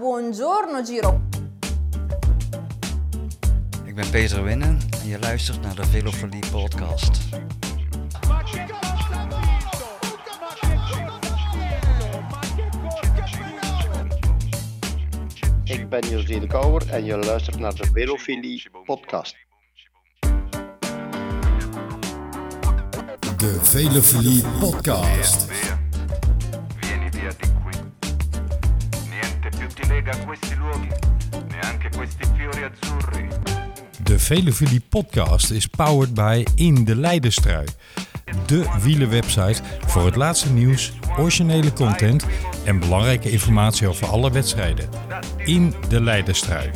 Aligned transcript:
Buongiorno 0.00 0.82
Giro. 0.82 1.20
Ik 3.84 3.94
ben 3.94 4.10
Peter 4.10 4.42
Winnen 4.42 4.78
en 5.02 5.08
je 5.08 5.18
luistert 5.18 5.60
naar 5.60 5.74
de 5.74 5.86
Velofilie 5.86 6.50
podcast. 6.50 7.18
Ik 15.64 15.88
ben 15.88 16.08
José 16.08 16.38
de 16.38 16.46
Kouwer 16.46 16.90
en 16.90 17.04
je 17.04 17.16
luistert 17.16 17.58
naar 17.58 17.74
de 17.74 17.86
Velofilie 17.92 18.70
podcast. 18.84 19.36
De 23.36 23.58
Velofilie 23.62 24.44
podcast. 24.60 25.48
Questi 32.16 32.34
fiori 32.36 32.62
azzurri. 32.62 33.28
De 34.02 34.18
Velofilie 34.18 34.82
podcast 34.88 35.50
is 35.50 35.66
powered 35.66 36.14
by 36.14 36.44
In 36.54 36.84
de 36.84 36.96
Leidenstrui. 36.96 37.66
De 38.46 38.78
wielenwebsite 38.82 39.62
voor 39.86 40.04
het 40.04 40.16
laatste 40.16 40.52
nieuws, 40.52 40.92
originele 41.18 41.72
content 41.72 42.26
en 42.64 42.78
belangrijke 42.78 43.30
informatie 43.30 43.88
over 43.88 44.06
alle 44.06 44.30
wedstrijden. 44.30 44.88
In 45.44 45.74
de 45.88 46.00
Leidenstrui. 46.00 46.70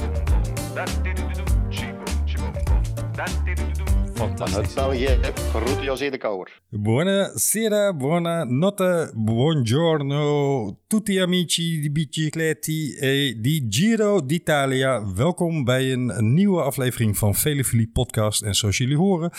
Fantastisch. 4.14 4.56
Uit 4.56 4.74
België, 4.74 5.18
groet 5.52 5.82
José 5.82 6.10
de 6.10 6.18
Kouwer. 6.18 6.60
Buonasera, 6.68 7.94
buonanotte, 7.94 9.12
buongiorno, 9.14 10.78
tutti 10.86 11.18
amici 11.18 11.80
di 11.80 11.90
bicicletti 11.90 12.94
e 12.94 13.40
di 13.40 13.66
Giro 13.68 14.26
d'Italia. 14.26 15.14
Welkom 15.14 15.64
bij 15.64 15.92
een 15.92 16.34
nieuwe 16.34 16.62
aflevering 16.62 17.18
van 17.18 17.34
Velofilie 17.34 17.90
podcast. 17.92 18.42
En 18.42 18.54
zoals 18.54 18.76
jullie 18.76 18.96
horen, 18.96 19.30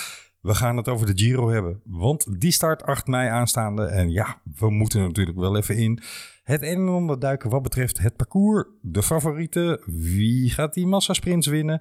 we 0.42 0.56
gaan 0.56 0.78
het 0.78 0.88
over 0.88 1.06
de 1.06 1.24
Giro 1.24 1.50
hebben. 1.50 1.82
Want 1.84 2.42
die 2.42 2.52
start 2.52 2.84
8 2.84 3.08
mei 3.08 3.30
aanstaande. 3.30 3.86
En 3.86 4.12
ja, 4.12 4.42
we 4.58 4.70
moeten 4.70 5.02
natuurlijk 5.02 5.38
wel 5.38 5.58
even 5.58 5.78
in 5.78 6.00
het 6.46 6.62
een 6.62 6.78
en 6.78 6.88
ander 6.88 7.20
duiken 7.20 7.50
wat 7.50 7.62
betreft 7.62 7.98
het 7.98 8.16
parcours. 8.16 8.66
De 8.82 9.04
favorieten, 9.04 9.80
wie 9.86 10.50
gaat 10.50 10.74
die 10.74 10.88
massasprints 10.88 11.48
winnen? 11.48 11.80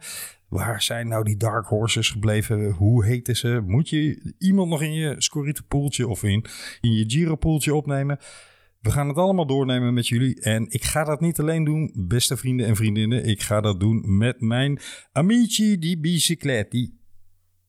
Waar 0.49 0.83
zijn 0.83 1.09
nou 1.09 1.25
die 1.25 1.37
dark 1.37 1.67
horses 1.67 2.11
gebleven? 2.11 2.71
Hoe 2.71 3.05
heten 3.05 3.37
ze? 3.37 3.63
Moet 3.67 3.89
je 3.89 4.35
iemand 4.39 4.69
nog 4.69 4.83
in 4.83 4.93
je 4.93 5.15
Scorito 5.19 5.63
poeltje 5.69 6.09
of 6.09 6.23
in, 6.23 6.45
in 6.81 6.93
je 6.93 7.05
Giro 7.11 7.37
poeltje 7.37 7.75
opnemen? 7.75 8.19
We 8.81 8.91
gaan 8.91 9.09
het 9.09 9.17
allemaal 9.17 9.47
doornemen 9.47 9.95
met 9.95 10.09
jullie. 10.09 10.41
En 10.41 10.67
ik 10.69 10.85
ga 10.85 11.05
dat 11.05 11.21
niet 11.21 11.41
alleen 11.41 11.65
doen, 11.65 11.93
beste 11.95 12.37
vrienden 12.37 12.67
en 12.67 12.77
vriendinnen. 12.77 13.25
Ik 13.25 13.43
ga 13.43 13.61
dat 13.61 13.81
doen 13.81 14.19
met 14.19 14.41
mijn 14.41 14.79
amici 15.13 15.79
di 15.79 16.01
bicicletti. 16.01 16.99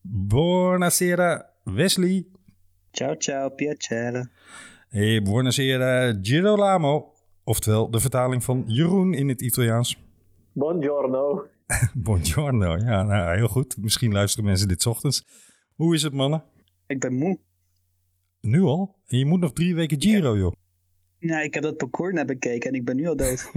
Buonasera, 0.01 1.49
Wesley. 1.63 2.25
Ciao 2.91 3.15
ciao, 3.15 3.49
piacere. 3.49 4.29
E 4.97 5.21
buonasera, 5.21 6.17
Girolamo. 6.21 7.13
Oftewel 7.43 7.89
de 7.89 7.99
vertaling 7.99 8.43
van 8.43 8.63
Jeroen 8.67 9.13
in 9.13 9.27
het 9.29 9.41
Italiaans. 9.41 9.97
Buongiorno. 10.53 11.45
Buongiorno. 11.93 12.77
Ja, 12.77 13.03
nou, 13.03 13.35
heel 13.35 13.47
goed. 13.47 13.77
Misschien 13.77 14.11
luisteren 14.11 14.45
mensen 14.45 14.67
dit 14.67 14.85
ochtends. 14.85 15.25
Hoe 15.73 15.95
is 15.95 16.03
het, 16.03 16.13
mannen? 16.13 16.43
Ik 16.87 16.99
ben 16.99 17.13
moe. 17.13 17.39
Nu 18.41 18.61
al? 18.61 18.95
En 19.07 19.17
je 19.17 19.25
moet 19.25 19.39
nog 19.39 19.53
drie 19.53 19.75
weken 19.75 20.01
Giro, 20.01 20.37
joh. 20.37 20.53
Nou, 21.19 21.43
ik 21.43 21.53
heb 21.53 21.63
dat 21.63 21.77
parcours 21.77 22.13
net 22.13 22.25
bekeken 22.25 22.69
en 22.69 22.75
ik 22.75 22.85
ben 22.85 22.95
nu 22.95 23.07
al 23.07 23.15
dood. 23.15 23.51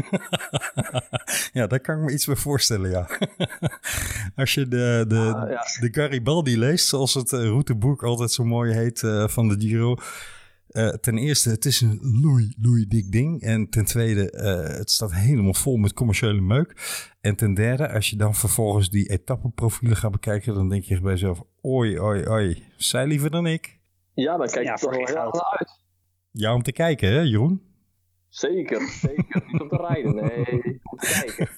ja, 1.52 1.66
daar 1.66 1.80
kan 1.80 1.98
ik 1.98 2.04
me 2.04 2.12
iets 2.12 2.26
bij 2.26 2.36
voorstellen, 2.36 2.90
ja. 2.90 3.08
Als 4.36 4.54
je 4.54 4.68
de, 4.68 5.04
de, 5.08 5.32
Ah, 5.34 5.50
ja. 5.50 5.62
de 5.80 5.88
Garibaldi 5.90 6.58
leest, 6.58 6.88
zoals 6.88 7.14
het 7.14 7.32
eh, 7.32 7.40
routeboek 7.40 8.02
altijd 8.02 8.30
zo 8.30 8.44
mooi 8.44 8.72
heet 8.72 9.02
eh, 9.02 9.28
van 9.28 9.48
de 9.48 9.56
Giro. 9.58 9.96
Eh, 10.78 10.88
ten 10.88 11.18
eerste, 11.18 11.50
het 11.50 11.64
is 11.64 11.80
een 11.80 11.98
loei, 12.22 12.54
loei 12.60 12.86
dik 12.86 13.12
ding. 13.12 13.42
En 13.42 13.68
ten 13.70 13.84
tweede, 13.84 14.30
eh, 14.30 14.76
het 14.78 14.90
staat 14.90 15.14
helemaal 15.14 15.54
vol 15.54 15.76
met 15.76 15.92
commerciële 15.92 16.40
meuk. 16.40 16.74
En 17.20 17.36
ten 17.36 17.54
derde, 17.54 17.92
als 17.92 18.10
je 18.10 18.16
dan 18.16 18.34
vervolgens 18.34 18.90
die 18.90 19.08
etappeprofielen 19.08 19.96
gaat 19.96 20.10
bekijken, 20.10 20.54
dan 20.54 20.68
denk 20.68 20.84
je 20.84 21.00
bij 21.00 21.12
jezelf, 21.12 21.42
oei, 21.64 22.00
oei, 22.00 22.28
oei, 22.28 22.62
zij 22.76 23.06
liever 23.06 23.30
dan 23.30 23.46
ik. 23.46 23.78
Ja, 24.14 24.36
daar 24.36 24.50
kijk 24.50 24.64
Ja, 24.64 24.72
ik 24.72 24.78
toch 24.78 24.94
voor 24.94 25.04
wel 25.04 25.30
heel 25.30 25.50
uit. 25.58 25.80
Ja, 26.30 26.54
om 26.54 26.62
te 26.62 26.72
kijken, 26.72 27.12
hè, 27.12 27.20
Jeroen? 27.20 27.62
Zeker, 28.28 28.88
zeker. 28.88 29.42
Niet 29.46 29.60
om 29.60 29.68
te 29.68 29.76
rijden, 29.76 30.14
nee. 30.14 30.80
Om 30.82 30.98
te 30.98 31.22
kijken. 31.22 31.48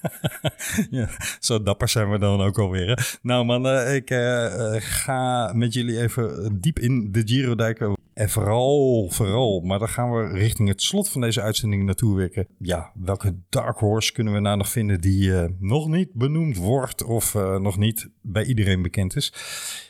ja, 0.99 1.09
zo 1.39 1.63
dapper 1.63 1.89
zijn 1.89 2.11
we 2.11 2.17
dan 2.17 2.41
ook 2.41 2.59
alweer. 2.59 2.87
Hè? 2.87 3.19
Nou 3.21 3.45
man, 3.45 3.67
ik 3.87 4.09
eh, 4.09 4.75
ga 4.79 5.53
met 5.53 5.73
jullie 5.73 6.01
even 6.01 6.57
diep 6.61 6.79
in 6.79 7.11
de 7.11 7.21
Giro 7.25 7.55
duiken. 7.55 7.95
En 8.13 8.29
vooral, 8.29 9.09
vooral, 9.09 9.59
maar 9.59 9.79
dan 9.79 9.89
gaan 9.89 10.11
we 10.11 10.27
richting 10.27 10.67
het 10.67 10.81
slot 10.81 11.09
van 11.09 11.21
deze 11.21 11.41
uitzending 11.41 11.83
naartoe 11.83 12.15
werken. 12.15 12.47
Ja, 12.57 12.91
welke 12.95 13.35
dark 13.49 13.77
horse 13.77 14.11
kunnen 14.13 14.33
we 14.33 14.39
nou 14.39 14.57
nog 14.57 14.69
vinden 14.69 15.01
die 15.01 15.35
eh, 15.35 15.49
nog 15.59 15.87
niet 15.87 16.13
benoemd 16.13 16.57
wordt 16.57 17.03
of 17.03 17.35
eh, 17.35 17.59
nog 17.59 17.77
niet 17.77 18.09
bij 18.21 18.45
iedereen 18.45 18.81
bekend 18.81 19.15
is? 19.15 19.33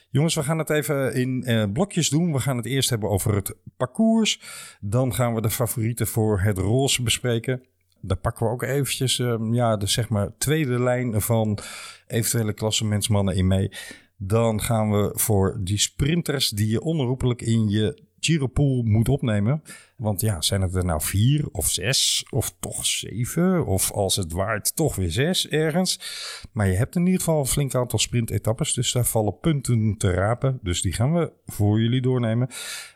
Jongens, 0.10 0.36
we 0.36 0.44
gaan 0.44 0.58
het 0.58 0.70
even 0.70 1.14
in 1.14 1.44
eh, 1.44 1.64
blokjes 1.74 2.10
doen. 2.10 2.34
We 2.34 2.40
gaan 2.40 2.58
het 2.58 2.66
eerst 2.66 2.90
hebben 2.90 3.10
over 3.10 3.36
het 3.36 3.56
parcours. 3.78 4.42
Dan 4.80 5.14
gaan 5.14 5.34
we 5.34 5.42
de 5.42 5.50
favorieten 5.50 6.08
voor 6.08 6.42
het 6.42 6.58
roze 6.58 7.04
bespreken. 7.04 7.64
Daar 8.02 8.18
pakken 8.18 8.46
we 8.46 8.52
ook 8.52 8.64
eventjes 8.64 9.20
ehm, 9.20 9.54
ja, 9.54 9.78
de 9.78 9.88
zeg 9.88 10.10
maar 10.10 10.38
tweede 10.38 10.80
lijn 10.80 11.22
van 11.22 11.58
eventuele 12.08 12.54
klassementsmannen 12.54 13.36
in 13.36 13.48
mee. 13.48 13.72
Dan 14.18 14.62
gaan 14.62 14.92
we 14.92 15.12
voor 15.14 15.60
die 15.64 15.80
sprinters 15.80 16.50
die 16.50 16.68
je 16.68 16.82
onherroepelijk 16.82 17.42
in 17.42 17.70
je 17.70 18.10
Giropool 18.26 18.84
moet 18.84 19.10
opnemen. 19.10 19.62
Want 19.96 20.22
ja, 20.22 20.42
zijn 20.42 20.62
het 20.62 20.76
er 20.76 20.86
nou 20.86 21.02
vier 21.02 21.48
of 21.52 21.70
zes 21.70 22.26
of 22.30 22.56
toch 22.60 22.86
zeven? 22.86 23.66
Of 23.66 23.92
als 23.92 24.16
het 24.16 24.32
waait 24.32 24.76
toch 24.76 24.96
weer 24.96 25.12
zes 25.12 25.48
ergens. 25.48 26.00
Maar 26.52 26.68
je 26.68 26.76
hebt 26.76 26.96
in 26.96 27.06
ieder 27.06 27.20
geval 27.20 27.40
een 27.40 27.46
flink 27.46 27.76
aantal 27.76 28.00
sprintetappes. 28.00 28.74
Dus 28.74 28.92
daar 28.92 29.06
vallen 29.06 29.40
punten 29.40 29.98
te 29.98 30.12
rapen. 30.12 30.60
Dus 30.62 30.82
die 30.82 30.94
gaan 30.94 31.14
we 31.14 31.32
voor 31.46 31.82
jullie 31.82 32.02
doornemen. 32.02 32.50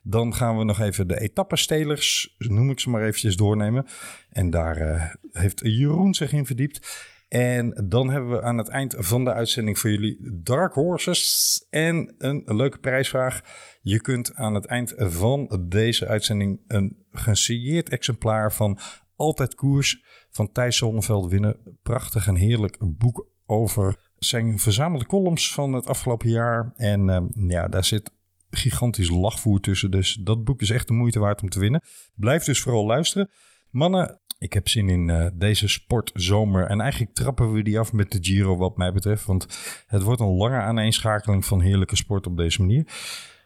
Dan 0.03 0.33
gaan 0.33 0.57
we 0.57 0.63
nog 0.63 0.79
even 0.79 1.07
de 1.07 1.19
etappestelers, 1.19 2.35
noem 2.37 2.69
ik 2.69 2.79
ze 2.79 2.89
maar 2.89 3.01
eventjes, 3.01 3.35
doornemen. 3.35 3.85
En 4.29 4.49
daar 4.49 4.77
eh, 4.77 5.13
heeft 5.31 5.59
Jeroen 5.63 6.13
zich 6.13 6.31
in 6.31 6.45
verdiept. 6.45 7.13
En 7.27 7.85
dan 7.87 8.09
hebben 8.09 8.31
we 8.31 8.41
aan 8.41 8.57
het 8.57 8.67
eind 8.67 8.95
van 8.97 9.23
de 9.23 9.33
uitzending 9.33 9.79
voor 9.79 9.89
jullie 9.89 10.39
Dark 10.43 10.73
Horses 10.73 11.65
en 11.69 12.15
een 12.17 12.43
leuke 12.45 12.77
prijsvraag. 12.77 13.41
Je 13.81 14.01
kunt 14.01 14.35
aan 14.35 14.53
het 14.53 14.65
eind 14.65 14.93
van 14.97 15.65
deze 15.67 16.07
uitzending 16.07 16.61
een 16.67 17.05
gesigneerd 17.11 17.89
exemplaar 17.89 18.53
van 18.53 18.79
Altijd 19.15 19.55
Koers 19.55 20.03
van 20.29 20.51
Thijs 20.51 20.77
Zonneveld 20.77 21.31
winnen. 21.31 21.77
Prachtig 21.83 22.27
en 22.27 22.35
heerlijk 22.35 22.77
boek 22.79 23.27
over 23.45 24.11
zijn 24.17 24.59
verzamelde 24.59 25.05
columns 25.05 25.53
van 25.53 25.73
het 25.73 25.87
afgelopen 25.87 26.29
jaar. 26.29 26.73
En 26.75 27.09
eh, 27.09 27.49
ja, 27.49 27.67
daar 27.67 27.85
zit 27.85 28.11
gigantisch 28.49 29.09
lachvoer 29.09 29.59
tussen. 29.59 29.91
Dus 29.91 30.13
dat 30.13 30.43
boek 30.43 30.61
is 30.61 30.69
echt 30.69 30.87
de 30.87 30.93
moeite 30.93 31.19
waard 31.19 31.41
om 31.41 31.49
te 31.49 31.59
winnen. 31.59 31.81
Blijf 32.15 32.43
dus 32.43 32.61
vooral 32.61 32.85
luisteren. 32.85 33.29
Mannen, 33.75 34.19
ik 34.37 34.53
heb 34.53 34.67
zin 34.67 34.89
in 34.89 35.09
eh, 35.09 35.27
deze 35.33 35.67
sportzomer. 35.67 36.67
En 36.67 36.81
eigenlijk 36.81 37.13
trappen 37.13 37.53
we 37.53 37.63
die 37.63 37.79
af 37.79 37.93
met 37.93 38.11
de 38.11 38.17
Giro 38.21 38.57
wat 38.57 38.77
mij 38.77 38.93
betreft. 38.93 39.25
Want 39.25 39.47
het 39.87 40.01
wordt 40.01 40.21
een 40.21 40.35
lange 40.35 40.59
aaneenschakeling 40.59 41.45
van 41.45 41.61
heerlijke 41.61 41.95
sport 41.95 42.27
op 42.27 42.37
deze 42.37 42.61
manier. 42.61 42.87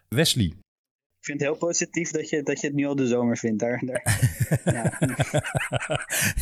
Wesley. 0.07 0.53
Ik 1.29 1.35
vind 1.35 1.47
het 1.49 1.59
heel 1.59 1.67
positief 1.69 2.11
dat 2.11 2.29
je, 2.29 2.43
dat 2.43 2.61
je 2.61 2.67
het 2.67 2.75
nu 2.75 2.85
al 2.85 2.95
de 2.95 3.07
zomer 3.07 3.37
vindt. 3.37 3.59
Daar, 3.59 3.81
daar. 3.85 4.19
Ja. 4.65 4.97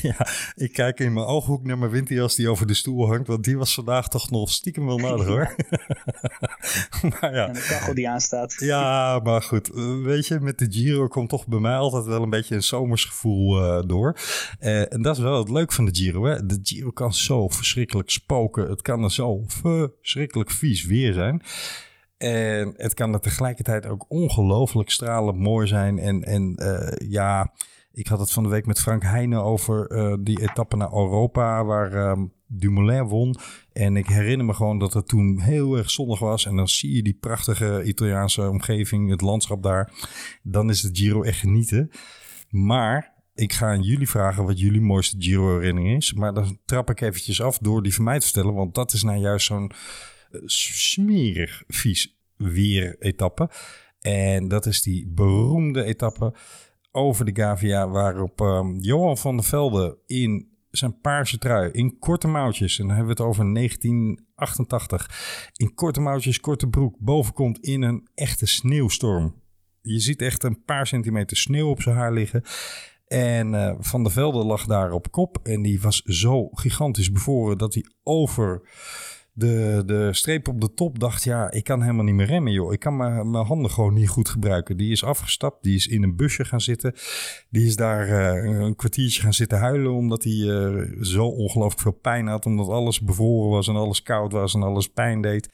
ja, 0.10 0.28
ik 0.56 0.74
kijk 0.74 1.00
in 1.00 1.14
mijn 1.14 1.26
ooghoek 1.26 1.64
naar 1.64 1.78
mijn 1.78 1.92
winterjas 1.92 2.36
die 2.36 2.50
over 2.50 2.68
de 2.68 2.74
stoel 2.74 3.08
hangt. 3.08 3.28
Want 3.28 3.44
die 3.44 3.58
was 3.58 3.74
vandaag 3.74 4.08
toch 4.08 4.30
nog 4.32 4.52
stiekem 4.52 4.86
wel 4.86 4.98
nodig 4.98 5.28
hoor. 5.28 5.56
maar 7.22 7.36
ja. 7.36 7.48
En 7.48 7.54
de 7.54 7.66
kachel 7.68 7.94
die 7.94 8.10
aanstaat. 8.10 8.56
Ja, 8.60 9.20
maar 9.24 9.42
goed. 9.42 9.70
eh, 9.70 10.02
Weet 10.02 10.28
je, 10.28 10.40
met 10.40 10.58
de 10.60 10.68
Giro 10.70 11.08
komt 11.08 11.30
toch 11.30 11.48
bij 11.48 11.60
mij 11.60 11.76
altijd 11.76 12.06
wel 12.06 12.24
een 12.24 12.30
beetje 12.30 12.56
een 12.56 12.64
zomersgevoel 12.64 13.62
eh, 13.62 13.88
door. 13.88 14.18
Eh, 14.60 14.94
en 14.94 15.02
dat 15.02 15.18
is 15.18 15.24
wel 15.24 15.38
het 15.40 15.50
leuk 15.50 15.72
van 15.72 15.86
de 15.86 15.96
Giro. 15.96 16.26
Hè? 16.26 16.46
De 16.46 16.60
Giro 16.64 16.92
kan 16.92 17.14
zo 17.14 17.48
verschrikkelijk 17.48 18.10
spoken. 18.10 18.70
Het 18.70 18.82
kan 18.82 19.04
er 19.04 19.12
zo 19.12 19.44
verschrikkelijk 19.48 20.52
vies 20.52 20.86
weer 20.86 21.14
zijn. 21.14 21.42
En 22.18 22.74
het 22.78 22.94
kan 22.94 23.14
er 23.14 23.20
tegelijkertijd 23.20 23.86
ook 23.86 24.06
ongelooflijk 24.08 24.90
stralend 24.90 25.38
mooi 25.40 25.68
zijn. 25.68 26.00
En, 26.00 26.24
en 26.24 26.56
eh, 26.56 27.10
ja, 27.10 27.54
ik 27.92 28.08
had 28.08 28.20
het 28.20 28.32
van 28.32 28.44
de 28.44 28.50
week 28.50 28.66
met 28.66 28.80
Frank 28.80 29.04
Heijnen 29.04 29.44
over 29.44 29.88
eh, 29.88 30.16
die 30.20 30.42
etappe 30.42 30.76
naar 30.76 30.92
Europa 30.92 31.66
waar 31.66 31.94
ehm, 31.94 32.26
Dumoulin 32.48 33.04
won. 33.04 33.36
En 33.74 33.98
ik 33.98 34.08
herinner 34.08 34.46
me 34.46 34.54
gewoon 34.54 34.80
dat 34.80 34.94
het 34.94 35.08
toen 35.08 35.40
heel 35.40 35.78
erg 35.78 35.90
zonnig 35.90 36.20
was. 36.20 36.46
En 36.46 36.56
dan 36.56 36.68
zie 36.68 36.96
je 36.96 37.04
die 37.04 37.18
prachtige 37.20 37.84
Italiaanse 37.84 38.50
omgeving, 38.50 39.10
het 39.10 39.22
landschap 39.22 39.64
daar. 39.64 39.94
Dan 40.44 40.70
is 40.70 40.82
de 40.82 40.90
Giro 40.92 41.22
echt 41.22 41.40
genieten. 41.40 41.92
Maar 42.50 43.16
Ik 43.34 43.54
ga 43.54 43.68
aan 43.68 43.82
jullie 43.82 44.10
vragen 44.10 44.46
wat 44.46 44.60
jullie 44.60 44.82
mooiste 44.82 45.16
Giro-herinnering 45.20 45.98
is. 45.98 46.14
Maar 46.14 46.34
dan 46.34 46.60
trap 46.66 46.90
ik 46.90 47.02
eventjes 47.02 47.42
af 47.42 47.58
door 47.58 47.84
die 47.84 47.94
van 47.94 48.04
mij 48.04 48.20
te 48.20 48.26
vertellen. 48.26 48.54
Want 48.54 48.76
dat 48.76 48.94
is 48.94 49.04
nou 49.04 49.18
juist 49.18 49.46
zo'n 49.46 49.72
smerig 50.46 51.64
vies 51.68 52.18
weer-etappe. 52.36 53.50
En 54.00 54.48
dat 54.48 54.66
is 54.66 54.82
die 54.82 55.08
beroemde 55.08 55.84
etappe 55.84 56.34
over 56.92 57.26
de 57.26 57.42
Gavia... 57.42 57.88
waarop 57.88 58.42
ehm, 58.42 58.76
Johan 58.76 59.18
van 59.18 59.36
der 59.36 59.46
Velde 59.46 59.98
in 60.06 60.56
zijn 60.70 61.00
paarse 61.02 61.38
trui, 61.38 61.72
in 61.72 62.00
korte 62.00 62.28
mouwtjes... 62.28 62.80
en 62.80 62.88
dan 62.88 62.96
hebben 62.96 63.16
we 63.16 63.22
het 63.22 63.30
over 63.32 63.54
1988... 63.54 65.52
in 65.54 65.74
korte 65.74 66.00
mouwtjes, 66.00 66.40
korte 66.40 66.68
broek, 66.68 66.96
boven 67.00 67.34
komt 67.34 67.60
in 67.60 67.82
een 67.82 68.08
echte 68.14 68.46
sneeuwstorm. 68.46 69.42
Je 69.82 70.00
ziet 70.00 70.22
echt 70.22 70.44
een 70.44 70.64
paar 70.64 70.88
centimeter 70.88 71.38
sneeuw 71.38 71.70
op 71.70 71.82
zijn 71.82 71.96
haar 71.96 72.14
liggen... 72.14 72.44
En 73.08 73.54
eh, 73.54 73.76
Van 73.80 74.04
der 74.04 74.12
Velde 74.12 74.44
lag 74.46 74.66
daar 74.66 74.92
op 74.92 75.12
kop. 75.12 75.40
En 75.44 75.62
die 75.62 75.82
was 75.82 76.02
zo 76.02 76.48
gigantisch 76.52 77.12
bevoren 77.12 77.58
dat 77.58 77.74
hij 77.74 77.86
over 78.04 78.70
de, 79.38 79.84
de 79.86 80.14
streep 80.14 80.48
op 80.48 80.62
de 80.62 80.74
top 80.74 81.00
dacht... 81.00 81.24
ja, 81.24 81.52
ik 81.52 81.64
kan 81.64 81.82
helemaal 81.82 82.04
niet 82.04 82.16
meer 82.16 82.26
remmen, 82.26 82.52
joh. 82.52 82.74
Ik 82.74 82.80
kan 82.80 82.98
mijn 82.98 83.34
handen 83.34 83.72
gewoon 83.72 83.94
niet 83.94 84.10
goed 84.10 84.30
gebruiken. 84.30 84.78
Die 84.78 84.92
is 84.92 85.04
afgestapt, 85.04 85.64
die 85.64 85.76
is 85.76 85.88
in 85.88 86.04
een 86.04 86.16
busje 86.16 86.46
gaan 86.46 86.62
zitten. 86.62 86.94
Die 87.50 87.66
is 87.66 87.76
daar 87.76 88.08
eh, 88.08 88.60
een 88.60 88.76
kwartiertje 88.76 89.22
gaan 89.22 89.34
zitten 89.34 89.58
huilen... 89.58 89.92
omdat 89.92 90.24
hij 90.24 90.34
eh, 90.34 91.02
zo 91.02 91.26
ongelooflijk 91.26 91.82
veel 91.82 92.00
pijn 92.02 92.28
had. 92.28 92.46
Omdat 92.46 92.68
alles 92.68 93.02
bevoren 93.02 93.50
was 93.50 93.68
en 93.68 93.76
alles 93.76 94.04
koud 94.04 94.32
was 94.32 94.54
en 94.54 94.64
alles 94.64 94.88
pijn 94.88 95.22
deed. 95.22 95.50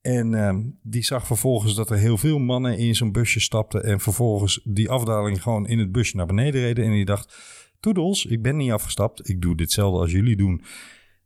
En 0.00 0.34
ehm, 0.34 0.62
die 0.82 1.04
zag 1.04 1.26
vervolgens 1.26 1.74
dat 1.74 1.90
er 1.90 1.96
heel 1.96 2.18
veel 2.18 2.38
mannen 2.38 2.78
in 2.78 2.94
zo'n 2.94 3.12
busje 3.12 3.40
stapten. 3.40 3.84
En 3.84 4.00
vervolgens 4.00 4.60
die 4.64 4.90
afdaling 4.90 5.42
gewoon 5.42 5.66
in 5.66 5.78
het 5.78 5.92
busje 5.92 6.16
naar 6.16 6.26
beneden 6.26 6.60
reden. 6.60 6.84
En 6.84 6.90
die 6.90 7.04
dacht: 7.04 7.36
Toedels, 7.80 8.26
ik 8.26 8.42
ben 8.42 8.56
niet 8.56 8.72
afgestapt. 8.72 9.28
Ik 9.28 9.42
doe 9.42 9.56
ditzelfde 9.56 10.00
als 10.00 10.12
jullie 10.12 10.36
doen. 10.36 10.62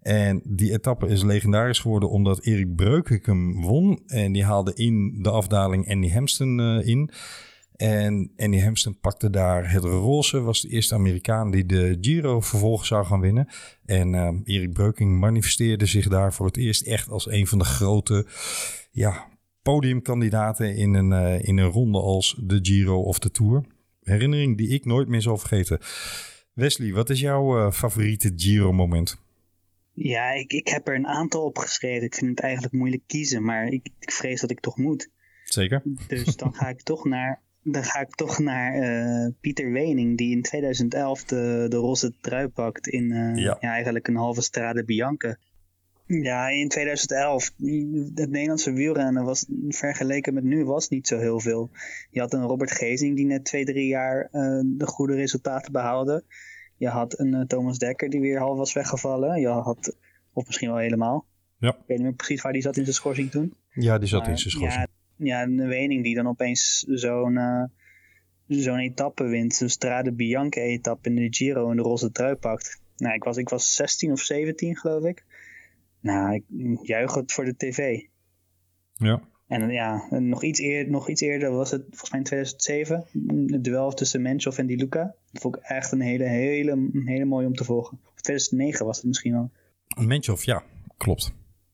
En 0.09 0.41
die 0.45 0.73
etappe 0.73 1.09
is 1.09 1.23
legendarisch 1.23 1.79
geworden 1.79 2.11
omdat 2.11 2.45
Erik 2.45 2.75
Breukink 2.75 3.27
hem 3.27 3.63
won. 3.63 4.03
En 4.07 4.33
die 4.33 4.45
haalde 4.45 4.75
in 4.75 5.23
de 5.23 5.31
afdaling 5.31 5.91
Andy 5.91 6.09
Hemston 6.09 6.61
eh, 6.61 6.87
in. 6.87 7.11
En 7.77 8.33
Andy 8.37 8.57
Hemston 8.57 8.99
pakte 9.01 9.31
daar 9.31 9.73
het 9.73 9.85
roze. 9.85 10.41
Was 10.41 10.61
de 10.61 10.69
eerste 10.69 10.95
Amerikaan 10.95 11.51
die 11.51 11.67
de 11.67 11.99
Giro 12.01 12.41
vervolgens 12.41 12.89
zou 12.89 13.07
gaan 13.07 13.21
winnen. 13.21 13.49
En 13.85 14.15
eh, 14.15 14.35
Erik 14.45 14.73
Breukink 14.73 15.19
manifesteerde 15.19 15.87
zich 15.87 16.09
daar 16.09 16.33
voor 16.33 16.47
het 16.47 16.57
eerst 16.57 16.87
echt 16.87 17.09
als 17.09 17.31
een 17.31 17.47
van 17.47 17.59
de 17.59 17.65
grote 17.65 18.27
ja, 18.91 19.27
podiumkandidaten 19.63 20.77
in 20.77 20.95
een, 20.95 21.13
eh, 21.13 21.49
in 21.49 21.59
een 21.59 21.71
ronde 21.71 22.01
als 22.01 22.37
de 22.41 22.59
Giro 22.63 23.03
of 23.03 23.19
de 23.19 23.31
Tour. 23.31 23.65
Herinnering 24.03 24.57
die 24.57 24.69
ik 24.69 24.85
nooit 24.85 25.09
meer 25.09 25.23
zal 25.23 25.39
vergeten. 25.39 25.79
Wesley, 26.53 26.93
wat 26.93 27.11
is 27.11 27.21
jouw 27.21 27.73
favoriete 27.73 28.33
Giro-moment? 28.37 29.27
Ja, 29.99 30.31
ik, 30.31 30.53
ik 30.53 30.69
heb 30.69 30.89
er 30.89 30.95
een 30.95 31.07
aantal 31.07 31.45
opgeschreven. 31.45 32.07
Ik 32.07 32.15
vind 32.15 32.31
het 32.31 32.41
eigenlijk 32.41 32.75
moeilijk 32.75 33.03
kiezen, 33.07 33.45
maar 33.45 33.67
ik, 33.67 33.89
ik 33.99 34.13
vrees 34.13 34.41
dat 34.41 34.51
ik 34.51 34.61
toch 34.61 34.77
moet. 34.77 35.09
Zeker. 35.45 35.83
Dus 36.09 36.37
dan 36.37 36.55
ga 36.55 36.69
ik 36.69 36.83
toch 36.83 37.05
naar, 37.05 37.43
dan 37.63 37.85
ga 37.85 38.01
ik 38.01 38.15
toch 38.15 38.39
naar 38.39 38.75
eh, 38.75 39.33
Pieter 39.41 39.73
Wening, 39.73 40.17
die 40.19 40.31
in 40.37 40.43
2011 40.43 41.25
de, 41.25 41.67
de 41.69 41.77
roze 41.77 42.13
trui 42.21 42.49
pakt 42.49 42.89
in 42.89 43.13
eh, 43.13 43.37
Ja. 43.37 43.57
ja. 43.61 43.71
eigenlijk 43.71 44.09
een 44.09 44.17
halve 44.17 44.43
strade 44.43 44.85
Bianca. 44.85 45.37
Ja, 46.07 46.49
in 46.49 46.69
2011, 46.69 47.45
het 48.15 48.31
Nederlandse 48.31 48.73
wielrennen 48.73 49.25
was 49.25 49.47
vergeleken 49.69 50.35
met 50.35 50.45
nu 50.45 50.65
was 50.65 50.89
niet 50.89 51.07
zo 51.07 51.19
heel 51.19 51.41
veel. 51.41 51.71
Je 52.11 52.21
had 52.21 52.33
een 52.33 52.43
Robert 52.43 52.71
Gezing 52.71 53.17
die 53.17 53.27
net 53.27 53.45
twee, 53.45 53.65
drie 53.65 53.87
jaar 53.87 54.29
eh, 54.33 54.61
de 54.65 54.87
goede 54.87 55.15
resultaten 55.15 55.73
behaalde. 55.73 56.25
Je 56.79 56.89
had 56.89 57.19
een 57.19 57.35
eh, 57.35 57.41
Thomas 57.41 57.79
Dekker 57.79 58.11
die 58.11 58.21
weer 58.21 58.39
half 58.39 58.57
was 58.57 58.73
weggevallen. 58.73 59.41
Je 59.41 59.49
had, 59.49 59.97
of 60.33 60.47
misschien 60.47 60.69
wel 60.69 60.79
helemaal. 60.79 61.27
Ja. 61.59 61.69
Ik 61.69 61.77
weet 61.87 61.97
niet 61.97 62.07
meer 62.07 62.17
precies 62.17 62.43
waar 62.43 62.53
die 62.53 62.63
zat 62.63 62.77
in 62.77 62.83
zijn 62.83 62.95
schorsing 62.95 63.31
toen. 63.31 63.55
Ja, 63.73 63.99
die 63.99 64.09
zat 64.09 64.21
Maar 64.21 64.31
in 64.31 64.39
zijn 64.39 64.51
schorsing. 64.51 64.89
Ja, 65.17 65.27
ja, 65.27 65.43
een 65.43 65.69
Wening 65.69 66.03
die 66.03 66.15
dan 66.15 66.27
opeens 66.27 66.85
zo'n 66.89 67.37
eh, 67.37 67.65
zo'n 68.47 68.79
etappe 68.79 69.25
wint. 69.25 69.55
Zo'n 69.55 69.69
Strade 69.69 70.13
Bianca 70.13 70.61
etappe 70.61 71.09
in 71.09 71.15
de 71.15 71.27
Giro 71.31 71.71
en 71.71 71.77
de 71.77 71.83
roze 71.83 72.11
trui 72.11 72.35
pakt. 72.35 72.81
Nou, 72.97 73.15
ik 73.15 73.25
was, 73.25 73.37
ik 73.37 73.49
was 73.49 73.75
16 73.75 74.13
of 74.13 74.21
17 74.21 74.77
geloof 74.77 75.05
ik. 75.05 75.25
Nou, 76.01 76.35
ik 76.35 76.45
juich 76.83 77.15
het 77.15 77.33
voor 77.33 77.45
de 77.45 77.57
tv. 77.57 78.01
Ja. 78.95 79.21
En 79.49 79.71
ja, 79.71 80.07
nog 80.11 80.43
iets, 80.43 80.61
eer, 80.61 80.91
nog 80.91 81.09
iets 81.09 81.21
eerder 81.21 81.51
was 81.51 81.71
het 81.71 81.83
volgens 81.89 82.11
mij 82.11 82.19
in 82.19 82.27
2007. 82.27 83.05
Het 83.53 83.65
duel 83.65 83.93
tussen 83.93 84.23
Menchov 84.23 84.59
en 84.59 84.67
Di 84.67 84.77
Luca. 84.77 85.15
Dat 85.33 85.43
vond 85.43 85.57
ik 85.57 85.63
echt 85.63 85.93
een 85.93 86.01
hele, 86.01 86.25
hele, 86.25 86.91
hele 87.05 87.25
mooie 87.25 87.47
om 87.47 87.55
te 87.55 87.65
volgen. 87.65 87.99
Of 88.15 88.21
2009 88.21 88.87
was 88.87 88.97
het 88.97 89.07
misschien 89.07 89.33
wel. 89.33 89.51
Menchov, 90.07 90.43
ja, 90.45 90.63
klopt. 90.97 91.33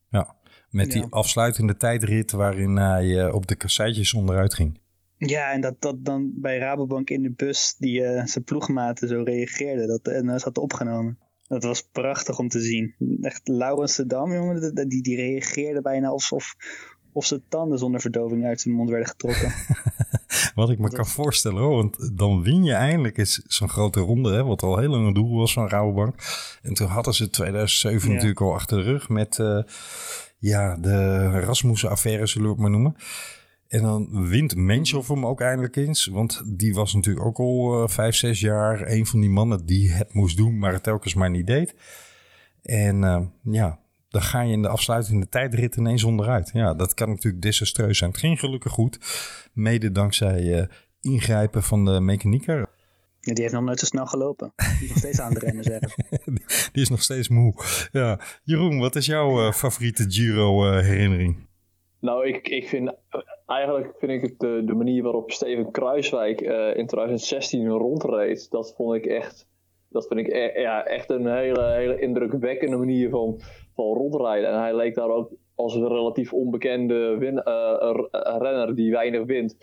Ja. 0.09 0.35
Met 0.69 0.91
die 0.91 1.01
Ja. 1.01 1.07
afsluitende 1.09 1.77
tijdrit 1.77 2.31
waarin 2.31 2.75
hij 2.77 3.19
eh, 3.25 3.33
op 3.33 3.47
de 3.47 3.55
kasseitjes 3.55 4.13
onderuit 4.13 4.53
ging. 4.53 4.79
Ja, 5.17 5.51
en 5.51 5.61
dat, 5.61 5.81
dat 5.81 6.05
dan 6.05 6.31
bij 6.35 6.57
Rabobank 6.57 7.09
in 7.09 7.21
de 7.21 7.31
bus 7.31 7.75
die 7.77 8.03
eh, 8.03 8.25
zijn 8.25 8.43
ploegmaten 8.43 9.07
zo 9.07 9.21
reageerde. 9.23 9.87
Dat, 9.87 10.07
en 10.07 10.25
dat 10.25 10.41
had 10.41 10.57
opgenomen. 10.57 11.19
Dat 11.47 11.63
was 11.63 11.81
prachtig 11.91 12.39
om 12.39 12.47
te 12.47 12.59
zien. 12.61 12.95
Echt 13.21 13.47
Laurens 13.47 13.95
de 13.95 14.05
Dam, 14.05 14.33
jongen, 14.33 14.87
die, 14.87 15.01
die 15.01 15.15
reageerde 15.15 15.81
bijna 15.81 16.07
alsof 16.07 16.55
of 17.15 17.25
zijn 17.25 17.43
tanden 17.49 17.77
zonder 17.79 18.01
verdoving 18.01 18.45
uit 18.45 18.61
zijn 18.61 18.75
mond 18.75 18.89
werden 18.89 19.07
getrokken. 19.07 19.53
Wat 20.55 20.69
ik 20.69 20.79
me 20.79 20.89
kan 20.89 21.05
voorstellen 21.05 21.61
hoor, 21.61 21.75
want 21.75 22.17
dan 22.17 22.43
win 22.43 22.63
je 22.63 22.73
eindelijk 22.73 23.17
eens 23.17 23.41
zo'n 23.47 23.69
grote 23.69 23.99
ronde, 23.99 24.33
hè, 24.33 24.43
wat 24.43 24.63
al 24.63 24.77
heel 24.77 24.89
lang 24.89 25.07
een 25.07 25.13
doel 25.13 25.37
was 25.37 25.53
van 25.53 25.67
Rabobank. 25.67 26.15
En 26.61 26.73
toen 26.73 26.87
hadden 26.87 27.13
ze 27.13 27.29
2007 27.29 28.07
Ja. 28.07 28.13
natuurlijk 28.13 28.41
al 28.41 28.53
achter 28.53 28.77
de 28.77 28.83
rug 28.83 29.09
met 29.09 29.39
eh, 29.39 29.59
ja, 30.37 30.77
de 30.77 31.29
Rasmussen-affaire, 31.39 32.25
zullen 32.27 32.47
we 32.47 32.53
het 32.53 32.61
maar 32.61 32.71
noemen. 32.71 32.95
En 33.67 33.81
dan 33.81 34.27
wint 34.27 34.55
Menchov 34.55 35.07
hem 35.07 35.25
ook 35.25 35.41
eindelijk 35.41 35.75
eens, 35.75 36.05
want 36.05 36.41
die 36.45 36.73
was 36.73 36.93
natuurlijk 36.93 37.25
ook 37.25 37.37
al 37.39 37.83
eh, 37.83 37.89
vijf, 37.89 38.15
zes 38.15 38.39
jaar 38.39 38.91
een 38.91 39.05
van 39.05 39.19
die 39.19 39.29
mannen 39.29 39.65
die 39.65 39.91
het 39.91 40.13
moest 40.13 40.37
doen, 40.37 40.57
maar 40.59 40.73
het 40.73 40.83
telkens 40.83 41.13
maar 41.13 41.29
niet 41.29 41.47
deed. 41.47 41.75
En 42.61 43.03
eh, 43.03 43.21
ja, 43.41 43.79
dan 44.15 44.23
ga 44.23 44.41
je 44.41 44.51
in 44.51 44.61
de 44.61 44.67
afsluitende 44.67 45.29
tijdrit 45.29 45.75
ineens 45.75 46.03
onderuit. 46.03 46.49
Ja, 46.53 46.73
dat 46.73 46.93
kan 46.93 47.09
natuurlijk 47.09 47.43
desastreus 47.43 47.97
zijn. 47.97 48.09
Het 48.09 48.19
ging 48.19 48.39
gelukkig 48.39 48.71
goed, 48.71 48.99
mede 49.53 49.91
dankzij 49.91 50.59
eh, 50.59 50.67
ingrijpen 51.01 51.63
van 51.63 51.85
de 51.85 51.99
mechanieker. 51.99 52.57
Ja, 53.19 53.33
die 53.33 53.43
heeft 53.43 53.53
nog 53.55 53.63
nooit 53.63 53.79
zo 53.79 53.85
snel 53.85 54.05
gelopen. 54.05 54.53
Die 54.55 54.83
is 54.83 54.89
nog 54.89 54.97
steeds 54.97 55.19
aan 55.19 55.33
het 55.33 55.43
rennen, 55.43 55.63
zeggen. 55.63 55.89
ze. 55.89 56.31
Die 56.73 56.81
is 56.81 56.89
nog 56.89 57.01
steeds 57.01 57.29
moe. 57.29 57.53
Ja. 57.91 58.19
Jeroen, 58.43 58.79
wat 58.79 58.95
is 58.95 59.05
jouw 59.05 59.47
eh, 59.47 59.51
favoriete 59.51 60.05
Giro-herinnering? 60.07 61.47
Nou, 61.99 62.27
ik, 62.27 62.47
ik 62.47 62.67
vind 62.67 62.95
eigenlijk 63.45 63.93
vind 63.99 64.11
ik 64.11 64.21
het 64.21 64.39
de, 64.39 64.61
de 64.65 64.73
manier 64.73 65.03
waarop 65.03 65.31
Steven 65.31 65.71
Kruiswijk 65.71 66.41
eh, 66.41 66.77
in 66.77 66.87
2016 66.87 67.67
rondreed, 67.67 68.49
dat 68.49 68.73
vond 68.77 68.95
ik 68.95 69.05
echt, 69.05 69.47
dat 69.95 70.07
vind 70.07 70.19
ik 70.19 70.27
e- 70.33 70.81
echt 70.83 71.09
een 71.09 71.27
hele, 71.27 71.71
hele 71.71 71.99
indrukwekkende 71.99 72.77
manier 72.77 73.09
van, 73.09 73.39
van 73.75 73.85
rondrijden. 73.85 74.49
En 74.49 74.59
hij 74.59 74.75
leek 74.75 74.95
daar 74.95 75.09
ook 75.09 75.29
als 75.55 75.75
een 75.75 75.87
relatief 75.87 76.33
onbekende 76.33 77.17
win, 77.17 77.43
eh, 77.43 77.91
r- 77.91 78.07
renner 78.37 78.75
die 78.75 78.91
weinig 78.91 79.25
wint, 79.25 79.55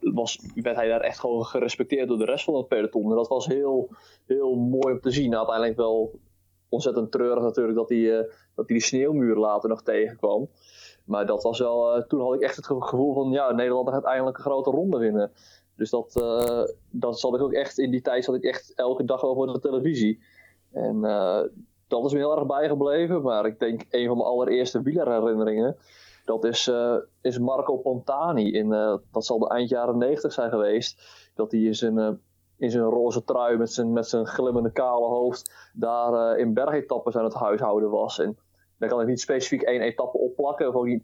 was, 0.00 0.40
werd 0.54 0.76
hij 0.76 0.88
daar 0.88 1.00
echt 1.00 1.18
gewoon 1.20 1.44
gerespecteerd 1.44 2.08
door 2.08 2.18
de 2.18 2.24
rest 2.24 2.44
van 2.44 2.54
het 2.54 2.68
peloton. 2.68 3.10
En 3.10 3.16
dat 3.16 3.28
was 3.28 3.46
heel, 3.46 3.88
heel 4.26 4.54
mooi 4.54 4.94
om 4.94 5.00
te 5.00 5.10
zien. 5.10 5.36
Uiteindelijk 5.36 5.76
wel 5.76 6.18
ontzettend 6.68 7.12
treurig 7.12 7.42
natuurlijk 7.42 7.76
dat 7.76 7.88
hij, 7.88 8.18
eh, 8.18 8.24
dat 8.54 8.66
hij 8.68 8.76
die 8.76 8.80
sneeuwmuur 8.82 9.36
later 9.36 9.68
nog 9.68 9.82
tegenkwam. 9.82 10.48
Maar 11.04 11.26
dat 11.26 11.42
was 11.42 11.58
wel, 11.58 11.94
eh, 11.94 12.02
toen 12.02 12.20
had 12.20 12.34
ik 12.34 12.40
echt 12.40 12.56
het 12.56 12.66
gevoel 12.66 13.14
van, 13.14 13.30
ja, 13.30 13.52
Nederland 13.52 13.88
gaat 13.88 14.04
eindelijk 14.04 14.36
een 14.36 14.42
grote 14.44 14.70
ronde 14.70 14.98
winnen. 14.98 15.32
Dus 15.76 15.90
dat, 15.90 16.16
eh, 16.16 16.64
dat 16.90 17.20
zat 17.20 17.34
ik 17.34 17.40
ook 17.40 17.52
echt, 17.52 17.78
in 17.78 17.90
die 17.90 18.00
tijd 18.00 18.24
zat 18.24 18.34
ik 18.34 18.44
echt 18.44 18.72
elke 18.74 19.04
dag 19.04 19.20
voor 19.20 19.52
de 19.52 19.58
televisie. 19.58 20.22
En 20.72 21.04
eh, 21.04 21.40
dat 21.88 22.04
is 22.04 22.12
me 22.12 22.18
heel 22.18 22.36
erg 22.36 22.46
bijgebleven. 22.46 23.22
Maar 23.22 23.46
ik 23.46 23.58
denk, 23.58 23.84
een 23.90 24.06
van 24.06 24.16
mijn 24.16 24.28
allereerste 24.28 24.82
wielerherinneringen, 24.82 25.76
dat 26.24 26.44
is, 26.44 26.68
eh, 26.68 26.96
is 27.20 27.38
Marco 27.38 27.76
Pontani. 27.76 28.52
In, 28.52 28.68
dat 29.12 29.24
zal 29.24 29.38
de 29.38 29.48
eind 29.48 29.68
jaren 29.68 29.98
90 29.98 30.32
zijn 30.32 30.50
geweest. 30.50 31.00
Dat 31.34 31.50
hij 31.50 31.60
in 31.60 31.74
zijn, 31.74 32.20
in 32.56 32.70
zijn 32.70 32.84
roze 32.84 33.24
trui 33.24 33.56
met 33.56 33.72
zijn, 33.72 33.92
met 33.92 34.08
zijn 34.08 34.26
glimmende 34.26 34.72
kale 34.72 35.06
hoofd 35.06 35.70
daar 35.74 36.38
in 36.38 36.54
bergetappes 36.54 37.16
aan 37.16 37.24
het 37.24 37.34
huishouden 37.34 37.90
was. 37.90 38.18
En 38.18 38.38
dan 38.78 38.88
kan 38.88 39.00
ik 39.00 39.06
niet 39.06 39.20
specifiek 39.20 39.62
één 39.62 39.80
etappe 39.80 40.18
opplakken. 40.18 40.74
Ook 40.74 40.86
niet 40.86 41.02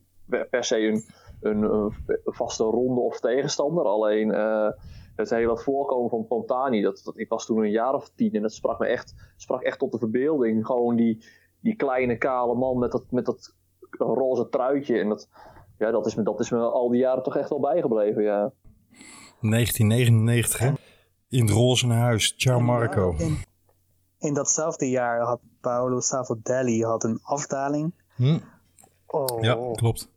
per 0.51 0.65
se 0.65 0.79
een, 0.79 1.05
een, 1.41 1.63
een 1.63 1.93
vaste 2.25 2.65
ronde 2.65 3.01
of 3.01 3.21
tegenstander. 3.21 3.85
Alleen 3.85 4.33
eh, 4.33 4.69
het 5.17 5.31
hele 5.31 5.59
voorkomen 5.59 6.11
van 6.11 6.27
Pontani. 6.27 6.83
Dat, 6.83 7.01
dat, 7.05 7.19
ik 7.19 7.29
was 7.29 7.47
toen 7.47 7.63
een 7.63 7.71
jaar 7.71 7.95
of 7.95 8.11
tien 8.15 8.33
en 8.33 8.43
dat 8.43 8.53
sprak 8.53 8.79
me 8.79 8.87
echt, 8.87 9.15
sprak 9.37 9.63
echt 9.63 9.79
tot 9.79 9.93
de 9.93 9.99
verbeelding. 9.99 10.67
Gewoon 10.67 10.97
die, 10.97 11.25
die 11.61 11.77
kleine 11.77 12.19
kale 12.19 12.55
man 12.55 12.79
met 12.79 12.93
dat, 12.93 13.05
met 13.11 13.25
dat 13.25 13.55
roze 13.91 14.49
truitje. 14.49 14.99
En 14.99 15.09
dat, 15.09 15.29
ja, 15.79 15.91
dat, 15.91 16.07
is 16.07 16.15
me, 16.15 16.23
dat 16.23 16.41
is 16.41 16.51
me 16.51 16.59
al 16.59 16.89
die 16.89 17.01
jaren 17.01 17.23
toch 17.23 17.37
echt 17.37 17.49
wel 17.49 17.61
bijgebleven. 17.61 18.23
Ja. 18.23 18.53
1999, 19.41 20.59
hè? 20.59 20.73
In 21.29 21.41
het 21.41 21.51
Rozenhuis, 21.51 22.35
ciao 22.37 22.59
En, 22.59 22.65
Marco. 22.65 23.15
In, 23.19 23.39
in 24.19 24.35
datzelfde 24.35 24.91
jaar 24.91 25.21
had 25.21 25.41
Paolo 25.61 26.01
Savoldelli 26.01 26.85
had 26.85 27.05
een 27.05 27.19
afdaling. 27.23 27.95
Hm? 28.15 28.39
Oh, 29.07 29.43
Ja, 29.43 29.59
klopt. 29.73 30.11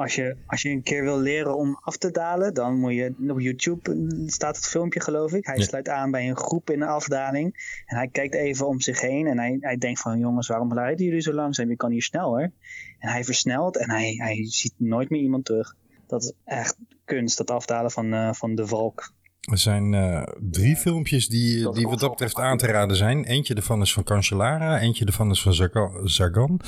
Als, 0.00 0.14
je, 0.14 0.36
als 0.46 0.62
je 0.62 0.68
een 0.68 0.82
keer 0.82 1.02
wil 1.02 1.18
leren 1.18 1.56
om 1.56 1.78
af 1.82 1.96
te 1.96 2.10
dalen, 2.10 2.54
dan 2.54 2.78
moet 2.78 2.92
je 2.94 3.14
op 3.28 3.40
YouTube 3.40 4.06
staat 4.26 4.56
het 4.56 4.66
filmpje, 4.66 5.00
geloof 5.00 5.32
ik. 5.32 5.46
Hij 5.46 5.56
Ja. 5.56 5.62
sluit 5.64 5.88
aan 5.88 6.10
bij 6.10 6.28
een 6.28 6.36
groep 6.36 6.70
in 6.70 6.80
een 6.82 6.88
afdaling. 6.88 7.82
En 7.86 7.96
hij 7.96 8.08
kijkt 8.08 8.34
even 8.34 8.66
om 8.66 8.80
zich 8.80 9.00
heen 9.00 9.26
en 9.26 9.38
hij, 9.38 9.56
hij 9.60 9.76
denkt 9.76 10.00
van 10.00 10.18
jongens, 10.18 10.48
waarom 10.48 10.72
rijden 10.72 11.06
jullie 11.06 11.20
zo 11.20 11.32
langzaam? 11.32 11.68
Je 11.68 11.76
kan 11.76 11.90
hier 11.90 12.02
sneller. 12.02 12.52
En 12.98 13.08
hij 13.08 13.24
versnelt 13.24 13.76
en 13.76 13.90
hij, 13.90 14.14
hij 14.16 14.44
ziet 14.48 14.74
nooit 14.76 15.10
meer 15.10 15.20
iemand 15.20 15.44
terug. 15.44 15.74
Dat 16.06 16.22
is 16.22 16.32
echt 16.44 16.76
kunst, 17.04 17.36
dat 17.38 17.50
afdalen 17.50 17.90
van, 17.90 18.12
eh, 18.12 18.32
van 18.32 18.54
de 18.54 18.66
valk. 18.66 19.12
Er 19.50 19.58
zijn 19.58 19.94
eh, 19.94 20.22
drie 20.40 20.76
filmpjes 20.76 21.28
die, 21.28 21.72
die 21.72 21.86
wat 21.88 22.00
dat 22.00 22.10
betreft 22.10 22.36
aan 22.38 22.56
te 22.58 22.66
raden 22.66 22.96
zijn. 22.96 23.24
Eentje 23.24 23.54
ervan 23.54 23.80
is 23.80 23.92
van 23.92 24.02
Cancellara, 24.04 24.80
eentje 24.80 25.04
ervan 25.04 25.30
is 25.30 25.42
van 25.42 25.54
Zaga- 25.54 26.00
Zagan. 26.04 26.60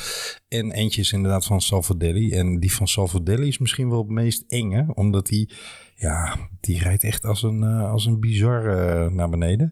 En 0.49 0.73
eentje 0.73 1.01
is 1.01 1.13
inderdaad 1.13 1.45
van 1.45 1.61
Salvadelli. 1.61 2.33
En 2.33 2.59
die 2.61 2.73
van 2.75 2.89
Salvadelli 2.89 3.47
is 3.49 3.59
misschien 3.59 3.89
wel 3.91 3.99
het 3.99 4.09
meest 4.11 4.45
enge, 4.49 4.87
omdat 4.95 5.27
die, 5.27 5.51
ja, 5.95 6.37
die 6.61 6.79
rijdt 6.83 7.05
echt 7.05 7.25
als 7.25 7.43
een, 7.43 7.63
eh, 7.63 7.91
als 7.91 8.07
een 8.07 8.21
bizar 8.21 8.67
eh, 8.67 9.11
naar 9.11 9.29
beneden. 9.29 9.71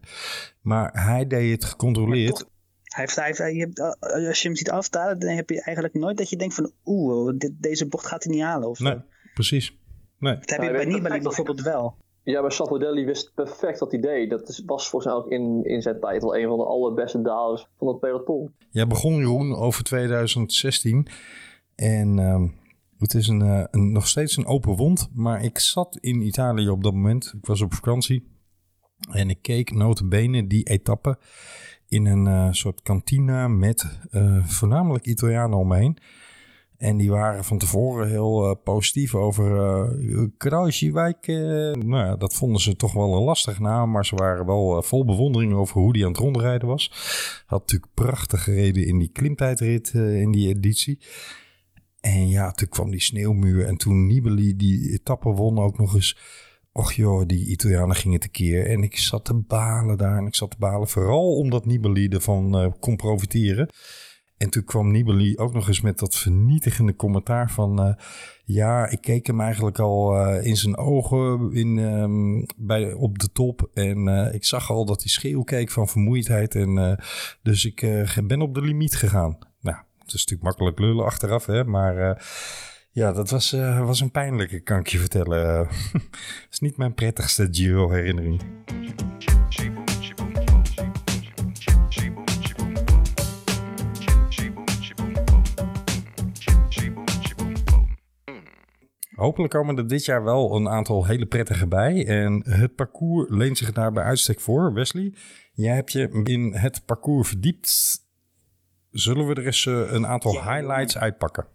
Maar 0.61 0.89
hij 1.05 1.27
deed 1.27 1.51
het 1.51 1.65
gecontroleerd. 1.65 2.45
Hij 2.83 3.03
heeft, 3.03 3.15
hij 3.15 3.25
heeft, 3.25 3.37
hij- 3.37 3.53
je 3.53 3.59
hebt, 3.59 3.79
als 4.27 4.41
je 4.41 4.47
hem 4.47 4.57
ziet 4.57 4.69
afdalen, 4.71 5.19
dan 5.19 5.29
heb 5.29 5.49
je 5.49 5.61
eigenlijk 5.63 5.95
nooit 5.95 6.17
dat 6.17 6.29
je 6.29 6.35
denkt 6.37 6.53
van 6.53 6.71
oeh, 6.85 7.33
dit, 7.37 7.51
deze 7.59 7.87
bocht 7.87 8.05
gaat 8.05 8.23
hij 8.23 8.33
niet 8.33 8.43
halen 8.43 8.69
of 8.69 8.77
zo. 8.77 8.83
Nee, 8.83 8.97
precies. 9.33 9.77
Nee. 10.19 10.35
Dat 10.35 10.49
heb 10.49 10.59
je 10.59 10.65
je 10.65 10.71
bij 10.71 10.85
Nibali 10.85 11.21
bijvoorbeeld 11.21 11.61
wel. 11.61 11.95
Ja, 12.23 12.41
maar 12.41 12.51
Savoldelli 12.51 13.05
wist 13.05 13.31
perfect 13.35 13.79
wat 13.79 13.91
hij 13.91 13.99
deed. 13.99 14.29
Dat 14.29 14.61
was 14.65 14.89
volgens 14.89 15.13
mij 15.13 15.21
ook 15.21 15.29
in, 15.29 15.63
in 15.63 15.81
zijn 15.81 15.99
tijd 15.99 16.23
een 16.23 16.47
van 16.47 16.57
de 16.57 16.65
allerbeste 16.65 17.21
dalers 17.21 17.67
van 17.77 17.87
het 17.87 17.99
peloton. 17.99 18.53
Jij 18.69 18.87
begon 18.87 19.15
Jeroen 19.15 19.55
over 19.55 19.83
2016 19.83 21.07
en 21.75 22.19
ehm, 22.19 22.47
het 22.97 23.13
is 23.13 23.27
een, 23.27 23.41
eh, 23.41 23.63
een, 23.71 23.91
nog 23.91 24.07
steeds 24.07 24.37
een 24.37 24.45
open 24.45 24.75
wond, 24.75 25.09
maar 25.13 25.43
ik 25.43 25.59
zat 25.59 25.97
in 25.97 26.21
Italië 26.21 26.69
op 26.69 26.83
dat 26.83 26.93
moment. 26.93 27.33
Ik 27.37 27.45
was 27.45 27.61
op 27.61 27.73
vakantie 27.73 28.27
en 29.11 29.29
ik 29.29 29.41
keek 29.41 29.73
notabene 29.73 30.47
die 30.47 30.63
etappe 30.63 31.17
in 31.87 32.05
een 32.05 32.27
eh, 32.27 32.47
soort 32.51 32.81
kantina 32.81 33.47
met 33.47 33.99
eh, 34.11 34.45
voornamelijk 34.45 35.05
Italianen 35.05 35.57
omheen. 35.57 35.97
En 36.81 36.97
die 36.97 37.09
waren 37.09 37.43
van 37.43 37.57
tevoren 37.57 38.09
heel 38.09 38.45
eh, 38.45 38.55
positief 38.63 39.15
over 39.15 39.55
uh, 39.99 40.25
Kruisjewijk. 40.37 41.27
eh. 41.27 41.35
nou 41.71 42.05
ja, 42.05 42.15
dat 42.15 42.33
vonden 42.33 42.61
ze 42.61 42.75
toch 42.75 42.93
wel 42.93 43.13
een 43.15 43.23
lastige 43.23 43.61
naam. 43.61 43.91
Maar 43.91 44.05
ze 44.05 44.15
waren 44.15 44.45
wel 44.45 44.77
eh, 44.77 44.83
vol 44.83 45.05
bewondering 45.05 45.53
over 45.53 45.81
hoe 45.81 45.93
die 45.93 46.03
aan 46.03 46.11
het 46.11 46.19
rondrijden 46.19 46.67
was. 46.67 46.91
Had 47.45 47.59
natuurlijk 47.59 47.93
prachtig 47.93 48.43
gereden 48.43 48.85
in 48.87 48.99
die 48.99 49.09
klimtijdrit 49.11 49.93
in 49.93 50.31
die 50.31 50.47
editie. 50.47 50.99
En 51.99 52.29
ja, 52.29 52.51
toen 52.51 52.69
kwam 52.69 52.91
die 52.91 53.01
sneeuwmuur. 53.01 53.65
En 53.65 53.77
toen 53.77 54.07
Nibali 54.07 54.55
die 54.55 54.91
etappe 54.91 55.29
won 55.29 55.59
ook 55.59 55.77
nog 55.77 55.93
eens. 55.93 56.17
Och 56.71 56.93
joh, 56.93 57.25
die 57.25 57.47
Italianen 57.47 57.95
gingen 57.95 58.19
tekeer. 58.19 58.65
En 58.65 58.83
ik 58.83 58.97
zat 58.97 59.25
te 59.25 59.33
balen 59.33 59.97
daar. 59.97 60.17
En 60.17 60.25
ik 60.25 60.35
zat 60.35 60.51
te 60.51 60.57
balen 60.59 60.87
vooral 60.87 61.35
omdat 61.35 61.65
Nibali 61.65 62.07
ervan 62.07 62.75
kon 62.79 62.95
profiteren. 62.95 63.69
En 64.41 64.49
toen 64.49 64.63
kwam 64.63 64.91
Nibali 64.91 65.37
ook 65.37 65.53
nog 65.53 65.67
eens 65.67 65.81
met 65.81 65.99
dat 65.99 66.15
vernietigende 66.15 66.95
commentaar 66.95 67.51
van... 67.51 67.81
eh, 67.81 67.93
ja, 68.45 68.87
ik 68.89 69.01
keek 69.01 69.27
hem 69.27 69.41
eigenlijk 69.41 69.79
al 69.79 70.15
eh, 70.15 70.45
in 70.45 70.57
zijn 70.57 70.77
ogen 70.77 71.53
in, 71.53 71.79
ehm, 71.79 72.45
bij, 72.65 72.93
op 72.93 73.19
de 73.19 73.31
top. 73.31 73.69
En 73.73 74.07
eh, 74.07 74.33
ik 74.33 74.45
zag 74.45 74.71
al 74.71 74.85
dat 74.85 75.01
hij 75.01 75.09
schreeuw 75.09 75.43
keek 75.43 75.71
van 75.71 75.87
vermoeidheid. 75.87 76.55
En, 76.55 76.99
dus 77.41 77.65
ik 77.65 78.05
ben 78.23 78.41
op 78.41 78.53
de 78.53 78.61
limiet 78.61 78.95
gegaan. 78.95 79.37
Nou, 79.59 79.77
het 79.99 80.13
is 80.13 80.25
natuurlijk 80.25 80.43
makkelijk 80.43 80.79
lullen 80.79 81.05
achteraf, 81.05 81.45
hè. 81.45 81.63
Maar 81.63 82.25
ja, 82.91 83.11
dat 83.11 83.29
was, 83.29 83.51
was 83.79 84.01
een 84.01 84.11
pijnlijke, 84.11 84.59
kan 84.59 84.79
ik 84.79 84.87
je 84.87 84.97
vertellen. 84.97 85.57
Het 86.43 86.47
is 86.51 86.59
niet 86.59 86.77
mijn 86.77 86.93
prettigste 86.93 87.47
Giro-herinnering. 87.51 88.41
Hopelijk 99.21 99.53
komen 99.53 99.77
er 99.77 99.87
dit 99.87 100.05
jaar 100.05 100.23
wel 100.23 100.55
een 100.55 100.69
aantal 100.69 101.05
hele 101.05 101.25
prettige 101.25 101.67
bij. 101.67 102.07
En 102.07 102.43
het 102.49 102.75
parcours 102.75 103.29
leent 103.29 103.57
zich 103.57 103.71
daar 103.71 103.91
bij 103.91 104.03
uitstek 104.03 104.39
voor. 104.39 104.73
Wesley, 104.73 105.13
jij 105.53 105.75
hebt 105.75 105.91
je 105.91 106.21
in 106.23 106.53
het 106.53 106.85
parcours 106.85 107.27
verdiept. 107.27 108.01
Zullen 108.91 109.27
we 109.27 109.33
er 109.33 109.45
eens 109.45 109.65
eh, 109.65 109.91
een 109.91 110.07
aantal 110.07 110.31
highlights 110.31 110.97
uitpakken? 110.97 111.47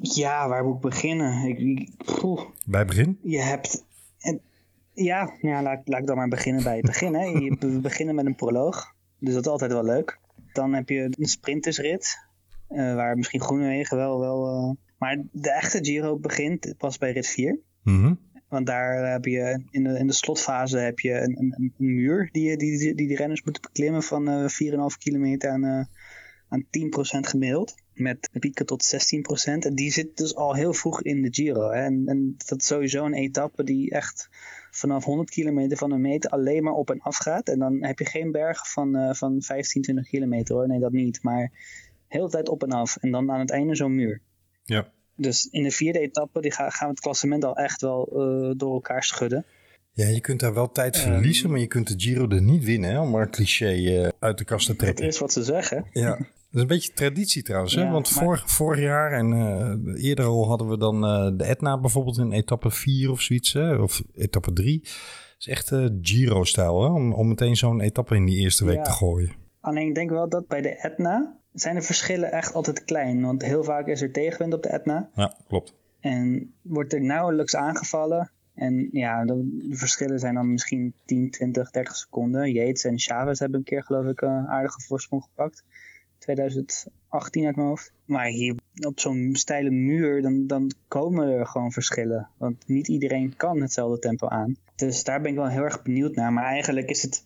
Ja, 0.00 0.48
waar 0.48 0.64
moet 0.64 0.74
ik 0.74 0.80
beginnen? 0.80 1.48
Ik, 1.48 1.58
ik-. 1.58 2.50
Bij 2.66 2.84
begin? 2.84 3.18
je 3.22 3.40
hebt... 3.40 3.84
Ja 4.94 5.32
laat, 5.42 5.80
laat 5.84 6.00
ik 6.00 6.06
dan 6.06 6.16
maar 6.16 6.28
beginnen 6.28 6.62
bij 6.62 6.76
het 6.76 6.86
begin. 6.86 7.14
Hè. 7.14 7.24
Je, 7.24 7.56
we 7.58 7.80
beginnen 7.80 8.14
met 8.14 8.26
een 8.26 8.36
proloog. 8.36 8.94
Dus 9.18 9.34
dat 9.34 9.44
is 9.44 9.50
altijd 9.50 9.72
wel 9.72 9.84
leuk. 9.84 10.18
Dan 10.52 10.72
heb 10.72 10.88
je 10.88 11.14
een 11.18 11.28
sprintersrit. 11.28 12.18
eh, 12.68 12.94
waar 12.94 13.16
misschien 13.16 13.40
Groenewegen 13.40 13.96
wel... 13.96 14.20
wel 14.20 14.46
eh, 14.46 14.89
maar 15.00 15.22
de 15.32 15.52
echte 15.52 15.78
Giro 15.84 16.18
begint 16.18 16.74
pas 16.76 16.98
bij 16.98 17.12
rit 17.12 17.26
4. 17.26 17.58
Mhm. 17.82 18.14
Want 18.48 18.66
daar 18.66 19.12
heb 19.12 19.24
je 19.24 19.64
in 19.70 19.84
de, 19.84 19.98
in 19.98 20.06
de 20.06 20.12
slotfase 20.12 20.78
heb 20.78 20.98
je 20.98 21.12
een, 21.12 21.38
een, 21.38 21.54
een 21.58 21.74
muur 21.76 22.28
die, 22.32 22.56
die, 22.56 22.78
die, 22.78 22.94
die 22.94 23.08
de 23.08 23.16
renners 23.16 23.42
moeten 23.42 23.62
beklimmen 23.62 24.02
van 24.02 24.28
eh 24.28 24.44
4,5 24.92 24.98
kilometer 24.98 25.50
aan, 25.50 25.64
eh 25.64 25.84
aan 26.48 26.64
10% 26.64 26.68
gemiddeld. 27.20 27.74
Met 27.94 28.30
pieken 28.38 28.66
tot 28.66 28.94
16%. 29.48 29.52
En 29.52 29.74
die 29.74 29.92
zit 29.92 30.16
dus 30.16 30.34
al 30.34 30.54
heel 30.54 30.72
vroeg 30.72 31.02
in 31.02 31.22
de 31.22 31.28
Giro. 31.30 31.70
Hè. 31.70 31.82
En, 31.82 32.02
en 32.06 32.34
dat 32.46 32.60
is 32.60 32.66
sowieso 32.66 33.04
een 33.04 33.14
etappe 33.14 33.64
die 33.64 33.90
echt 33.90 34.28
vanaf 34.70 35.04
100 35.04 35.30
kilometer 35.30 35.76
van 35.76 35.90
een 35.90 36.00
meter 36.00 36.30
alleen 36.30 36.62
maar 36.62 36.72
op 36.72 36.90
en 36.90 37.00
af 37.00 37.16
gaat. 37.16 37.48
En 37.48 37.58
dan 37.58 37.84
heb 37.84 37.98
je 37.98 38.04
geen 38.06 38.32
bergen 38.32 38.66
van, 38.66 38.96
eh, 38.96 39.14
van 39.14 39.42
15, 39.42 39.82
20 39.82 40.08
kilometer 40.08 40.54
hoor. 40.54 40.68
Nee, 40.68 40.80
dat 40.80 40.92
niet. 40.92 41.22
Maar 41.22 41.52
heel 42.06 42.24
de 42.24 42.30
tijd 42.30 42.48
op 42.48 42.62
en 42.62 42.72
af. 42.72 42.96
En 42.96 43.10
dan 43.10 43.30
aan 43.30 43.40
het 43.40 43.50
einde 43.50 43.74
zo'n 43.74 43.94
muur. 43.94 44.20
Ja. 44.70 44.88
Dus 45.16 45.46
in 45.50 45.62
de 45.62 45.70
vierde 45.70 45.98
etappe 45.98 46.40
die 46.40 46.52
ga- 46.52 46.70
gaan 46.70 46.86
we 46.88 46.92
het 46.94 47.02
klassement 47.02 47.44
al 47.44 47.56
echt 47.56 47.80
wel 47.80 48.06
eh, 48.06 48.50
door 48.56 48.72
elkaar 48.74 49.02
schudden. 49.04 49.44
Ja, 49.92 50.06
je 50.06 50.20
kunt 50.20 50.40
daar 50.40 50.54
wel 50.54 50.72
tijd 50.72 50.96
Ehm. 50.96 51.04
verliezen, 51.04 51.50
maar 51.50 51.58
je 51.60 51.66
kunt 51.66 51.86
de 51.88 51.94
Giro 52.06 52.28
er 52.28 52.42
niet 52.42 52.64
winnen, 52.64 52.90
hè, 52.90 53.00
om 53.00 53.10
maar 53.10 53.22
een 53.22 53.30
cliché 53.30 53.66
eh, 53.66 54.08
uit 54.18 54.38
de 54.38 54.44
kast 54.44 54.66
te 54.66 54.72
Dat 54.72 54.80
trekken. 54.80 55.06
is 55.06 55.18
wat 55.18 55.32
ze 55.32 55.42
zeggen. 55.44 55.86
Ja, 55.92 56.08
dat 56.16 56.26
is 56.52 56.60
een 56.60 56.66
beetje 56.66 56.92
traditie 56.92 57.42
trouwens. 57.42 57.74
Hè? 57.74 57.82
Ja, 57.82 57.90
Want 57.90 58.14
maar- 58.14 58.24
vorig, 58.24 58.50
vorig 58.50 58.80
jaar 58.80 59.12
en 59.12 59.32
eh, 59.32 60.04
eerder 60.04 60.24
al 60.24 60.48
hadden 60.48 60.68
we 60.68 60.78
dan 60.78 61.00
de 61.36 61.44
Etna 61.44 61.78
bijvoorbeeld 61.80 62.18
in 62.18 62.32
etappe 62.32 62.70
4 62.70 63.10
of 63.10 63.20
zoiets. 63.20 63.52
Hè? 63.52 63.74
Of 63.74 64.02
etappe 64.14 64.52
3. 64.52 64.78
Het 64.80 65.36
is 65.38 65.46
echt 65.48 65.72
Giro-stijl, 66.00 66.82
hè? 66.82 66.88
Om, 66.90 67.12
om 67.12 67.28
meteen 67.28 67.56
zo'n 67.56 67.80
etappe 67.80 68.14
in 68.16 68.24
die 68.24 68.38
eerste 68.38 68.64
week 68.64 68.76
Ja. 68.76 68.82
te 68.82 68.90
gooien. 68.90 69.32
Alleen 69.60 69.88
ik 69.88 69.94
denk 69.94 70.10
wel 70.10 70.28
dat 70.28 70.46
bij 70.46 70.60
de 70.60 70.68
Etna 70.76 71.38
zijn 71.52 71.74
de 71.74 71.82
verschillen 71.82 72.32
echt 72.32 72.54
altijd 72.54 72.84
klein. 72.84 73.22
Want 73.22 73.42
heel 73.42 73.64
vaak 73.64 73.86
is 73.86 74.02
er 74.02 74.12
tegenwind 74.12 74.54
op 74.54 74.62
de 74.62 74.68
Etna. 74.68 75.10
Ja, 75.14 75.36
klopt. 75.48 75.74
En 76.00 76.54
wordt 76.62 76.92
er 76.92 77.00
nauwelijks 77.00 77.56
aangevallen. 77.56 78.30
En 78.54 78.88
ja, 78.92 79.24
de, 79.24 79.58
de 79.68 79.76
verschillen 79.76 80.18
zijn 80.18 80.34
dan 80.34 80.52
misschien 80.52 80.94
10, 81.04 81.30
20, 81.30 81.70
30 81.70 81.96
seconden. 81.96 82.52
Yates 82.52 82.84
en 82.84 82.98
Chavez 82.98 83.38
hebben 83.38 83.58
een 83.58 83.64
keer 83.64 83.84
geloof 83.84 84.06
ik 84.06 84.20
een 84.20 84.46
aardige 84.48 84.80
voorsprong 84.80 85.22
gepakt. 85.22 85.64
2018 86.18 87.46
uit 87.46 87.56
mijn 87.56 87.68
hoofd. 87.68 87.92
Maar 88.04 88.26
hier 88.26 88.54
op 88.86 89.00
zo'n 89.00 89.30
steile 89.32 89.70
muur, 89.70 90.22
dan, 90.22 90.46
dan 90.46 90.72
komen 90.88 91.28
er 91.28 91.46
gewoon 91.46 91.72
verschillen. 91.72 92.28
Want 92.36 92.68
niet 92.68 92.88
iedereen 92.88 93.36
kan 93.36 93.60
hetzelfde 93.60 93.98
tempo 93.98 94.28
aan. 94.28 94.56
Dus 94.74 95.04
daar 95.04 95.20
ben 95.20 95.30
ik 95.30 95.36
wel 95.36 95.48
heel 95.48 95.62
erg 95.62 95.82
benieuwd 95.82 96.14
naar. 96.14 96.32
Maar 96.32 96.44
eigenlijk 96.44 96.90
is 96.90 97.02
het... 97.02 97.24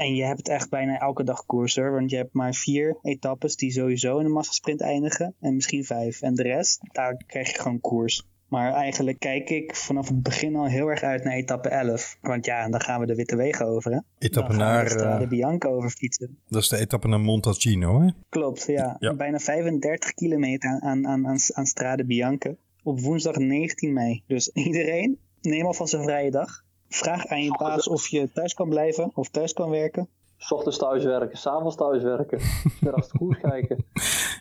En 0.00 0.14
je 0.14 0.24
hebt 0.24 0.38
het 0.38 0.48
echt 0.48 0.70
bijna 0.70 0.98
elke 0.98 1.24
dag 1.24 1.46
koersen. 1.46 1.92
Want 1.92 2.10
je 2.10 2.16
hebt 2.16 2.32
maar 2.32 2.54
vier 2.54 2.98
etappes 3.02 3.56
die 3.56 3.70
sowieso 3.70 4.18
in 4.18 4.24
een 4.24 4.32
massasprint 4.32 4.80
eindigen. 4.80 5.34
En 5.40 5.54
misschien 5.54 5.84
vijf. 5.84 6.22
En 6.22 6.34
de 6.34 6.42
rest, 6.42 6.80
daar 6.92 7.24
krijg 7.26 7.52
je 7.52 7.60
gewoon 7.60 7.80
koers. 7.80 8.26
Maar 8.48 8.72
eigenlijk 8.72 9.18
kijk 9.18 9.50
ik 9.50 9.76
vanaf 9.76 10.08
het 10.08 10.22
begin 10.22 10.56
al 10.56 10.66
heel 10.66 10.88
erg 10.88 11.02
uit 11.02 11.24
naar 11.24 11.32
etappe 11.32 11.68
11. 11.68 12.16
Want 12.20 12.44
ja, 12.44 12.68
dan 12.68 12.80
gaan 12.80 13.00
we 13.00 13.06
de 13.06 13.14
Witte 13.14 13.36
Wegen 13.36 13.66
over. 13.66 13.92
Hè? 13.92 13.98
Etappe 14.18 14.50
dan 14.50 14.60
gaan 14.60 14.74
naar, 14.74 14.84
we 14.84 15.18
de 15.18 15.24
eh, 15.24 15.28
Bianca 15.28 15.68
over 15.68 15.90
fietsen. 15.90 16.38
dat 16.48 16.62
is 16.62 16.68
de 16.68 16.76
etappe 16.76 17.08
naar 17.08 17.20
Montalcino, 17.20 18.00
hè? 18.00 18.08
Klopt, 18.28 18.66
ja. 18.66 18.96
Ja. 18.98 19.14
Bijna 19.14 19.38
35 19.38 20.14
kilometer 20.14 20.70
aan, 20.80 21.06
aan, 21.06 21.26
aan, 21.26 21.38
aan 21.52 21.66
Strade 21.66 22.04
Bianca. 22.04 22.54
Op 22.82 23.00
woensdag 23.00 23.36
19 23.36 23.92
mei. 23.92 24.22
Dus 24.26 24.48
iedereen, 24.66 25.18
neem 25.40 25.66
alvast 25.66 25.92
een 25.92 26.02
vrije 26.02 26.30
dag. 26.30 26.64
Vraag 26.90 27.26
aan 27.26 27.42
je 27.42 27.56
baas 27.58 27.88
of 27.88 28.06
je 28.06 28.32
thuis 28.32 28.54
kan 28.54 28.68
blijven 28.68 29.10
of 29.14 29.28
thuis 29.28 29.52
kan 29.52 29.70
werken. 29.70 30.08
S 30.36 30.52
ochtends 30.52 30.78
thuis 30.78 31.04
werken, 31.04 31.38
s'avonds 31.38 31.76
thuis 31.76 32.02
werken. 32.02 32.40
Smiddags 32.76 33.08
de 33.08 33.18
koers 33.18 33.40
kijken. 33.40 33.84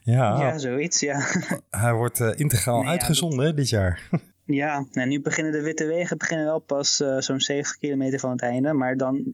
Ja, 0.03 0.39
Ja, 0.39 0.57
zoiets, 0.57 0.99
ja. 0.99 1.19
hij 1.69 1.93
wordt 1.93 2.19
eh, 2.19 2.31
integraal 2.35 2.75
Nee, 2.75 2.85
ja, 2.85 2.91
uitgezonden 2.91 3.55
dit 3.55 3.69
jaar. 3.69 4.09
Ja, 4.45 4.85
en 4.91 5.09
nu 5.09 5.21
beginnen 5.21 5.51
de 5.51 5.61
witte 5.61 5.85
wegen 5.85 6.17
beginnen 6.17 6.45
wel 6.45 6.59
pas 6.59 6.99
eh, 6.99 7.17
zo'n 7.17 7.39
70 7.39 7.77
kilometer 7.77 8.19
van 8.19 8.31
het 8.31 8.41
einde. 8.41 8.73
Maar 8.73 8.97
dan 8.97 9.33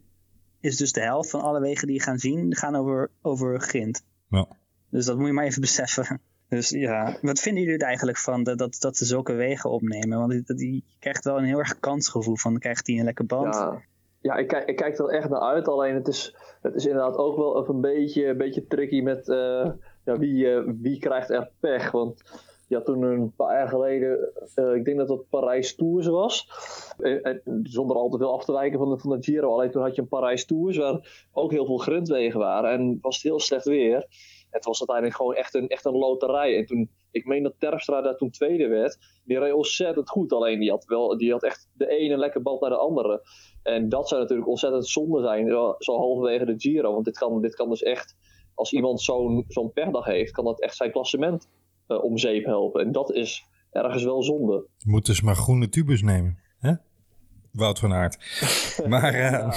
is 0.60 0.78
dus 0.78 0.92
de 0.92 1.02
helft 1.02 1.30
van 1.30 1.42
alle 1.42 1.60
wegen 1.60 1.88
die 1.88 1.96
je 1.96 2.02
gaan 2.02 2.18
zien, 2.18 2.56
gaan 2.56 2.76
over, 2.76 3.10
over 3.22 3.62
grind. 3.62 4.04
Ja. 4.30 4.48
Dus 4.90 5.06
dat 5.06 5.18
moet 5.18 5.28
je 5.28 5.34
maar 5.34 5.46
even 5.46 5.62
beseffen. 5.62 6.22
Dus 6.50 6.70
ja, 6.70 7.18
wat 7.22 7.40
vinden 7.40 7.64
jullie 7.64 7.80
er 7.80 7.88
eigenlijk 7.88 8.18
van 8.18 8.44
dat, 8.44 8.58
dat, 8.58 8.78
dat 8.80 8.98
ze 8.98 9.06
zulke 9.06 9.34
wegen 9.34 9.70
opnemen? 9.70 10.18
Want 10.18 10.58
die, 10.58 10.84
krijgt 11.00 11.24
wel 11.24 11.38
een 11.38 11.44
heel 11.44 11.60
erg 11.60 11.80
kansgevoel 11.80 12.38
van, 12.38 12.60
krijgt 12.60 12.88
hij 12.88 12.98
een 12.98 13.06
lekker 13.06 13.26
band? 13.26 13.56
Ja, 13.56 13.82
ja 14.22 14.36
ik, 14.36 14.48
kijk, 14.48 14.70
ik 14.70 14.76
kijk 14.76 14.98
er 14.98 15.10
echt 15.10 15.30
naar 15.30 15.40
uit. 15.40 15.68
Alleen 15.68 15.96
het 15.96 16.08
is, 16.08 16.36
het 16.62 16.76
is 16.76 16.86
inderdaad 16.86 17.18
ook 17.18 17.38
wel 17.38 17.70
een 17.70 17.82
beetje, 17.82 18.28
een 18.28 18.38
beetje 18.38 18.68
tricky 18.68 19.02
met 19.02 19.30
eh, 19.30 19.72
ja, 20.06 20.18
wie, 20.18 20.54
eh, 20.54 20.72
wie 20.82 21.00
krijgt 21.00 21.30
er 21.30 21.50
pech. 21.60 21.92
Want 21.92 22.22
had 22.70 22.86
toen 22.86 23.02
een 23.02 23.34
paar 23.36 23.58
jaar 23.58 23.68
geleden, 23.68 24.32
eh, 24.56 24.76
ik 24.76 24.86
denk 24.86 24.98
dat 24.98 25.10
het 25.10 25.30
Parijs 25.30 25.76
Tours 25.76 26.08
was. 26.08 26.48
Zonder 27.64 27.96
al 27.96 28.10
te 28.10 28.18
veel 28.18 28.34
af 28.34 28.46
te 28.46 28.52
wijken 28.52 28.80
van 28.80 28.90
de, 28.90 28.98
van 28.98 29.10
de 29.10 29.24
Giro. 29.24 29.54
Alleen 29.54 29.72
toen 29.72 29.82
had 29.82 29.96
je 29.96 30.02
een 30.02 30.08
Parijs 30.08 30.46
Tours 30.46 30.78
waar 30.78 31.28
ook 31.32 31.52
heel 31.52 31.66
veel 31.66 31.78
grindwegen 31.78 32.40
waren. 32.40 32.72
En 32.72 32.98
was 33.02 33.16
het 33.16 33.24
heel 33.24 33.40
slecht 33.40 33.66
weer. 33.66 34.08
Het 34.56 34.66
was 34.66 34.80
uiteindelijk 34.80 35.18
gewoon 35.18 35.36
echt 35.36 35.54
een, 35.54 35.68
echt 35.68 35.86
een 35.86 35.98
loterij. 35.98 36.58
En 36.58 36.66
toen, 36.66 36.90
ik 37.12 37.26
meen 37.26 37.44
dat 37.44 37.60
Terpstra 37.60 38.02
daar 38.02 38.18
toen 38.18 38.30
tweede 38.30 38.68
werd. 38.68 38.98
Die 39.24 39.40
reed 39.40 39.54
ontzettend 39.54 40.10
goed. 40.10 40.34
Alleen 40.34 40.60
die 40.60 40.70
had, 40.70 40.86
wel, 40.86 41.18
die 41.18 41.32
had 41.32 41.44
echt 41.44 41.70
de 41.74 41.88
ene 41.88 42.18
lekker 42.18 42.42
bal 42.42 42.58
naar 42.60 42.70
de 42.70 42.78
andere. 42.78 43.22
En 43.64 43.90
dat 43.90 44.08
zou 44.08 44.22
natuurlijk 44.22 44.50
ontzettend 44.50 44.88
zonde 44.88 45.22
zijn. 45.22 45.50
Zo, 45.78 45.96
halverwege 45.98 46.46
de 46.46 46.54
Giro. 46.58 46.94
Want 46.94 47.06
dit 47.06 47.18
kan, 47.18 47.42
dit 47.42 47.56
kan 47.56 47.70
dus 47.70 47.84
echt, 47.84 48.16
als 48.54 48.74
iemand 48.74 49.02
zo'n 49.02 49.46
zo'n 49.48 49.72
pechdag 49.72 50.06
heeft, 50.06 50.32
kan 50.32 50.46
dat 50.46 50.62
echt 50.62 50.76
zijn 50.76 50.92
klassement 50.92 51.50
uh, 51.88 52.04
om 52.04 52.18
zeep 52.18 52.46
helpen. 52.46 52.82
En 52.82 52.92
dat 52.92 53.12
is 53.12 53.46
ergens 53.72 54.04
wel 54.04 54.24
zonde. 54.24 54.68
Je 54.78 54.90
moet 54.90 55.06
dus 55.06 55.22
maar 55.22 55.36
groene 55.36 55.70
tubus 55.70 56.02
nemen. 56.02 56.40
Hè? 56.60 56.74
Wout 57.56 57.80
van 57.80 57.94
Aert. 57.94 58.18
Maar 58.88 59.14
uh, 59.14 59.20
ja. 59.20 59.54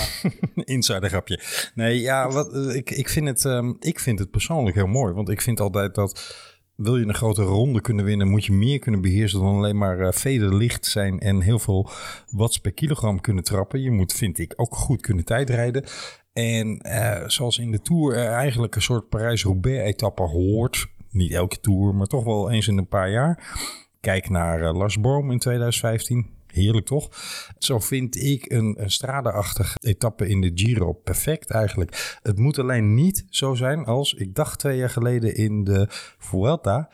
insider 0.75 1.09
grapje. 1.09 1.41
Nee, 1.75 2.01
ja, 2.01 2.31
wat, 2.31 2.75
ik, 2.75 2.91
ik, 2.91 3.09
vind 3.09 3.27
het, 3.27 3.45
um, 3.45 3.77
ik 3.81 4.01
vind 4.01 4.19
het 4.19 4.31
persoonlijk 4.31 4.77
heel 4.77 4.87
mooi. 4.87 5.15
Want 5.15 5.29
ik 5.29 5.41
vind 5.41 5.61
altijd 5.61 5.95
dat 5.95 6.47
wil 6.77 6.97
je 6.97 7.07
een 7.07 7.15
grote 7.15 7.43
ronde 7.43 7.81
kunnen 7.81 8.05
winnen, 8.05 8.29
moet 8.29 8.45
je 8.45 8.53
meer 8.53 8.79
kunnen 8.79 9.01
beheersen 9.01 9.41
dan 9.41 9.55
alleen 9.55 9.79
maar 9.79 9.99
uh, 9.99 10.13
vederlicht 10.13 10.87
zijn 10.87 11.19
en 11.19 11.41
heel 11.41 11.59
veel 11.59 11.91
watts 12.31 12.59
per 12.59 12.73
kilogram 12.73 13.21
kunnen 13.21 13.45
trappen. 13.45 13.81
Je 13.81 13.91
moet, 13.91 14.13
vind 14.13 14.39
ik, 14.39 14.53
ook 14.57 14.75
goed 14.75 15.01
kunnen 15.01 15.25
tijdrijden. 15.25 15.85
En 16.33 16.87
uh, 16.87 17.23
zoals 17.27 17.59
in 17.59 17.71
de 17.71 17.81
Tour 17.81 18.17
er 18.17 18.31
eigenlijk 18.31 18.75
een 18.75 18.83
soort 18.83 19.09
Parijs-Roubaix-etappe 19.09 20.23
hoort, 20.23 20.87
niet 21.11 21.33
elke 21.33 21.61
Tour, 21.61 21.95
maar 21.95 22.07
toch 22.07 22.25
wel 22.25 22.51
eens 22.51 22.69
in 22.69 22.79
een 22.79 22.89
paar 22.89 23.11
jaar. 23.11 23.59
Kijk 24.01 24.29
naar 24.29 24.61
uh, 24.61 24.73
Lars 24.73 25.01
Boom 25.01 25.31
in 25.31 25.39
2015. 25.39 26.38
Heerlijk 26.53 26.87
toch? 26.87 27.09
Zo 27.59 27.79
vind 27.79 28.17
ik 28.17 28.53
een, 28.53 28.83
een 28.83 28.91
strade-achtige 28.91 29.79
etappe 29.81 30.29
in 30.29 30.41
de 30.41 30.51
Giro 30.55 30.93
perfect 30.93 31.51
eigenlijk. 31.51 32.19
Het 32.23 32.39
moet 32.39 32.59
alleen 32.59 32.95
niet 32.95 33.25
zo 33.31 33.55
zijn 33.55 33.85
als 33.85 34.15
ik 34.15 34.35
dacht 34.35 34.59
twee 34.59 34.77
jaar 34.77 34.91
geleden 34.91 35.35
in 35.35 35.65
de 35.65 35.87
Vuelta. 36.19 36.91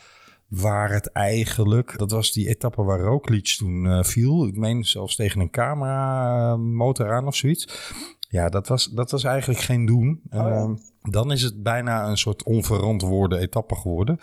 Waar 0.49 0.90
het 0.90 1.12
eigenlijk, 1.12 1.99
dat 1.99 2.11
was 2.11 2.32
die 2.32 2.49
etappe 2.49 2.82
waar 2.82 3.00
Roglic 3.00 3.46
toen 3.46 3.84
uh, 3.84 4.02
viel. 4.02 4.46
Ik 4.46 4.56
meen 4.56 4.84
zelfs 4.84 5.16
tegen 5.16 5.40
een 5.40 5.50
camera 5.50 6.56
motor 6.56 7.12
aan 7.12 7.26
of 7.26 7.37
zoiets. 7.37 7.92
Ja, 8.34 8.48
dat 8.48 8.68
was, 8.68 8.90
dat 8.90 9.10
was 9.10 9.24
eigenlijk 9.24 9.60
geen 9.60 9.86
doen. 9.86 10.20
Oh, 10.30 10.40
ja. 10.40 10.48
uh, 10.48 10.70
dan 11.10 11.32
is 11.32 11.42
het 11.42 11.62
bijna 11.62 12.08
een 12.08 12.16
soort 12.16 12.42
onverantwoorde 12.42 13.38
etappe 13.38 13.74
geworden. 13.74 14.18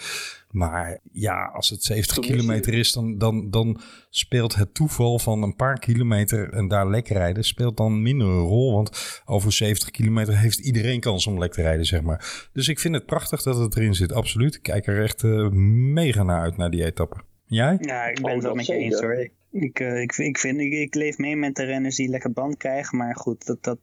Maar 0.50 1.00
ja, 1.12 1.46
als 1.46 1.70
het 1.70 1.84
70 1.84 2.16
Toen 2.16 2.24
kilometer 2.24 2.74
is, 2.74 2.92
dan, 2.92 3.18
dan, 3.18 3.50
dan 3.50 3.80
speelt 4.10 4.56
het 4.56 4.74
toeval 4.74 5.20
van 5.20 5.44
een 5.44 5.56
paar 5.56 5.80
kilometer 5.80 6.54
en 6.54 6.68
daar 6.68 6.90
lek 6.90 7.08
rijden, 7.08 7.44
speelt 7.44 7.78
dan 7.78 8.02
minder 8.02 8.28
een 8.28 8.40
rol. 8.40 8.74
Want 8.74 9.22
over 9.26 9.52
70 9.52 9.92
kilometer 9.92 10.38
heeft 10.38 10.60
iedereen 10.60 11.00
kans 11.00 11.28
om 11.28 11.40
lek 11.40 11.54
te 11.54 11.62
rijden, 11.62 11.86
zeg 11.86 12.02
maar. 12.02 12.50
Dus 12.54 12.68
ik 12.68 12.80
vind 12.80 12.96
het 12.96 13.06
prachtig 13.06 13.42
dat 13.42 13.58
het 13.58 13.76
erin 13.76 13.96
zit, 13.96 14.14
absoluut. 14.14 14.56
Ik 14.56 14.64
kijk 14.64 14.88
er 14.88 15.04
echt 15.04 15.24
uh, 15.24 15.50
mega 15.94 16.24
naar 16.24 16.42
uit, 16.42 16.58
naar 16.58 16.72
die 16.72 16.86
etappe. 16.86 17.16
Jij? 17.46 17.78
Ja, 17.80 18.06
ik 18.06 18.22
ben 18.22 18.34
het 18.34 18.44
wel 18.44 18.56
met 18.56 18.66
je 18.66 18.74
eens 18.74 19.00
hoor. 19.00 19.30
Ik, 19.52 19.80
uh, 19.80 20.02
ik, 20.02 20.18
ik, 20.18 20.38
vind, 20.38 20.60
ik, 20.60 20.72
ik 20.72 20.96
leef 20.96 21.18
mee 21.18 21.36
met 21.36 21.56
de 21.56 21.64
renners 21.64 21.96
die 21.96 22.10
lekker 22.10 22.32
band 22.32 22.58
krijgen. 22.58 22.98
Maar 22.98 23.16
goed, 23.16 23.46
dat, 23.46 23.64
dat, 23.64 23.78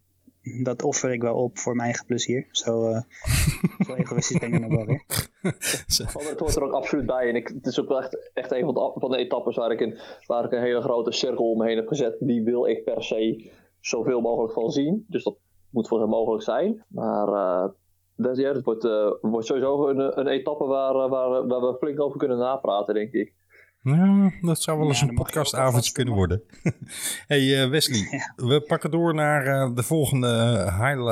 dat 0.62 0.83
offer 0.83 1.12
ik 1.12 1.22
wel 1.22 1.35
op 1.35 1.59
voor 1.59 1.74
mijn 1.74 1.88
eigen 1.88 2.07
plezier. 2.07 2.46
Zo, 2.51 2.88
uh, 2.88 3.01
zo 3.87 3.94
egoïstisch 3.94 4.38
ben 4.38 4.53
ik 4.53 4.61
nog 4.61 4.77
wel 4.77 4.87
weer. 4.87 5.05
het 6.31 6.38
hoort 6.38 6.57
er 6.57 6.62
ook 6.62 6.72
absoluut 6.72 7.07
bij. 7.07 7.29
En 7.29 7.37
ik, 7.37 7.48
het 7.48 7.66
is 7.66 7.81
ook 7.81 7.88
wel 7.88 7.98
echt, 7.98 8.31
echt 8.35 8.53
een 8.53 8.64
van 8.64 8.74
de, 8.74 8.92
van 8.94 9.11
de 9.11 9.16
etappes 9.16 9.57
waar 9.57 9.70
ik, 9.70 9.81
in, 9.81 9.98
waar 10.27 10.44
ik 10.44 10.53
een 10.53 10.62
hele 10.62 10.81
grote 10.81 11.12
cirkel 11.12 11.51
omheen 11.51 11.77
heb 11.77 11.88
gezet. 11.88 12.16
Die 12.20 12.42
wil 12.42 12.66
ik 12.66 12.85
per 12.85 13.03
se 13.03 13.51
zoveel 13.81 14.20
mogelijk 14.20 14.53
van 14.53 14.70
zien. 14.70 15.05
Dus 15.09 15.24
dat 15.24 15.37
moet 15.70 15.88
voor 15.88 16.01
hen 16.01 16.09
mogelijk 16.09 16.42
zijn. 16.42 16.85
Maar 16.88 17.29
uh, 17.29 17.68
dat, 18.16 18.37
ja, 18.37 18.53
het 18.53 18.64
wordt, 18.64 18.85
uh, 18.85 19.12
wordt 19.20 19.46
sowieso 19.46 19.88
een, 19.88 20.18
een 20.18 20.27
etappe 20.27 20.64
waar, 20.64 21.09
waar, 21.09 21.46
waar 21.46 21.61
we 21.61 21.77
flink 21.79 22.01
over 22.01 22.18
kunnen 22.18 22.38
napraten, 22.38 22.94
denk 22.94 23.12
ik. 23.12 23.35
Ja, 23.82 24.32
dat 24.40 24.62
zou 24.62 24.78
wel 24.78 24.88
eens 24.88 25.00
ja, 25.00 25.08
een 25.08 25.14
podcastavondje 25.14 25.92
kunnen 25.92 26.14
worden. 26.14 26.42
hey 27.26 27.40
uh, 27.40 27.70
Wesley, 27.70 28.08
ja. 28.18 28.46
we 28.46 28.60
pakken 28.60 28.90
door 28.90 29.14
naar 29.14 29.46
uh, 29.46 29.74
de 29.74 29.82
volgende 29.82 30.64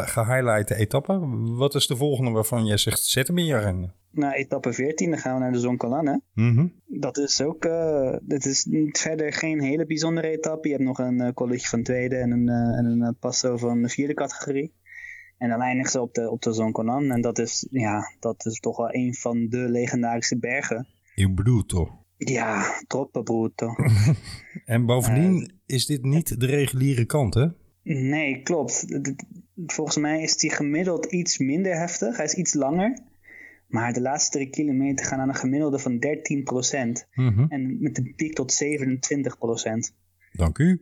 gehighlighte 0.06 0.74
etappe. 0.74 1.20
Wat 1.56 1.74
is 1.74 1.86
de 1.86 1.96
volgende 1.96 2.30
waarvan 2.30 2.66
jij 2.66 2.76
zegt, 2.76 3.04
zet 3.04 3.26
hem 3.26 3.38
in 3.38 3.44
je 3.44 3.54
agenda? 3.54 3.94
Nou, 4.10 4.32
etappe 4.32 4.72
14, 4.72 5.10
dan 5.10 5.18
gaan 5.18 5.34
we 5.34 5.40
naar 5.40 5.52
de 5.52 5.58
Zoncolan, 5.58 6.06
hè? 6.06 6.16
Mm 6.32 6.56
-hmm. 6.56 6.72
Dat 6.86 7.18
is 7.18 7.40
ook, 7.42 7.64
uh, 7.64 8.16
dit 8.22 8.44
is 8.44 8.68
verder 8.92 9.32
geen 9.32 9.62
hele 9.62 9.86
bijzondere 9.86 10.28
etappe. 10.28 10.68
Je 10.68 10.74
hebt 10.74 10.86
nog 10.86 10.98
een 10.98 11.34
college 11.34 11.68
van 11.68 11.82
tweede 11.82 12.16
en 12.16 12.30
een, 12.30 12.48
en 12.48 12.84
een 12.84 13.16
passo 13.18 13.56
van 13.56 13.82
de 13.82 13.88
vierde 13.88 14.14
categorie. 14.14 14.74
En 15.38 15.48
dan 15.48 15.60
eindigt 15.60 15.90
ze 15.90 16.00
op 16.00 16.14
de, 16.14 16.30
op 16.30 16.42
de 16.42 16.52
Zoncolan. 16.52 17.10
En 17.10 17.20
dat 17.20 17.38
is, 17.38 17.66
ja, 17.70 18.16
dat 18.20 18.46
is 18.46 18.60
toch 18.60 18.76
wel 18.76 18.94
een 18.94 19.14
van 19.14 19.48
de 19.48 19.58
legendarische 19.58 20.38
bergen. 20.38 20.88
In 21.14 21.34
Bruto. 21.34 22.05
Ja, 22.16 22.82
troppo 22.86 23.22
bruto. 23.22 23.74
en 24.64 24.86
bovendien 24.86 25.40
uh, 25.40 25.48
is 25.66 25.86
dit 25.86 26.02
niet 26.02 26.40
de 26.40 26.46
reguliere 26.46 27.04
kant, 27.04 27.34
hè? 27.34 27.46
Nee, 27.82 28.42
klopt. 28.42 28.86
Volgens 29.66 29.96
mij 29.96 30.22
is 30.22 30.36
die 30.36 30.50
gemiddeld 30.50 31.06
iets 31.06 31.38
minder 31.38 31.78
heftig. 31.78 32.16
Hij 32.16 32.24
is 32.24 32.34
iets 32.34 32.54
langer. 32.54 32.98
Maar 33.66 33.92
de 33.92 34.00
laatste 34.00 34.30
drie 34.30 34.50
kilometer 34.50 35.06
gaan 35.06 35.20
aan 35.20 35.28
een 35.28 35.34
gemiddelde 35.34 35.78
van 35.78 35.92
13%. 35.92 35.98
Mm 37.14 37.28
-hmm. 37.28 37.46
En 37.48 37.80
met 37.80 37.98
een 37.98 38.12
piek 38.16 38.34
tot 38.34 38.64
27%. 38.64 39.94
Dank 40.32 40.58
u. 40.58 40.80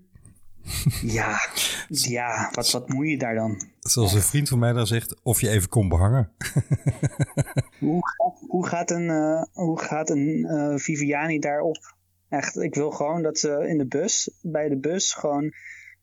Ja, 1.02 1.38
ja 2.16 2.50
wat, 2.52 2.70
wat 2.70 2.88
moet 2.88 3.08
je 3.08 3.18
daar 3.18 3.34
dan? 3.34 3.62
Zoals 3.88 4.12
een 4.12 4.20
vriend 4.20 4.48
van 4.48 4.58
mij 4.58 4.72
dan 4.72 4.86
zegt, 4.86 5.22
of 5.22 5.40
je 5.40 5.48
even 5.48 5.68
kon 5.68 5.88
behangen. 5.88 6.30
hoe, 7.78 8.00
gaat, 8.00 8.40
hoe 8.48 8.66
gaat 8.66 8.90
een, 8.90 9.08
uh, 9.08 9.42
hoe 9.52 9.80
gaat 9.80 10.10
een 10.10 10.46
uh, 10.50 10.76
Viviani 10.76 11.38
daarop? 11.38 11.94
Echt, 12.28 12.56
ik 12.56 12.74
wil 12.74 12.90
gewoon 12.90 13.22
dat 13.22 13.38
ze 13.38 13.68
in 13.68 13.78
de 13.78 13.86
bus, 13.86 14.30
bij 14.42 14.68
de 14.68 14.76
bus, 14.78 15.12
gewoon 15.12 15.52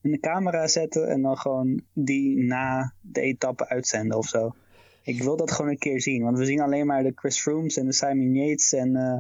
een 0.02 0.20
camera 0.20 0.68
zetten 0.68 1.10
en 1.10 1.22
dan 1.22 1.38
gewoon 1.38 1.82
die 1.94 2.44
na 2.44 2.94
de 3.02 3.22
etappe 3.22 3.70
uitzenden 3.70 4.18
of 4.18 4.28
zo. 4.28 4.56
Ik 5.04 5.24
wil 5.24 5.38
dat 5.38 5.52
gewoon 5.52 5.72
een 5.72 5.78
keer 5.78 6.02
zien, 6.02 6.24
want 6.24 6.38
we 6.38 6.46
zien 6.46 6.62
alleen 6.62 6.86
maar 6.86 7.04
de 7.04 7.12
Chris 7.16 7.42
Froomes 7.42 7.78
en 7.78 7.86
de 7.86 7.94
Simon 7.94 8.34
Yates 8.34 8.74
en... 8.74 8.96
Uh, 8.96 9.18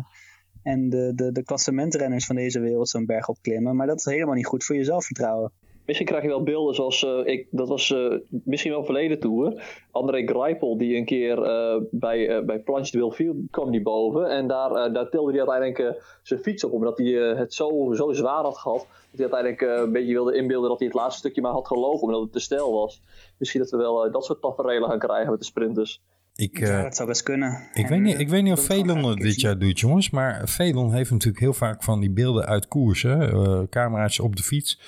en 0.64 0.90
de, 0.90 1.12
de, 1.16 1.32
de 1.32 1.44
klassementrenners 1.44 2.26
van 2.26 2.36
deze 2.36 2.60
wereld 2.60 2.90
zo'n 2.90 3.06
berg 3.06 3.28
opklimmen. 3.28 3.76
Maar 3.76 3.88
dat 3.88 3.98
is 3.98 4.06
helemaal 4.06 4.36
niet 4.36 4.46
goed 4.46 4.64
voor 4.64 4.76
je 4.76 4.84
zelfvertrouwen. 4.84 5.52
Misschien 5.86 6.08
krijg 6.08 6.24
je 6.24 6.30
wel 6.30 6.44
beelden 6.44 6.76
zoals, 6.76 7.04
uh, 7.04 7.20
ik, 7.24 7.48
dat 7.52 7.68
was 7.68 7.90
uh, 7.90 8.14
misschien 8.30 8.72
wel 8.72 8.86
verleden 8.86 9.20
toer. 9.20 9.64
André 9.92 10.26
Greipel 10.26 10.78
die 10.78 10.96
een 10.96 11.06
keer 11.06 11.38
uh, 11.38 11.82
bij, 11.92 12.38
uh, 12.38 12.46
bij 12.46 12.60
Planche 12.60 12.92
de 12.92 12.98
Wilfield 12.98 13.38
kwam 13.52 13.72
die 13.72 13.82
boven. 13.82 14.30
En 14.30 14.48
daar, 14.48 14.94
daar 14.94 15.10
tilde 15.10 15.32
hij 15.32 15.48
uiteindelijk 15.48 16.04
zijn 16.24 16.40
fiets 16.40 16.64
op. 16.64 16.72
Omdat 16.72 16.98
hij 16.98 17.08
het 17.08 17.54
zo, 17.54 17.94
zo 17.94 18.12
zwaar 18.12 18.44
had 18.44 18.58
gehad. 18.58 18.88
Dat 19.12 19.20
hij 19.20 19.32
uiteindelijk 19.32 19.86
een 19.86 19.92
beetje 19.92 20.14
wilde 20.14 20.36
inbeelden 20.36 20.70
dat 20.70 20.80
hij 20.80 20.88
het 20.88 20.98
laatste 20.98 21.20
stukje 21.20 21.42
maar 21.42 21.52
had 21.52 21.68
gelopen. 21.68 22.02
Omdat 22.02 22.22
het 22.22 22.32
te 22.32 22.40
stijl 22.40 22.72
was. 22.72 23.02
Misschien 23.38 23.62
dat 23.62 23.70
we 23.70 23.78
wel 23.78 24.12
dat 24.12 24.26
soort 24.26 24.42
tafereelen 24.42 24.90
gaan 24.90 25.00
krijgen 25.00 25.30
met 25.30 25.40
de 25.40 25.46
sprinters. 25.46 26.02
Ik, 26.36 26.60
uh, 26.60 26.68
ja, 26.68 26.84
dat 26.84 26.96
zou 26.96 27.08
best 27.08 27.24
kunnen. 27.24 27.70
Ik, 27.74 27.88
weet, 27.88 28.00
niet, 28.00 28.20
ik 28.20 28.30
weet 28.30 28.44
niet 28.44 28.54
of 28.54 28.66
Velon 28.66 29.04
het 29.04 29.20
dit 29.20 29.42
jaar 29.42 29.58
doet, 29.58 29.80
jongens. 29.80 30.10
Maar 30.10 30.42
Velon 30.50 30.94
heeft 30.94 31.12
natuurlijk 31.12 31.44
heel 31.44 31.54
vaak 31.54 31.84
van 31.84 32.00
die 32.00 32.12
beelden 32.12 32.46
uit 32.46 32.68
koers. 32.68 33.02
Hè? 33.02 33.34
Uh, 33.34 33.62
camera's 33.70 34.20
op 34.20 34.36
de 34.36 34.44
fiets. 34.44 34.80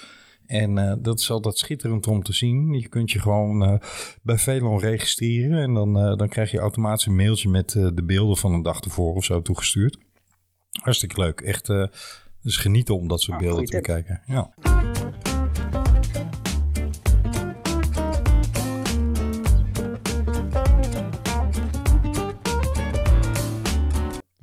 En 0.45 0.77
uh, 0.77 0.93
dat 0.99 1.19
is 1.19 1.31
altijd 1.31 1.57
schitterend 1.57 2.07
om 2.07 2.23
te 2.23 2.33
zien. 2.33 2.73
Je 2.73 2.87
kunt 2.87 3.11
je 3.11 3.19
gewoon 3.19 3.81
bij 4.21 4.37
Velon 4.37 4.79
registreren. 4.79 5.61
En 5.61 5.73
dan, 5.73 5.93
dan 6.17 6.29
krijg 6.29 6.51
je 6.51 6.59
automatisch 6.59 7.05
een 7.05 7.15
mailtje 7.15 7.49
met 7.49 7.71
de 7.71 8.03
beelden 8.05 8.37
van 8.37 8.53
een 8.53 8.61
dag 8.61 8.79
ervoor 8.79 9.15
of 9.15 9.23
zo 9.23 9.41
toegestuurd. 9.41 9.97
Hartstikke 10.81 11.21
leuk. 11.21 11.41
Echt 11.41 11.67
dus 12.41 12.57
genieten 12.57 12.95
om 12.95 13.07
dat 13.07 13.21
soort 13.21 13.37
Ah, 13.37 13.43
beelden 13.43 13.65
te 13.65 13.75
bekijken. 13.75 14.21
Ja. 14.25 14.53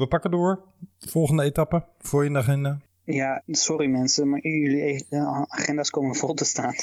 We 0.00 0.06
pakken 0.06 0.30
door. 0.30 0.62
Volgende 0.98 1.42
etappe 1.42 1.84
voor 1.98 2.24
je 2.24 2.36
agenda. 2.36 2.80
Ja, 3.04 3.42
sorry 3.46 3.86
mensen, 3.86 4.28
maar 4.28 4.40
jullie 4.40 5.06
eh, 5.08 5.42
agenda's 5.42 5.90
komen 5.90 6.14
vol 6.14 6.34
te 6.34 6.44
staan. 6.44 6.74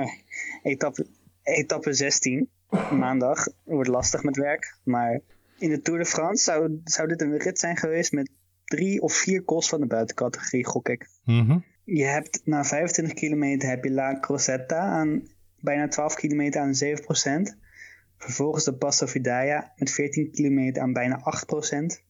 Etappe, 0.62 1.06
etappe 1.42 1.92
16, 1.92 2.48
maandag, 2.98 3.46
wordt 3.64 3.88
lastig 3.88 4.22
met 4.22 4.36
werk. 4.36 4.76
Maar 4.84 5.20
in 5.58 5.70
de 5.70 5.82
Tour 5.82 5.98
de 5.98 6.06
France 6.06 6.44
zou, 6.44 6.80
zou 6.84 7.08
dit 7.08 7.20
een 7.20 7.38
rit 7.38 7.58
zijn 7.58 7.76
geweest 7.76 8.12
met 8.12 8.30
drie 8.64 9.02
of 9.02 9.12
vier 9.12 9.44
calls 9.44 9.68
van 9.68 9.80
de 9.80 9.86
buitencategorie, 9.86 10.66
gok 10.66 10.88
ik. 10.88 11.08
Mhm. 11.24 11.58
Je 11.84 12.04
hebt 12.04 12.40
na 12.44 12.64
25 12.64 13.14
kilometer 13.14 13.68
heb 13.68 13.84
je 13.84 13.90
La 13.90 14.20
Crosetta 14.20 14.78
aan 14.78 15.22
bijna 15.60 15.88
12 15.88 16.14
kilometer 16.14 16.60
aan 16.60 16.74
7%. 16.74 17.56
Vervolgens 18.16 18.64
de 18.64 18.74
Passo 18.74 19.06
Vidaya 19.06 19.72
met 19.76 19.90
14 19.90 20.30
kilometer 20.30 20.82
aan 20.82 20.92
bijna 20.92 21.20
8%. 21.20 22.02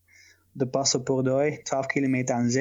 De 0.53 0.67
Passo 0.67 1.01
Pordoi 1.01 1.63
12 1.63 1.87
kilometer 1.87 2.35
aan 2.35 2.51
7%. 2.51 2.53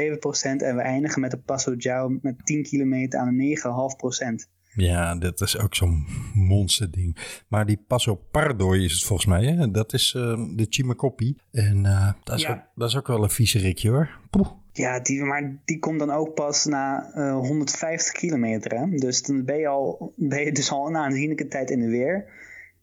En 0.42 0.76
we 0.76 0.82
eindigen 0.82 1.22
met 1.22 1.32
de 1.32 1.38
Passo 1.38 1.74
Giao 1.78 2.18
met 2.22 2.46
10 2.46 2.64
kilometer 2.64 3.20
aan 3.20 3.36
9,5%. 3.36 4.50
Ja, 4.74 5.16
dat 5.16 5.42
is 5.42 5.58
ook 5.60 5.76
zo'n 5.76 6.06
monsterding. 6.34 7.18
Maar 7.48 7.66
die 7.66 7.84
Passo 7.88 8.16
Pardoi 8.32 8.84
is 8.86 8.94
het 8.94 9.04
volgens 9.04 9.28
mij, 9.28 9.46
hè? 9.46 9.72
Dat 9.72 9.94
is 9.94 10.14
eh, 10.18 10.46
de 10.56 10.66
Chimacopi. 10.70 11.38
En 11.52 11.86
eh, 11.86 12.12
dat, 12.24 12.36
is 12.36 12.42
Ja. 12.42 12.52
ook, 12.52 12.60
dat 12.76 12.90
is 12.90 12.98
ook 12.98 13.08
wel 13.08 13.24
een 13.24 13.30
vieze 13.30 13.60
rikje 13.60 13.90
hoor. 13.90 14.10
Poeh. 14.30 14.48
Ja, 14.74 15.00
die, 15.00 15.24
maar 15.24 15.58
die 15.66 15.80
komt 15.80 16.00
dan 16.00 16.12
ook 16.12 16.34
pas 16.34 16.66
na 16.66 17.12
eh, 17.14 17.34
150 17.34 18.14
kilometer. 18.14 18.78
Hè? 18.80 18.90
Dus 18.90 19.22
dan 19.24 19.46
ben 19.46 19.58
je, 19.58 19.68
al, 19.68 20.14
ben 20.16 20.44
je 20.44 20.52
dus 20.52 20.72
al 20.72 20.88
een 20.88 20.98
aanzienlijke 20.98 21.48
tijd 21.48 21.70
in 21.70 21.80
de 21.80 21.88
weer. 21.90 22.26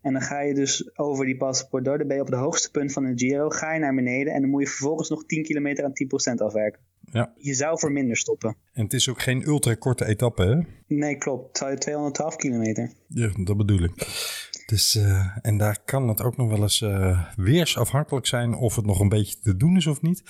En 0.06 0.12
dan 0.12 0.22
ga 0.22 0.40
je 0.40 0.54
dus 0.54 0.98
over 0.98 1.24
die 1.24 1.36
Passo 1.36 1.66
Pordoi. 1.66 1.98
Dan 1.98 2.06
ben 2.06 2.16
je 2.16 2.22
op 2.22 2.28
het 2.28 2.38
hoogste 2.38 2.70
punt 2.70 2.92
van 2.92 3.04
de 3.04 3.12
Giro. 3.14 3.48
Ga 3.48 3.74
je 3.74 3.80
naar 3.80 3.94
beneden 3.94 4.32
en 4.32 4.40
dan 4.40 4.50
moet 4.50 4.62
je 4.62 4.68
vervolgens 4.68 5.08
nog 5.08 5.26
10 5.26 5.42
kilometer 5.42 5.84
aan 5.84 5.92
10% 6.32 6.42
afwerken. 6.42 6.80
Ja. 7.00 7.32
Je 7.36 7.54
zou 7.54 7.78
voor 7.78 7.92
minder 7.92 8.16
stoppen. 8.16 8.56
En 8.72 8.82
het 8.82 8.92
is 8.92 9.08
ook 9.08 9.22
geen 9.22 9.46
ultra 9.46 9.74
korte 9.74 10.04
etappe, 10.04 10.42
hè? 10.42 10.60
Nee, 10.96 11.16
klopt. 11.16 11.46
Het 11.46 11.58
zou 11.58 11.76
212 11.76 12.36
kilometer. 12.36 12.92
Ja, 13.08 13.30
dat 13.36 13.56
bedoel 13.56 13.82
ik. 13.82 13.92
Dus, 14.66 14.94
eh, 14.94 15.36
en 15.42 15.58
daar 15.58 15.78
kan 15.84 16.08
het 16.08 16.22
ook 16.22 16.36
nog 16.36 16.48
wel 16.48 16.62
eens 16.62 16.82
eh, 16.82 17.26
weersafhankelijk 17.36 18.26
zijn 18.26 18.54
of 18.54 18.76
het 18.76 18.86
nog 18.86 19.00
een 19.00 19.08
beetje 19.08 19.38
te 19.42 19.56
doen 19.56 19.76
is 19.76 19.86
of 19.86 20.02
niet. 20.02 20.22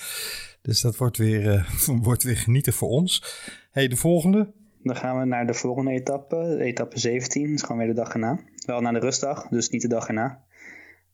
Dus 0.61 0.81
dat 0.81 0.97
wordt 0.97 1.17
weer, 1.17 1.49
eh, 1.49 1.69
wordt 2.07 2.23
weer 2.23 2.37
genieten 2.37 2.73
voor 2.73 2.89
ons. 2.89 3.23
hey, 3.71 3.87
de 3.87 3.95
volgende. 3.95 4.53
Dan 4.83 4.95
gaan 4.95 5.19
we 5.19 5.25
naar 5.25 5.47
de 5.47 5.53
volgende 5.53 5.91
etappe. 5.91 6.57
Etappe 6.59 6.99
17. 6.99 7.43
Dat 7.43 7.53
is 7.53 7.61
gewoon 7.61 7.77
weer 7.77 7.87
de 7.87 7.93
dag 7.93 8.13
erna. 8.13 8.39
Wel 8.67 8.81
naar 8.81 8.93
de 8.93 8.99
rustdag, 8.99 9.47
dus 9.47 9.69
niet 9.69 9.81
de 9.81 9.87
dag 9.87 10.07
erna. 10.07 10.43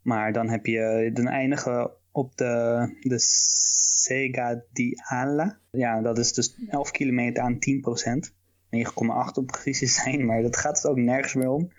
Maar 0.02 0.34
dan 0.34 0.50
heb 0.50 0.66
je, 0.66 1.10
dan 1.14 1.28
eindigen 1.28 1.78
we 1.78 1.92
op 2.12 2.38
de, 2.38 2.88
de 3.02 3.16
Sega 3.20 4.62
di 4.72 4.94
Ala. 4.96 5.60
Ja, 5.72 6.02
dat 6.02 6.18
is 6.18 6.34
dus 6.34 6.56
11 6.68 6.92
kilometer 6.92 7.44
aan 7.44 7.54
10%. 7.54 7.60
9,8 7.60 9.34
om 9.34 9.46
precies 9.46 9.94
zijn, 10.04 10.26
maar 10.26 10.42
dat 10.42 10.58
gaat 10.58 10.78
het 10.78 10.86
ook 10.92 10.98
nergens 10.98 11.34
meer 11.34 11.50
om. 11.50 11.72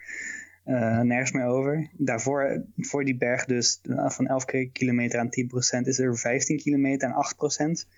Eh, 0.65 1.01
nergens 1.01 1.33
meer 1.33 1.47
over. 1.47 1.91
Daarvoor, 1.93 2.65
voor 2.77 3.05
die 3.05 3.17
berg 3.17 3.45
dus, 3.45 3.81
eh, 3.83 4.11
van 4.11 4.27
11 4.27 4.45
kilometer 4.73 5.21
aan 5.21 5.31
10% 5.31 5.87
is 5.87 5.99
er 5.99 6.19
15 6.19 6.57
kilometer 6.57 7.09
aan 7.09 7.15
8%. 7.15 7.89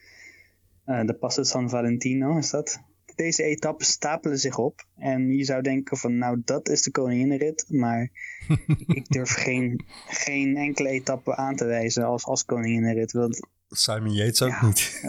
Eh, 0.85 1.05
de 1.05 1.15
Passo 1.15 1.43
San 1.43 1.71
Valentino 1.71 2.39
is 2.39 2.51
dat. 2.51 2.81
Deze 3.17 3.43
etappes 3.43 3.89
stapelen 3.89 4.39
zich 4.39 4.59
op. 4.59 4.87
En 4.97 5.29
je 5.37 5.45
zou 5.45 5.63
denken 5.63 5.97
van, 5.97 6.19
nou 6.19 6.43
dat 6.45 6.69
is 6.69 6.83
de 6.83 6.91
koninginnenrit. 6.91 7.65
Maar 7.69 8.11
ik 8.87 9.09
durf 9.09 9.31
geen, 9.31 9.85
geen 10.09 10.57
enkele 10.57 10.89
etappe 10.89 11.37
aan 11.37 11.57
te 11.57 11.65
wijzen 11.65 12.05
als, 12.05 12.25
als 12.25 12.45
koninginnenrit. 12.45 13.13
Want 13.13 13.41
Simon 13.69 14.13
Yates 14.13 14.43
ook 14.43 14.49
Ja. 14.51 14.67
niet. 14.67 15.03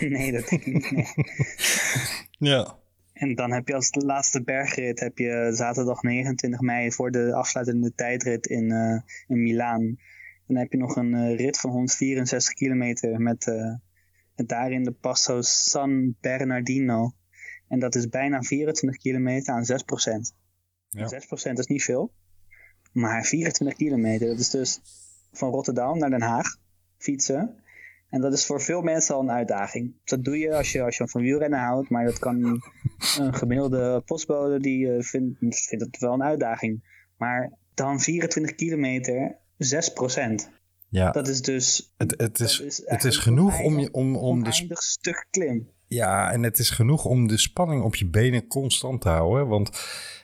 nee, 0.10 0.32
dat 0.32 0.48
denk 0.48 0.64
ik 0.64 0.74
niet. 0.74 0.90
nee. 0.90 2.52
ja. 2.52 2.78
En 3.12 3.34
dan 3.34 3.52
heb 3.52 3.68
je 3.68 3.74
als 3.74 3.88
laatste 3.92 4.42
bergrit 4.42 5.00
heb 5.00 5.18
je 5.18 5.50
zaterdag 5.54 6.02
29 6.02 6.60
mei 6.60 6.92
voor 6.92 7.10
de 7.10 7.34
afsluitende 7.34 7.94
tijdrit 7.94 8.46
in, 8.46 8.70
eh 8.70 9.00
in 9.26 9.42
Milaan. 9.42 9.98
Dan 10.46 10.56
heb 10.56 10.72
je 10.72 10.78
nog 10.78 10.96
een 10.96 11.14
eh, 11.14 11.36
rit 11.36 11.58
van 11.60 11.70
164 11.70 12.52
kilometer 12.54 13.20
met, 13.20 13.46
eh, 13.46 13.74
met 14.36 14.48
daarin 14.48 14.84
de 14.84 14.92
Passo 14.92 15.42
San 15.42 16.16
Bernardino. 16.20 17.12
En 17.68 17.78
dat 17.78 17.94
is 17.94 18.08
bijna 18.08 18.42
24 18.42 19.02
kilometer 19.02 19.54
aan 19.54 19.64
6 19.64 19.84
Ja. 20.88 21.08
6% 21.08 21.58
is 21.58 21.66
niet 21.66 21.84
veel. 21.84 22.12
Maar 22.92 23.24
24 23.24 23.76
kilometer, 23.76 24.26
dat 24.26 24.38
is 24.38 24.50
dus 24.50 24.80
van 25.32 25.50
Rotterdam 25.50 25.98
naar 25.98 26.10
Den 26.10 26.22
Haag 26.22 26.56
fietsen. 26.98 27.64
En 28.08 28.20
dat 28.20 28.32
is 28.32 28.46
voor 28.46 28.62
veel 28.62 28.82
mensen 28.82 29.14
al 29.14 29.20
een 29.20 29.30
uitdaging. 29.30 29.94
Dat 30.04 30.24
doe 30.24 30.38
je 30.38 30.54
als 30.56 30.72
je, 30.72 30.82
als 30.82 30.96
je 30.96 31.08
van 31.08 31.22
wielrennen 31.22 31.58
houdt, 31.58 31.90
maar 31.90 32.04
dat 32.04 32.18
kan 32.18 32.44
een 33.18 33.34
gemiddelde 33.34 34.02
postbode 34.06 34.60
die 34.60 34.92
eh, 34.92 35.02
vindt, 35.02 35.38
vindt 35.38 35.84
het 35.84 35.98
wel 35.98 36.12
een 36.12 36.22
uitdaging. 36.22 36.94
Maar 37.16 37.52
dan 37.74 38.00
24 38.00 38.54
kilometer, 38.54 39.36
6 39.56 39.92
ja. 40.96 41.10
Dat 41.10 41.28
is 41.28 41.42
dus 41.42 41.92
Het, 41.96 42.14
het, 42.16 42.40
is, 42.40 42.82
het 42.84 43.04
is 43.04 43.16
genoeg 43.16 43.60
om, 43.60 43.78
je, 43.78 43.92
om, 43.92 44.16
om 44.16 44.44
de 44.44 44.52
stuk 44.74 45.26
klim. 45.30 45.68
Ja, 45.86 46.32
en 46.32 46.42
het 46.42 46.58
is 46.58 46.70
genoeg 46.70 47.04
om 47.04 47.28
de 47.28 47.38
spanning 47.38 47.82
op 47.82 47.94
je 47.94 48.06
benen 48.06 48.46
constant 48.46 49.00
te 49.00 49.08
houden. 49.08 49.48
Want 49.48 49.70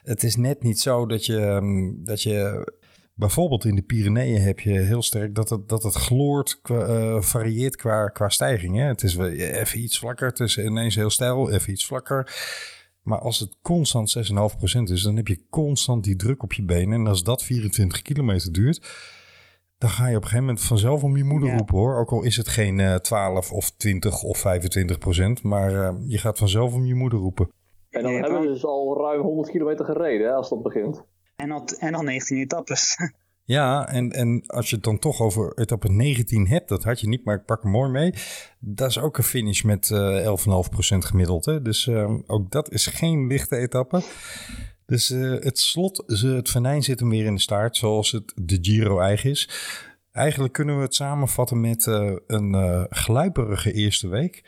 het 0.02 0.22
is 0.22 0.36
net 0.36 0.62
niet 0.62 0.80
zo 0.80 1.06
dat 1.06 1.26
je, 1.26 1.38
ehm, 1.40 2.04
dat 2.04 2.22
je 2.22 2.66
bijvoorbeeld 3.14 3.64
in 3.64 3.74
de 3.74 3.82
Pyreneeën 3.82 4.40
heb 4.40 4.60
je 4.60 4.70
heel 4.70 5.02
sterk 5.02 5.34
dat 5.34 5.50
het, 5.50 5.68
dat 5.68 5.82
het 5.82 5.94
gloort, 5.94 6.60
eh, 6.62 7.20
varieert 7.20 7.76
qua, 7.76 8.08
qua 8.08 8.28
stijging. 8.28 8.76
Hè? 8.76 8.84
Het 8.84 9.02
is 9.02 9.14
wel 9.14 9.28
even 9.28 9.80
iets 9.80 9.98
vlakker, 9.98 10.28
het 10.28 10.40
is 10.40 10.58
ineens 10.58 10.94
heel 10.94 11.10
stijl, 11.10 11.50
even 11.50 11.72
iets 11.72 11.86
vlakker. 11.86 12.34
Maar 13.02 13.18
als 13.18 13.38
het 13.38 13.56
constant 13.62 14.10
6,5% 14.10 14.90
is, 14.90 15.02
dan 15.02 15.16
heb 15.16 15.28
je 15.28 15.44
constant 15.50 16.04
die 16.04 16.16
druk 16.16 16.42
op 16.42 16.52
je 16.52 16.64
benen. 16.64 16.92
En 16.92 17.06
als 17.06 17.22
dat 17.22 17.42
24 17.44 18.02
kilometer 18.02 18.52
duurt, 18.52 18.80
dan 19.82 19.90
ga 19.90 20.06
je 20.08 20.16
op 20.16 20.22
een 20.22 20.28
gegeven 20.28 20.44
moment 20.46 20.64
vanzelf 20.64 21.02
om 21.02 21.16
je 21.16 21.24
moeder 21.24 21.48
Ja. 21.48 21.56
roepen 21.56 21.76
hoor. 21.76 21.96
Ook 21.96 22.10
al 22.10 22.22
is 22.22 22.36
het 22.36 22.48
geen 22.48 22.80
eh 22.80 22.94
12 22.94 23.52
of 23.52 23.70
20 23.70 24.22
of 24.22 24.38
25 24.38 24.98
procent. 24.98 25.42
Maar 25.42 25.74
eh, 25.74 25.94
je 26.06 26.18
gaat 26.18 26.38
vanzelf 26.38 26.74
om 26.74 26.84
je 26.84 26.94
moeder 26.94 27.18
roepen. 27.18 27.50
En 27.90 28.02
dan 28.02 28.12
Ja, 28.12 28.20
hebben 28.20 28.40
we 28.40 28.46
dus 28.46 28.64
al 28.64 28.98
ruim 29.00 29.20
100 29.20 29.50
kilometer 29.50 29.84
gereden 29.84 30.26
hè, 30.26 30.32
als 30.32 30.48
dat 30.48 30.62
begint. 30.62 31.04
En 31.36 31.50
al, 31.50 31.64
en 31.78 31.94
al 31.94 32.02
19 32.02 32.38
etappes. 32.38 32.96
Ja, 33.44 33.88
en, 33.88 34.10
en 34.10 34.42
als 34.46 34.70
je 34.70 34.74
het 34.74 34.84
dan 34.84 34.98
toch 34.98 35.20
over 35.20 35.52
etappe 35.58 35.88
19 35.88 36.46
hebt, 36.46 36.68
dat 36.68 36.84
had 36.84 37.00
je 37.00 37.08
niet, 37.08 37.24
maar 37.24 37.34
ik 37.34 37.44
pak 37.44 37.62
hem 37.62 37.70
mooi 37.72 37.90
mee. 37.90 38.14
Dat 38.58 38.88
is 38.88 38.98
ook 38.98 39.18
een 39.18 39.24
finish 39.24 39.62
met 39.62 39.90
eh 39.90 40.26
11,5% 40.26 40.98
gemiddeld. 40.98 41.44
Hè? 41.44 41.62
Dus 41.62 41.86
eh, 41.86 42.10
ook 42.26 42.50
dat 42.50 42.70
is 42.70 42.86
geen 42.86 43.26
lichte 43.26 43.56
etappe. 43.56 44.02
Dus 44.92 45.10
eh, 45.10 45.30
het 45.40 45.58
slot, 45.58 46.02
het 46.06 46.50
venijn 46.50 46.82
zit 46.82 47.00
hem 47.00 47.08
weer 47.08 47.24
in 47.24 47.34
de 47.34 47.40
staart, 47.40 47.76
zoals 47.76 48.10
het 48.10 48.32
de 48.34 48.58
Giro 48.60 49.00
eigen 49.00 49.30
is. 49.30 49.48
Eigenlijk 50.10 50.52
kunnen 50.52 50.76
we 50.76 50.82
het 50.82 50.94
samenvatten 50.94 51.60
met 51.60 51.86
eh, 51.86 52.12
een 52.26 52.54
eh 52.54 52.84
gluiperige 52.88 53.72
eerste 53.72 54.08
week, 54.08 54.44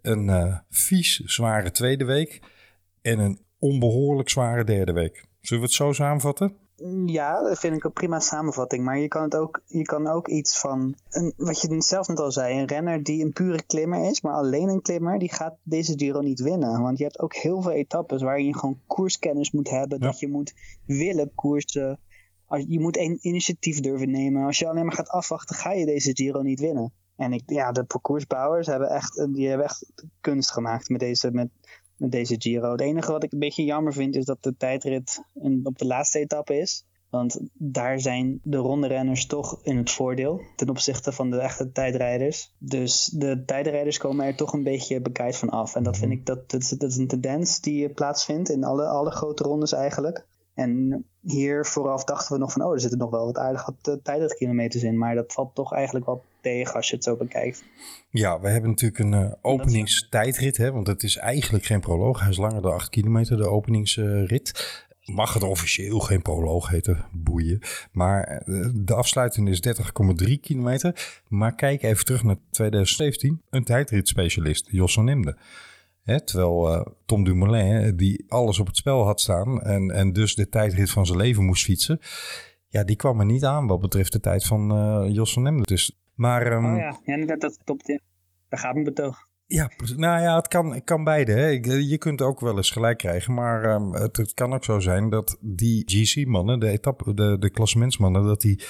een 0.00 0.60
vies 0.70 1.18
zware 1.18 1.70
tweede 1.70 2.04
week 2.04 2.40
en 3.02 3.18
een 3.18 3.40
onbehoorlijk 3.58 4.28
zware 4.28 4.64
derde 4.64 4.92
week. 4.92 5.24
Zullen 5.40 5.62
we 5.62 5.68
het 5.68 5.76
zo 5.76 5.92
samenvatten? 5.92 6.56
Ja, 7.06 7.42
dat 7.42 7.58
vind 7.58 7.76
ik 7.76 7.84
een 7.84 7.92
prima 7.92 8.20
samenvatting. 8.20 8.84
Maar 8.84 8.98
je 8.98 9.08
kan, 9.08 9.22
het 9.22 9.36
ook, 9.36 9.62
je 9.66 9.82
kan 9.82 10.06
ook 10.06 10.28
iets 10.28 10.58
van, 10.58 10.94
een, 11.10 11.32
wat 11.36 11.60
je 11.60 11.82
zelf 11.82 12.08
net 12.08 12.20
al 12.20 12.32
zei, 12.32 12.58
een 12.58 12.66
renner 12.66 13.02
die 13.02 13.24
een 13.24 13.32
pure 13.32 13.62
klimmer 13.62 14.10
is, 14.10 14.20
maar 14.20 14.32
alleen 14.32 14.68
een 14.68 14.82
klimmer, 14.82 15.18
die 15.18 15.32
gaat 15.32 15.56
deze 15.62 15.92
Giro 15.96 16.20
niet 16.20 16.40
winnen. 16.40 16.82
Want 16.82 16.98
je 16.98 17.04
hebt 17.04 17.18
ook 17.18 17.34
heel 17.34 17.62
veel 17.62 17.72
etappes 17.72 18.22
waar 18.22 18.40
je 18.40 18.58
gewoon 18.58 18.80
koerskennis 18.86 19.50
moet 19.50 19.70
hebben, 19.70 19.98
Ja. 20.00 20.06
dat 20.06 20.18
je 20.18 20.28
moet 20.28 20.54
willen 20.86 21.34
koersen. 21.34 21.98
Als, 22.46 22.64
je 22.68 22.80
moet 22.80 22.96
een 22.96 23.18
initiatief 23.20 23.80
durven 23.80 24.10
nemen. 24.10 24.46
Als 24.46 24.58
je 24.58 24.68
alleen 24.68 24.84
maar 24.84 24.94
gaat 24.94 25.08
afwachten, 25.08 25.56
ga 25.56 25.72
je 25.72 25.86
deze 25.86 26.10
Giro 26.16 26.42
niet 26.42 26.60
winnen. 26.60 26.92
En 27.16 27.32
ik, 27.32 27.42
ja, 27.46 27.72
de 27.72 27.84
parcoursbouwers 27.84 28.66
hebben 28.66 28.90
echt, 28.90 29.26
die 29.34 29.48
hebben 29.48 29.66
echt 29.66 29.92
kunst 30.20 30.50
gemaakt 30.50 30.88
met 30.88 31.00
deze, 31.00 31.30
met, 31.30 31.48
met 32.00 32.10
deze 32.10 32.34
Giro. 32.38 32.72
Het 32.72 32.80
enige 32.80 33.12
wat 33.12 33.22
ik 33.22 33.32
een 33.32 33.38
beetje 33.38 33.64
jammer 33.64 33.92
vind 33.92 34.16
is 34.16 34.24
dat 34.24 34.42
de 34.42 34.56
tijdrit 34.56 35.24
in- 35.34 35.60
op 35.62 35.78
de 35.78 35.86
laatste 35.86 36.18
etappe 36.18 36.58
is. 36.58 36.84
Want 37.10 37.40
daar 37.52 38.00
zijn 38.00 38.40
de 38.42 38.56
ronde 38.56 38.86
renners 38.86 39.26
toch 39.26 39.60
in 39.62 39.76
het 39.76 39.90
voordeel 39.90 40.40
ten 40.56 40.68
opzichte 40.68 41.12
van 41.12 41.30
de 41.30 41.38
echte 41.38 41.72
tijdrijders. 41.72 42.54
Dus 42.58 43.04
de 43.04 43.42
tijdrijders 43.46 43.98
komen 43.98 44.26
er 44.26 44.36
toch 44.36 44.52
een 44.52 44.62
beetje 44.62 45.00
bekijkt 45.00 45.36
van 45.36 45.48
af. 45.48 45.74
En 45.74 45.82
dat 45.82 45.96
vind 45.96 46.12
ik 46.12 46.26
dat, 46.26 46.50
dat, 46.50 46.60
is, 46.62 46.72
is 46.72 46.96
een 46.96 47.06
tendens 47.06 47.60
die 47.60 47.88
plaatsvindt 47.88 48.48
in 48.48 48.64
alle, 48.64 48.86
alle 48.86 49.10
grote 49.10 49.42
rondes 49.42 49.72
eigenlijk. 49.72 50.26
En 50.54 51.04
hier 51.22 51.66
vooraf 51.66 52.04
dachten 52.04 52.32
we 52.32 52.38
nog 52.38 52.52
van, 52.52 52.62
oh, 52.64 52.72
er 52.72 52.80
zitten 52.80 52.98
nog 52.98 53.10
wel 53.10 53.24
wat 53.24 53.36
aardige 53.38 53.74
t- 53.80 53.98
tijdritkilometers 54.02 54.82
in. 54.82 54.98
Maar 54.98 55.14
dat 55.14 55.32
valt 55.32 55.54
toch 55.54 55.72
eigenlijk 55.72 56.06
wel 56.06 56.24
tegen 56.40 56.74
als 56.74 56.88
je 56.88 56.94
het 56.94 57.04
zo 57.04 57.16
bekijkt. 57.16 57.64
Ja, 58.10 58.40
we 58.40 58.48
hebben 58.48 58.70
natuurlijk 58.70 59.00
een 59.00 59.14
eh, 59.14 59.32
openingstijdrit, 59.42 60.56
hè, 60.56 60.72
want 60.72 60.86
het 60.86 61.02
is 61.02 61.16
eigenlijk 61.16 61.64
geen 61.64 61.80
proloog. 61.80 62.20
Hij 62.20 62.30
is 62.30 62.36
langer 62.36 62.62
dan 62.62 62.72
8 62.72 62.88
kilometer, 62.88 63.36
de 63.36 63.48
openingsrit. 63.48 64.52
mag 65.04 65.34
het 65.34 65.42
officieel 65.42 65.98
geen 65.98 66.22
proloog 66.22 66.68
heten, 66.68 67.04
boeien. 67.12 67.60
Maar 67.92 68.24
eh, 68.24 68.68
de 68.74 68.94
afsluiting 68.94 69.48
is 69.48 69.62
30,3 70.26 70.40
kilometer. 70.40 71.20
Maar 71.28 71.54
kijk 71.54 71.82
even 71.82 72.04
terug 72.04 72.22
naar 72.22 72.36
2017. 72.50 73.42
Een 73.50 73.64
tijdritspecialist, 73.64 74.66
Jos 74.70 74.94
van 74.94 75.04
Nimde. 75.04 75.36
Hè, 76.02 76.20
terwijl 76.24 76.68
eh, 76.74 76.86
Tom 77.06 77.24
Dumoulin, 77.24 77.82
eh, 77.82 77.92
die 77.96 78.24
alles 78.28 78.58
op 78.58 78.66
het 78.66 78.76
spel 78.76 79.04
had 79.04 79.20
staan 79.20 79.62
en, 79.62 79.90
en 79.90 80.12
dus 80.12 80.34
de 80.34 80.48
tijdrit 80.48 80.90
van 80.90 81.06
zijn 81.06 81.18
leven 81.18 81.44
moest 81.44 81.64
fietsen. 81.64 81.98
Ja, 82.68 82.84
die 82.84 82.96
kwam 82.96 83.20
er 83.20 83.26
niet 83.26 83.44
aan 83.44 83.66
wat 83.66 83.80
betreft 83.80 84.12
de 84.12 84.20
tijd 84.20 84.44
van 84.46 84.70
eh, 84.70 85.14
Jos 85.14 85.32
van 85.32 85.46
Emden. 85.46 85.66
Dus, 85.66 86.00
maar 86.14 86.46
ehm, 86.52 86.64
Oh 86.72 86.76
ja, 86.78 87.00
ja 87.04 87.12
inderdaad, 87.14 87.40
dat 87.40 87.58
klopt. 87.64 87.86
Ja. 87.86 87.98
Daar 88.48 88.60
gaat 88.60 88.72
mijn 88.72 88.84
betoog. 88.84 89.18
ja, 89.46 89.70
nou 89.96 90.22
ja, 90.22 90.36
het 90.36 90.48
kan, 90.48 90.74
het 90.74 90.84
kan 90.84 91.04
beide. 91.04 91.32
Hè. 91.32 91.50
Ik- 91.50 91.66
Je 91.66 91.98
kunt 91.98 92.22
ook 92.22 92.40
wel 92.40 92.56
eens 92.56 92.70
gelijk 92.70 92.98
krijgen. 92.98 93.34
Maar 93.34 93.64
ehm, 93.64 93.90
het, 93.92 94.16
het 94.16 94.34
kan 94.34 94.52
ook 94.54 94.64
zo 94.64 94.78
zijn 94.80 95.10
dat 95.10 95.36
die 95.40 95.82
GC-mannen, 95.86 96.60
de, 96.60 96.68
etappe, 96.68 97.14
de, 97.14 97.36
de 97.38 97.50
klassementsmannen, 97.50 98.24
dat 98.24 98.40
die 98.40 98.62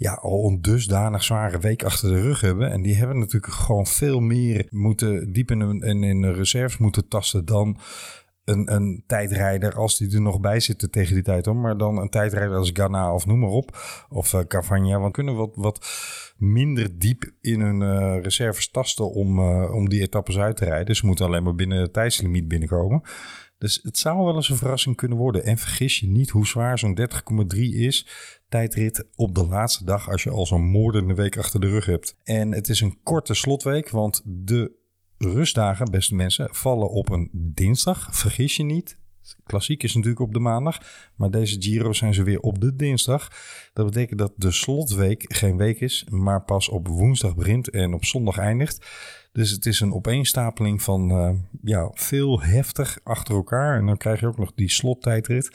ja, 0.00 0.14
al 0.14 0.46
een 0.46 0.60
dusdanig 0.60 1.22
zware 1.22 1.58
week 1.58 1.82
achter 1.82 2.08
de 2.08 2.20
rug 2.20 2.40
hebben. 2.40 2.70
En 2.70 2.82
die 2.82 2.94
hebben 2.94 3.18
natuurlijk 3.18 3.52
gewoon 3.52 3.86
veel 3.86 4.20
meer 4.20 4.66
moeten 4.70 5.32
diep 5.32 5.50
in 5.50 5.80
in, 5.82 6.20
de 6.20 6.32
reserves 6.32 6.78
moeten 6.78 7.08
tasten 7.08 7.44
dan 7.44 7.78
een, 8.44 8.74
een 8.74 9.04
tijdrijder 9.06 9.74
als 9.74 9.98
die 9.98 10.14
er 10.14 10.20
nog 10.20 10.40
bij 10.40 10.60
zitten 10.60 10.90
tegen 10.90 11.14
die 11.14 11.22
tijd 11.22 11.46
om. 11.46 11.60
Maar 11.60 11.78
dan 11.78 11.98
een 11.98 12.08
tijdrijder 12.08 12.56
als 12.56 12.70
Ghana 12.72 13.14
of 13.14 13.26
noem 13.26 13.38
maar 13.38 13.50
op. 13.50 13.78
Of 14.08 14.32
uh, 14.32 14.40
Cavagna. 14.40 14.98
Want 14.98 15.12
kunnen 15.12 15.34
wat, 15.34 15.52
wat 15.54 15.86
minder 16.36 16.98
diep 16.98 17.32
in 17.40 17.60
hun 17.60 17.82
eh, 17.82 18.22
reserves 18.22 18.70
tasten 18.70 19.10
om, 19.10 19.38
eh, 19.38 19.74
om 19.74 19.88
die 19.88 20.00
etappes 20.00 20.38
uit 20.38 20.56
te 20.56 20.64
rijden. 20.64 20.96
Ze 20.96 21.06
moeten 21.06 21.26
alleen 21.26 21.42
maar 21.42 21.54
binnen 21.54 21.80
het 21.80 21.92
tijdslimiet 21.92 22.48
binnenkomen. 22.48 23.02
Dus 23.58 23.80
het 23.82 23.98
zou 23.98 24.24
wel 24.24 24.34
eens 24.34 24.48
een 24.48 24.56
verrassing 24.56 24.96
kunnen 24.96 25.18
worden. 25.18 25.44
En 25.44 25.58
vergis 25.58 26.00
je 26.00 26.06
niet 26.06 26.30
hoe 26.30 26.46
zwaar 26.46 26.78
zo'n 26.78 26.98
30,3 27.54 27.58
is. 27.58 28.06
Tijdrit 28.50 29.06
op 29.14 29.34
de 29.34 29.46
laatste 29.46 29.84
dag 29.84 30.10
als 30.10 30.22
je 30.22 30.30
al 30.30 30.46
zo'n 30.46 30.70
moordende 30.70 31.14
week 31.14 31.38
achter 31.38 31.60
de 31.60 31.68
rug 31.68 31.86
hebt. 31.86 32.16
En 32.24 32.52
het 32.52 32.68
is 32.68 32.80
een 32.80 32.98
korte 33.02 33.34
slotweek, 33.34 33.90
want 33.90 34.22
de 34.24 34.72
rustdagen, 35.18 35.90
beste 35.90 36.14
mensen, 36.14 36.48
vallen 36.54 36.90
op 36.90 37.10
een 37.10 37.30
dinsdag. 37.32 38.08
Vergis 38.10 38.56
je 38.56 38.62
niet. 38.62 38.98
Klassiek 39.44 39.82
is 39.82 39.94
natuurlijk 39.94 40.20
op 40.20 40.32
de 40.32 40.38
maandag, 40.38 40.78
maar 41.16 41.30
deze 41.30 41.62
Giro 41.62 41.92
zijn 41.92 42.14
ze 42.14 42.22
weer 42.22 42.40
op 42.40 42.60
de 42.60 42.76
dinsdag. 42.76 43.28
Dat 43.72 43.86
betekent 43.86 44.18
dat 44.18 44.32
de 44.36 44.50
slotweek 44.50 45.24
geen 45.34 45.56
week 45.56 45.80
is, 45.80 46.06
maar 46.08 46.42
pas 46.42 46.68
op 46.68 46.88
woensdag 46.88 47.34
begint 47.34 47.70
en 47.70 47.94
op 47.94 48.04
zondag 48.04 48.38
eindigt. 48.38 48.86
Dus 49.32 49.50
het 49.50 49.66
is 49.66 49.80
een 49.80 49.92
opeenstapeling 49.92 50.82
van 50.82 51.10
uh, 51.10 51.30
ja, 51.62 51.90
veel 51.94 52.42
heftig 52.42 52.98
achter 53.02 53.34
elkaar. 53.34 53.78
En 53.78 53.86
dan 53.86 53.96
krijg 53.96 54.20
je 54.20 54.26
ook 54.26 54.38
nog 54.38 54.52
die 54.54 54.70
slottijdrit. 54.70 55.50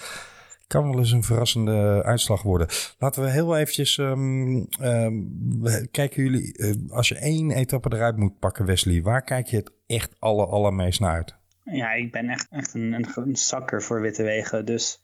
Kan 0.75 0.89
wel 0.89 0.99
eens 0.99 1.11
een 1.11 1.23
verrassende 1.23 2.03
uitslag 2.03 2.41
worden. 2.41 2.67
Laten 2.99 3.23
we 3.23 3.29
heel 3.29 3.57
eventjes 3.57 3.97
um, 3.97 4.67
um, 4.81 5.61
kijken 5.91 6.23
jullie. 6.23 6.57
Uh, 6.57 6.73
als 6.89 7.07
je 7.07 7.15
één 7.15 7.51
etappe 7.51 7.93
eruit 7.93 8.17
moet 8.17 8.39
pakken, 8.39 8.65
Wesley, 8.65 9.01
waar 9.01 9.21
kijk 9.21 9.47
je 9.47 9.55
het 9.57 9.71
echt 9.88 10.15
aller, 10.19 10.45
allermeest 10.45 10.99
naar 10.99 11.11
uit? 11.11 11.35
Ja, 11.63 11.91
ik 11.91 12.11
ben 12.11 12.29
echt, 12.29 12.47
echt 12.49 12.73
een, 12.73 12.93
een, 12.93 13.07
een 13.15 13.35
zakker 13.35 13.83
voor 13.83 14.01
witte 14.01 14.23
wegen. 14.23 14.65
Dus 14.65 15.01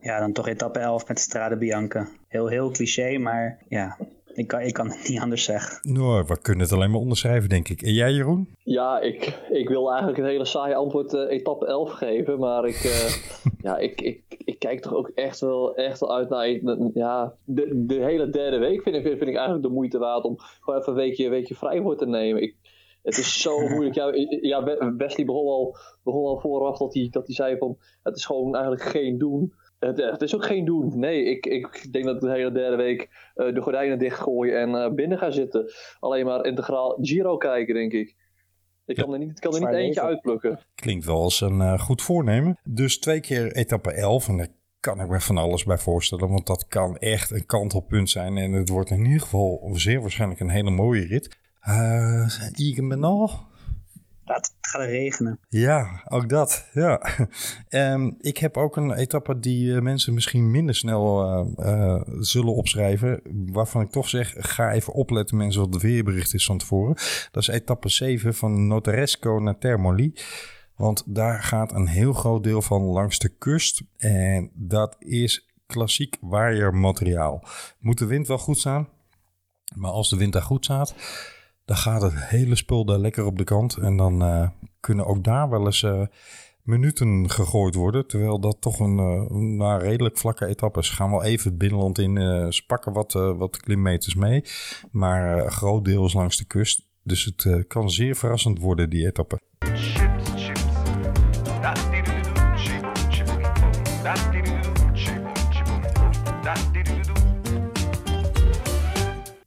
ja, 0.00 0.18
dan 0.18 0.32
toch 0.32 0.48
etappe 0.48 0.78
11 0.78 1.08
met 1.08 1.18
Strade 1.18 1.56
Bianca. 1.56 2.08
Heel, 2.28 2.48
heel 2.48 2.70
cliché, 2.70 3.18
maar 3.18 3.62
ja, 3.68 3.96
ik 4.34 4.46
kan, 4.46 4.60
ik 4.60 4.72
kan 4.72 4.90
het 4.90 5.08
niet 5.08 5.20
anders 5.20 5.44
zeggen. 5.44 5.92
Nou, 5.92 6.24
we 6.26 6.38
kunnen 6.40 6.64
het 6.64 6.72
alleen 6.72 6.90
maar 6.90 7.00
onderschrijven, 7.00 7.48
denk 7.48 7.68
ik. 7.68 7.82
En 7.82 7.92
jij, 7.92 8.12
Jeroen? 8.12 8.48
Ja, 8.62 9.00
ik, 9.00 9.38
ik 9.50 9.68
wil 9.68 9.88
eigenlijk 9.88 10.18
een 10.18 10.26
hele 10.26 10.44
saaie 10.44 10.74
antwoord 10.74 11.12
uh, 11.12 11.30
etappe 11.30 11.66
11 11.66 11.90
geven. 11.90 12.38
Maar 12.38 12.64
ik, 12.64 12.84
uh, 12.84 13.08
ja, 13.66 13.76
ik, 13.78 14.00
ik 14.00 14.35
kijk 14.66 14.80
toch 14.80 14.94
ook 14.94 15.10
echt 15.14 15.40
wel, 15.40 15.74
echt 15.74 16.00
wel 16.00 16.14
uit 16.14 16.28
naar... 16.28 16.48
Ja, 16.94 17.34
de, 17.44 17.84
de 17.86 17.94
hele 17.94 18.28
derde 18.30 18.58
week 18.58 18.82
vind 18.82 18.96
ik, 18.96 19.02
vind 19.02 19.20
ik 19.20 19.34
eigenlijk 19.34 19.62
de 19.62 19.72
moeite 19.72 19.98
waard 19.98 20.24
om 20.24 20.34
gewoon 20.38 20.80
even 20.80 20.92
een 20.92 20.98
weekje, 20.98 21.24
een 21.24 21.30
weekje 21.30 21.54
vrij 21.54 21.80
voor 21.82 21.96
te 21.96 22.06
nemen. 22.06 22.42
Ik, 22.42 22.56
het 23.02 23.18
is 23.18 23.40
zo 23.40 23.60
moeilijk. 23.68 23.94
Ja, 23.94 24.10
ja 24.40 24.94
Wesley 24.96 25.26
begon 25.26 25.46
al, 25.46 25.76
begon 26.02 26.24
al 26.24 26.40
vooraf 26.40 26.78
dat 26.78 26.94
hij, 26.94 27.08
dat 27.10 27.26
hij 27.26 27.34
zei 27.34 27.56
van... 27.56 27.76
Het 28.02 28.16
is 28.16 28.26
gewoon 28.26 28.54
eigenlijk 28.54 28.84
geen 28.84 29.18
doen. 29.18 29.52
Het, 29.78 29.96
het, 29.96 30.22
is 30.22 30.34
ook 30.34 30.44
geen 30.44 30.64
doen. 30.64 30.98
Nee, 30.98 31.24
ik, 31.24 31.46
ik 31.46 31.92
denk 31.92 32.04
dat 32.04 32.14
ik 32.14 32.20
de 32.20 32.30
hele 32.30 32.52
derde 32.52 32.76
week 32.76 33.32
uh, 33.36 33.54
de 33.54 33.60
gordijnen 33.60 33.98
dichtgooien 33.98 34.60
en 34.60 34.70
uh, 34.70 34.94
binnen 34.94 35.18
ga 35.18 35.30
zitten. 35.30 35.72
Alleen 35.98 36.24
maar 36.24 36.44
integraal 36.44 36.98
Giro 37.00 37.36
kijken, 37.36 37.74
denk 37.74 37.92
ik. 37.92 38.14
Ik 38.86 38.96
kan 38.96 39.12
er 39.12 39.18
niet, 39.18 39.40
kan 39.40 39.54
er 39.54 39.60
niet 39.60 39.74
eentje 39.74 40.00
uitplukken. 40.00 40.60
Klinkt 40.74 41.04
wel 41.04 41.20
als 41.20 41.40
een 41.40 41.58
uh, 41.58 41.78
goed 41.78 42.02
voornemen. 42.02 42.58
Dus 42.64 42.98
twee 42.98 43.20
keer 43.20 43.52
etappe 43.52 43.92
11 43.92 44.28
en 44.28 44.55
kan 44.86 45.00
ik 45.00 45.08
me 45.08 45.20
van 45.20 45.38
alles 45.38 45.64
bij 45.64 45.78
voorstellen. 45.78 46.28
Want 46.28 46.46
dat 46.46 46.66
kan 46.68 46.96
echt 46.96 47.30
een 47.30 47.46
kantelpunt 47.46 48.10
zijn. 48.10 48.36
En 48.36 48.52
het 48.52 48.68
wordt 48.68 48.90
in 48.90 49.04
ieder 49.04 49.20
geval 49.20 49.70
zeer 49.72 50.00
waarschijnlijk 50.00 50.40
een 50.40 50.48
hele 50.48 50.70
mooie 50.70 51.06
rit. 51.06 51.36
Uh, 51.68 52.30
Igen 52.54 52.88
Benal? 52.88 53.30
Het 54.24 54.54
gaat 54.60 54.82
regenen. 54.82 55.38
Ja, 55.48 56.02
ook 56.08 56.28
dat. 56.28 56.68
Ja. 56.72 57.00
Um, 57.68 58.16
ik 58.30 58.38
heb 58.38 58.56
ook 58.56 58.76
een 58.76 58.92
etappe 58.92 59.38
die 59.38 59.66
uh, 59.66 59.80
mensen 59.80 60.14
misschien 60.14 60.50
minder 60.50 60.74
snel 60.74 61.24
uh, 61.24 61.66
uh, 61.66 62.02
zullen 62.18 62.54
opschrijven. 62.54 63.20
Waarvan 63.52 63.82
ik 63.82 63.90
toch 63.90 64.08
zeg, 64.08 64.34
ga 64.38 64.72
even 64.72 64.92
opletten 64.92 65.36
mensen 65.36 65.60
wat 65.60 65.72
het 65.72 65.82
weerbericht 65.82 66.34
is 66.34 66.46
van 66.46 66.58
tevoren. 66.58 66.94
Dat 67.30 67.42
is 67.42 67.48
etappe 67.48 67.88
7 67.88 68.34
van 68.34 68.66
Notaresco 68.66 69.38
naar 69.38 69.58
Termoli. 69.58 70.12
Want 70.76 71.02
daar 71.06 71.42
gaat 71.42 71.72
een 71.72 71.86
heel 71.86 72.12
groot 72.12 72.42
deel 72.42 72.62
van 72.62 72.82
langs 72.82 73.18
de 73.18 73.28
kust. 73.28 73.82
En 73.96 74.50
dat 74.54 74.96
is 74.98 75.54
klassiek 75.66 76.16
waaiermateriaal. 76.20 77.42
Moet 77.78 77.98
de 77.98 78.06
wind 78.06 78.26
wel 78.26 78.38
goed 78.38 78.58
staan? 78.58 78.88
Maar 79.74 79.90
als 79.90 80.10
de 80.10 80.16
wind 80.16 80.32
daar 80.32 80.42
goed 80.42 80.64
staat 80.64 80.94
dan 81.66 81.76
gaat 81.76 82.02
het 82.02 82.14
hele 82.16 82.56
spul 82.56 82.84
daar 82.84 82.98
lekker 82.98 83.24
op 83.24 83.38
de 83.38 83.44
kant. 83.44 83.76
En 83.76 83.96
dan 83.96 84.22
uh, 84.22 84.48
kunnen 84.80 85.06
ook 85.06 85.24
daar 85.24 85.50
wel 85.50 85.64
eens 85.64 85.82
uh, 85.82 86.06
minuten 86.62 87.30
gegooid 87.30 87.74
worden. 87.74 88.06
Terwijl 88.06 88.40
dat 88.40 88.60
toch 88.60 88.80
een 88.80 88.98
uh, 88.98 89.30
nou, 89.58 89.82
redelijk 89.82 90.18
vlakke 90.18 90.46
etappe 90.46 90.78
is. 90.78 90.90
Gaan 90.90 91.10
wel 91.10 91.24
even 91.24 91.50
het 91.50 91.58
binnenland 91.58 91.98
in. 91.98 92.16
ze 92.52 92.66
pakken 92.66 92.92
wat, 92.92 93.12
wat 93.12 93.56
klimmeters 93.56 94.14
mee. 94.14 94.44
Maar 94.90 95.50
groot 95.52 95.84
deel 95.84 96.04
is 96.04 96.12
langs 96.12 96.36
de 96.36 96.44
kust. 96.44 96.84
Dus 97.02 97.24
het 97.24 97.66
kan 97.66 97.90
zeer 97.90 98.16
verrassend 98.16 98.58
worden, 98.58 98.90
die 98.90 99.06
etappe. 99.06 99.40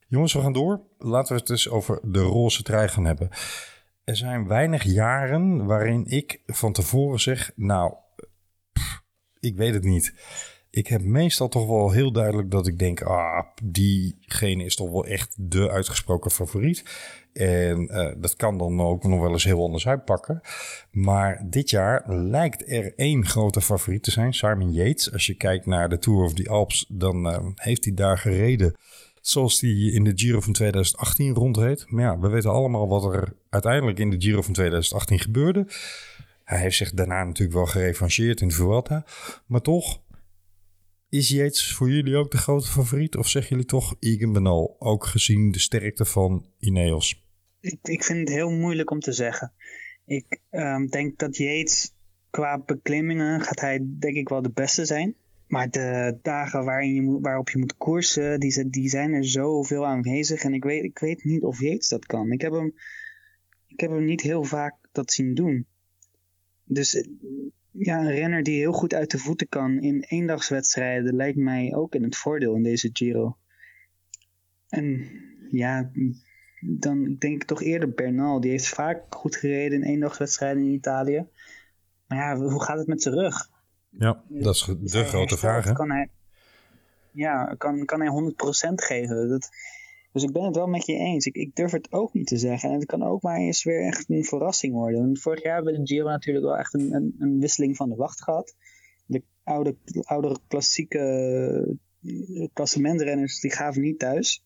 Jongens, 0.09 0.33
we 0.33 0.41
gaan 0.41 0.53
door. 0.53 0.81
Laten 0.97 1.33
we 1.33 1.39
het 1.39 1.47
dus 1.47 1.69
over 1.69 1.99
de 2.03 2.21
roze 2.21 2.63
trui 2.63 2.87
gaan 2.87 3.05
hebben. 3.05 3.29
Er 4.03 4.15
zijn 4.15 4.47
weinig 4.47 4.83
jaren 4.83 5.65
waarin 5.65 6.05
ik 6.05 6.41
van 6.45 6.73
tevoren 6.73 7.19
zeg, 7.19 7.51
nou, 7.55 7.93
ik 9.39 9.55
weet 9.55 9.73
het 9.73 9.83
niet. 9.83 10.13
Ik 10.69 10.87
heb 10.87 11.01
meestal 11.01 11.47
toch 11.47 11.67
wel 11.67 11.91
heel 11.91 12.11
duidelijk 12.11 12.51
dat 12.51 12.67
ik 12.67 12.79
denk, 12.79 13.01
ah, 13.01 13.45
diegene 13.63 14.63
is 14.63 14.75
toch 14.75 14.89
wel 14.89 15.05
echt 15.05 15.35
de 15.37 15.69
uitgesproken 15.69 16.31
favoriet. 16.31 16.83
En 17.33 17.81
uh, 17.81 18.11
dat 18.17 18.35
kan 18.35 18.57
dan 18.57 18.81
ook 18.81 19.03
nog 19.03 19.19
wel 19.19 19.31
eens 19.31 19.43
heel 19.43 19.63
anders 19.63 19.87
uitpakken. 19.87 20.41
Maar 20.91 21.45
dit 21.49 21.69
jaar 21.69 22.03
lijkt 22.13 22.71
er 22.71 22.93
één 22.95 23.25
grote 23.25 23.61
favoriet 23.61 24.03
te 24.03 24.11
zijn, 24.11 24.33
Simon 24.33 24.71
Yates. 24.71 25.11
Als 25.11 25.25
je 25.25 25.33
kijkt 25.33 25.65
naar 25.65 25.89
de 25.89 25.97
Tour 25.97 26.23
of 26.23 26.33
the 26.33 26.49
Alps, 26.49 26.85
dan 26.89 27.27
uh, 27.27 27.39
heeft 27.55 27.85
hij 27.85 27.93
daar 27.93 28.17
gereden 28.17 28.75
zoals 29.29 29.59
die 29.59 29.91
in 29.91 30.03
de 30.03 30.11
Giro 30.15 30.41
van 30.41 30.53
2018 30.53 31.33
rondreed. 31.33 31.85
Maar 31.87 32.03
ja, 32.03 32.19
we 32.19 32.27
weten 32.27 32.51
allemaal 32.51 32.87
wat 32.87 33.13
er 33.13 33.35
uiteindelijk 33.49 33.99
in 33.99 34.09
de 34.09 34.21
Giro 34.21 34.41
van 34.41 34.53
2018 34.53 35.19
gebeurde. 35.19 35.67
Hij 36.43 36.59
heeft 36.59 36.75
zich 36.75 36.91
daarna 36.91 37.23
natuurlijk 37.23 37.57
wel 37.57 37.65
gerevancheerd 37.65 38.41
in 38.41 38.47
de 38.47 38.53
Vuelta. 38.53 39.05
Maar 39.45 39.61
toch, 39.61 40.01
is 41.09 41.29
Yates 41.29 41.73
voor 41.73 41.89
jullie 41.89 42.15
ook 42.15 42.31
de 42.31 42.37
grote 42.37 42.67
favoriet? 42.67 43.17
Of 43.17 43.27
zeggen 43.27 43.51
jullie 43.51 43.65
toch 43.65 43.95
Egan 43.99 44.33
Bernal, 44.33 44.75
ook 44.79 45.05
gezien 45.05 45.51
de 45.51 45.59
sterkte 45.59 46.05
van 46.05 46.45
Ineos? 46.59 47.23
Ik, 47.59 47.79
ik 47.81 48.03
vind 48.03 48.19
het 48.19 48.37
heel 48.37 48.51
moeilijk 48.51 48.91
om 48.91 48.99
te 48.99 49.11
zeggen. 49.11 49.53
Ik 50.05 50.39
um, 50.51 50.87
denk 50.87 51.19
dat 51.19 51.37
Yates 51.37 51.93
qua 52.29 52.63
beklimmingen 52.65 53.41
gaat 53.41 53.59
hij 53.59 53.79
denk 53.99 54.15
ik 54.15 54.29
wel 54.29 54.41
de 54.41 54.51
beste 54.51 54.85
zijn. 54.85 55.15
Maar 55.49 55.69
de 55.69 56.17
dagen 56.21 56.65
waarin 56.65 56.93
je 56.93 57.19
waarop 57.21 57.49
je 57.49 57.57
moet 57.57 57.77
koersen, 57.77 58.39
die, 58.39 58.69
die 58.69 58.89
zijn 58.89 59.13
er 59.13 59.25
zoveel 59.25 59.85
aanwezig. 59.85 60.43
En 60.43 60.53
ik 60.53 60.63
weet, 60.63 60.83
ik 60.83 60.99
weet 60.99 61.23
niet 61.23 61.43
of 61.43 61.59
Yates 61.59 61.87
dat 61.87 62.05
kan. 62.05 62.31
Ik 62.31 62.41
heb, 62.41 62.51
hem, 62.51 62.73
ik 63.67 63.79
heb 63.79 63.89
hem 63.89 64.05
niet 64.05 64.21
heel 64.21 64.43
vaak 64.43 64.75
dat 64.91 65.11
zien 65.11 65.33
doen. 65.33 65.65
Dus 66.63 67.05
ja, 67.71 67.99
een 67.99 68.11
renner 68.11 68.43
die 68.43 68.59
heel 68.59 68.71
goed 68.71 68.93
uit 68.93 69.11
de 69.11 69.17
voeten 69.17 69.49
kan 69.49 69.79
in 69.81 69.99
eendagswedstrijden 70.07 71.15
lijkt 71.15 71.37
mij 71.37 71.75
ook 71.75 71.95
in 71.95 72.03
het 72.03 72.17
voordeel 72.17 72.55
in 72.55 72.63
deze 72.63 72.89
Giro. 72.93 73.37
En 74.67 75.11
ja, 75.51 75.91
dan 76.61 77.15
denk 77.15 77.41
ik 77.41 77.43
toch 77.43 77.61
eerder 77.61 77.93
Bernal. 77.93 78.39
Die 78.39 78.51
heeft 78.51 78.67
vaak 78.67 79.15
goed 79.15 79.35
gereden 79.35 79.81
in 79.81 79.87
eendagswedstrijden 79.87 80.63
in 80.63 80.73
Italië. 80.73 81.27
Maar 82.07 82.17
ja, 82.17 82.37
hoe 82.37 82.63
gaat 82.63 82.77
het 82.77 82.87
met 82.87 83.01
zijn 83.01 83.15
rug? 83.15 83.49
Ja, 83.89 84.23
dat 84.27 84.55
is 84.55 84.65
de 84.79 85.03
grote 85.03 85.37
vraag, 85.37 85.65
hè? 85.65 85.71
Kan 85.73 85.91
hij, 85.91 86.09
ja, 87.11 87.55
kan, 87.57 87.85
kan 87.85 87.99
hij 88.01 88.33
100% 88.69 88.73
geven? 88.75 89.29
Dat, 89.29 89.49
dus 90.11 90.23
ik 90.23 90.31
ben 90.31 90.43
het 90.43 90.55
wel 90.55 90.67
met 90.67 90.85
je 90.85 90.93
eens. 90.93 91.25
Ik, 91.25 91.35
ik 91.35 91.55
durf 91.55 91.71
het 91.71 91.91
ook 91.91 92.13
niet 92.13 92.27
te 92.27 92.37
zeggen. 92.37 92.69
En 92.69 92.75
het 92.75 92.85
kan 92.85 93.03
ook 93.03 93.21
maar 93.21 93.37
eens 93.37 93.63
weer 93.63 93.85
echt 93.85 94.09
een 94.09 94.23
verrassing 94.23 94.73
worden. 94.73 94.99
Want 94.99 95.21
vorig 95.21 95.43
jaar 95.43 95.55
hebben 95.55 95.73
we 95.73 95.79
de 95.79 95.87
Giro 95.87 96.07
natuurlijk 96.09 96.45
wel 96.45 96.57
echt 96.57 96.73
een, 96.73 96.93
een, 96.93 97.15
een 97.19 97.39
wisseling 97.39 97.75
van 97.75 97.89
de 97.89 97.95
wacht 97.95 98.23
gehad. 98.23 98.55
De 99.05 99.23
oude, 99.43 99.75
oudere 100.01 100.37
klassieke 100.47 100.99
eh, 102.03 102.47
klassementrenners 102.53 103.39
die 103.39 103.51
gaven 103.51 103.81
niet 103.81 103.99
thuis. 103.99 104.43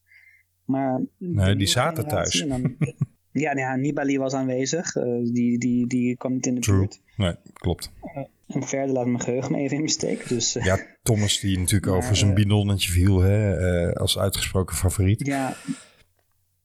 Maar 0.66 1.02
de 1.18 1.56
die 1.56 1.68
zaten 1.68 2.08
thuis. 2.08 2.46
dan- 2.48 2.76
ja, 3.34 3.56
ja, 3.58 3.76
Nibali 3.76 4.18
was 4.18 4.34
aanwezig. 4.34 4.96
eh, 4.96 5.04
die, 5.24 5.58
die, 5.60 5.88
die 5.88 6.16
kwam 6.18 6.34
niet 6.34 6.46
in 6.46 6.56
de 6.56 6.62
True. 6.62 6.78
buurt. 6.78 7.02
Nee, 7.18 7.36
klopt. 7.54 7.92
En 8.48 8.64
verder 8.68 8.94
laat 8.96 9.06
mijn 9.06 9.22
geheugen 9.22 9.52
me 9.52 9.58
even 9.58 9.78
in 9.78 9.90
steek. 9.90 10.28
Dus 10.30 10.56
eh, 10.56 10.66
Ja, 10.66 10.78
Thomas 11.04 11.40
die 11.40 11.58
natuurlijk 11.60 11.86
Maar, 11.92 11.96
over 11.98 12.16
zijn 12.16 12.30
eh, 12.30 12.36
bidonnetje 12.36 12.92
viel 12.92 13.20
hè, 13.22 13.54
eh, 13.90 13.94
als 13.96 14.18
uitgesproken 14.20 14.76
favoriet. 14.76 15.26
ja, 15.26 15.56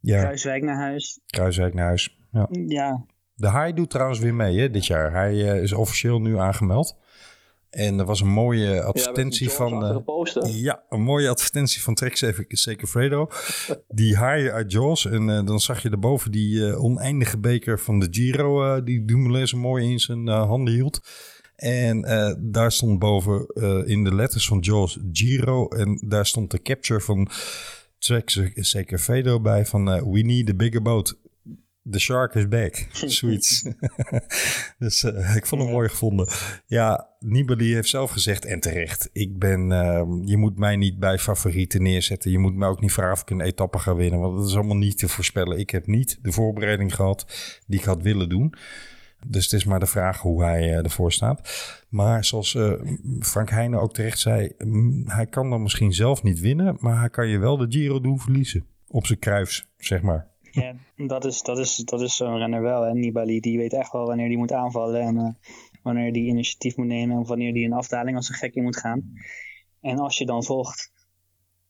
Ja, 0.01 0.21
Kruiswijk 0.21 0.63
naar 0.63 0.77
huis. 0.77 1.21
Kruiswijk 1.27 1.75
naar 1.75 1.85
huis. 1.87 2.19
Ja. 2.33 2.49
Ja, 2.51 3.05
De 3.35 3.47
Haai 3.47 3.73
doet 3.73 3.91
trouwens 3.91 4.19
weer 4.19 4.35
mee 4.35 4.59
hè, 4.59 4.71
dit 4.71 4.87
jaar. 4.87 5.13
Hij 5.13 5.51
eh, 5.53 5.63
is 5.63 5.73
officieel 5.73 6.21
nu 6.21 6.39
aangemeld. 6.39 6.97
En 7.71 7.99
er 7.99 8.05
was 8.05 8.21
een 8.21 8.29
mooie 8.29 8.83
advertentie 8.83 9.51
van... 9.51 9.85
eh, 9.85 9.97
posten. 10.05 10.53
ja, 10.53 10.78
een 10.89 11.03
mooie 11.03 11.29
advertentie 11.29 11.83
van 11.83 11.95
Trek 11.95 12.17
Segafredo. 12.49 13.29
Die 13.89 14.17
haaien 14.17 14.53
uit 14.53 14.73
Jaws. 14.73 15.07
En 15.07 15.31
eh, 15.31 15.47
dan 15.47 15.61
zag 15.61 15.83
je 15.83 15.91
erboven 15.91 16.31
die 16.31 16.67
eh, 16.67 16.83
oneindige 16.83 17.39
beker 17.39 17.81
van 17.81 17.99
de 17.99 18.09
Giro. 18.11 18.77
eh, 18.77 18.85
die 18.85 19.05
Dumoulin 19.05 19.49
zo 19.49 19.59
mooi 19.59 19.91
in 19.91 19.99
zijn 19.99 20.29
handen 20.29 20.75
hield. 20.75 21.01
En 21.57 22.01
daar 22.39 22.73
stond 22.73 22.99
boven 22.99 23.47
in 23.87 24.05
de 24.05 24.15
letters 24.15 24.47
van 24.47 24.59
Jaws 24.59 24.99
Giro. 25.13 25.69
En 25.69 26.03
daar 26.07 26.27
stond 26.27 26.51
de 26.51 26.63
capture 26.63 27.01
van 27.01 27.29
Trek 27.99 28.51
Segafredo 28.55 29.41
bij. 29.41 29.67
Van 29.67 29.85
We 29.85 30.21
need 30.21 30.49
a 30.51 30.55
bigger 30.55 30.83
boat. 30.83 31.17
The 31.91 31.99
shark 31.99 32.35
is 32.35 32.49
back. 32.49 32.87
Zoiets. 33.19 33.65
dus 34.79 35.05
eh, 35.05 35.37
ik 35.37 35.47
vond 35.47 35.63
hem 35.63 35.71
mooi 35.71 35.89
gevonden. 35.89 36.29
Ja, 36.67 37.09
Nibali 37.19 37.75
heeft 37.75 37.89
zelf 37.89 38.11
gezegd, 38.11 38.45
en 38.45 38.61
terecht, 38.61 39.11
ik 39.13 39.39
ben, 39.39 39.73
ehm, 39.73 40.23
je 40.25 40.37
moet 40.37 40.59
mij 40.59 40.77
niet 40.77 40.99
bij 40.99 41.19
favorieten 41.19 41.83
neerzetten. 41.83 42.31
Je 42.31 42.39
moet 42.39 42.55
mij 42.55 42.69
ook 42.69 42.81
niet 42.81 42.93
vragen 42.93 43.13
of 43.13 43.21
ik 43.21 43.31
een 43.31 43.41
etappe 43.41 43.79
ga 43.79 43.95
winnen, 43.95 44.21
want 44.21 44.37
dat 44.37 44.49
is 44.49 44.55
allemaal 44.55 44.77
niet 44.77 44.99
te 44.99 45.09
voorspellen. 45.09 45.59
Ik 45.59 45.71
heb 45.71 45.87
niet 45.87 46.19
de 46.23 46.33
voorbereiding 46.33 46.95
gehad 46.95 47.27
die 47.67 47.79
ik 47.79 47.85
had 47.85 48.03
willen 48.03 48.29
doen. 48.29 48.55
Dus 49.27 49.45
het 49.45 49.53
is 49.53 49.65
maar 49.65 49.81
de 49.81 49.87
vraag 49.87 50.21
hoe 50.21 50.43
hij 50.43 50.63
eh, 50.63 50.85
ervoor 50.85 51.13
staat. 51.13 51.51
Maar 51.89 52.25
zoals 52.25 52.55
eh, 52.55 52.73
Frank 53.21 53.51
Heijnen 53.51 53.81
ook 53.81 53.95
terecht 53.95 54.19
zei, 54.19 54.53
mm, 54.59 55.03
hij 55.07 55.27
kan 55.27 55.51
dan 55.51 55.63
misschien 55.63 55.93
zelf 55.93 56.23
niet 56.23 56.41
winnen, 56.41 56.77
maar 56.81 56.99
hij 56.99 57.11
kan 57.11 57.29
je 57.29 57.39
wel 57.39 57.57
de 57.57 57.67
Giro 57.69 58.01
doen 58.01 58.21
verliezen. 58.21 58.67
Op 58.89 59.07
zijn 59.07 59.19
kruis, 59.19 59.67
zeg 59.77 60.03
maar. 60.03 60.28
Ja 60.61 60.75
dat 61.07 61.25
is, 61.25 61.43
dat 61.43 61.59
is, 61.59 61.77
dat 61.77 62.01
is 62.01 62.17
zo'n 62.17 62.37
renner 62.39 62.63
wel. 62.63 62.85
En 62.87 62.99
Nibali 63.01 63.41
die 63.41 63.59
weet 63.59 63.73
echt 63.73 63.93
wel 63.93 64.07
wanneer 64.07 64.27
hij 64.27 64.37
moet 64.37 64.53
aanvallen. 64.53 65.01
En 65.01 65.17
eh, 65.19 65.29
wanneer 65.83 66.11
hij 66.11 66.21
initiatief 66.21 66.77
moet 66.77 66.87
nemen. 66.87 67.17
En 67.17 67.27
wanneer 67.27 67.53
hij 67.53 67.65
een 67.65 67.73
afdaling 67.73 68.17
als 68.17 68.29
een 68.29 68.35
gek 68.35 68.55
in 68.55 68.63
moet 68.63 68.77
gaan. 68.77 69.13
En 69.81 69.99
als 69.99 70.19
je 70.19 70.27
dan 70.27 70.45
volgt, 70.45 70.93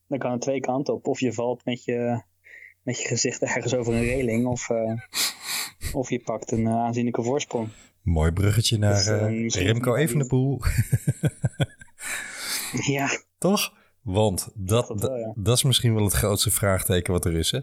dan 0.09 0.19
kan 0.19 0.33
het 0.33 0.41
twee 0.41 0.61
kanten 0.61 0.95
op. 0.95 1.07
Of 1.07 1.21
je 1.21 1.33
valt 1.33 1.65
met 1.65 1.85
je, 1.85 2.23
met 2.83 3.01
je 3.01 3.09
gezicht 3.09 3.43
ergens 3.43 3.75
over 3.75 3.95
een 3.95 4.05
reling. 4.05 4.47
Of, 4.47 4.71
eh, 4.71 4.93
of 5.93 6.11
je 6.11 6.21
pakt 6.25 6.51
een 6.53 6.67
eh, 6.67 6.73
aanzienlijke 6.75 7.23
voorsprong. 7.23 7.69
Mooi 8.03 8.33
bruggetje 8.33 8.79
naar 8.79 8.95
Dus, 8.95 9.43
misschien- 9.43 9.67
Remco 9.67 9.95
Evenepoel. 9.95 10.61
Ja, 12.87 13.09
Toch? 13.39 13.77
Want 14.03 14.51
dat, 14.55 14.87
dat 14.89 15.01
wel, 15.01 15.17
ja. 15.17 15.33
dat 15.37 15.57
is 15.57 15.63
misschien 15.63 15.95
wel 15.95 16.05
het 16.05 16.13
grootste 16.13 16.51
vraagteken 16.51 17.13
wat 17.13 17.25
er 17.25 17.35
is. 17.37 17.51
Hè? 17.51 17.61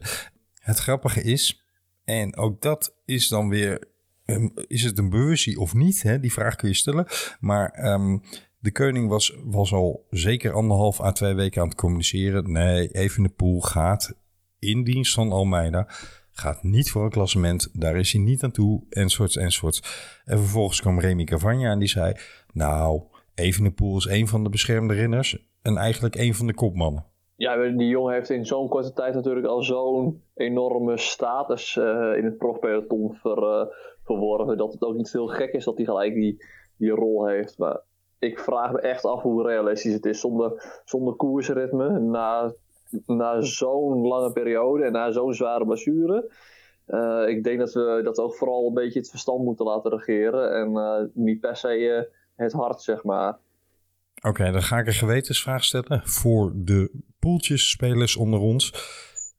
Het 0.66 0.80
grappige 0.80 1.22
is, 1.22 1.64
en 2.04 2.36
ook 2.36 2.62
dat 2.62 2.96
is 3.06 3.28
dan 3.28 3.50
weer, 3.50 3.88
ehm, 4.26 4.48
is 4.68 4.84
het 4.84 4.98
een 4.98 5.10
beursie 5.10 5.60
of 5.60 5.74
niet? 5.74 6.02
Hè? 6.02 6.20
Die 6.20 6.34
vraag 6.34 6.56
kun 6.56 6.68
je 6.68 6.76
stellen. 6.76 7.06
Maar 7.40 7.70
ehm, 7.70 8.18
de 8.60 8.72
koning 8.72 9.10
was, 9.10 9.38
was 9.44 9.74
al 9.74 10.06
zeker 10.10 10.54
anderhalf 10.54 11.02
à 11.02 11.12
twee 11.12 11.34
weken 11.34 11.62
aan 11.62 11.68
het 11.68 11.78
communiceren. 11.78 12.52
Nee, 12.52 12.92
Evenepoel 12.92 13.62
gaat 13.62 14.14
in 14.60 14.84
dienst 14.84 15.14
van 15.14 15.32
Almeida. 15.32 15.88
Gaat 16.32 16.64
niet 16.64 16.92
voor 16.92 17.04
een 17.04 17.10
klassement. 17.10 17.70
Daar 17.74 17.96
is 17.96 18.12
hij 18.12 18.22
niet 18.22 18.44
aan 18.44 18.52
toe. 18.52 18.84
Enzovoorts, 18.90 19.36
enzovoorts. 19.36 19.84
En 20.26 20.38
vervolgens 20.38 20.82
kwam 20.82 21.00
Remy 21.00 21.24
Cavagna 21.24 21.72
en 21.72 21.80
die 21.80 21.88
zei... 21.88 22.14
Nou, 22.54 23.04
Evenepoel 23.36 23.98
is 23.98 24.06
een 24.06 24.28
van 24.28 24.44
de 24.44 24.50
beschermde 24.50 24.94
renners. 24.94 25.38
En 25.62 25.78
eigenlijk 25.78 26.16
een 26.16 26.36
van 26.36 26.48
de 26.48 26.54
kopmannen. 26.54 27.06
Ja, 27.38 27.68
die 27.68 27.88
jongen 27.88 28.14
heeft 28.14 28.30
in 28.30 28.46
zo'n 28.46 28.68
korte 28.68 28.94
tijd 28.94 29.14
natuurlijk 29.14 29.46
al 29.46 29.64
zo'n 29.64 30.24
enorme 30.34 30.98
status 30.98 31.78
eh, 31.78 32.18
in 32.18 32.26
het 32.26 32.38
profpeloton 32.38 33.12
eh, 33.24 33.62
verworven. 34.04 34.58
Dat 34.58 34.74
het 34.74 34.82
ook 34.82 34.96
niet 34.96 35.12
heel 35.12 35.28
gek 35.28 35.54
is 35.54 35.64
dat 35.64 35.78
hij 35.78 35.86
gelijk 35.86 36.14
die, 36.14 36.46
die 36.78 36.92
rol 36.92 37.28
heeft. 37.28 37.58
Maar 37.58 37.80
ik 38.20 38.40
vraag 38.40 38.72
me 38.72 38.80
echt 38.80 39.06
af 39.06 39.22
hoe 39.22 39.48
realistisch 39.48 39.94
het 39.94 40.06
is 40.06 40.20
zonder, 40.20 40.82
zonder 40.86 41.14
koersritme. 41.14 42.00
Na, 42.00 42.54
na 43.06 43.42
zo'n 43.42 44.08
lange 44.08 44.32
periode 44.32 44.84
en 44.84 44.92
na 44.92 45.12
zo'n 45.12 45.34
zware 45.34 45.66
blessure. 45.66 46.32
Eh, 46.86 47.24
ik 47.28 47.44
denk 47.44 47.60
dat 47.60 47.74
we, 47.74 48.02
dat 48.04 48.20
ook 48.20 48.36
vooral 48.36 48.68
een 48.68 48.74
beetje 48.74 49.00
het 49.00 49.10
verstand 49.10 49.44
moeten 49.44 49.66
laten 49.66 49.92
regeren. 49.92 50.54
En 50.54 51.12
niet 51.14 51.40
per 51.40 51.56
se 51.56 52.10
het 52.36 52.52
hart, 52.52 52.82
zeg 52.82 53.04
maar. 53.04 53.38
Oké, 54.22 54.52
dan 54.52 54.62
ga 54.62 54.80
ik 54.80 54.88
een 54.88 54.94
gewetensvraag 54.94 55.64
stellen 55.64 56.02
voor 56.04 56.52
de 56.56 56.92
poeltjesspelers 57.30 58.16
onder 58.16 58.40
ons. 58.40 58.74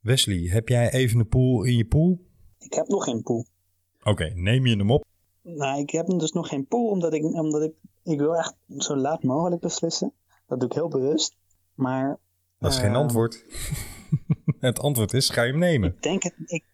Wesley, 0.00 0.36
heb 0.36 0.68
jij 0.68 0.92
even 0.92 1.18
een 1.18 1.28
pool 1.28 1.64
in 1.64 1.76
je 1.76 1.84
pool? 1.86 2.26
ik 2.58 2.74
heb 2.74 2.86
nog 2.88 3.04
geen 3.04 3.22
pool. 3.22 3.46
Oké, 4.02 4.32
neem 4.34 4.66
je 4.66 4.76
hem 4.76 4.90
op? 4.90 5.04
Nou, 5.42 5.80
ik 5.80 5.90
heb 5.90 6.06
dus 6.06 6.32
nog 6.32 6.48
geen 6.48 6.66
pool, 6.66 6.88
omdat 6.90 7.14
ik, 7.14 7.24
omdat 7.24 7.62
ik, 7.62 7.72
ik 8.04 8.18
wil 8.18 8.36
echt 8.36 8.56
zo 8.76 8.96
laat 8.96 9.22
mogelijk 9.22 9.60
beslissen. 9.60 10.12
Dat 10.46 10.60
doe 10.60 10.68
ik 10.68 10.74
heel 10.74 10.88
bewust. 10.88 11.36
Maar 11.74 12.18
Dat 12.58 12.72
is 12.72 12.78
geen 12.78 12.90
Eh, 12.90 12.96
antwoord. 12.96 13.44
het 14.60 14.78
antwoord 14.78 15.12
is, 15.12 15.30
ga 15.30 15.42
je 15.42 15.50
hem 15.50 15.60
nemen? 15.60 15.88
ik 15.94 16.02
denk 16.02 16.22
het, 16.22 16.34
ik, 16.44 16.64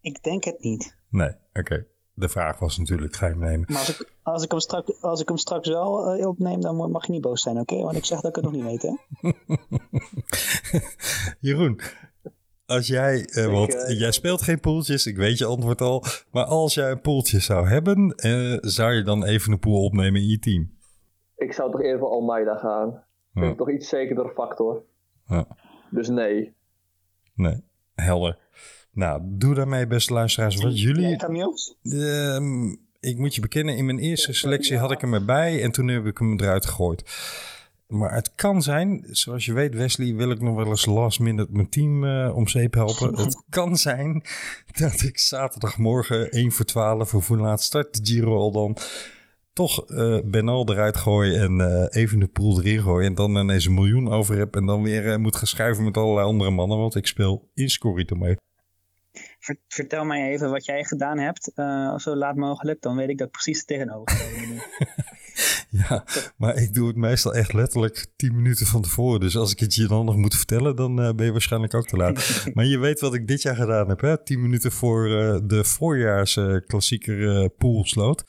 ik 0.00 0.22
denk 0.22 0.44
het 0.44 0.60
niet. 0.62 0.96
Nee, 1.08 1.32
oké. 1.52 1.86
De 2.20 2.28
vraag 2.28 2.58
was 2.58 2.78
natuurlijk, 2.78 3.16
ga 3.16 3.26
je 3.26 3.32
hem 3.32 3.40
nemen? 3.40 3.64
Maar 3.68 3.78
als 3.78 4.00
ik, 4.00 4.12
als 4.22 4.42
ik, 4.44 4.50
hem, 4.50 4.60
straks, 4.60 5.02
als 5.02 5.20
ik 5.20 5.28
hem 5.28 5.36
straks 5.36 5.68
wel 5.68 6.14
eh, 6.14 6.26
opneem, 6.26 6.60
dan 6.60 6.90
mag 6.90 7.06
je 7.06 7.12
niet 7.12 7.20
boos 7.20 7.42
zijn, 7.42 7.58
oké? 7.58 7.76
Want 7.76 7.96
ik 7.96 8.04
zeg 8.04 8.20
dat 8.20 8.36
ik 8.36 8.36
het 8.36 8.44
nog 8.44 8.54
niet 8.54 8.64
weet, 8.64 8.82
hè? 8.82 8.94
Jeroen, 11.48 11.80
als 12.70 12.86
jij, 12.86 13.24
eh, 13.24 13.46
want 13.46 13.74
eh, 13.74 13.98
jij 13.98 14.12
speelt 14.12 14.42
geen 14.42 14.60
poeltjes, 14.60 15.06
ik 15.06 15.16
weet 15.16 15.38
je 15.38 15.44
antwoord 15.44 15.80
al. 15.80 16.04
Maar 16.32 16.44
als 16.44 16.74
jij 16.74 16.90
een 16.90 17.00
poeltje 17.00 17.40
zou 17.40 17.68
hebben, 17.68 18.14
eh, 18.16 18.56
zou 18.60 18.92
je 18.92 19.02
dan 19.02 19.24
even 19.24 19.52
een 19.52 19.58
pool 19.58 19.84
opnemen 19.84 20.20
in 20.20 20.28
je 20.28 20.38
team? 20.38 20.70
Ik 21.36 21.52
zou 21.52 21.70
toch 21.70 21.82
eerder 21.82 21.98
voor 21.98 22.08
Almeida 22.08 22.56
gaan. 22.56 23.04
Ja. 23.32 23.42
Ik 23.42 23.56
toch 23.56 23.70
iets 23.70 23.88
zekerder 23.88 24.28
factor. 24.28 24.82
Ja. 25.26 25.46
Dus 25.90 26.08
nee. 26.08 26.54
Nee, 27.34 27.64
helder. 27.94 28.38
Nou, 28.92 29.20
doe 29.24 29.54
daarmee, 29.54 29.86
beste 29.86 30.12
luisteraars, 30.12 30.56
wat 30.56 30.80
jullie... 30.80 31.16
Ehm, 31.82 32.68
ik 33.00 33.18
moet 33.18 33.34
je 33.34 33.40
bekennen, 33.40 33.76
in 33.76 33.84
mijn 33.84 33.98
eerste 33.98 34.32
selectie 34.32 34.78
had 34.78 34.90
ik 34.90 35.00
hem 35.00 35.14
erbij 35.14 35.62
en 35.62 35.70
toen 35.70 35.88
heb 35.88 36.06
ik 36.06 36.18
hem 36.18 36.40
eruit 36.40 36.66
gegooid. 36.66 37.02
Maar 37.86 38.14
het 38.14 38.34
kan 38.34 38.62
zijn, 38.62 39.06
zoals 39.10 39.44
je 39.44 39.52
weet, 39.52 39.74
Wesley, 39.74 40.14
wil 40.14 40.30
ik 40.30 40.40
nog 40.40 40.56
wel 40.56 40.66
eens 40.66 40.86
last 40.86 41.20
minute 41.20 41.52
mijn 41.52 41.68
team 41.68 42.04
eh, 42.04 42.36
om 42.36 42.48
zeep 42.48 42.74
helpen. 42.74 43.14
het 43.24 43.44
kan 43.48 43.76
zijn 43.76 44.22
dat 44.78 45.02
ik 45.02 45.18
zaterdagmorgen 45.18 46.30
1 46.30 46.52
voor 46.52 46.64
12 46.64 47.14
of 47.14 47.28
hoe 47.28 47.36
laat 47.36 47.62
start 47.62 47.94
de 47.94 48.12
Giro 48.12 48.36
al 48.36 48.52
dan 48.52 48.76
toch 49.52 49.84
eh 49.86 50.18
Benal 50.24 50.70
eruit 50.70 50.96
gooi 50.96 51.34
en 51.34 51.60
eh, 51.60 52.02
even 52.02 52.18
de 52.18 52.26
pool 52.26 52.60
erin 52.60 52.80
gooi 52.80 53.06
en 53.06 53.14
dan 53.14 53.36
ineens 53.36 53.64
een 53.64 53.74
miljoen 53.74 54.08
over 54.12 54.38
heb 54.38 54.56
en 54.56 54.66
dan 54.66 54.82
weer 54.82 55.20
moet 55.20 55.36
gaan 55.36 55.46
schuiven 55.46 55.84
met 55.84 55.96
allerlei 55.96 56.26
andere 56.26 56.50
mannen, 56.50 56.78
want 56.78 56.94
ik 56.94 57.06
speel 57.06 57.50
in 57.54 57.68
Scorito 57.68 58.16
mee. 58.16 58.36
Ver- 59.40 59.60
vertel 59.68 60.04
mij 60.04 60.30
even 60.30 60.50
wat 60.50 60.64
jij 60.64 60.84
gedaan 60.84 61.18
hebt, 61.18 61.52
eh, 61.54 61.98
zo 61.98 62.16
laat 62.16 62.36
mogelijk. 62.36 62.82
Dan 62.82 62.96
weet 62.96 63.08
ik 63.08 63.18
dat 63.18 63.30
precies 63.30 63.64
doe. 63.66 64.04
Ja, 65.70 66.04
maar 66.36 66.56
ik 66.56 66.74
doe 66.74 66.86
het 66.86 66.96
meestal 66.96 67.34
echt 67.34 67.52
letterlijk 67.52 68.06
10 68.16 68.34
minuten 68.34 68.66
van 68.66 68.82
tevoren. 68.82 69.20
Dus 69.20 69.36
als 69.36 69.52
ik 69.52 69.58
het 69.58 69.74
je 69.74 69.86
dan 69.86 70.04
nog 70.04 70.16
moet 70.16 70.36
vertellen, 70.36 70.76
dan 70.76 71.00
eh, 71.02 71.14
ben 71.14 71.26
je 71.26 71.32
waarschijnlijk 71.32 71.74
ook 71.74 71.86
te 71.86 71.96
laat. 71.96 72.44
maar 72.54 72.64
je 72.64 72.78
weet 72.78 73.00
wat 73.00 73.14
ik 73.14 73.26
dit 73.26 73.42
jaar 73.42 73.56
gedaan 73.56 73.88
heb, 73.88 74.00
hè? 74.00 74.22
10 74.22 74.40
minuten 74.40 74.72
voor 74.72 75.06
eh, 75.06 75.38
de 75.44 75.64
voorjaars 75.64 76.36
eh, 76.36 76.56
klassieker 76.66 77.36
eh 77.36 77.48
poolsloot. 77.58 78.24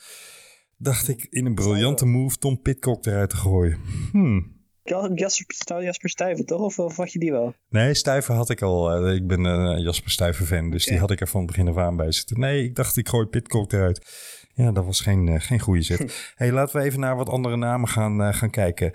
Dacht 0.77 1.07
ik 1.07 1.27
in 1.29 1.45
een 1.45 1.55
briljante 1.55 2.05
move 2.05 2.37
Tom 2.37 2.61
Pitcock 2.61 3.05
eruit 3.05 3.29
te 3.29 3.35
gooien. 3.35 3.79
Hmm. 4.11 4.60
Jasper, 4.83 5.83
Jasper 5.83 6.09
Stuyven, 6.09 6.45
toch? 6.45 6.61
Of, 6.61 6.79
of 6.79 6.97
had 6.97 7.11
je 7.11 7.19
die 7.19 7.31
wel? 7.31 7.53
Nee, 7.69 7.93
Stuyven 7.93 8.35
had 8.35 8.49
ik 8.49 8.61
al. 8.61 8.91
eh, 8.91 9.15
ik 9.15 9.27
ben 9.27 9.43
een 9.43 9.81
Jasper 9.81 10.11
Stuyven 10.11 10.45
fan, 10.45 10.69
dus 10.69 10.85
die 10.85 10.99
had 10.99 11.11
ik 11.11 11.21
er 11.21 11.27
van 11.27 11.45
begin 11.45 11.67
af 11.67 11.77
aan 11.77 11.95
bij 11.95 12.11
zitten. 12.11 12.39
Nee, 12.39 12.63
ik 12.63 12.75
dacht 12.75 12.97
ik 12.97 13.09
gooi 13.09 13.25
Pitcock 13.25 13.71
eruit. 13.71 14.05
Ja, 14.53 14.71
dat 14.71 14.85
was 14.85 15.01
geen, 15.01 15.27
eh, 15.27 15.39
geen 15.41 15.59
goede 15.59 15.81
zet. 15.81 16.31
hey, 16.35 16.51
laten 16.51 16.79
we 16.79 16.85
even 16.85 16.99
naar 16.99 17.15
wat 17.15 17.29
andere 17.29 17.55
namen 17.57 17.89
gaan, 17.89 18.21
eh, 18.21 18.33
gaan 18.33 18.49
kijken. 18.49 18.91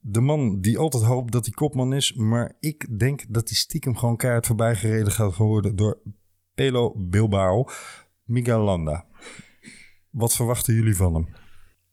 De 0.00 0.20
man 0.20 0.60
die 0.60 0.78
altijd 0.78 1.02
hoopt 1.02 1.32
dat 1.32 1.44
hij 1.44 1.54
kopman 1.54 1.92
is, 1.92 2.12
maar 2.12 2.52
ik 2.60 2.98
denk 2.98 3.24
dat 3.28 3.48
hij 3.48 3.56
stiekem 3.58 3.96
gewoon 3.96 4.16
keihard 4.16 4.46
voorbij 4.46 4.74
gereden 4.76 5.12
gaat 5.12 5.36
worden 5.36 5.76
door 5.76 5.98
Pelo 6.54 6.94
Bilbao, 6.96 7.64
Miguel 8.24 8.60
Landa. 8.60 9.06
Wat 10.10 10.34
verwachten 10.34 10.74
jullie 10.74 10.96
van 10.96 11.14
hem? 11.14 11.28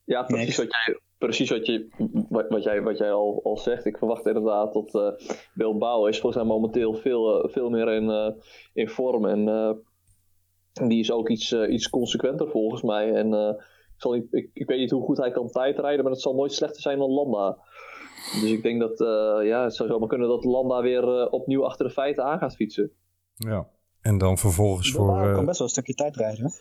Ja, 0.04 0.24
precies 0.24 0.58
wat 0.58 0.68
jij, 0.86 1.00
precies 1.18 1.50
wat 1.50 1.66
je, 1.66 1.88
wat, 2.30 2.50
wat 2.50 2.64
jij, 2.64 2.82
wat 2.82 2.98
jij 2.98 3.12
al, 3.12 3.40
al 3.44 3.58
zegt. 3.58 3.86
Ik 3.86 3.98
verwacht 3.98 4.26
inderdaad 4.26 4.74
dat 4.74 4.96
eh 4.96 5.28
Bilbao 5.54 6.06
is 6.06 6.20
volgens 6.20 6.44
mij 6.44 6.54
momenteel 6.54 6.94
veel, 6.94 7.44
eh, 7.44 7.52
veel 7.52 7.70
meer 7.70 7.94
in, 7.94 8.10
eh, 8.10 8.32
in 8.74 8.90
vorm. 8.90 9.26
En 9.26 9.48
eh, 9.48 9.72
die 10.88 11.00
is 11.00 11.12
ook 11.12 11.30
iets, 11.30 11.54
iets 11.54 11.90
consequenter 11.90 12.50
volgens 12.50 12.82
mij. 12.82 13.14
En 13.14 13.34
eh, 13.34 13.50
ik, 13.96 14.02
zal 14.02 14.12
niet, 14.12 14.34
ik, 14.34 14.50
ik 14.54 14.68
weet 14.68 14.80
niet 14.80 14.92
hoe 14.92 15.04
goed 15.04 15.18
hij 15.18 15.32
kan 15.32 15.48
tijdrijden, 15.48 16.04
maar 16.04 16.14
het 16.14 16.22
zal 16.22 16.36
nooit 16.36 16.54
slechter 16.54 16.82
zijn 16.82 16.98
dan 16.98 17.12
Landa. 17.12 17.58
Dus 18.42 18.52
ik 18.52 18.64
denk 18.64 18.80
dat 18.80 19.02
eh, 19.02 19.48
ja, 19.48 19.64
het 19.64 19.76
zou 19.76 19.90
zomaar 19.90 20.08
kunnen 20.08 20.28
dat 20.28 20.44
Landa 20.44 20.82
weer 20.82 21.30
opnieuw 21.30 21.66
achter 21.66 21.86
de 21.86 21.92
feiten 21.92 22.24
aan 22.24 22.40
gaat 22.40 22.56
fietsen. 22.56 22.92
Ja. 23.34 23.68
En 24.02 24.18
dan 24.18 24.38
vervolgens 24.38 24.92
voor... 24.92 25.06
Bilbao 25.06 25.28
eh, 25.28 25.34
kan 25.34 25.46
best 25.46 25.58
wel 25.58 25.68
een 25.68 25.74
stukje 25.74 25.94
tijd 25.94 26.16
rijden. 26.16 26.52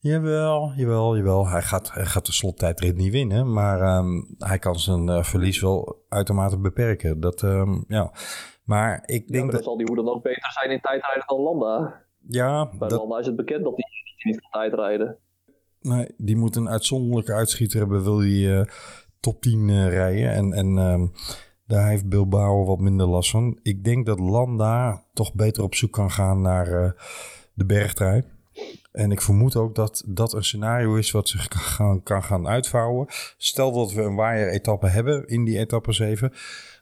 Jawel, 0.00 0.72
jawel, 0.76 1.16
jawel. 1.16 1.46
Hij 1.48 1.62
gaat, 1.62 1.92
hij 1.92 2.04
gaat 2.06 2.26
de 2.26 2.32
slottijdrit 2.32 2.96
niet 2.96 3.12
winnen, 3.12 3.52
maar 3.52 3.80
ehm, 3.80 4.22
hij 4.38 4.58
kan 4.58 4.78
zijn 4.78 5.08
eh, 5.08 5.22
verlies 5.22 5.60
wel 5.60 6.04
uitermate 6.08 6.58
beperken. 6.58 7.20
Dat, 7.20 7.42
ehm, 7.42 7.80
ja. 7.88 8.12
Maar 8.64 9.02
ik 9.06 9.22
Ja, 9.26 9.32
denk 9.32 9.44
maar 9.44 9.54
dat... 9.54 9.64
zal 9.64 9.76
die 9.76 9.86
hoe 9.86 9.96
dan 9.96 10.08
ook 10.08 10.22
beter 10.22 10.52
zijn 10.52 10.70
in 10.70 10.80
tijdrijden 10.80 11.24
dan 11.26 11.40
Landa. 11.40 12.02
Ja, 12.28 12.68
Bij 12.78 12.88
dat, 12.88 12.98
Landa 12.98 13.18
is 13.18 13.26
het 13.26 13.36
bekend 13.36 13.64
dat 13.64 13.72
hij 13.76 13.84
niet 14.32 14.40
kan 14.40 14.50
tijdrijden. 14.60 15.18
nee, 15.80 16.08
die 16.16 16.36
moet 16.36 16.56
een 16.56 16.68
uitzonderlijke 16.68 17.32
uitschieter 17.32 17.78
hebben, 17.78 18.02
wil 18.02 18.18
hij 18.20 18.58
eh, 18.60 18.66
top 19.20 19.40
10 19.42 19.68
eh, 19.68 19.88
rijden. 19.88 20.30
En, 20.32 20.52
en 20.52 20.78
ehm, 20.78 21.06
daar 21.66 21.88
heeft 21.88 22.08
Bilbao 22.08 22.64
wat 22.64 22.78
minder 22.78 23.06
last 23.06 23.30
van. 23.30 23.58
Ik 23.62 23.84
denk 23.84 24.06
dat 24.06 24.18
Landa 24.20 25.02
toch 25.12 25.34
beter 25.34 25.62
op 25.62 25.74
zoek 25.74 25.92
kan 25.92 26.10
gaan 26.10 26.40
naar 26.40 26.94
de 27.54 27.66
bergtrui. 27.66 28.24
En 28.92 29.10
ik 29.10 29.20
vermoed 29.20 29.56
ook 29.56 29.74
dat 29.74 30.02
dat 30.06 30.32
een 30.32 30.44
scenario 30.44 30.94
is 30.94 31.10
wat 31.10 31.28
zich 31.28 31.48
kan 31.48 31.60
gaan, 31.60 32.02
kan 32.02 32.22
gaan 32.22 32.48
uitvouwen. 32.48 33.06
Stel 33.36 33.72
dat 33.72 33.92
we 33.92 34.02
een 34.02 34.14
waaier-etappe 34.14 34.86
hebben 34.86 35.26
in 35.26 35.44
die 35.44 35.58
etappe 35.58 35.92
7. 35.92 36.32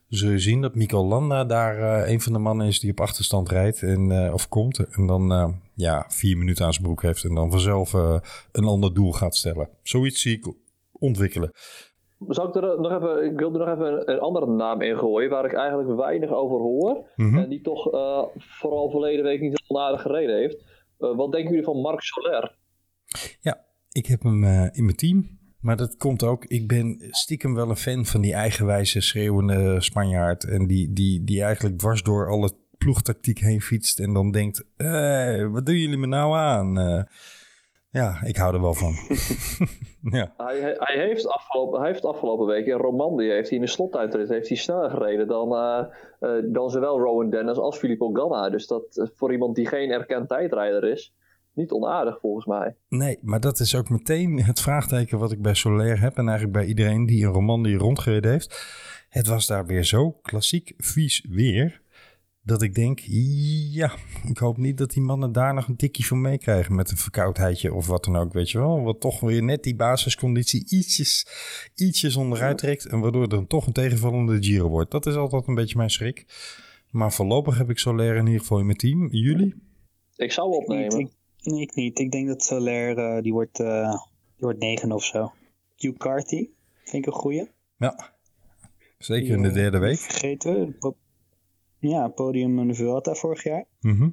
Zul 0.08 0.30
je 0.30 0.38
zien 0.38 0.60
dat 0.60 0.74
Mikel 0.74 1.06
Landa 1.06 1.44
daar 1.44 1.78
eh, 1.78 2.12
een 2.12 2.20
van 2.20 2.32
de 2.32 2.38
mannen 2.38 2.66
is 2.66 2.80
die 2.80 2.90
op 2.90 3.00
achterstand 3.00 3.48
rijdt 3.48 3.82
en, 3.82 4.10
eh, 4.10 4.32
of 4.34 4.48
komt. 4.48 4.78
En 4.78 5.06
dan 5.06 5.32
eh, 5.32 5.48
ja, 5.74 6.04
vier 6.08 6.36
minuten 6.36 6.64
aan 6.64 6.72
zijn 6.72 6.84
broek 6.84 7.02
heeft 7.02 7.24
en 7.24 7.34
dan 7.34 7.50
vanzelf 7.50 7.92
een 8.52 8.64
ander 8.64 8.94
doel 8.94 9.12
gaat 9.12 9.36
stellen. 9.36 9.68
Zoiets 9.82 10.22
zie 10.22 10.36
ik 10.36 10.52
ontwikkelen. 10.92 11.50
Zou 12.28 12.48
ik 12.48 12.54
er 12.54 12.80
nog 12.80 12.92
even, 12.92 13.24
ik 13.24 13.38
wilde 13.38 13.58
nog 13.58 13.68
even 13.68 13.86
een, 13.86 14.10
een 14.10 14.20
andere 14.20 14.46
naam 14.46 14.80
in 14.82 14.98
gooien 14.98 15.30
waar 15.30 15.44
ik 15.44 15.52
eigenlijk 15.52 15.96
weinig 15.96 16.30
over 16.30 16.58
hoor. 16.58 17.04
Mhm. 17.16 17.38
En 17.38 17.48
die 17.48 17.60
toch 17.60 17.82
vooral 18.36 18.90
verleden 18.90 19.24
week 19.24 19.40
niet 19.40 19.58
zo 19.58 19.74
onaardig 19.74 20.02
gereden 20.02 20.36
heeft. 20.36 20.75
Eh, 20.98 21.16
wat 21.16 21.32
denken 21.32 21.50
jullie 21.50 21.64
van 21.64 21.80
Marc 21.80 22.00
Soler? 22.02 22.56
Ja, 23.40 23.64
ik 23.90 24.06
heb 24.06 24.22
hem 24.22 24.44
eh, 24.44 24.68
in 24.72 24.84
mijn 24.84 24.96
team. 24.96 25.38
Maar 25.60 25.76
dat 25.76 25.96
komt 25.96 26.22
ook, 26.22 26.44
ik 26.44 26.68
ben 26.68 26.96
stiekem 27.10 27.54
wel 27.54 27.70
een 27.70 27.76
fan 27.76 28.06
van 28.06 28.20
die 28.20 28.32
eigenwijze 28.32 29.00
schreeuwende 29.00 29.80
Spanjaard. 29.80 30.44
En 30.44 30.66
die, 30.66 30.92
die, 30.92 31.24
die 31.24 31.42
eigenlijk 31.42 31.78
dwars 31.78 32.02
door 32.02 32.30
alle 32.30 32.52
ploegtactiek 32.78 33.38
heen 33.38 33.60
fietst. 33.60 34.00
En 34.00 34.12
dan 34.12 34.30
denkt, 34.30 34.64
"Hé, 34.76 35.50
wat 35.50 35.66
doen 35.66 35.76
jullie 35.76 35.96
me 35.96 36.06
nou 36.06 36.36
aan? 36.36 36.78
Ja, 37.96 38.22
ik 38.22 38.36
hou 38.36 38.54
er 38.54 38.60
wel 38.60 38.74
van. 38.74 38.94
ja, 40.18 40.34
Hij, 40.36 40.98
heeft 41.06 41.28
afgelopen, 41.28 41.80
hij 41.80 41.90
heeft 41.90 42.04
afgelopen 42.04 42.46
week 42.46 42.66
in 42.66 42.76
Romandie 42.76 43.30
heeft 43.30 43.48
hij 43.48 43.58
in 43.58 43.64
de 43.64 43.70
slottijdrit 43.70 44.28
heeft 44.28 44.48
hij 44.48 44.56
sneller 44.56 44.90
gereden 44.90 45.28
dan, 45.28 45.54
eh, 45.54 45.84
eh, 46.20 46.44
dan 46.52 46.70
zowel 46.70 46.98
Rowan 46.98 47.30
Dennis 47.30 47.56
als 47.56 47.78
Filippo 47.78 48.10
Ganna. 48.12 48.50
Dus 48.50 48.66
dat 48.66 48.96
eh, 48.96 49.06
voor 49.14 49.32
iemand 49.32 49.54
die 49.54 49.66
geen 49.66 49.90
erkend 49.90 50.28
tijdrijder 50.28 50.84
is, 50.84 51.14
niet 51.52 51.70
onaardig 51.70 52.20
volgens 52.20 52.46
mij. 52.46 52.76
nee, 52.88 53.18
maar 53.22 53.40
dat 53.40 53.58
is 53.58 53.76
ook 53.76 53.88
meteen 53.88 54.42
het 54.42 54.60
vraagteken 54.60 55.18
wat 55.18 55.32
ik 55.32 55.42
bij 55.42 55.54
Soler 55.54 56.00
heb. 56.00 56.16
En 56.16 56.28
eigenlijk 56.28 56.58
bij 56.58 56.66
iedereen 56.66 57.06
die 57.06 57.20
in 57.20 57.32
Romandie 57.32 57.76
rondgereden 57.76 58.30
heeft. 58.30 58.66
Het 59.08 59.26
was 59.26 59.46
daar 59.46 59.66
weer 59.66 59.84
zo 59.84 60.10
klassiek 60.10 60.72
vies 60.76 61.26
weer. 61.28 61.84
Dat 62.46 62.62
ik 62.62 62.74
denk, 62.74 63.00
ja, 63.70 63.92
ik 64.28 64.38
hoop 64.38 64.56
niet 64.56 64.78
dat 64.78 64.90
die 64.90 65.02
mannen 65.02 65.32
daar 65.32 65.54
nog 65.54 65.68
een 65.68 65.76
tikje 65.76 66.04
van 66.04 66.20
meekrijgen 66.20 66.74
met 66.74 66.90
een 66.90 66.96
verkoudheidje 66.96 67.74
of 67.74 67.86
wat 67.86 68.04
dan 68.04 68.16
ook, 68.16 68.32
weet 68.32 68.50
je 68.50 68.58
wel. 68.58 68.82
Wat 68.82 69.00
toch 69.00 69.20
weer 69.20 69.42
net 69.42 69.62
die 69.62 69.76
basisconditie 69.76 70.66
ietsjes, 70.68 71.26
ietsjes 71.74 72.16
onderuit 72.16 72.58
trekt 72.58 72.86
en 72.86 73.00
waardoor 73.00 73.22
het 73.22 73.30
dan 73.30 73.46
toch 73.46 73.66
een 73.66 73.72
tegenvallende 73.72 74.42
Giro 74.42 74.68
wordt. 74.68 74.90
Dat 74.90 75.06
is 75.06 75.14
altijd 75.14 75.46
een 75.46 75.54
beetje 75.54 75.76
mijn 75.76 75.90
schrik. 75.90 76.24
Maar 76.90 77.12
voorlopig 77.12 77.58
heb 77.58 77.70
ik 77.70 77.78
Soler 77.78 78.16
in 78.16 78.26
ieder 78.26 78.40
geval 78.40 78.58
in 78.58 78.66
mijn 78.66 78.78
team. 78.78 79.08
Jullie? 79.10 79.54
Ik 80.16 80.32
zou 80.32 80.52
opnemen. 80.54 80.98
ik, 80.98 81.08
nee, 81.42 81.60
ik 81.60 81.74
niet. 81.74 81.98
Ik 81.98 82.10
denk 82.10 82.28
dat 82.28 82.42
Soler, 82.42 82.98
eh, 82.98 83.22
die, 83.22 83.32
wordt, 83.32 83.60
eh, 83.60 83.90
die 83.90 84.00
wordt 84.38 84.58
negen 84.58 84.92
of 84.92 85.04
zo. 85.04 85.32
Hugh 85.76 85.96
Carty, 85.96 86.48
vind 86.84 87.06
ik 87.06 87.06
een 87.06 87.20
goeie. 87.20 87.50
Ja, 87.76 88.14
zeker 88.98 89.30
in 89.34 89.42
de 89.42 89.48
Die, 89.48 89.56
derde 89.56 89.76
eh, 89.76 89.82
week. 89.82 89.98
Vergeten 89.98 90.76
we. 90.80 90.94
Ja, 91.88 92.08
podium 92.08 92.58
in 92.58 92.68
de 92.68 92.74
Vuelta 92.74 93.14
vorig 93.14 93.42
jaar. 93.42 93.64
Mhm. 93.80 94.08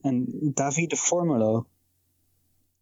En 0.00 0.26
Davide 0.54 0.96
Formulo. 0.96 1.66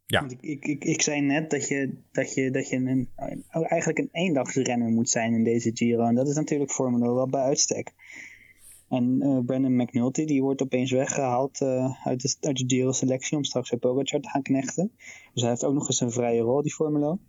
Ja. 0.05 0.19
Want 0.19 0.31
Ik, 0.31 0.41
ik, 0.41 0.65
ik, 0.65 0.83
ik 0.83 1.01
zei 1.01 1.21
net 1.21 1.49
dat 1.49 1.67
je, 1.67 1.97
dat 2.11 2.33
je, 2.33 2.51
dat 2.51 2.69
je 2.69 2.75
een, 2.75 3.09
eigenlijk 3.47 3.99
een 3.99 4.09
eendagsrenner 4.11 4.89
moet 4.89 5.09
zijn 5.09 5.33
in 5.33 5.43
deze 5.43 5.71
Giro. 5.73 6.05
En 6.05 6.15
dat 6.15 6.27
is 6.27 6.35
natuurlijk 6.35 6.71
Formulo 6.71 7.15
wel 7.15 7.27
bij 7.27 7.41
uitstek. 7.41 7.93
En 8.89 9.21
eh, 9.21 9.39
Brandon 9.45 9.75
McNulty 9.75 10.25
die 10.25 10.41
wordt 10.41 10.61
opeens 10.61 10.91
weggehaald 10.91 11.61
eh, 11.61 12.05
uit, 12.05 12.21
de, 12.21 12.47
uit 12.47 12.57
de 12.57 12.63
Giro-selectie 12.67 13.37
om 13.37 13.43
straks 13.43 13.69
bij 13.69 13.79
Pogacar 13.79 14.19
te 14.19 14.29
gaan 14.29 14.41
knechten. 14.41 14.91
Dus 15.33 15.41
hij 15.41 15.49
heeft 15.49 15.63
ook 15.63 15.73
nog 15.73 15.87
eens 15.87 15.99
een 15.99 16.11
vrije 16.11 16.41
rol, 16.41 16.61
die 16.61 16.73
Formulo. 16.73 17.19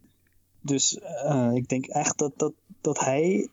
Dus 0.61 0.98
eh, 0.98 1.50
ik 1.55 1.68
denk 1.68 1.86
echt 1.86 2.18
dat, 2.18 2.32
dat, 2.36 2.53
dat 2.80 2.98
hij, 2.98 3.48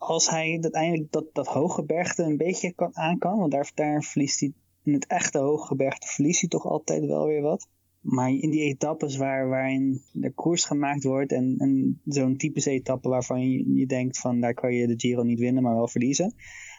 als 0.00 0.30
hij 0.30 0.58
uiteindelijk 0.62 1.12
dat, 1.12 1.24
dat 1.32 1.46
hoge 1.46 1.84
bergte 1.84 2.22
een 2.22 2.36
beetje 2.36 2.72
kan, 2.72 2.96
aan 2.96 3.18
kan, 3.18 3.38
want 3.38 3.52
daar, 3.52 3.70
daar 3.74 4.02
verliest 4.02 4.40
hij, 4.40 4.52
in 4.82 4.92
het 4.92 5.06
echte 5.06 5.38
hoge 5.38 5.74
bergte 5.74 6.06
verliest 6.06 6.40
hij 6.40 6.48
toch 6.48 6.66
altijd 6.66 7.06
wel 7.06 7.26
weer 7.26 7.42
wat. 7.42 7.68
Maar 8.00 8.30
in 8.30 8.50
die 8.50 8.60
etappes 8.60 9.16
waar, 9.16 9.48
waarin 9.48 10.02
de 10.12 10.32
koers 10.32 10.64
gemaakt 10.64 11.04
wordt 11.04 11.32
en, 11.32 11.54
en 11.58 12.00
zo'n 12.04 12.36
typische 12.36 12.70
etappe 12.70 13.08
waarvan 13.08 13.50
je, 13.50 13.74
je 13.74 13.86
denkt 13.86 14.18
van 14.18 14.40
daar 14.40 14.54
kan 14.54 14.74
je 14.74 14.86
de 14.86 14.94
Giro 14.96 15.22
niet 15.22 15.38
winnen, 15.38 15.62
maar 15.62 15.74
wel 15.74 15.88
verliezen. 15.88 16.34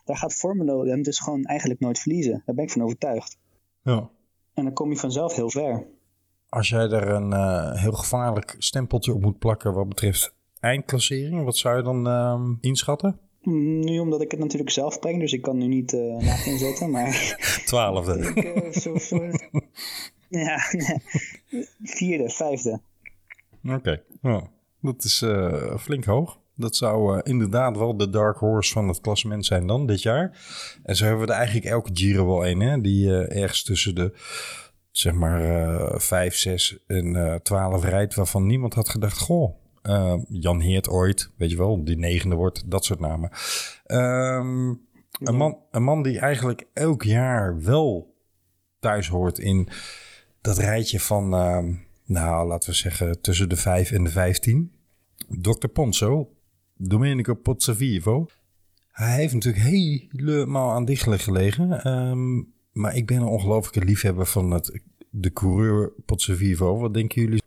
Daar 0.05 0.17
gaat 0.17 0.33
Formulo 0.33 0.85
hem 0.85 1.01
dus 1.01 1.19
gewoon 1.19 1.43
eigenlijk 1.43 1.79
nooit 1.79 1.99
verliezen. 1.99 2.41
Daar 2.45 2.55
ben 2.55 2.63
ik 2.63 2.71
van 2.71 2.81
overtuigd. 2.81 3.37
Ja. 3.81 4.09
En 4.53 4.63
dan 4.63 4.73
kom 4.73 4.89
je 4.89 4.97
vanzelf 4.97 5.35
heel 5.35 5.49
ver. 5.49 5.87
Als 6.49 6.69
jij 6.69 6.89
er 6.89 7.09
een 7.09 7.33
eh, 7.33 7.81
heel 7.81 7.91
gevaarlijk 7.91 8.55
stempeltje 8.57 9.13
op 9.13 9.21
moet 9.21 9.39
plakken 9.39 9.73
wat 9.73 9.89
betreft 9.89 10.33
eindklassering, 10.61 11.43
wat 11.43 11.57
zou 11.57 11.77
je 11.77 11.83
dan 11.83 12.07
ehm, 12.07 12.53
inschatten? 12.59 13.19
Nu 13.41 13.99
omdat 13.99 14.21
ik 14.21 14.31
het 14.31 14.39
natuurlijk 14.39 14.69
zelf 14.71 14.99
breng, 14.99 15.19
dus 15.19 15.33
ik 15.33 15.41
kan 15.41 15.57
nu 15.57 15.67
niet 15.67 15.93
uh, 15.93 16.17
naast 16.17 16.45
inzetten, 16.45 16.91
maar... 16.91 17.37
Twaalfde. 17.65 18.19
ik, 18.35 18.73
zo, 18.73 18.97
zo, 18.97 19.19
ja, 20.29 20.57
vierde, 21.83 22.29
vijfde. 22.29 22.81
Oké, 23.63 23.75
okay. 23.75 24.03
oh, 24.21 24.41
dat 24.81 25.03
is 25.03 25.21
uh, 25.21 25.77
flink 25.77 26.05
hoog. 26.05 26.39
Dat 26.55 26.75
zou 26.75 27.15
uh, 27.15 27.19
inderdaad 27.23 27.77
wel 27.77 27.97
de 27.97 28.09
dark 28.09 28.37
horse 28.37 28.73
van 28.73 28.87
het 28.87 29.01
klassement 29.01 29.45
zijn 29.45 29.67
dan 29.67 29.85
dit 29.85 30.01
jaar. 30.01 30.39
En 30.83 30.95
zo 30.95 31.05
hebben 31.05 31.25
we 31.25 31.31
er 31.31 31.37
eigenlijk 31.37 31.67
elke 31.67 31.89
Giro 31.93 32.25
wel 32.25 32.47
een, 32.47 32.59
hè? 32.59 32.81
Die 32.81 33.05
uh, 33.05 33.41
ergens 33.41 33.63
tussen 33.63 33.95
de 33.95 34.13
zeg 34.91 35.13
maar 35.13 35.69
uh, 35.93 35.99
5, 35.99 36.35
6 36.35 36.77
en 36.87 37.15
uh, 37.15 37.35
12 37.35 37.83
rijdt, 37.83 38.15
waarvan 38.15 38.45
niemand 38.45 38.73
had 38.73 38.89
gedacht, 38.89 39.17
goh, 39.17 39.60
uh, 39.83 40.15
Jan 40.27 40.59
Heert 40.59 40.89
ooit, 40.89 41.31
weet 41.37 41.51
je 41.51 41.57
wel, 41.57 41.83
die 41.83 41.97
negende 41.97 42.35
wordt, 42.35 42.71
dat 42.71 42.85
soort 42.85 42.99
namen. 42.99 43.31
Um, 43.87 44.81
een, 45.19 45.35
man, 45.35 45.57
een 45.71 45.83
man 45.83 46.03
die 46.03 46.19
eigenlijk 46.19 46.67
elk 46.73 47.03
jaar 47.03 47.61
wel 47.61 48.15
thuis 48.79 49.07
hoort 49.07 49.39
in 49.39 49.67
dat 50.41 50.57
rijtje 50.57 50.99
van, 50.99 51.33
uh, 51.33 51.75
nou 52.05 52.47
laten 52.47 52.69
we 52.69 52.75
zeggen, 52.75 53.21
tussen 53.21 53.49
de 53.49 53.55
5 53.55 53.91
en 53.91 54.03
de 54.03 54.09
15. 54.09 54.71
Dr. 55.27 55.67
Ponzo, 55.67 56.29
Domenico 56.77 57.33
Pozzovivo. 57.33 58.25
Hij 58.91 59.15
heeft 59.15 59.33
natuurlijk 59.33 59.63
helemaal 59.63 60.71
aan 60.71 60.85
dichtelen 60.85 61.19
gelegen. 61.19 61.67
Maar 62.71 62.95
ik 62.95 63.07
ben 63.07 63.17
een 63.17 63.27
ongelofelijke 63.27 63.85
liefhebber 63.85 64.25
van 64.25 64.51
het, 64.51 64.81
de 65.09 65.33
coureur 65.33 65.91
Pozzovivo. 66.05 66.79
Wat 66.79 66.93
denken 66.93 67.21
jullie? 67.21 67.41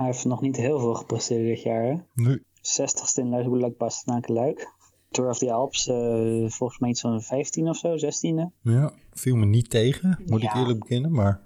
Hij 0.00 0.08
heeft 0.08 0.24
nog 0.24 0.40
niet 0.40 0.56
heel 0.56 0.78
veel 0.78 0.94
gepresteerd 0.94 1.46
dit 1.46 1.62
jaar. 1.62 1.82
Hè? 1.82 1.94
Nee. 2.14 2.38
60ste 2.56 3.14
in 3.14 3.58
Luik, 3.58 3.76
Bastenaken, 3.76 4.34
Luik. 4.34 4.72
Tour 5.10 5.30
of 5.30 5.38
the 5.38 5.52
Alps, 5.52 5.88
uh, 5.88 6.48
volgens 6.48 6.78
mij 6.78 6.90
iets 6.90 7.00
van 7.00 7.22
15 7.22 7.68
of 7.68 7.76
zo, 7.76 7.96
16e. 7.96 8.52
Ja, 8.62 8.92
viel 9.12 9.36
me 9.36 9.46
niet 9.46 9.70
tegen, 9.70 10.22
moet 10.26 10.40
ja. 10.40 10.50
ik 10.50 10.56
eerlijk 10.56 10.78
bekennen. 10.78 11.12
Maar... 11.12 11.40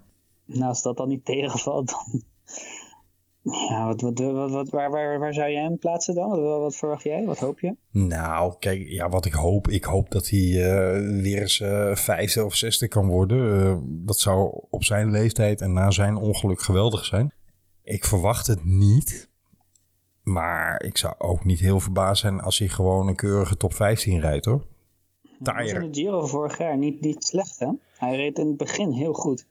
Nou, 0.44 0.64
als 0.64 0.82
dat 0.82 0.96
dan 0.96 1.09
niet 1.09 1.24
tegenvalt, 1.34 1.90
dan... 1.90 2.22
Ja, 3.68 3.86
wat, 3.86 4.00
wat, 4.00 4.18
wat, 4.18 4.50
wat, 4.50 4.68
waar, 4.68 4.90
waar, 4.90 5.18
waar 5.18 5.34
zou 5.34 5.50
jij 5.50 5.62
hem 5.62 5.78
plaatsen 5.78 6.14
dan? 6.14 6.42
Wat, 6.42 6.76
verwacht 6.76 7.02
jij? 7.02 7.24
Wat 7.24 7.38
hoop 7.38 7.61
je? 7.61 7.76
Nou, 7.90 8.55
kijk, 8.59 8.88
ja, 8.88 9.09
wat 9.09 9.24
ik 9.24 9.32
hoop. 9.32 9.68
Ik 9.68 9.84
hoop 9.84 10.11
dat 10.11 10.28
hij 10.28 10.40
eh, 10.40 11.20
weer 11.22 11.40
eens 11.40 11.61
eh, 11.61 11.94
vijfde 11.94 12.44
of 12.44 12.55
zesde 12.55 12.88
kan 12.88 13.07
worden. 13.07 14.05
Dat 14.05 14.18
zou 14.18 14.61
op 14.70 14.84
zijn 14.84 15.11
leeftijd 15.11 15.61
en 15.61 15.72
na 15.72 15.90
zijn 15.90 16.16
ongeluk 16.16 16.62
geweldig 16.62 17.05
zijn. 17.05 17.34
Ik 17.85 18.05
verwacht 18.05 18.47
het 18.47 18.64
niet. 18.64 19.32
Maar 20.22 20.82
ik 20.82 20.97
zou 20.99 21.14
ook 21.18 21.45
niet 21.45 21.61
heel 21.61 21.80
verbaasd 21.80 22.20
zijn 22.20 22.41
als 22.41 22.59
hij 22.59 22.68
gewoon 22.68 23.09
een 23.09 23.16
keurige 23.16 23.57
top 23.57 23.74
15 23.74 24.20
rijdt 24.20 24.45
hoor. 24.45 24.66
Hij 25.43 25.62
was 25.62 25.72
in 25.72 25.93
de 25.93 26.01
Giro 26.01 26.26
vorig 26.26 26.59
jaar 26.59 26.76
niet, 26.76 27.01
niet 27.01 27.24
slecht, 27.24 27.59
hè? 27.59 27.68
Hij 27.99 28.16
reed 28.16 28.39
in 28.39 28.47
het 28.47 28.57
begin 28.57 28.91
heel 28.91 29.12
goed. 29.12 29.47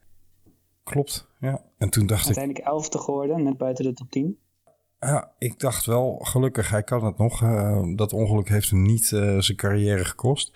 Klopt, 0.82 1.28
ja. 1.40 1.64
En 1.78 1.90
toen 1.90 2.06
dacht 2.06 2.20
ik, 2.20 2.26
Uiteindelijk 2.26 2.66
elfde 2.66 2.98
geworden, 2.98 3.42
net 3.42 3.56
buiten 3.56 3.84
de 3.84 3.92
top 3.92 4.10
10. 4.10 4.38
ja, 4.98 5.32
ik 5.38 5.60
dacht 5.60 5.86
wel, 5.86 6.18
gelukkig, 6.22 6.70
hij 6.70 6.82
kan 6.82 7.04
het 7.04 7.18
nog. 7.18 7.42
Eh, 7.42 7.82
dat 7.94 8.12
ongeluk 8.12 8.48
heeft 8.48 8.70
hem 8.70 8.82
niet 8.82 9.12
eh, 9.12 9.38
zijn 9.38 9.56
carrière 9.56 10.04
gekost. 10.04 10.50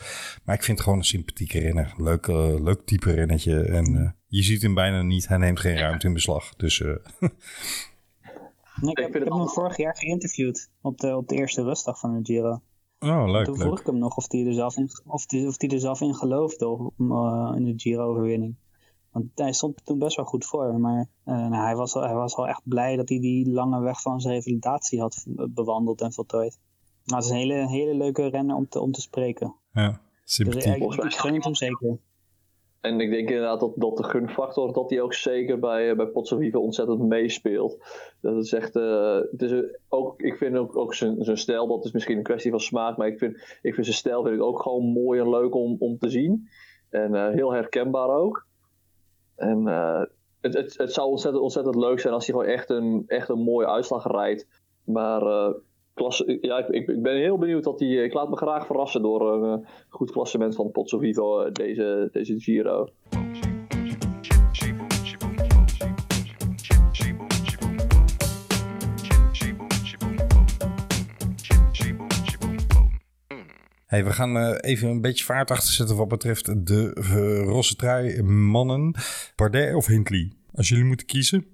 Maar 0.45 0.55
ik 0.55 0.63
vind 0.63 0.77
het 0.77 0.87
gewoon 0.87 0.99
een 0.99 1.05
sympathieke 1.05 1.59
renner. 1.59 1.95
Leuk, 1.97 2.27
eh, 2.27 2.61
leuk 2.61 2.81
type 2.85 3.11
rennetje. 3.11 3.63
En 3.63 4.17
je 4.29 4.43
ziet 4.43 4.63
hem 4.63 4.75
bijna 4.75 5.03
niet. 5.03 5.29
Hij 5.29 5.39
neemt 5.39 5.61
geen 5.61 5.77
ruimte 5.79 6.07
in 6.07 6.13
beslag. 6.13 6.55
Dus 6.57 6.81
eh, 6.81 6.95
Nee, 8.81 8.91
ik 8.91 8.99
heb, 8.99 9.17
ik 9.17 9.33
hem 9.33 9.49
vorig 9.49 9.77
jaar 9.77 9.97
geïnterviewd 9.97 10.71
op 10.81 10.99
de, 10.99 11.17
op 11.17 11.29
de 11.29 11.35
eerste 11.37 11.63
rustdag 11.63 11.99
van 11.99 12.15
de 12.15 12.25
Giro. 12.25 12.61
oh, 12.99 13.31
leuk, 13.31 13.45
toen 13.45 13.57
vroeg 13.57 13.71
leuk. 13.71 13.81
ik 13.81 13.87
hem 13.87 13.99
nog 13.99 14.17
of 14.17 14.33
hij 14.33 14.47
er 14.47 14.53
zelf 14.53 14.77
in, 14.77 14.91
of 15.07 15.27
die, 15.27 15.47
of 15.47 15.57
die 15.57 15.71
er 15.71 15.81
zelf 15.81 16.01
in 16.01 16.15
geloofde 16.15 16.69
om, 16.69 16.93
eh, 17.13 17.53
in 17.57 17.65
de 17.65 17.73
Giro-overwinning. 17.77 18.57
Want 19.11 19.27
hij 19.35 19.53
stond 19.53 19.79
er 19.79 19.85
toen 19.85 19.99
best 19.99 20.17
wel 20.17 20.25
goed 20.25 20.45
voor. 20.47 20.81
Maar 20.81 21.07
eh, 21.25 21.35
nou, 21.35 21.65
hij, 21.65 21.77
was 21.77 21.95
al, 21.95 22.03
hij 22.03 22.15
was 22.15 22.35
al 22.35 22.49
echt 22.49 22.61
blij 22.65 22.97
dat 22.97 23.09
hij 23.09 23.21
die 23.21 23.51
lange 23.51 23.81
weg 23.81 24.03
van 24.03 24.21
zijn 24.21 24.35
revalidatie 24.35 25.01
had 25.01 25.25
bewandeld 25.51 26.01
en 26.01 26.13
voltooid. 26.13 26.59
Maar 27.05 27.17
het 27.17 27.25
is 27.27 27.31
een 27.31 27.37
hele, 27.37 27.69
hele 27.69 27.95
leuke 27.95 28.27
renner 28.29 28.57
om 28.57 28.69
te, 28.69 28.81
om 28.81 28.93
te 28.93 29.01
spreken. 29.01 29.55
Ja, 29.73 30.01
Dus 30.25 30.35
sympathiek. 30.35 30.77
ik, 30.77 30.93
ik, 30.93 31.05
ik 31.05 31.15
gun 31.15 31.35
het 31.35 31.45
hem 31.45 31.55
zeker. 31.55 31.99
En 32.81 33.01
ik 33.01 33.11
denk 33.11 33.29
inderdaad 33.29 33.61
dat, 33.61 33.73
dat 33.77 33.97
de 33.97 34.05
gunfactor, 34.05 34.73
dat 34.73 34.89
die 34.89 35.03
ook 35.03 35.15
zeker 35.15 35.59
bij, 35.59 35.91
eh, 35.91 35.97
bij 35.97 36.07
Potsovive 36.07 36.59
ontzettend 36.59 37.01
meespeelt. 37.01 37.79
Dat 38.21 38.37
is 38.37 38.53
echt, 38.53 38.77
eh, 38.77 39.21
het 39.31 39.43
is 39.43 39.63
ook, 39.89 40.23
ik 40.23 40.37
vind 40.37 40.57
ook, 40.57 40.77
ook 40.77 40.95
zijn, 40.95 41.25
zijn 41.25 41.39
stijl, 41.39 41.67
dat 41.67 41.85
is 41.85 41.93
misschien 41.93 42.17
een 42.17 42.23
kwestie 42.23 42.51
van 42.51 42.61
smaak, 42.61 42.97
maar 42.97 43.07
ik 43.07 43.19
vind, 43.19 43.37
ik 43.63 43.75
vind 43.75 43.87
zijn 43.87 43.99
stijl 43.99 44.23
vind 44.23 44.35
ik 44.35 44.43
ook 44.43 44.63
gewoon 44.63 44.85
mooi 44.85 45.21
en 45.21 45.31
leuk 45.31 45.55
om, 45.55 45.77
om 45.79 45.99
te 45.99 46.09
zien. 46.09 46.49
En 46.91 47.15
eh, 47.15 47.29
heel 47.29 47.53
herkenbaar 47.53 48.09
ook. 48.09 48.47
En 49.37 49.67
het, 50.41 50.55
het, 50.55 50.79
het 50.79 50.93
zou 50.93 51.09
ontzettend, 51.09 51.43
ontzettend 51.43 51.77
leuk 51.77 52.01
zijn 52.01 52.15
als 52.15 52.27
hij 52.27 52.35
gewoon 52.35 52.53
echt 52.53 52.71
een, 52.71 53.05
echt 53.07 53.29
een 53.29 53.43
mooie 53.43 53.67
uitslag 53.67 54.07
rijdt. 54.07 54.47
Maar 54.85 55.55
klasse, 55.99 56.39
ja, 56.41 56.59
ik, 56.59 56.89
ik, 56.89 57.03
ben 57.03 57.17
heel 57.17 57.39
benieuwd 57.39 57.65
dat 57.65 57.81
hij. 57.81 57.89
Ik 57.89 58.13
laat 58.13 58.29
me 58.29 58.37
graag 58.37 58.67
verrassen 58.67 59.03
door 59.03 59.33
een 59.33 59.61
eh, 59.61 59.69
goed 59.89 60.11
klassement 60.11 60.55
van 60.55 60.71
Pozzo 60.71 60.99
Vivo 60.99 61.41
eh, 61.41 61.53
deze, 61.53 62.09
deze 62.13 62.41
Giro. 62.41 62.89
Hey, 73.87 74.05
we 74.05 74.13
gaan 74.13 74.37
eh, 74.37 74.71
even 74.71 74.89
een 74.89 75.01
beetje 75.01 75.25
vaart 75.25 75.51
achter 75.51 75.73
zetten 75.73 75.97
wat 75.97 76.09
betreft 76.09 76.67
de 76.67 76.97
uh, 76.99 77.45
rosse 77.45 77.77
trui 77.77 78.23
mannen. 78.23 78.95
Bardet 79.37 79.75
of 79.75 79.87
Hindley? 79.87 80.33
Als 80.55 80.69
jullie 80.69 80.85
moeten 80.85 81.07
kiezen, 81.07 81.47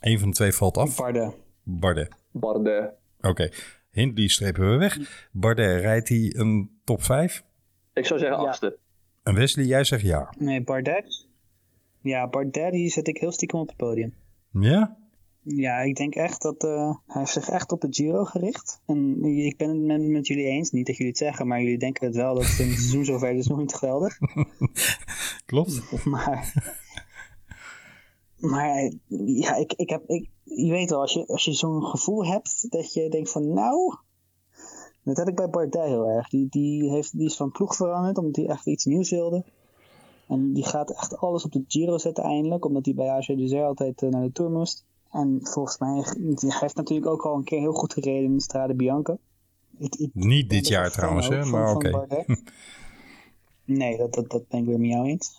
één 0.00 0.18
van 0.18 0.28
de 0.28 0.34
twee 0.34 0.52
valt 0.52 0.76
af. 0.76 0.96
Bardet. 0.96 1.36
Bardet. 1.62 2.08
Bardet. 2.30 2.92
Oké, 3.20 3.48
Hindley 3.94 4.28
strepen 4.28 4.70
we 4.70 4.76
weg. 4.76 5.26
Bardet, 5.32 5.80
rijdt 5.80 6.08
hij 6.08 6.34
een 6.36 6.70
top 6.84 7.02
5? 7.02 7.44
Ik 7.92 8.06
zou 8.06 8.20
zeggen 8.20 8.38
Ja. 8.38 8.44
achtste. 8.46 8.78
En 9.22 9.34
Wesley, 9.34 9.64
jij 9.64 9.84
zegt 9.84 10.02
ja. 10.02 10.34
Nee, 10.38 10.62
Bardet. 10.62 11.26
Ja, 12.00 12.28
Bardet 12.28 12.72
die 12.72 12.88
zet 12.90 13.08
ik 13.08 13.16
heel 13.18 13.32
stiekem 13.32 13.60
op 13.60 13.68
het 13.68 13.76
podium. 13.76 14.14
Ja? 14.50 14.96
Ja, 15.42 15.78
ik 15.80 15.96
denk 15.96 16.14
echt 16.14 16.42
dat 16.42 16.64
eh, 16.64 16.94
hij 17.06 17.20
heeft 17.20 17.32
zich 17.32 17.48
echt 17.48 17.72
op 17.72 17.80
de 17.80 17.86
Giro 17.90 18.24
gericht. 18.24 18.80
En 18.86 19.24
ik 19.24 19.56
ben 19.56 19.68
het 19.68 19.80
met, 19.80 20.00
met 20.02 20.26
jullie 20.26 20.44
eens, 20.46 20.70
niet 20.70 20.86
dat 20.86 20.96
jullie 20.96 21.12
het 21.12 21.20
zeggen, 21.20 21.46
maar 21.46 21.60
jullie 21.60 21.78
denken 21.78 22.06
het 22.06 22.16
wel 22.16 22.34
dat 22.34 22.42
het 22.46 22.58
een 22.58 22.72
seizoen 22.72 23.04
zover 23.04 23.34
is 23.34 23.46
nog 23.46 23.58
niet 23.58 23.74
geweldig. 23.74 24.18
Klopt. 25.46 26.04
Maar, 26.04 26.52
maar 28.44 28.90
ja, 29.26 29.54
ik, 29.54 29.72
ik 29.72 29.90
heb, 29.90 30.02
ik, 30.06 30.28
je 30.44 30.70
weet 30.70 30.90
wel, 30.90 31.00
als 31.00 31.12
je, 31.12 31.26
als 31.26 31.44
je 31.44 31.52
zo'n 31.52 31.82
gevoel 31.82 32.26
hebt 32.26 32.70
dat 32.70 32.92
je 32.92 33.08
denkt 33.08 33.30
van 33.30 33.52
nou, 33.52 33.96
dat 35.02 35.16
had 35.16 35.28
ik 35.28 35.34
bij 35.34 35.50
Bardet 35.50 35.82
heel 35.82 36.08
erg. 36.08 36.28
Die, 36.28 36.46
die, 36.50 36.90
heeft, 36.90 37.18
die 37.18 37.26
is 37.26 37.36
van 37.36 37.50
ploeg 37.50 37.76
veranderd 37.76 38.18
omdat 38.18 38.36
hij 38.36 38.46
echt 38.46 38.66
iets 38.66 38.84
nieuws 38.84 39.10
wilde. 39.10 39.44
En 40.28 40.52
die 40.52 40.64
gaat 40.64 40.90
echt 40.90 41.16
alles 41.16 41.44
op 41.44 41.52
de 41.52 41.64
Giro 41.68 41.98
zetten 41.98 42.24
eindelijk, 42.24 42.64
omdat 42.64 42.84
hij 42.84 42.94
bij 42.94 43.10
AG 43.10 43.26
Desert 43.26 43.64
altijd 43.64 44.02
eh, 44.02 44.08
naar 44.08 44.22
de 44.22 44.32
Tour 44.32 44.50
moest. 44.50 44.84
En 45.10 45.38
volgens 45.42 45.78
mij, 45.78 46.04
hij 46.36 46.58
heeft 46.60 46.76
natuurlijk 46.76 47.10
ook 47.10 47.22
al 47.22 47.34
een 47.34 47.44
keer 47.44 47.60
heel 47.60 47.72
goed 47.72 47.92
gereden 47.92 48.24
in 48.24 48.36
de 48.36 48.42
Strade 48.42 48.74
Bianca. 48.74 49.16
Ik, 49.78 49.94
ik 49.94 50.10
Niet 50.12 50.50
dit 50.50 50.68
jaar 50.68 50.90
trouwens, 50.90 51.28
hè? 51.28 51.44
Maar 51.44 51.74
oké. 51.74 52.06
Nee, 53.66 53.96
dat, 53.96 54.14
dat, 54.14 54.30
dat 54.30 54.48
ben 54.48 54.60
ik 54.60 54.66
weer 54.66 54.78
met 54.78 54.90
jou 54.90 55.06
eens. 55.06 55.38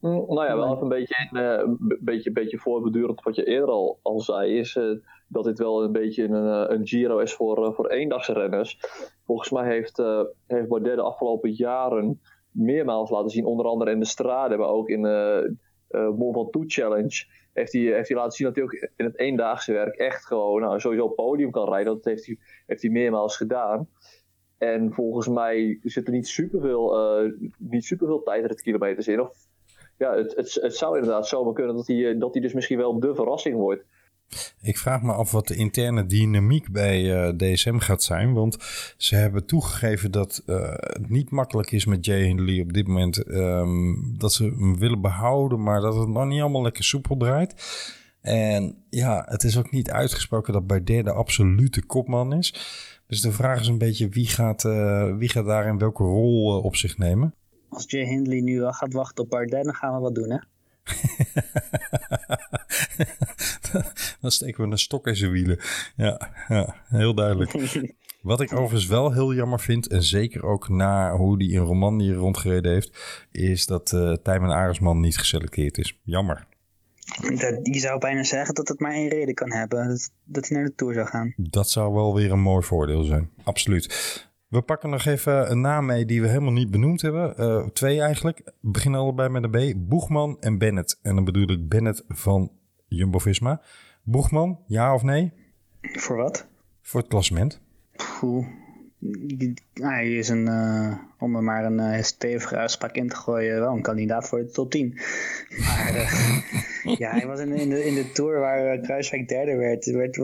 Mm, 0.00 0.24
Nou 0.28 0.44
ja, 0.46 0.56
wel 0.56 0.70
even 0.72 0.82
een 0.82 0.88
beetje, 0.88 1.28
eh, 1.32 1.58
een 1.58 1.76
be- 1.80 1.98
beetje, 2.00 2.32
beetje 2.32 2.58
voorbedurend 2.58 3.18
op 3.18 3.24
wat 3.24 3.36
je 3.36 3.44
eerder 3.44 3.68
al, 3.68 3.98
al 4.02 4.20
zei, 4.20 4.58
is 4.58 4.76
eh, 4.76 4.90
dat 5.28 5.44
dit 5.44 5.58
wel 5.58 5.82
een 5.82 5.92
beetje 5.92 6.24
een, 6.24 6.34
eh, 6.68 6.76
een 6.76 6.86
Giro 6.86 7.18
is 7.18 7.34
voor, 7.34 7.66
eh, 7.66 7.72
voor 7.72 7.88
eendagse 7.88 8.32
renners. 8.32 8.78
Volgens 9.24 9.50
mij 9.50 9.66
heeft, 9.72 9.98
eh 9.98 10.22
heeft 10.46 10.68
Bardet 10.68 10.96
de 10.96 11.02
afgelopen 11.02 11.50
jaren 11.52 12.20
meermaals 12.50 13.10
laten 13.10 13.30
zien, 13.30 13.44
onder 13.44 13.66
andere 13.66 13.90
in 13.90 13.98
de 13.98 14.04
Strade, 14.06 14.56
maar 14.56 14.68
ook 14.68 14.88
in 14.88 15.02
de 15.02 15.54
uh, 15.90 16.08
Mont 16.10 16.34
Ventoux 16.36 16.74
Challenge, 16.74 17.24
heeft 17.52 17.72
hij, 17.72 17.80
heeft 17.82 18.08
hij 18.08 18.16
laten 18.16 18.32
zien 18.32 18.46
dat 18.46 18.56
hij 18.56 18.64
ook 18.64 18.72
in 18.96 19.04
het 19.04 19.18
eendaagse 19.18 19.72
werk 19.72 19.94
echt 19.96 20.26
gewoon 20.26 20.60
nou, 20.60 20.80
sowieso 20.80 21.08
podium 21.08 21.50
kan 21.50 21.68
rijden. 21.68 21.94
Dat 21.94 22.04
heeft 22.04 22.26
hij, 22.26 22.38
heeft 22.66 22.82
hij 22.82 22.90
meermaals 22.90 23.36
gedaan. 23.36 23.88
En 24.58 24.92
volgens 24.92 25.28
mij 25.28 25.78
zit 25.82 26.06
er 26.06 26.12
niet 26.12 26.28
superveel, 26.28 26.98
eh 26.98 27.32
niet 27.58 27.84
superveel 27.84 28.22
tijdrit 28.22 28.62
kilometers 28.62 29.08
in. 29.08 29.20
Of 29.20 29.36
ja, 30.00 30.14
het, 30.14 30.36
het, 30.36 30.58
het 30.60 30.76
zou 30.76 30.98
inderdaad 30.98 31.28
zomaar 31.28 31.52
kunnen 31.52 31.76
dat 31.76 31.86
hij, 31.86 32.10
eh, 32.10 32.20
dat 32.20 32.32
hij 32.32 32.42
dus 32.42 32.52
misschien 32.52 32.78
wel 32.78 33.00
de 33.00 33.14
verrassing 33.14 33.56
wordt. 33.56 33.84
Ik 34.62 34.78
vraag 34.78 35.02
me 35.02 35.12
af 35.12 35.30
wat 35.30 35.48
de 35.48 35.54
interne 35.54 36.06
dynamiek 36.06 36.72
bij 36.72 37.14
eh, 37.14 37.36
DSM 37.36 37.78
gaat 37.78 38.02
zijn. 38.02 38.32
Want 38.32 38.56
ze 38.96 39.14
hebben 39.14 39.46
toegegeven 39.46 40.10
dat 40.10 40.42
eh, 40.46 40.74
het 40.76 41.10
niet 41.10 41.30
makkelijk 41.30 41.72
is 41.72 41.84
met 41.84 42.04
Jay 42.04 42.22
Hindley 42.22 42.60
op 42.60 42.72
dit 42.72 42.86
moment. 42.86 43.18
ehm, 43.18 43.94
dat 44.18 44.32
ze 44.32 44.44
hem 44.44 44.78
willen 44.78 45.00
behouden, 45.00 45.62
maar 45.62 45.80
dat 45.80 45.94
het 45.94 46.08
nog 46.08 46.26
niet 46.26 46.40
allemaal 46.40 46.62
lekker 46.62 46.84
soepel 46.84 47.16
draait. 47.16 47.54
En 48.20 48.84
ja, 48.90 49.24
het 49.28 49.42
is 49.42 49.58
ook 49.58 49.70
niet 49.70 49.90
uitgesproken 49.90 50.52
dat 50.52 50.66
Bardet 50.66 51.04
de 51.04 51.12
absolute 51.12 51.86
kopman 51.86 52.32
is. 52.32 52.54
Dus 53.06 53.20
de 53.20 53.32
vraag 53.32 53.60
is 53.60 53.66
een 53.66 53.78
beetje 53.78 54.08
wie 54.08 54.26
gaat, 54.26 54.64
eh, 54.64 55.16
wie 55.16 55.28
gaat 55.28 55.46
daarin 55.46 55.78
welke 55.78 56.02
rol 56.02 56.60
op 56.60 56.76
zich 56.76 56.98
nemen. 56.98 57.34
Als 57.70 57.84
Jay 57.86 58.04
Hindley 58.04 58.40
nu 58.40 58.60
wel 58.60 58.72
gaat 58.72 58.92
wachten 58.92 59.24
op 59.24 59.30
Bardet, 59.30 59.64
dan 59.64 59.74
gaan 59.74 59.94
we 59.94 60.00
wat 60.00 60.14
doen, 60.14 60.30
hè? 60.30 60.38
Dan 64.20 64.30
steken 64.30 64.64
we 64.64 64.70
een 64.70 64.78
stok 64.78 65.06
in 65.06 65.16
zijn 65.16 65.30
wielen. 65.30 65.58
Ja, 65.96 66.30
ja 66.48 66.74
heel 66.88 67.14
duidelijk. 67.14 67.52
Wat 68.22 68.40
ik 68.40 68.52
overigens 68.52 68.86
wel 68.86 69.12
heel 69.12 69.34
jammer 69.34 69.60
vind, 69.60 69.86
en 69.86 70.02
zeker 70.02 70.44
ook 70.44 70.68
na 70.68 71.16
hoe 71.16 71.38
die 71.38 71.52
in 71.52 71.60
Romandie 71.60 72.12
rondgereden 72.12 72.72
heeft, 72.72 73.24
is 73.32 73.66
dat 73.66 73.92
uh, 73.92 74.12
Tijmen 74.12 74.50
Aresman 74.50 75.00
niet 75.00 75.18
geselecteerd 75.18 75.78
is. 75.78 76.00
Jammer. 76.02 76.46
Dat, 77.20 77.58
je 77.62 77.78
zou 77.78 77.98
bijna 77.98 78.24
zeggen 78.24 78.54
dat 78.54 78.68
het 78.68 78.80
maar 78.80 78.92
één 78.92 79.08
reden 79.08 79.34
kan 79.34 79.52
hebben, 79.52 79.88
dat, 79.88 80.10
dat 80.24 80.48
hij 80.48 80.56
naar 80.56 80.66
de 80.66 80.74
Tour 80.74 80.94
zou 80.94 81.06
gaan. 81.06 81.34
Dat 81.36 81.70
zou 81.70 81.92
wel 81.92 82.14
weer 82.14 82.32
een 82.32 82.40
mooi 82.40 82.64
voordeel 82.64 83.02
zijn, 83.02 83.30
absoluut. 83.42 84.28
We 84.50 84.62
pakken 84.62 84.90
nog 84.90 85.04
even 85.04 85.50
een 85.50 85.60
naam 85.60 85.86
mee 85.86 86.04
die 86.04 86.20
we 86.20 86.28
helemaal 86.28 86.52
niet 86.52 86.70
benoemd 86.70 87.02
hebben. 87.02 87.34
Uh, 87.38 87.66
twee 87.66 88.00
eigenlijk. 88.00 88.42
We 88.44 88.70
beginnen 88.70 89.00
allebei 89.00 89.28
met 89.28 89.44
een 89.44 89.50
B. 89.50 89.88
Boegman 89.88 90.36
en 90.40 90.58
Bennett. 90.58 90.98
En 91.02 91.14
dan 91.14 91.24
bedoel 91.24 91.50
ik 91.50 91.68
Bennett 91.68 92.04
van 92.08 92.52
Jumbo-Visma. 92.88 93.62
Boegman, 94.02 94.58
ja 94.66 94.94
of 94.94 95.02
nee? 95.02 95.32
Voor 95.80 96.16
wat? 96.16 96.46
Voor 96.82 97.00
het 97.00 97.08
klassement. 97.08 97.60
Poeh. 98.20 98.46
Hij 99.72 100.12
is 100.14 100.28
een, 100.28 100.46
uh, 100.46 100.98
om 101.18 101.36
er 101.36 101.42
maar 101.42 101.64
een 101.64 101.96
uh, 101.96 102.02
stevige 102.02 102.56
uitspraak 102.56 102.94
in 102.94 103.08
te 103.08 103.16
gooien, 103.16 103.60
wel 103.60 103.74
een 103.74 103.82
kandidaat 103.82 104.28
voor 104.28 104.38
de 104.38 104.50
top 104.50 104.70
10. 104.70 104.98
Maar 105.58 105.92
ja, 106.98 107.10
hij 107.10 107.26
was 107.26 107.40
in, 107.40 107.52
in, 107.52 107.68
de, 107.68 107.84
in 107.84 107.94
de 107.94 108.12
Tour 108.12 108.38
waar 108.38 108.78
Kruiswijk 108.78 109.28
derde 109.28 109.56
werd, 109.56 109.84
werd 109.84 110.20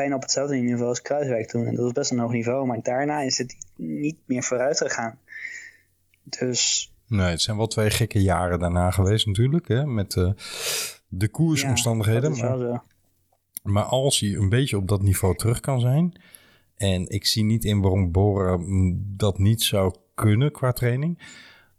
bijna 0.00 0.14
op 0.14 0.22
hetzelfde 0.22 0.56
niveau 0.56 0.88
als 0.88 1.02
Kruiswijk 1.02 1.48
toen. 1.48 1.66
En 1.66 1.74
dat 1.74 1.84
was 1.84 1.92
best 1.92 2.10
een 2.10 2.18
hoog 2.18 2.32
niveau, 2.32 2.66
maar 2.66 2.82
daarna 2.82 3.20
is 3.20 3.38
het 3.38 3.56
niet 3.76 4.18
meer 4.26 4.42
vooruit 4.42 4.78
gegaan. 4.78 5.18
Dus... 6.22 6.92
Nee, 7.06 7.30
het 7.30 7.42
zijn 7.42 7.56
wel 7.56 7.66
twee 7.66 7.90
gekke 7.90 8.22
jaren 8.22 8.58
daarna 8.58 8.90
geweest 8.90 9.26
natuurlijk, 9.26 9.68
hè, 9.68 9.86
met 9.86 10.12
de 11.08 11.28
koersomstandigheden. 11.28 12.34
Ja. 12.34 12.82
Maar 13.62 13.84
als 13.84 14.20
hij 14.20 14.34
een 14.34 14.48
beetje 14.48 14.76
op 14.76 14.88
dat 14.88 15.02
niveau 15.02 15.36
terug 15.36 15.60
kan 15.60 15.80
zijn. 15.80 16.20
En 16.76 17.08
ik 17.08 17.26
zie 17.26 17.44
niet 17.44 17.64
in 17.64 17.80
waarom 17.80 18.12
Bora 18.12 18.56
mm, 18.56 19.04
dat 19.16 19.38
niet 19.38 19.62
zou 19.62 19.94
kunnen 20.14 20.52
qua 20.52 20.72
training. 20.72 21.18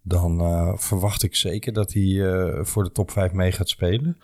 Dan 0.01 0.39
eh, 0.39 0.77
verwacht 0.77 1.23
ik 1.23 1.35
zeker 1.35 1.73
dat 1.73 1.93
hij 1.93 2.33
eh, 2.33 2.63
voor 2.63 2.83
de 2.83 2.91
top 2.91 3.11
5 3.11 3.31
mee 3.31 3.51
gaat 3.51 3.69
spelen. 3.69 4.17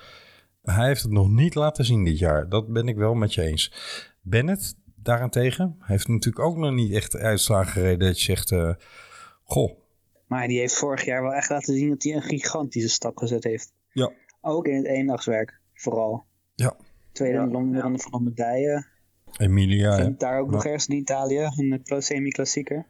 Hij 0.76 0.88
heeft 0.88 1.02
het 1.04 1.12
nog 1.12 1.30
niet 1.30 1.56
laten 1.56 1.86
zien 1.86 2.04
dit 2.04 2.20
jaar. 2.20 2.50
Dat 2.50 2.68
ben 2.68 2.88
ik 2.88 2.96
wel 2.96 3.14
met 3.14 3.34
je 3.34 3.42
eens. 3.42 3.74
Bennett 4.22 4.76
daarentegen 4.96 5.76
heeft 5.80 6.08
natuurlijk 6.08 6.46
ook 6.46 6.58
nog 6.58 6.74
niet 6.74 6.92
echt 6.94 7.16
uitslagen 7.16 7.72
gereden. 7.72 8.08
Dat 8.08 8.18
je 8.18 8.24
zegt, 8.24 8.52
eh, 8.52 8.74
goh, 9.44 9.72
Maar 10.28 10.48
die 10.48 10.60
heeft 10.60 10.78
vorig 10.78 11.06
jaar 11.06 11.22
wel 11.22 11.34
echt 11.34 11.50
laten 11.50 11.74
zien 11.74 11.90
dat 11.90 12.04
hij 12.04 12.14
een 12.16 12.22
gigantische 12.22 12.90
stap 12.90 13.18
gezet 13.18 13.44
heeft. 13.44 13.74
Ja. 13.92 14.12
Ook 14.42 14.68
in 14.68 14.76
het 14.76 14.86
eendagswerk, 14.86 15.60
vooral. 15.74 16.24
Ja. 16.56 16.76
Tweede 17.12 17.38
Ja. 17.38 17.46
ronde 17.46 18.00
van 18.00 18.12
de 18.12 18.30
medaille. 18.30 18.86
Emilia. 19.38 20.10
daar 20.18 20.40
ook 20.40 20.52
nog 20.52 20.66
ergens 20.66 20.88
in 20.88 20.96
Italië, 20.96 21.50
in 21.58 21.70
de 21.70 21.80
Pro 21.80 22.00
Semi-klassieker. 22.00 22.76
Ah, 22.78 22.84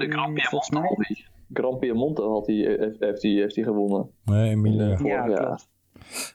de 0.00 0.10
Grand 0.10 0.42
volgens 0.42 0.68
Piemonte 0.68 0.72
mij. 0.72 0.82
had 0.82 0.96
hij. 0.98 1.26
Grand 1.52 1.78
Piemonte 1.80 2.22
had 2.22 2.46
hij, 2.46 2.56
heeft, 2.56 3.00
heeft, 3.00 3.22
hij, 3.22 3.30
heeft 3.30 3.54
hij 3.54 3.64
gewonnen. 3.64 4.10
Nee, 4.24 4.50
Emilia. 4.50 4.98
Ja. 5.02 5.28
Jaar. 5.28 5.60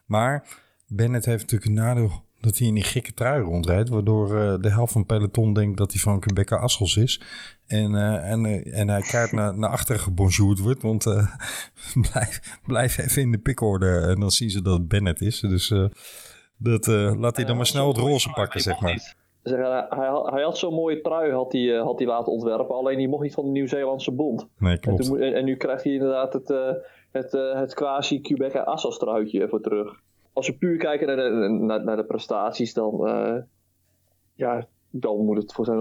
Maar 0.05 0.47
Bennett 0.87 1.25
heeft 1.25 1.41
natuurlijk 1.41 1.69
een 1.69 1.85
nadeel 1.85 2.25
dat 2.39 2.57
hij 2.57 2.67
in 2.67 2.73
die 2.73 2.83
gekke 2.83 3.13
trui 3.13 3.43
rondrijdt. 3.43 3.89
Waardoor 3.89 4.37
eh, 4.37 4.55
de 4.61 4.69
helft 4.71 4.91
van 4.91 5.01
het 5.01 5.09
peloton 5.09 5.53
denkt 5.53 5.77
dat 5.77 5.91
hij 5.91 6.01
van 6.01 6.23
Rebecca 6.25 6.55
Assels 6.55 6.97
is. 6.97 7.21
En, 7.67 7.95
eh, 7.95 8.31
en, 8.31 8.45
eh, 8.45 8.79
en 8.79 8.87
hij 8.87 9.01
keihard 9.01 9.31
naar, 9.31 9.57
naar 9.57 9.69
achteren 9.69 10.01
gebonjourd 10.01 10.59
wordt. 10.59 10.81
Want 10.81 11.03
blijf, 12.11 12.59
blijf 12.65 12.97
even 12.97 13.21
in 13.21 13.31
de 13.31 13.39
pikorde. 13.39 13.99
En 13.99 14.19
dan 14.19 14.31
zien 14.31 14.49
ze 14.49 14.61
dat 14.61 14.77
het 14.77 14.87
Bennett 14.87 15.21
is. 15.21 15.39
Dus 15.39 15.73
dat, 16.57 16.87
laat 17.17 17.35
hij 17.35 17.45
dan 17.45 17.55
maar 17.55 17.65
snel 17.65 17.87
het 17.87 17.97
roze 17.97 18.29
pakken, 18.29 18.61
zeg 18.61 18.79
maar. 18.79 19.15
Zeg, 19.43 19.57
hij, 19.57 20.21
hij 20.23 20.43
had, 20.43 20.57
zo'n 20.57 20.73
mooie 20.73 21.01
trui 21.01 21.31
had 21.31 21.51
hij, 21.51 21.75
had 21.75 21.99
hij 21.99 22.07
laten 22.07 22.31
ontwerpen, 22.31 22.75
alleen 22.75 22.97
die 22.97 23.07
mocht 23.07 23.23
niet 23.23 23.33
van 23.33 23.45
de 23.45 23.51
Nieuw-Zeelandse 23.51 24.11
bond. 24.11 24.47
Nee, 24.57 24.73
En, 24.73 24.79
klopt. 24.79 25.03
toen 25.03 25.19
en, 25.19 25.33
en 25.33 25.45
nu 25.45 25.55
krijgt 25.55 25.83
hij 25.83 25.93
inderdaad 25.93 26.33
het, 26.33 26.47
het, 27.11 27.31
het 27.31 27.73
quasi 27.73 28.21
Quebec 28.21 28.55
Assas 28.55 28.97
truitje 28.97 29.47
voor 29.47 29.61
terug. 29.61 29.99
Als 30.37 30.47
we 30.47 30.53
puur 30.53 30.77
kijken 30.77 31.07
naar 31.07 31.15
de, 31.15 31.49
naar, 31.49 31.83
naar 31.83 31.95
de 31.95 32.05
prestaties, 32.05 32.73
dan, 32.73 33.07
eh, 33.07 33.37
ja, 34.33 34.67
dan 34.89 35.25
moet 35.25 35.37
het 35.37 35.53
voor 35.53 35.65
zijn 35.65 35.77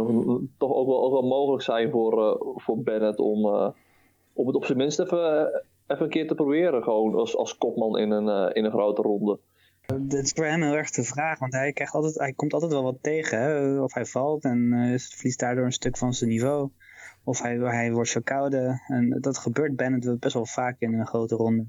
toch 0.59 0.73
ook 0.73 0.87
wel, 0.87 1.23
mogelijk 1.23 1.63
zijn 1.63 1.91
voor, 1.91 2.29
eh, 2.29 2.41
voor 2.57 2.83
Bennett 2.83 3.19
om, 3.19 3.45
eh, 3.45 3.69
om 4.33 4.47
het 4.47 4.57
op 4.57 4.65
zijn 4.65 4.79
minst 4.79 4.99
even, 4.99 5.63
even 5.87 6.05
een 6.05 6.11
keer 6.11 6.29
te 6.29 6.35
proberen. 6.35 6.83
Gewoon 6.83 7.15
als, 7.15 7.37
als 7.37 7.59
kopman 7.59 7.99
in 7.99 8.11
een, 8.11 8.55
in 8.55 8.65
een 8.65 8.71
grote 8.71 9.03
ronde. 9.03 9.39
Dat 9.87 10.23
is 10.23 10.33
voor 10.33 10.45
hem 10.45 10.63
heel 10.63 10.75
erg 10.75 10.91
de 10.91 11.03
vraag, 11.03 11.39
want 11.39 11.53
hij, 11.53 11.73
krijgt 11.73 11.95
altijd, 11.95 12.19
hij 12.19 12.33
komt 12.33 12.53
altijd 12.53 12.73
wel 12.73 12.83
wat 12.83 12.99
tegen. 13.01 13.83
Of 13.83 13.95
hij 13.95 14.05
valt 14.05 14.45
en 14.45 14.73
eh, 14.73 14.99
verliest 14.99 15.39
daardoor 15.39 15.65
een 15.65 15.73
stuk 15.73 15.97
van 15.97 16.13
zijn 16.13 16.31
niveau. 16.31 16.71
Of 17.25 17.43
hij, 17.43 17.57
hij 17.57 17.93
wordt 17.93 18.11
verkouden. 18.11 18.83
En 18.87 19.19
dat 19.21 19.39
gebeurt 19.39 19.77
Bennett 19.77 20.21
best 20.21 20.35
wel 20.35 20.47
vaak 20.47 20.77
in 20.79 20.95
een 20.95 21.07
grote 21.07 21.35
ronde. 21.35 21.67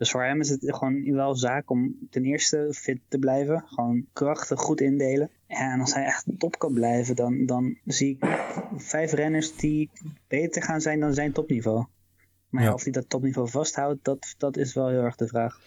Dus 0.00 0.10
voor 0.10 0.22
hem 0.24 0.40
is 0.40 0.48
het 0.48 0.60
gewoon 0.76 1.12
wel 1.12 1.34
zaak 1.34 1.70
om 1.70 1.96
ten 2.10 2.24
eerste 2.24 2.68
fit 2.72 3.00
te 3.08 3.18
blijven. 3.18 3.62
Gewoon 3.66 4.06
krachten 4.12 4.56
goed 4.56 4.80
indelen. 4.80 5.30
En 5.46 5.80
als 5.80 5.94
hij 5.94 6.04
echt 6.04 6.26
top 6.38 6.58
kan 6.58 6.72
blijven, 6.72 7.16
dan, 7.16 7.46
dan 7.46 7.76
zie 7.84 8.10
ik 8.10 8.24
vijf 8.76 9.12
renners 9.12 9.56
die 9.56 9.90
beter 10.28 10.62
gaan 10.62 10.80
zijn 10.80 11.00
dan 11.00 11.14
zijn 11.14 11.32
topniveau. 11.32 11.84
Maar 12.48 12.62
ja, 12.62 12.68
Ja. 12.68 12.74
of 12.74 12.82
hij 12.82 12.92
dat 12.92 13.08
topniveau 13.08 13.48
vasthoudt, 13.48 14.04
dat, 14.04 14.34
dat 14.38 14.56
is 14.56 14.74
wel 14.74 14.88
heel 14.88 15.00
erg 15.02 15.16
de 15.16 15.26
vraag. 15.26 15.58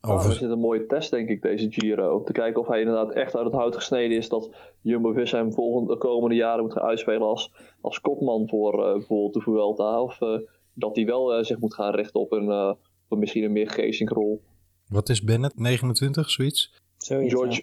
Nou, 0.00 0.14
Over- 0.18 0.30
er 0.30 0.36
zit 0.36 0.50
een 0.50 0.58
mooie 0.58 0.86
test, 0.86 1.10
denk 1.10 1.28
ik, 1.28 1.42
deze 1.42 1.70
Giro. 1.70 2.16
Om 2.16 2.24
te 2.24 2.32
kijken 2.32 2.60
of 2.60 2.68
hij 2.68 2.80
inderdaad 2.80 3.12
echt 3.12 3.36
uit 3.36 3.44
het 3.44 3.54
hout 3.54 3.74
gesneden 3.74 4.16
is 4.16 4.28
dat 4.28 4.50
Jumbo-Visma 4.80 5.38
hem 5.38 5.52
volgende, 5.52 5.92
de 5.92 5.98
komende 5.98 6.34
jaren 6.36 6.62
moet 6.64 6.72
gaan 6.72 6.82
uitspelen 6.88 7.26
als, 7.26 7.52
als 7.80 8.00
kopman 8.00 8.48
voor 8.48 8.86
eh, 8.86 8.92
bijvoorbeeld 8.92 9.34
de 9.34 9.40
Vuelta. 9.40 10.00
Of 10.02 10.20
eh, 10.20 10.38
dat 10.72 10.96
hij 10.96 11.04
wel 11.06 11.34
eh, 11.34 11.44
zich 11.44 11.58
moet 11.58 11.74
gaan 11.74 11.94
richten 11.94 12.20
op 12.20 12.32
een, 12.32 12.76
eh, 13.08 13.12
een 13.12 13.18
misschien 13.18 13.44
een 13.44 13.52
meer 13.52 13.70
geestingrol. 13.70 14.42
Wat 14.88 15.08
is 15.08 15.22
Bennett? 15.22 15.58
29, 15.58 16.30
zoiets? 16.30 16.74
Zoiets, 16.98 17.32
ja. 17.32 17.38
George, 17.38 17.62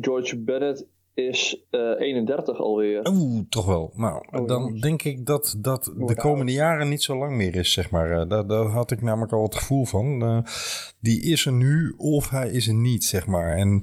George 0.00 0.38
Bennett 0.38 0.86
is 1.14 1.66
eh 1.70 1.80
31 1.98 2.58
alweer. 2.58 3.08
Oeh, 3.10 3.42
toch 3.48 3.66
wel. 3.66 3.92
Nou, 3.96 4.24
Oh, 4.30 4.46
dan 4.46 4.60
jongens. 4.62 4.80
denk 4.80 5.02
ik 5.02 5.26
dat 5.26 5.56
dat 5.58 5.92
de 5.96 6.16
komende 6.16 6.52
jaren 6.52 6.88
niet 6.88 7.02
zo 7.02 7.16
lang 7.18 7.36
meer 7.36 7.54
is, 7.56 7.72
zeg 7.72 7.90
maar. 7.90 8.20
Eh, 8.20 8.28
daar, 8.28 8.46
daar 8.46 8.64
had 8.66 8.90
ik 8.90 9.02
namelijk 9.02 9.32
al 9.32 9.42
het 9.42 9.54
gevoel 9.54 9.84
van. 9.84 10.22
Eh, 10.22 10.38
die 11.00 11.22
is 11.22 11.46
er 11.46 11.52
nu 11.52 11.94
of 11.96 12.30
hij 12.30 12.50
is 12.50 12.68
er 12.68 12.74
niet, 12.74 13.04
zeg 13.04 13.26
maar. 13.26 13.56
En 13.56 13.82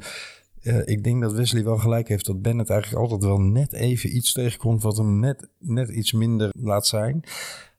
eh, 0.61 0.87
ik 0.87 1.03
denk 1.03 1.21
dat 1.21 1.33
Wesley 1.33 1.63
wel 1.63 1.77
gelijk 1.77 2.07
heeft 2.07 2.25
dat 2.25 2.41
Bennett 2.41 2.69
eigenlijk 2.69 3.01
altijd 3.01 3.23
wel 3.23 3.39
net 3.39 3.73
even 3.73 4.15
iets 4.15 4.33
tegenkomt 4.33 4.83
wat 4.83 4.97
hem 4.97 5.19
net, 5.19 5.49
net 5.59 5.89
iets 5.89 6.11
minder 6.13 6.49
laat 6.59 6.87
zijn. 6.87 7.23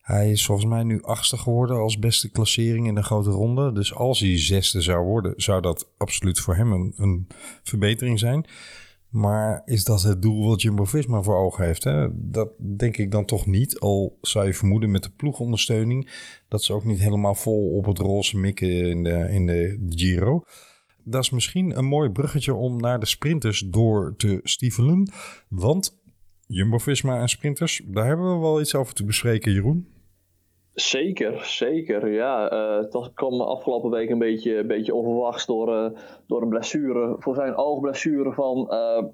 Hij 0.06 0.30
is 0.30 0.46
volgens 0.46 0.66
mij 0.66 0.82
nu 0.82 1.02
achtste 1.02 1.36
geworden 1.36 1.76
als 1.76 1.98
beste 1.98 2.30
klassering 2.30 2.86
in 2.86 2.94
de 2.94 3.02
grote 3.02 3.30
ronde. 3.30 3.72
Dus 3.72 3.94
als 3.94 4.20
hij 4.20 4.38
zesde 4.38 4.80
zou 4.80 5.04
worden, 5.04 5.32
zou 5.36 5.62
dat 5.62 5.90
absoluut 5.96 6.40
voor 6.40 6.56
hem 6.56 6.72
een, 6.72 6.92
een 6.96 7.26
verbetering 7.62 8.18
zijn. 8.18 8.46
Maar 9.08 9.62
is 9.64 9.84
dat 9.84 10.02
het 10.02 10.22
doel 10.22 10.48
wat 10.48 10.62
Jumbo-Visma 10.62 11.22
voor 11.22 11.36
ogen 11.36 11.64
heeft? 11.64 11.84
Hè? 11.84 12.08
Dat 12.12 12.48
denk 12.76 12.96
ik 12.96 13.10
dan 13.10 13.24
toch 13.24 13.46
niet. 13.46 13.80
Al 13.80 14.18
zou 14.20 14.46
je 14.46 14.54
vermoeden 14.54 14.90
met 14.90 15.02
de 15.02 15.10
ploegondersteuning... 15.10 16.10
dat 16.48 16.62
ze 16.62 16.72
ook 16.72 16.84
niet 16.84 17.00
helemaal 17.00 17.34
vol 17.34 17.70
op 17.70 17.84
het 17.84 17.98
roze 17.98 18.36
mikken 18.38 18.88
in 18.88 19.02
de, 19.02 19.28
in 19.30 19.46
de 19.46 19.86
Giro. 19.88 20.42
Dat 21.04 21.22
is 21.22 21.30
misschien 21.30 21.78
een 21.78 21.86
mooi 21.86 22.10
bruggetje 22.10 22.54
om 22.54 22.80
naar 22.80 23.00
de 23.00 23.06
sprinters 23.06 23.60
door 23.60 24.14
te 24.16 24.40
stiefelen. 24.42 25.12
Want 25.48 25.98
Jumbo-Visma 26.46 27.20
en 27.20 27.28
sprinters, 27.28 27.82
daar 27.86 28.06
hebben 28.06 28.34
we 28.34 28.40
wel 28.40 28.60
iets 28.60 28.74
over 28.74 28.94
te 28.94 29.04
bespreken, 29.04 29.52
Jeroen. 29.52 29.94
Zeker, 30.76 31.44
zeker. 31.44 32.12
Ja, 32.12 32.50
eh, 32.50 32.76
het 32.76 32.92
was, 32.92 33.12
kwam 33.14 33.40
afgelopen 33.40 33.90
week 33.90 34.10
een 34.10 34.18
beetje, 34.18 34.56
een 34.56 34.66
beetje 34.66 34.94
onverwachts 34.94 35.46
door, 35.46 35.76
eh, 35.76 35.90
door 36.26 36.42
een 36.42 36.48
blessure. 36.48 37.16
Voor 37.18 37.34
zijn 37.34 37.56
oogblessure 37.56 38.32
van, 38.32 38.70
eh, 38.70 39.04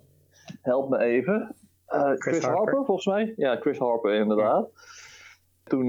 help 0.62 0.88
me 0.88 0.98
even. 0.98 1.54
Eh, 1.86 2.12
Chris, 2.14 2.38
Harper. 2.38 2.56
Harper. 2.56 2.84
volgens 2.84 3.06
mij. 3.06 3.32
Ja, 3.36 3.56
Chris 3.56 3.78
Harper 3.78 4.14
inderdaad. 4.14 4.68
Toen 5.64 5.86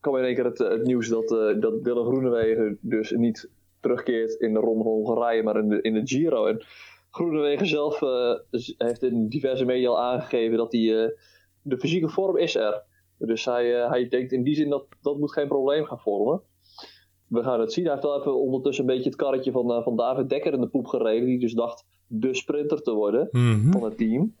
kwam 0.00 0.16
in 0.16 0.24
één 0.24 0.34
keer 0.34 0.44
het, 0.44 0.58
het 0.58 0.84
nieuws 0.84 1.08
dat, 1.08 1.28
dat 1.60 1.84
Dylan 1.84 2.06
Groenewegen 2.06 2.78
dus 2.80 3.10
niet 3.10 3.50
terugkeert 3.80 4.34
in 4.34 4.52
de 4.52 4.60
Ronde 4.60 4.84
van 4.84 4.92
Hongarije, 4.92 5.42
maar 5.42 5.56
in 5.56 5.68
de, 5.68 5.80
in 5.80 5.94
de 5.94 6.06
Giro. 6.06 6.46
En 6.46 6.64
Groenewegen 7.10 7.66
zelf 7.66 8.00
heeft 8.78 9.02
in 9.02 9.28
diverse 9.28 9.64
media 9.64 9.88
al 9.88 10.00
aangegeven 10.00 10.56
dat 10.56 10.72
hij, 10.72 11.14
de 11.62 11.78
fysieke 11.78 12.08
vorm 12.08 12.36
is 12.36 12.54
er. 12.54 12.82
Dus 13.18 13.44
hij, 13.44 13.82
eh, 13.82 13.90
hij 13.90 14.08
denkt 14.08 14.32
in 14.32 14.42
die 14.42 14.54
zin 14.54 14.68
dat 14.68 14.86
dat 15.02 15.18
moet 15.18 15.32
geen 15.32 15.48
probleem 15.48 15.84
gaan 15.84 16.00
vormen. 16.00 16.40
We 17.26 17.42
gaan 17.42 17.60
het 17.60 17.72
zien. 17.72 17.84
Hij 17.84 17.92
heeft 17.92 18.06
wel 18.06 18.18
even 18.18 18.40
ondertussen 18.40 18.84
een 18.84 18.94
beetje 18.94 19.10
het 19.10 19.18
karretje 19.18 19.52
van, 19.52 19.72
eh, 19.72 19.82
van 19.82 19.96
David 19.96 20.28
Dekker 20.28 20.52
in 20.52 20.60
de 20.60 20.68
poep 20.68 20.86
gereden. 20.86 21.26
Die 21.26 21.38
dus 21.38 21.52
dacht 21.52 21.86
de 22.06 22.34
sprinter 22.34 22.82
te 22.82 22.92
worden 22.92 23.28
van 23.70 23.82
het 23.82 23.96
team. 23.96 24.34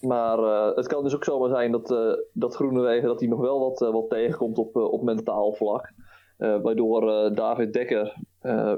Maar 0.00 0.38
eh, 0.38 0.76
het 0.76 0.86
kan 0.86 1.02
dus 1.02 1.14
ook 1.14 1.24
zomaar 1.24 1.48
zijn 1.48 1.72
dat, 1.72 1.90
eh 1.90 2.12
dat 2.32 2.54
Groenewegen 2.54 3.08
dat 3.08 3.20
hij 3.20 3.28
nog 3.28 3.40
wel 3.40 3.60
wat, 3.60 3.78
wat 3.78 4.10
tegenkomt 4.10 4.58
op, 4.58 4.76
op 4.76 5.02
mentaal 5.02 5.52
vlak. 5.52 5.92
Waardoor 6.36 7.34
David 7.34 7.72
Dekker 7.72 8.16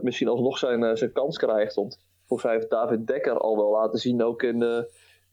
misschien 0.02 0.28
alsnog 0.28 0.58
zijn, 0.58 0.96
zijn 0.96 1.12
kans 1.12 1.38
krijgt. 1.38 1.74
Want 1.74 2.00
volgens 2.26 2.48
mij 2.48 2.58
heeft 2.58 2.70
David 2.70 3.06
Dekker 3.06 3.38
al 3.38 3.56
wel 3.56 3.70
laten 3.70 3.98
zien, 3.98 4.22
ook 4.22 4.42
in 4.42 4.86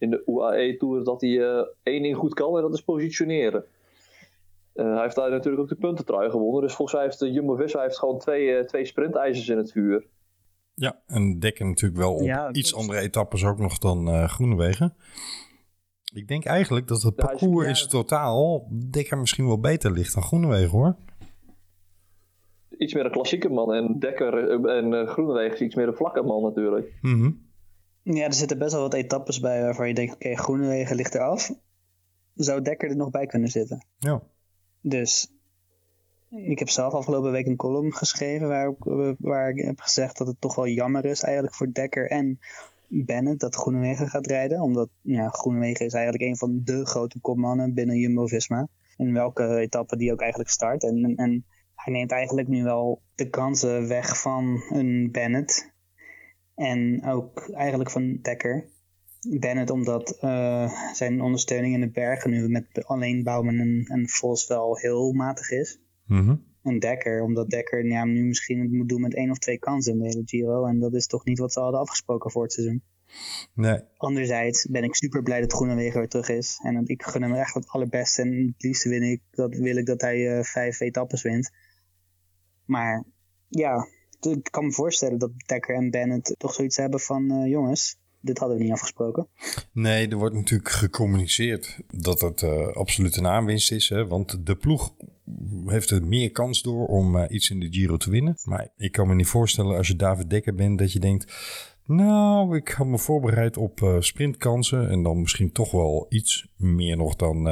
in 0.03 0.09
de 0.09 0.23
UAE-tour, 0.25 1.03
dat 1.03 1.21
hij 1.21 1.41
eh, 1.49 1.63
één 1.83 2.01
ding 2.03 2.15
goed 2.15 2.33
kan 2.33 2.55
en 2.55 2.61
dat 2.61 2.73
is 2.73 2.83
positioneren. 2.83 3.65
Eh, 4.73 4.93
hij 4.93 5.01
heeft 5.01 5.15
daar 5.15 5.29
natuurlijk 5.29 5.61
ook 5.63 5.69
de 5.69 5.75
puntentrui 5.75 6.29
gewonnen. 6.29 6.61
Dus 6.61 6.73
volgens 6.73 6.97
mij 6.97 7.05
heeft 7.05 7.19
de 7.19 7.31
Jumbo-Visma 7.31 7.81
heeft 7.81 7.99
gewoon 7.99 8.19
twee, 8.19 8.55
eh, 8.55 8.65
twee 8.65 8.85
sprintijzers 8.85 9.49
in 9.49 9.57
het 9.57 9.71
vuur. 9.71 10.07
Ja, 10.73 11.01
en 11.07 11.39
Dekker 11.39 11.65
natuurlijk 11.65 12.01
wel 12.01 12.13
op 12.13 12.21
Ja, 12.21 12.51
iets 12.53 12.75
andere 12.75 12.99
etappes 12.99 13.45
ook 13.45 13.57
nog 13.59 13.77
dan 13.77 14.07
eh 14.07 14.27
Groenewegen. 14.27 14.95
Ik 16.13 16.27
denk 16.27 16.45
eigenlijk 16.45 16.87
dat 16.87 17.01
het 17.01 17.13
Ja, 17.15 17.23
is- 17.23 17.39
parcours 17.39 17.63
ja, 17.63 17.69
in 17.69 17.75
zijn 17.75 17.89
totaal 17.89 18.67
Dekker 18.89 19.17
misschien 19.17 19.47
wel 19.47 19.59
beter 19.59 19.91
ligt 19.91 20.13
dan 20.13 20.23
Groenewegen 20.23 20.69
hoor. 20.77 20.95
Iets 22.77 22.93
meer 22.93 23.05
een 23.05 23.11
klassieke 23.11 23.49
man 23.49 23.73
en 23.73 23.99
Dekker 23.99 24.49
eh, 24.49 24.77
en 24.77 24.93
eh, 24.93 25.07
Groenewegen 25.07 25.53
is 25.53 25.61
iets 25.61 25.75
meer 25.75 25.87
een 25.87 25.95
vlakke 25.95 26.21
man 26.21 26.43
natuurlijk. 26.43 26.93
Mhm. 27.01 27.31
Ja, 28.03 28.25
er 28.25 28.33
zitten 28.33 28.57
best 28.57 28.71
wel 28.73 28.81
wat 28.81 28.93
etappes 28.93 29.39
bij 29.39 29.61
waarvan 29.61 29.87
je 29.87 29.93
denkt, 29.93 30.13
oké, 30.13 30.35
Groenewegen 30.35 30.95
ligt 30.95 31.15
eraf. 31.15 31.51
Zou 32.33 32.61
Dekker 32.61 32.89
er 32.89 32.95
nog 32.95 33.09
bij 33.09 33.25
kunnen 33.25 33.49
zitten? 33.49 33.85
Ja. 33.97 34.21
Dus 34.81 35.31
ik 36.29 36.59
heb 36.59 36.69
zelf 36.69 36.93
afgelopen 36.93 37.31
week 37.31 37.45
een 37.45 37.55
column 37.55 37.93
geschreven 37.93 38.47
waar, 38.47 38.69
ik- 38.69 39.15
waar 39.19 39.49
ik 39.49 39.65
heb 39.65 39.79
gezegd 39.79 40.17
dat 40.17 40.27
het 40.27 40.41
toch 40.41 40.55
wel 40.55 40.67
jammer 40.67 41.05
is 41.05 41.21
eigenlijk 41.23 41.55
voor 41.55 41.73
Dekker 41.73 42.09
en 42.09 42.39
Bennett 42.87 43.39
dat 43.39 43.55
Groenewegen 43.55 44.07
gaat 44.07 44.27
rijden. 44.27 44.61
Omdat 44.61 44.89
ja, 45.01 45.29
Groenewegen 45.29 45.85
is 45.85 45.93
eigenlijk 45.93 46.23
een 46.23 46.37
van 46.37 46.61
de 46.63 46.85
grote 46.85 47.19
kopmannen 47.19 47.73
binnen 47.73 47.97
Jumbo-Visma. 47.97 48.67
In 48.97 49.13
welke 49.13 49.57
etappe 49.57 49.97
die 49.97 50.11
ook 50.11 50.21
eigenlijk 50.21 50.49
start. 50.49 50.83
En, 50.83 51.03
en, 51.03 51.15
en 51.15 51.45
hij 51.75 51.93
neemt 51.93 52.11
eigenlijk 52.11 52.47
nu 52.47 52.63
wel 52.63 53.01
de 53.15 53.29
kansen 53.29 53.87
weg 53.87 54.21
van 54.21 54.63
een 54.69 55.09
Bennett. 55.11 55.72
En 56.55 57.05
ook 57.05 57.49
eigenlijk 57.53 57.91
van 57.91 58.19
Dekker. 58.21 58.71
Bennett 59.39 59.69
omdat 59.69 60.17
eh, 60.19 60.93
zijn 60.93 61.21
ondersteuning 61.21 61.73
in 61.73 61.79
de 61.79 61.89
bergen 61.89 62.31
nu 62.31 62.49
met 62.49 62.85
alleen 62.85 63.23
Bouwman 63.23 63.59
en, 63.59 63.85
en 63.85 64.09
Vos 64.09 64.47
wel 64.47 64.77
heel 64.77 65.11
matig 65.11 65.51
is. 65.51 65.79
Mhm. 66.05 66.35
En 66.63 66.79
Dekker, 66.79 67.21
omdat 67.21 67.49
Dekker 67.49 67.85
ja, 67.85 68.05
nu 68.05 68.23
misschien 68.23 68.59
het 68.59 68.71
moet 68.71 68.89
doen 68.89 69.01
met 69.01 69.15
één 69.15 69.31
of 69.31 69.37
twee 69.37 69.59
kansen 69.59 69.93
in 69.93 69.99
de 69.99 70.05
hele 70.05 70.21
Giro. 70.25 70.65
En 70.65 70.79
dat 70.79 70.93
is 70.93 71.07
toch 71.07 71.25
niet 71.25 71.39
wat 71.39 71.53
ze 71.53 71.59
hadden 71.59 71.79
afgesproken 71.79 72.31
voor 72.31 72.43
het 72.43 72.53
seizoen. 72.53 72.83
Nee, 73.53 73.79
Anderzijds 73.97 74.67
ben 74.69 74.83
ik 74.83 74.95
super 74.95 75.23
blij 75.23 75.41
dat 75.41 75.53
Groenewegen 75.53 75.99
weer 75.99 76.09
terug 76.09 76.29
is. 76.29 76.59
En 76.63 76.85
ik 76.85 77.03
gun 77.03 77.21
hem 77.21 77.33
echt 77.33 77.53
het 77.53 77.67
allerbeste. 77.67 78.21
En 78.21 78.47
het 78.47 78.63
liefst 78.63 78.83
wil 78.83 79.01
ik 79.01 79.21
dat, 79.31 79.55
wil 79.55 79.77
ik 79.77 79.85
dat 79.85 80.01
hij 80.01 80.37
eh, 80.37 80.43
vijf 80.43 80.79
etappes 80.79 81.21
wint. 81.21 81.51
Maar 82.65 83.05
ja, 83.47 83.87
ik 84.25 84.47
kan 84.51 84.65
me 84.65 84.71
voorstellen 84.71 85.19
dat 85.19 85.31
Dekker 85.45 85.75
en 85.75 85.89
Bennett 85.89 86.35
toch 86.37 86.53
zoiets 86.53 86.77
hebben 86.77 86.99
van... 86.99 87.31
eh, 87.31 87.49
jongens, 87.49 87.97
dit 88.19 88.37
hadden 88.37 88.57
we 88.57 88.63
niet 88.63 88.73
afgesproken. 88.73 89.27
Nee, 89.71 90.07
er 90.07 90.17
wordt 90.17 90.35
natuurlijk 90.35 90.69
gecommuniceerd 90.69 91.79
dat 91.91 92.21
het 92.21 92.41
eh, 92.41 92.67
absoluut 92.67 93.15
een 93.15 93.27
aanwinst 93.27 93.71
is. 93.71 93.89
Hè? 93.89 94.07
Want 94.07 94.45
de 94.45 94.55
ploeg 94.55 94.93
heeft 95.65 95.89
er 95.89 96.03
meer 96.05 96.31
kans 96.31 96.61
door 96.61 96.87
om 96.87 97.17
eh, 97.17 97.35
iets 97.35 97.49
in 97.49 97.59
de 97.59 97.67
Giro 97.71 97.97
te 97.97 98.09
winnen. 98.09 98.37
Maar 98.43 98.69
ik 98.77 98.91
kan 98.91 99.07
me 99.07 99.15
niet 99.15 99.27
voorstellen 99.27 99.77
als 99.77 99.87
je 99.87 99.95
David 99.95 100.29
Dekker 100.29 100.55
bent 100.55 100.79
dat 100.79 100.91
je 100.91 100.99
denkt... 100.99 101.33
Nou, 101.85 102.55
ik 102.55 102.67
had 102.67 102.87
me 102.87 102.97
voorbereid 102.97 103.57
op 103.57 103.97
sprintkansen. 103.99 104.89
En 104.89 105.03
dan 105.03 105.21
misschien 105.21 105.51
toch 105.51 105.71
wel 105.71 106.05
iets 106.09 106.47
meer 106.55 106.97
nog 106.97 107.15
dan... 107.15 107.47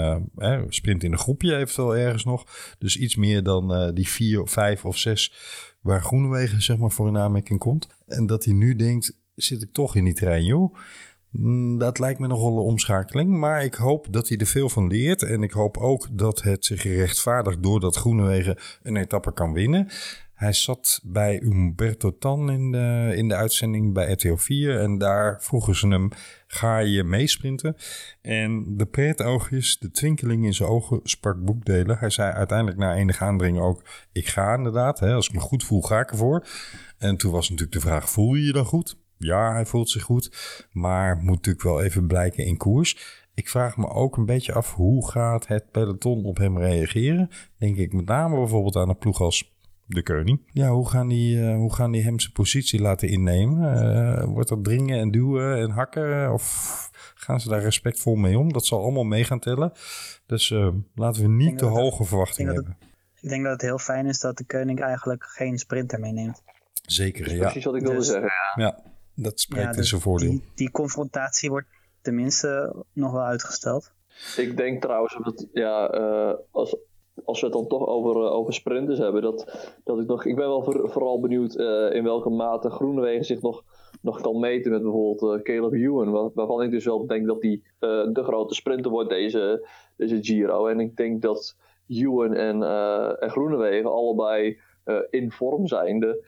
sprint 0.70 1.04
in 1.04 1.12
een 1.12 1.18
groepje 1.18 1.56
eventueel 1.56 1.96
ergens 1.96 2.24
nog. 2.24 2.46
Dus 2.80 2.98
iets 2.98 3.16
meer 3.16 3.44
dan 3.44 3.94
die 3.94 4.08
vier, 4.08 4.48
vijf 4.48 4.86
of 4.86 4.98
zes 4.98 5.34
waar 5.82 6.02
Groenewegen 6.02 6.62
zeg 6.62 6.78
maar 6.78 6.92
voor 6.92 7.08
een 7.08 7.18
aanmerking 7.18 7.60
komt. 7.60 7.88
En 8.08 8.26
dat 8.26 8.46
hij 8.46 8.54
nu 8.54 8.76
denkt, 8.76 9.18
zit 9.36 9.62
ik 9.62 9.74
toch 9.74 9.96
in 9.96 10.04
die 10.04 10.14
trein 10.14 10.46
joh. 10.46 10.76
Mm, 11.30 11.78
Dat 11.78 12.00
lijkt 12.00 12.20
me 12.20 12.28
nogal 12.28 12.52
een 12.52 12.64
omschakeling. 12.64 13.30
Maar 13.38 13.64
ik 13.64 13.74
hoop 13.74 14.08
dat 14.10 14.28
hij 14.28 14.38
er 14.38 14.46
veel 14.46 14.70
van 14.70 14.88
leert. 14.88 15.24
En 15.24 15.44
ik 15.44 15.52
hoop 15.52 15.78
ook 15.78 16.08
dat 16.12 16.42
het 16.42 16.66
zich 16.66 16.84
rechtvaardigt 16.84 17.64
doordat 17.64 17.96
Groenewegen 17.96 18.58
een 18.84 18.96
etappe 18.96 19.34
kan 19.34 19.54
winnen. 19.54 19.88
Hij 20.42 20.54
zat 20.54 21.00
bij 21.04 21.42
Umberto 21.42 22.18
Tan 22.18 22.52
in 22.52 22.72
de, 22.72 23.14
in 23.16 23.28
de 23.28 23.36
uitzending 23.36 23.94
bij 23.94 24.12
RTL 24.12 24.36
4. 24.36 24.80
En 24.80 24.98
daar 24.98 25.42
vroegen 25.42 25.76
ze 25.76 25.88
hem, 25.88 26.10
ga 26.48 26.78
je 26.78 27.04
meesprinten? 27.04 27.76
En 28.22 28.78
de 28.78 28.86
pret 28.86 29.22
oogjes, 29.22 29.78
de 29.80 29.92
twinkeling 29.92 30.46
in 30.46 30.54
zijn 30.54 30.70
ogen 30.70 31.00
sprak 31.04 31.46
boekdelen. 31.46 31.98
Hij 31.98 32.10
zei 32.10 32.32
uiteindelijk 32.32 32.78
na 32.78 32.96
enig 32.96 33.22
aandringen 33.22 33.62
ook, 33.62 33.84
ik 34.12 34.28
ga 34.28 34.56
inderdaad. 34.56 35.00
Hè, 35.00 35.14
als 35.14 35.28
ik 35.28 35.34
me 35.34 35.40
goed 35.40 35.64
voel, 35.64 35.82
ga 35.82 36.00
ik 36.00 36.12
ervoor. 36.12 36.48
En 36.98 37.18
toen 37.18 37.32
was 37.32 37.50
natuurlijk 37.50 37.78
de 37.78 37.88
vraag, 37.88 38.10
voel 38.10 38.34
je 38.34 38.46
je 38.46 38.52
dan 38.52 38.66
goed? 38.66 38.98
Ja, 39.18 39.52
hij 39.54 39.66
voelt 39.66 39.90
zich 39.90 40.04
goed, 40.04 40.32
maar 40.72 41.18
moet 41.18 41.36
natuurlijk 41.36 41.66
wel 41.66 41.82
even 41.82 42.08
blijken 42.08 42.46
in 42.46 42.58
koers. 42.58 43.20
Ik 43.34 43.50
vraag 43.50 43.78
me 43.78 43.88
ook 43.88 44.18
een 44.18 44.26
beetje 44.26 44.54
af 44.54 44.74
hoe 44.74 45.10
gaat 45.10 45.48
het 45.48 45.72
peloton 45.72 46.24
op 46.24 46.38
hem 46.38 46.58
reageren. 46.58 47.30
Denk 47.58 47.78
ik 47.78 47.94
met 47.94 48.06
name 48.06 48.36
bijvoorbeeld 48.36 48.76
aan 48.76 48.90
een 48.90 48.98
ploeg 48.98 49.22
als 49.22 49.60
de 49.96 50.04
Koning. 50.04 50.42
Ja, 50.54 50.70
hoe 50.70 50.90
gaan 50.90 51.08
die, 51.08 51.42
eh, 51.48 51.56
hoe 51.56 51.74
gaan 51.74 51.92
die 51.92 52.04
hem 52.04 52.20
zijn 52.20 52.34
positie 52.34 52.82
laten 52.82 53.08
innemen? 53.10 53.74
Eh, 53.74 54.24
wordt 54.24 54.50
dat 54.50 54.64
dringen 54.64 55.00
en 55.00 55.12
duwen 55.12 55.58
en 55.58 55.70
hakken? 55.70 56.34
Of 56.34 56.90
gaan 57.16 57.40
ze 57.40 57.50
daar 57.50 57.62
respectvol 57.62 58.16
mee 58.16 58.38
om? 58.40 58.54
Dat 58.54 58.66
zal 58.66 58.82
allemaal 58.82 59.04
mee 59.04 59.24
gaan 59.24 59.40
tellen. 59.40 59.72
Dus 60.26 60.52
eh, 60.52 60.68
laten 60.96 61.22
we 61.22 61.28
niet 61.28 61.58
te 61.58 61.66
het- 61.66 61.74
hoge 61.74 62.04
verwachtingen 62.04 62.54
hebben. 62.54 62.78
Ik 63.22 63.30
denk 63.30 63.44
dat 63.44 63.52
het 63.52 63.62
heel 63.62 63.78
fijn 63.78 64.06
is 64.06 64.20
dat 64.20 64.38
de 64.38 64.46
koning 64.46 64.80
eigenlijk 64.82 65.24
geen 65.24 65.58
sprinter 65.58 66.00
meeneemt. 66.00 66.42
Zeker, 66.86 67.34
ja. 67.34 67.40
Precies 67.40 67.66
wat 67.66 67.76
ik 67.76 67.82
wilde 67.82 67.98
Dus- 67.98 68.08
zeggen. 68.08 68.32
ja. 68.56 68.80
Dat 69.16 69.40
spreekt 69.40 69.70
in 69.72 69.72
dus 69.76 69.90
zijn 69.90 70.02
voordeel. 70.02 70.30
Die, 70.30 70.44
die 70.56 70.72
confrontatie 70.72 71.50
wordt 71.50 71.68
tenminste 72.02 72.76
nog 72.94 73.12
wel 73.12 73.24
uitgesteld. 73.24 73.92
Ik 74.38 74.58
denk 74.58 74.82
trouwens 74.82 75.18
dat, 75.24 75.48
ja, 75.54 75.90
eh, 75.90 76.34
als, 76.52 76.76
als 77.26 77.40
we 77.40 77.46
het 77.46 77.56
dan 77.56 77.68
toch 77.68 77.88
over, 77.88 78.16
eh, 78.16 78.32
over 78.32 78.54
sprinters 78.54 79.00
hebben, 79.00 79.22
dat, 79.22 79.70
dat 79.84 80.00
ik 80.00 80.08
nog, 80.08 80.26
ik 80.26 80.36
ben 80.36 80.48
wel 80.48 80.64
voor- 80.64 80.90
vooral 80.92 81.20
benieuwd 81.20 81.56
eh, 81.56 81.94
in 81.96 82.04
welke 82.04 82.30
mate 82.30 82.70
Groenewegen 82.70 83.26
zich 83.26 83.42
nog, 83.42 83.64
nog 84.02 84.22
kan 84.22 84.40
meten 84.40 84.72
met 84.72 84.82
bijvoorbeeld 84.82 85.38
eh, 85.38 85.42
Caleb 85.44 85.74
Ewan, 85.74 86.12
waar- 86.12 86.30
waarvan 86.34 86.62
ik 86.64 86.72
dus 86.72 86.86
wel 86.86 87.08
denk 87.08 87.28
dat 87.28 87.42
hij 87.42 87.62
de 88.14 88.24
grote 88.24 88.54
sprinter 88.54 88.92
wordt 88.92 89.10
deze, 89.10 89.68
deze 89.98 90.24
Giro. 90.24 90.68
En 90.68 90.80
ik 90.80 90.96
denk 90.96 91.22
dat 91.22 91.56
Ewan 91.88 92.34
en, 92.34 92.64
en 93.20 93.30
Groenewegen 93.30 93.92
allebei 93.92 94.60
in 95.10 95.32
vorm 95.32 95.68
zijnde, 95.68 96.26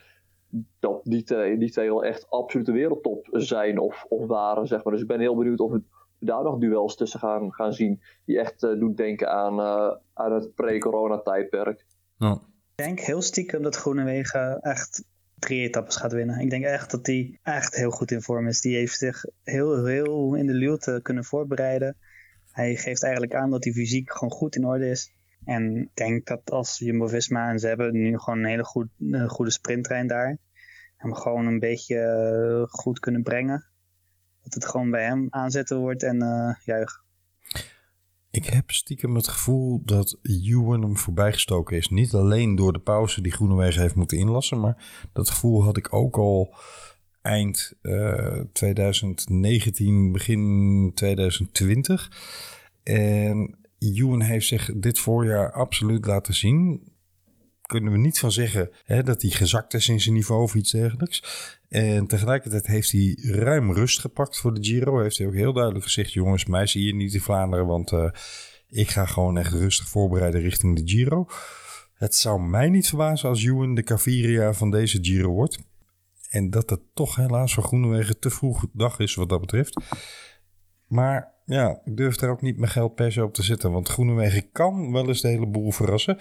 dat 0.80 1.02
die 1.04 1.24
twee, 1.24 1.58
die 1.58 1.72
twee 1.72 1.90
wel 1.90 2.04
echt 2.04 2.30
absolute 2.30 2.72
wereldtop 2.72 3.28
zijn 3.32 3.80
of, 3.80 4.06
of 4.10 4.26
waren, 4.26 4.68
zeg 4.68 4.84
maar. 4.84 4.94
Dus 4.94 5.02
ik 5.02 5.08
ben 5.08 5.20
heel 5.20 5.36
benieuwd 5.36 5.60
of 5.60 5.72
we 5.72 5.82
daar 6.26 6.44
nog 6.44 6.60
duels 6.60 6.96
tussen 6.96 7.20
gaan, 7.20 7.54
gaan 7.54 7.74
zien 7.74 8.02
die 8.26 8.40
echt 8.40 8.64
eh, 8.64 8.80
doen 8.80 8.96
denken 8.96 9.32
aan, 9.32 9.60
eh, 9.60 9.98
aan 10.14 10.34
het 10.34 10.56
pre-corona 10.56 11.20
tijdperk. 11.20 11.86
Ja. 12.18 12.32
Ik 12.76 12.84
denk 12.86 13.00
heel 13.00 13.22
stiekem 13.22 13.62
dat 13.62 13.76
Groenewegen 13.76 14.60
echt 14.62 15.04
drie 15.40 15.62
etappes 15.62 15.96
gaat 15.96 16.14
winnen. 16.14 16.40
Ik 16.40 16.50
denk 16.50 16.64
echt 16.64 16.92
dat 16.92 17.06
hij 17.06 17.40
echt 17.44 17.76
heel 17.76 17.92
goed 17.92 18.12
in 18.12 18.22
vorm 18.22 18.48
is. 18.48 18.62
Die 18.62 18.76
heeft 18.76 18.98
zich 18.98 19.26
heel, 19.44 19.86
heel 19.86 20.36
in 20.36 20.48
de 20.48 20.54
luwte 20.54 21.00
kunnen 21.02 21.24
voorbereiden. 21.24 21.98
Hij 22.52 22.76
geeft 22.76 23.04
eigenlijk 23.04 23.36
aan 23.36 23.50
dat 23.50 23.64
hij 23.64 23.74
fysiek 23.74 24.12
gewoon 24.12 24.34
goed 24.34 24.56
in 24.56 24.66
orde 24.66 24.90
is. 24.90 25.14
En 25.46 25.78
ik 25.78 25.90
denk 25.94 26.26
dat 26.26 26.52
als 26.52 26.78
Jumbo-Visma, 26.78 27.50
en 27.50 27.60
ze 27.60 27.68
hebben 27.68 27.94
nu 27.94 28.18
gewoon 28.20 28.40
een 28.40 28.50
hele 28.50 28.64
goed, 28.64 28.88
een 29.00 29.30
goede 29.30 29.52
sprinttrein 29.52 30.08
daar, 30.08 30.38
hem 30.98 31.14
gewoon 31.14 31.46
een 31.46 31.60
beetje 31.60 32.00
eh, 32.00 32.64
goed 32.70 33.00
kunnen 33.00 33.24
brengen. 33.24 33.66
Dat 34.44 34.54
het 34.54 34.66
gewoon 34.66 34.92
bij 34.92 35.04
hem 35.04 35.28
aanzetten 35.30 35.80
wordt 35.80 36.04
en 36.04 36.22
eh 36.22 36.56
juichen. 36.66 37.02
Ik 38.32 38.46
heb 38.46 38.72
stiekem 38.72 39.16
het 39.16 39.28
gevoel 39.28 39.82
dat 39.86 40.18
Ewan 40.22 40.82
hem 40.82 40.98
voorbijgestoken 40.98 41.78
is. 41.78 41.88
Niet 41.88 42.14
alleen 42.14 42.56
door 42.56 42.74
de 42.74 42.80
pauze 42.80 43.22
die 43.22 43.32
Groenewegen 43.32 43.82
heeft 43.82 43.96
moeten 43.96 44.18
inlassen. 44.18 44.60
Maar 44.60 45.08
dat 45.14 45.30
gevoel 45.30 45.64
had 45.64 45.78
ik 45.78 45.94
ook 45.94 46.18
al 46.18 46.56
eind 47.22 47.74
eh, 47.82 48.40
2019, 48.54 50.12
begin 50.12 50.92
2020. 50.96 52.12
En 52.84 53.58
Ewan 53.80 54.22
heeft 54.22 54.48
zich 54.48 54.72
dit 54.76 55.00
voorjaar 55.00 55.52
absoluut 55.52 56.06
laten 56.06 56.34
zien. 56.34 56.92
Kunnen 57.62 57.92
we 57.92 57.98
niet 57.98 58.20
van 58.20 58.32
zeggen 58.32 58.70
hè, 58.84 59.04
dat 59.04 59.22
hij 59.22 59.32
gezakt 59.32 59.74
is 59.74 59.90
in 59.90 60.02
zijn 60.02 60.16
niveau 60.16 60.44
of 60.44 60.56
iets 60.56 60.72
dergelijks. 60.72 61.24
En 61.74 62.08
tegelijkertijd 62.08 62.68
heeft 62.68 62.92
hij 62.92 63.18
ruim 63.22 63.72
rust 63.72 64.00
gepakt 64.00 64.38
voor 64.38 64.54
de 64.54 64.64
Giro. 64.64 65.02
Heeft 65.02 65.18
hij 65.18 65.28
ook 65.28 65.34
heel 65.34 65.54
duidelijk 65.54 65.84
gezegd: 65.84 66.14
jongens, 66.14 66.46
mij 66.46 66.68
zie 66.68 66.86
je 66.86 66.96
niet 66.96 67.14
in 67.14 67.22
Vlaanderen, 67.22 67.66
want 67.66 67.92
eh, 67.92 68.10
ik 68.70 68.90
ga 68.90 69.06
gewoon 69.06 69.38
echt 69.38 69.54
rustig 69.54 69.88
voorbereiden 69.88 70.42
richting 70.42 70.76
de 70.76 70.82
Giro. 70.86 71.26
Het 71.94 72.16
zou 72.16 72.42
mij 72.42 72.70
niet 72.70 72.88
verbazen 72.88 73.30
als 73.30 73.44
Ewan 73.44 73.76
de 73.76 73.84
Caviria 73.84 74.54
van 74.54 74.72
deze 74.72 74.98
Giro 75.02 75.32
wordt. 75.32 75.60
En 76.30 76.50
dat 76.50 76.70
het 76.70 76.82
toch 76.94 77.16
helaas 77.16 77.54
voor 77.54 77.64
Groenewegen 77.64 78.20
te 78.20 78.30
vroeg 78.30 78.66
dag 78.74 79.00
is 79.00 79.16
wat 79.16 79.30
dat 79.30 79.42
betreft. 79.42 79.82
Maar 80.88 81.34
ja, 81.46 81.82
ik 81.84 81.98
durf 81.98 82.22
er 82.22 82.30
ook 82.30 82.42
niet 82.42 82.58
mijn 82.58 82.72
geld 82.72 82.96
per 82.96 83.12
se 83.12 83.24
op 83.24 83.34
te 83.34 83.44
zetten. 83.44 83.72
Want 83.72 83.90
Groenewegen 83.90 84.52
kan 84.52 84.92
wel 84.92 85.08
eens 85.08 85.22
de 85.22 85.28
hele 85.28 85.48
boel 85.48 85.72
verrassen. 85.72 86.18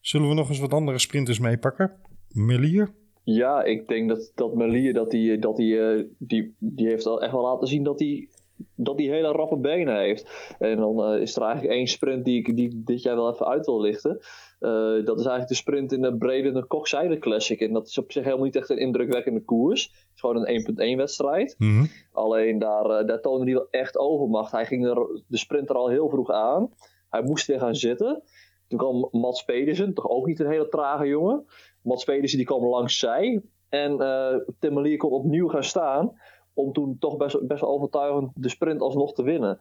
Zullen 0.00 0.28
we 0.28 0.34
nog 0.34 0.48
eens 0.48 0.58
wat 0.58 0.72
andere 0.72 0.98
sprinters 0.98 1.38
meepakken? 1.38 1.92
Melier? 2.28 2.94
Ja, 3.28 3.62
ik 3.62 3.88
denk 3.88 4.08
dat, 4.08 4.32
dat 4.34 4.54
Melier, 4.54 4.92
dat 4.92 5.10
die, 5.10 5.38
dat 5.38 5.56
die, 5.56 5.80
eh, 5.80 6.04
die, 6.18 6.54
die 6.58 6.88
heeft 6.88 7.06
al 7.06 7.22
echt 7.22 7.32
wel 7.32 7.42
laten 7.42 7.68
zien 7.68 7.82
dat 7.82 7.98
hij 7.98 8.28
dat 8.74 8.96
die 8.96 9.10
hele 9.10 9.32
rappe 9.32 9.56
benen 9.56 9.98
heeft. 9.98 10.54
En 10.58 10.76
dan 10.76 11.04
eh, 11.04 11.20
is 11.20 11.36
er 11.36 11.42
eigenlijk 11.42 11.74
één 11.74 11.86
sprint 11.86 12.24
die 12.24 12.38
ik 12.38 12.56
die 12.56 12.82
dit 12.84 13.02
jaar 13.02 13.16
wel 13.16 13.32
even 13.32 13.46
uit 13.46 13.66
wil 13.66 13.80
lichten. 13.80 14.18
Eh, 14.58 14.70
dat 15.04 15.18
is 15.18 15.26
eigenlijk 15.26 15.48
de 15.48 15.54
sprint 15.54 15.92
in 15.92 16.02
de 16.02 16.16
Brede 16.16 16.66
Kokzijde 16.66 17.18
Classic. 17.18 17.60
En 17.60 17.72
dat 17.72 17.86
is 17.86 17.98
op 17.98 18.12
zich 18.12 18.24
helemaal 18.24 18.44
niet 18.44 18.56
echt 18.56 18.70
een 18.70 18.78
indrukwekkende 18.78 19.44
koers. 19.44 19.82
Het 19.82 20.10
is 20.14 20.20
gewoon 20.20 20.36
een 20.36 20.94
1.1 20.94 20.96
wedstrijd. 20.96 21.54
Mhm. 21.58 21.84
Alleen 22.12 22.58
daar, 22.58 23.06
daar 23.06 23.20
toonde 23.20 23.44
hij 23.44 23.54
wel 23.54 23.68
echt 23.70 23.98
overmacht. 23.98 24.52
Hij 24.52 24.66
ging 24.66 24.86
er, 24.86 25.22
de 25.26 25.38
sprint 25.38 25.70
er 25.70 25.76
al 25.76 25.88
heel 25.88 26.08
vroeg 26.08 26.30
aan. 26.30 26.70
Hij 27.10 27.22
moest 27.22 27.46
weer 27.46 27.58
gaan 27.58 27.76
zitten. 27.76 28.22
Toen 28.68 28.78
kwam 28.78 29.08
Mats 29.10 29.44
Pedersen, 29.44 29.94
toch 29.94 30.08
ook 30.08 30.26
niet 30.26 30.40
een 30.40 30.50
hele 30.50 30.68
trage 30.68 31.06
jongen. 31.06 31.44
Mats 31.86 32.04
Pedersen 32.04 32.38
die 32.38 32.46
kwam 32.46 32.66
langs 32.66 32.98
zij. 32.98 33.42
En 33.68 34.00
eh 34.00 34.36
Tim 34.58 34.74
Melier 34.74 34.96
kon 34.96 35.10
opnieuw 35.10 35.48
gaan 35.48 35.64
staan. 35.64 36.20
Om 36.54 36.72
toen 36.72 36.96
toch 36.98 37.16
best, 37.16 37.46
best 37.46 37.60
wel 37.60 37.70
overtuigend 37.70 38.30
de 38.34 38.48
sprint 38.48 38.80
alsnog 38.80 39.12
te 39.12 39.22
winnen. 39.22 39.60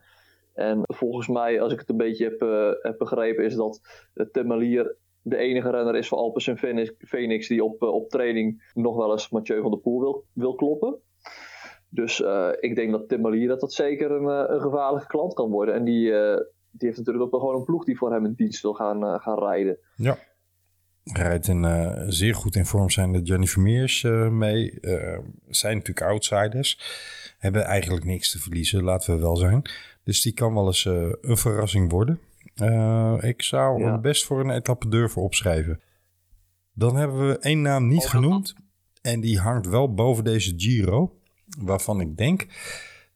En 0.53 0.80
volgens 0.84 1.28
mij, 1.28 1.61
als 1.61 1.73
ik 1.73 1.80
het 1.80 1.89
een 1.89 1.97
beetje 1.97 2.23
heb, 2.23 2.41
eh, 2.41 2.69
heb 2.82 2.97
begrepen, 2.97 3.45
is 3.45 3.55
dat 3.55 3.82
uh, 4.13 4.26
Tim 4.32 4.47
Melier 4.47 4.95
de 5.21 5.38
enige 5.38 5.69
renner 5.69 5.95
is 5.95 6.07
voor 6.07 6.17
Alpes 6.17 6.47
en 6.47 6.57
Phoenix, 6.97 7.47
die 7.47 7.63
op, 7.63 7.82
eh, 7.84 7.93
op 7.93 8.09
training 8.09 8.71
nog 8.73 8.95
wel 8.95 9.11
eens 9.11 9.30
Mathieu 9.30 9.61
van 9.61 9.71
der 9.71 9.80
Poel 9.80 9.99
wil, 9.99 10.23
wil 10.34 10.55
kloppen. 10.55 10.99
Dus 11.89 12.21
eh, 12.21 12.49
ik 12.59 12.76
denk 12.76 12.91
dat 12.91 13.07
Tim 13.07 13.21
Melier 13.21 13.47
dat 13.47 13.59
dat 13.59 13.73
zeker 13.73 14.11
een, 14.11 14.30
eh, 14.30 14.55
een 14.55 14.61
gevaarlijke 14.61 15.07
klant 15.07 15.34
kan 15.34 15.49
worden. 15.49 15.76
En 15.76 15.84
die, 15.84 16.13
eh, 16.13 16.38
die 16.71 16.88
heeft 16.88 16.97
natuurlijk 16.97 17.26
ook 17.26 17.32
wel 17.32 17.39
gewoon 17.39 17.55
een 17.55 17.63
ploeg 17.63 17.86
die 17.86 17.97
voor 17.97 18.11
hem 18.11 18.26
in 18.26 18.34
dienst 18.34 18.61
wil 18.61 18.73
gaan, 18.73 19.05
eh, 19.05 19.19
gaan 19.19 19.39
rijden. 19.39 19.78
Ja. 19.95 20.17
Rijdt 21.14 21.47
een 21.47 21.66
eh, 21.66 22.03
zeer 22.08 22.36
goed 22.36 22.56
in 22.56 22.66
vorm 22.66 22.89
zijnde 22.89 23.22
Johnny 23.22 23.47
Vermeers 23.47 24.03
eh, 24.03 24.30
mee. 24.30 24.80
Eh, 24.80 25.20
zijn 25.49 25.78
natuurlijk 25.78 26.06
outsiders. 26.08 26.80
Hebben 27.38 27.64
eigenlijk 27.64 28.06
niks 28.06 28.32
te 28.32 28.39
verliezen, 28.39 28.84
laten 28.84 29.16
we 29.16 29.22
wel 29.22 29.36
zijn. 29.36 29.62
Dus 30.03 30.22
die 30.22 30.34
kan 30.34 30.53
wel 30.53 30.66
eens 30.66 30.86
een 30.86 31.38
verrassing 31.38 31.91
worden. 31.91 32.20
Ik 33.22 33.41
zou 33.41 33.80
Ja. 33.80 33.91
hem 33.91 34.01
best 34.01 34.26
voor 34.26 34.39
een 34.39 34.49
etappe 34.49 34.89
durven 34.89 35.22
opschrijven. 35.22 35.82
Dan 36.74 36.95
hebben 36.95 37.28
we 37.28 37.39
één 37.39 37.62
naam 37.62 37.88
niet 37.88 38.06
genoemd. 38.06 38.56
En 39.01 39.20
die 39.20 39.39
hangt 39.39 39.68
wel 39.68 39.93
boven 39.93 40.24
deze 40.24 40.53
Giro. 40.58 41.20
Waarvan 41.60 41.99
ik 41.99 42.18
denk, 42.18 42.45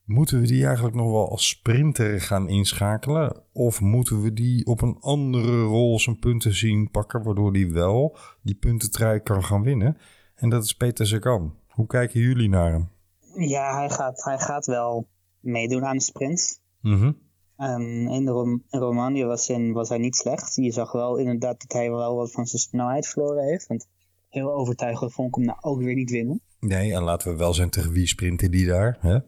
moeten 0.10 0.40
we 0.40 0.48
die 0.48 0.66
eigenlijk 0.66 0.96
nog 0.96 1.12
wel 1.12 1.30
als 1.30 1.48
sprinter 1.48 2.22
gaan 2.22 2.50
inschakelen? 2.50 3.44
Of 3.54 3.82
moeten 3.82 4.22
we 4.22 4.34
die 4.34 4.66
op 4.66 4.82
een 4.82 4.98
andere 5.00 5.62
rol 5.62 6.00
zijn 6.00 6.20
punten 6.20 6.54
zien 6.54 6.92
pakken, 6.92 7.24
waardoor 7.24 7.54
die 7.54 7.72
wel 7.72 8.18
die 8.42 8.56
puntentrui 8.56 9.20
kan 9.20 9.44
gaan 9.44 9.64
winnen? 9.64 9.98
En 10.36 10.50
dat 10.50 10.64
is 10.64 10.74
Peter 10.74 11.08
Sagan. 11.08 11.56
Hoe 11.68 11.88
kijken 11.88 12.20
jullie 12.20 12.50
naar 12.50 12.72
hem? 12.72 12.90
Ja, 13.36 13.78
hij 13.78 13.90
gaat, 13.90 14.24
hij 14.24 14.40
gaat 14.40 14.66
wel 14.66 15.08
meedoen 15.40 15.86
aan 15.86 15.98
de 15.98 16.04
sprints. 16.04 16.60
Mhm. 16.82 17.12
En 17.58 17.82
in, 18.10 18.26
de 18.26 18.32
Rom 18.32 18.64
in 18.70 18.80
Romandie 18.80 19.26
was, 19.26 19.50
in, 19.50 19.72
was 19.72 19.90
hij 19.90 19.98
niet 19.98 20.16
slecht. 20.16 20.56
Je 20.56 20.72
zag 20.72 20.92
wel 20.92 21.18
inderdaad 21.18 21.62
dat 21.62 21.72
hij 21.72 21.92
wel 21.92 22.16
wat 22.16 22.32
van 22.32 22.48
zijn 22.48 22.62
snelheid 22.62 23.08
verloren 23.08 23.44
heeft. 23.44 23.68
Want 23.68 23.88
heel 24.30 24.54
overtuigend 24.54 25.14
vond 25.14 25.28
ik 25.28 25.36
hem 25.36 25.46
nou 25.46 25.58
ook 25.62 25.82
weer 25.82 25.96
niet 25.96 26.10
winnen. 26.10 26.42
Nee, 26.60 26.94
en 26.94 27.04
laten 27.04 27.32
we 27.32 27.38
wel 27.38 27.54
zijn 27.54 27.70
tegen 27.70 27.92
wie 27.92 28.08
sprinten 28.08 28.52
die 28.52 28.68
daar? 28.68 28.98
Hè? 29.00 29.20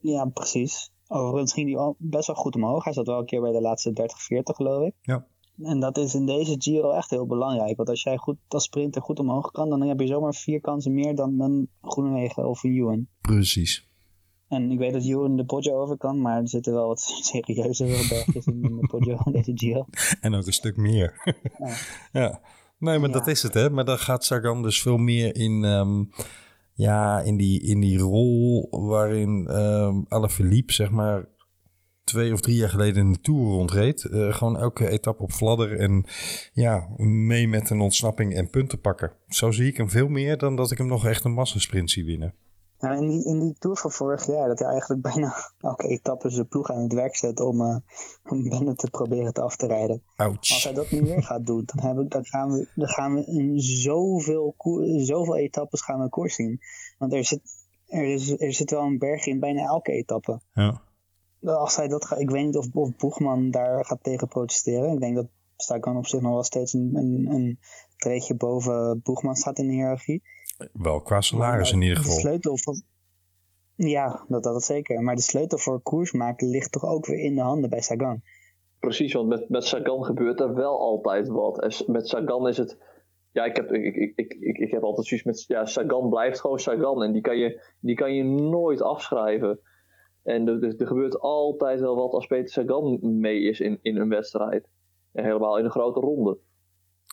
Ja, 0.00 0.24
precies. 0.24 0.92
Overigens 1.08 1.52
ging 1.52 1.74
hij 1.74 1.94
best 1.98 2.26
wel 2.26 2.36
goed 2.36 2.54
omhoog. 2.54 2.84
Hij 2.84 2.92
zat 2.92 3.06
wel 3.06 3.18
een 3.18 3.26
keer 3.26 3.40
bij 3.40 3.52
de 3.52 3.60
laatste 3.60 3.92
30, 3.92 4.22
40 4.22 4.56
geloof 4.56 4.86
ik. 4.86 4.94
Ja. 5.02 5.26
En 5.62 5.80
dat 5.80 5.98
is 5.98 6.14
in 6.14 6.26
deze 6.26 6.54
Giro 6.58 6.90
echt 6.90 7.10
heel 7.10 7.26
belangrijk. 7.26 7.76
Want 7.76 7.88
als 7.88 8.02
jij 8.02 8.16
goed 8.16 8.36
als 8.48 8.64
sprinter 8.64 9.02
goed 9.02 9.18
omhoog 9.18 9.50
kan, 9.50 9.68
dan 9.68 9.82
heb 9.82 10.00
je 10.00 10.06
zomaar 10.06 10.34
vier 10.34 10.60
kansen 10.60 10.94
meer 10.94 11.14
dan, 11.14 11.38
dan 11.38 11.66
Groenewegen 11.82 12.48
of 12.48 12.62
een 12.64 12.74
Ewan. 12.74 13.06
Precies. 13.20 13.86
En 14.48 14.70
ik 14.70 14.78
weet 14.78 14.92
dat 14.92 15.04
Ewan 15.04 15.36
de 15.36 15.44
Poggio 15.44 15.80
over 15.82 15.96
kan, 15.96 16.20
maar 16.20 16.40
er 16.40 16.48
zitten 16.48 16.72
wel 16.72 16.86
wat 16.86 17.00
serieuze 17.30 17.84
bergjes 17.84 18.46
in 18.46 18.60
de 18.60 18.86
Poggio 18.86 19.18
in 19.24 19.32
deze 19.32 19.52
Giro. 19.54 19.84
En 20.20 20.34
ook 20.34 20.46
een 20.46 20.52
stuk 20.52 20.76
meer. 20.76 21.34
Ja. 21.58 21.74
ja. 22.22 22.40
Nee, 22.78 22.98
maar 22.98 23.08
Ja. 23.08 23.14
dat 23.14 23.26
is 23.26 23.42
het, 23.42 23.54
hè. 23.54 23.70
Maar 23.70 23.84
dan 23.84 23.98
gaat 23.98 24.24
Sagan 24.24 24.62
dus 24.62 24.82
veel 24.82 24.96
meer 24.96 25.34
in, 25.36 25.64
ehm, 25.64 26.04
ja, 26.78 27.20
in, 27.20 27.36
die, 27.36 27.62
in 27.62 27.80
die 27.80 27.98
rol 27.98 28.68
waarin 28.70 29.46
ehm 29.46 30.00
Alaphilippe, 30.08 30.72
zeg 30.72 30.90
maar, 30.90 31.28
twee 32.04 32.32
of 32.32 32.40
drie 32.40 32.56
jaar 32.56 32.68
geleden 32.68 33.06
in 33.06 33.12
de 33.12 33.20
Tour 33.20 33.44
rondreed. 33.44 34.04
Eh, 34.04 34.34
gewoon 34.34 34.58
elke 34.58 34.88
etappe 34.88 35.22
op 35.22 35.32
fladder 35.32 35.78
en 35.78 36.04
ja, 36.52 36.88
mee 36.96 37.48
met 37.48 37.70
een 37.70 37.80
ontsnapping 37.80 38.34
en 38.34 38.50
punten 38.50 38.80
pakken. 38.80 39.12
Zo 39.28 39.50
zie 39.50 39.66
ik 39.66 39.76
hem 39.76 39.90
veel 39.90 40.08
meer 40.08 40.38
dan 40.38 40.56
dat 40.56 40.70
ik 40.70 40.78
hem 40.78 40.86
nog 40.86 41.06
echt 41.06 41.24
een 41.24 41.32
massasprint 41.32 41.90
zie 41.90 42.04
winnen. 42.04 42.34
Nou, 42.78 42.96
in, 42.96 43.08
die, 43.08 43.24
in 43.24 43.40
die 43.40 43.54
Tour 43.58 43.76
van 43.76 43.90
vorig 43.90 44.26
jaar, 44.26 44.48
dat 44.48 44.58
hij 44.58 44.68
eigenlijk 44.68 45.02
bijna 45.12 45.34
elke 45.60 45.88
etappe 45.88 46.30
zijn 46.30 46.48
ploeg 46.48 46.70
aan 46.70 46.82
het 46.82 46.92
werk 46.92 47.16
zet 47.16 47.40
om, 47.40 47.60
eh 47.60 47.76
om 48.30 48.48
Bennett 48.48 48.78
te 48.78 48.90
proberen 48.90 49.32
te 49.32 49.40
af 49.40 49.56
te 49.56 49.66
rijden. 49.66 50.02
Als 50.16 50.64
hij 50.64 50.72
dat 50.72 50.90
nu 50.90 51.02
weer 51.02 51.22
gaat 51.22 51.46
doen, 51.46 51.62
dan, 51.64 51.86
heb 51.86 51.98
ik, 51.98 52.10
dan, 52.10 52.24
gaan 52.24 52.50
we, 52.50 52.68
dan 52.74 52.88
gaan 52.88 53.14
we 53.14 53.24
in 53.24 53.60
zoveel, 53.60 54.54
zoveel 54.96 55.36
etappes 55.36 55.82
gaan 55.82 56.00
we 56.00 56.08
koers 56.08 56.34
zien. 56.34 56.60
Want 56.98 57.12
er 57.12 57.24
zit, 57.24 57.40
er, 57.86 58.04
is, 58.04 58.40
er 58.40 58.52
zit 58.52 58.70
wel 58.70 58.82
een 58.82 58.98
berg 58.98 59.26
in 59.26 59.40
bijna 59.40 59.62
elke 59.62 59.92
etappe. 59.92 60.40
Ja. 60.52 60.80
Als 61.42 61.76
hij 61.76 61.88
dat 61.88 62.04
gaat, 62.04 62.20
ik 62.20 62.30
weet 62.30 62.44
niet 62.44 62.56
of, 62.56 62.66
of 62.72 62.96
Boegman 62.96 63.50
daar 63.50 63.84
gaat 63.84 64.02
tegen 64.02 64.28
protesteren. 64.28 64.92
Ik 64.92 65.00
denk 65.00 65.14
dat 65.14 65.26
Sagan 65.56 65.96
op 65.96 66.06
zich 66.06 66.20
nog 66.20 66.32
wel 66.32 66.42
steeds 66.42 66.72
een, 66.72 66.90
een, 66.94 67.26
een 67.30 67.58
treedje 67.96 68.34
boven 68.34 69.00
Boegman 69.02 69.36
staat 69.36 69.58
in 69.58 69.66
de 69.66 69.72
hiërarchie. 69.72 70.22
Wel 70.72 71.00
qua 71.00 71.20
salaris 71.20 71.72
in 71.72 71.80
ieder 71.80 71.96
De 71.96 72.02
geval. 72.02 72.18
sleutel 72.18 72.56
van... 72.58 72.82
Ja, 73.74 74.24
dat, 74.28 74.42
dat 74.42 74.62
zeker. 74.64 75.02
Maar 75.02 75.14
de 75.14 75.22
sleutel 75.22 75.58
voor 75.58 75.80
koers 75.80 76.12
maken 76.12 76.48
ligt 76.48 76.72
toch 76.72 76.84
ook 76.84 77.06
weer 77.06 77.18
in 77.18 77.34
de 77.34 77.40
handen 77.40 77.70
bij 77.70 77.80
Sagan. 77.80 78.22
Precies, 78.78 79.12
want 79.12 79.28
met, 79.28 79.48
met 79.48 79.64
Sagan 79.64 80.04
gebeurt 80.04 80.40
er 80.40 80.54
wel 80.54 80.78
altijd 80.80 81.28
wat. 81.28 81.60
En 81.62 81.92
met 81.92 82.08
Sagan 82.08 82.48
is 82.48 82.56
het. 82.56 82.78
Ja, 83.32 83.44
ik 83.44 83.56
heb, 83.56 83.72
ik, 83.72 83.94
ik, 83.94 84.12
ik, 84.16 84.36
ik, 84.40 84.58
ik 84.58 84.70
heb 84.70 84.82
altijd 84.82 85.06
zoiets 85.06 85.26
met. 85.26 85.44
Ja, 85.46 85.66
Sagan 85.66 86.08
blijft 86.08 86.40
gewoon 86.40 86.58
Sagan. 86.58 87.02
En 87.02 87.12
die 87.12 87.22
kan 87.22 87.36
je, 87.36 87.62
die 87.80 87.94
kan 87.94 88.14
je 88.14 88.24
nooit 88.24 88.82
afschrijven. 88.82 89.60
En 90.22 90.48
er, 90.48 90.62
er, 90.62 90.80
er 90.80 90.86
gebeurt 90.86 91.20
altijd 91.20 91.80
wel 91.80 91.96
wat 91.96 92.12
als 92.12 92.26
Peter 92.26 92.48
Sagan 92.48 92.98
mee 93.20 93.40
is 93.40 93.60
in, 93.60 93.78
in 93.82 93.96
een 93.96 94.08
wedstrijd. 94.08 94.68
En 95.12 95.24
helemaal 95.24 95.58
in 95.58 95.64
een 95.64 95.70
grote 95.70 96.00
ronde. 96.00 96.38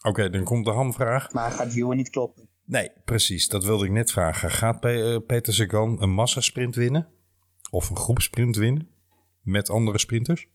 Oké, 0.08 0.30
dan 0.30 0.44
komt 0.44 0.66
de 0.66 0.72
hamvraag. 0.72 1.34
Maar 1.34 1.52
gaat 1.52 1.76
Ewan 1.76 1.96
niet 1.96 2.10
kloppen? 2.10 2.48
Nee, 2.66 2.92
precies. 3.06 3.48
Dat 3.48 3.64
wilde 3.64 3.86
ik 3.86 3.92
net 3.92 4.12
vragen. 4.12 4.50
Gaat 4.50 4.86
eh, 4.86 5.18
Peter 5.28 5.54
Sagan 5.54 6.02
een 6.02 6.14
massasprint 6.14 6.76
winnen? 6.76 7.08
Of 7.72 7.90
een 7.90 7.98
groepsprint 7.98 8.56
winnen? 8.56 8.90
Met 9.42 9.70
andere 9.70 9.98
sprinters? 9.98 10.48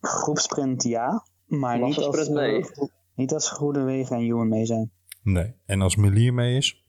Groepsprint 0.00 0.82
ja, 0.82 1.26
maar 1.46 1.78
niet 1.78 1.96
als, 1.96 2.06
Massasprint 2.06 2.38
nee. 2.38 2.70
eh, 2.70 2.88
niet 3.14 3.32
als 3.32 3.50
Groenewegen 3.50 4.16
en 4.16 4.22
Ewan 4.22 4.48
mee 4.48 4.66
zijn. 4.66 4.90
Nee. 5.22 5.54
En 5.66 5.80
als 5.80 5.96
Melier 5.96 6.34
mee 6.34 6.56
is? 6.56 6.84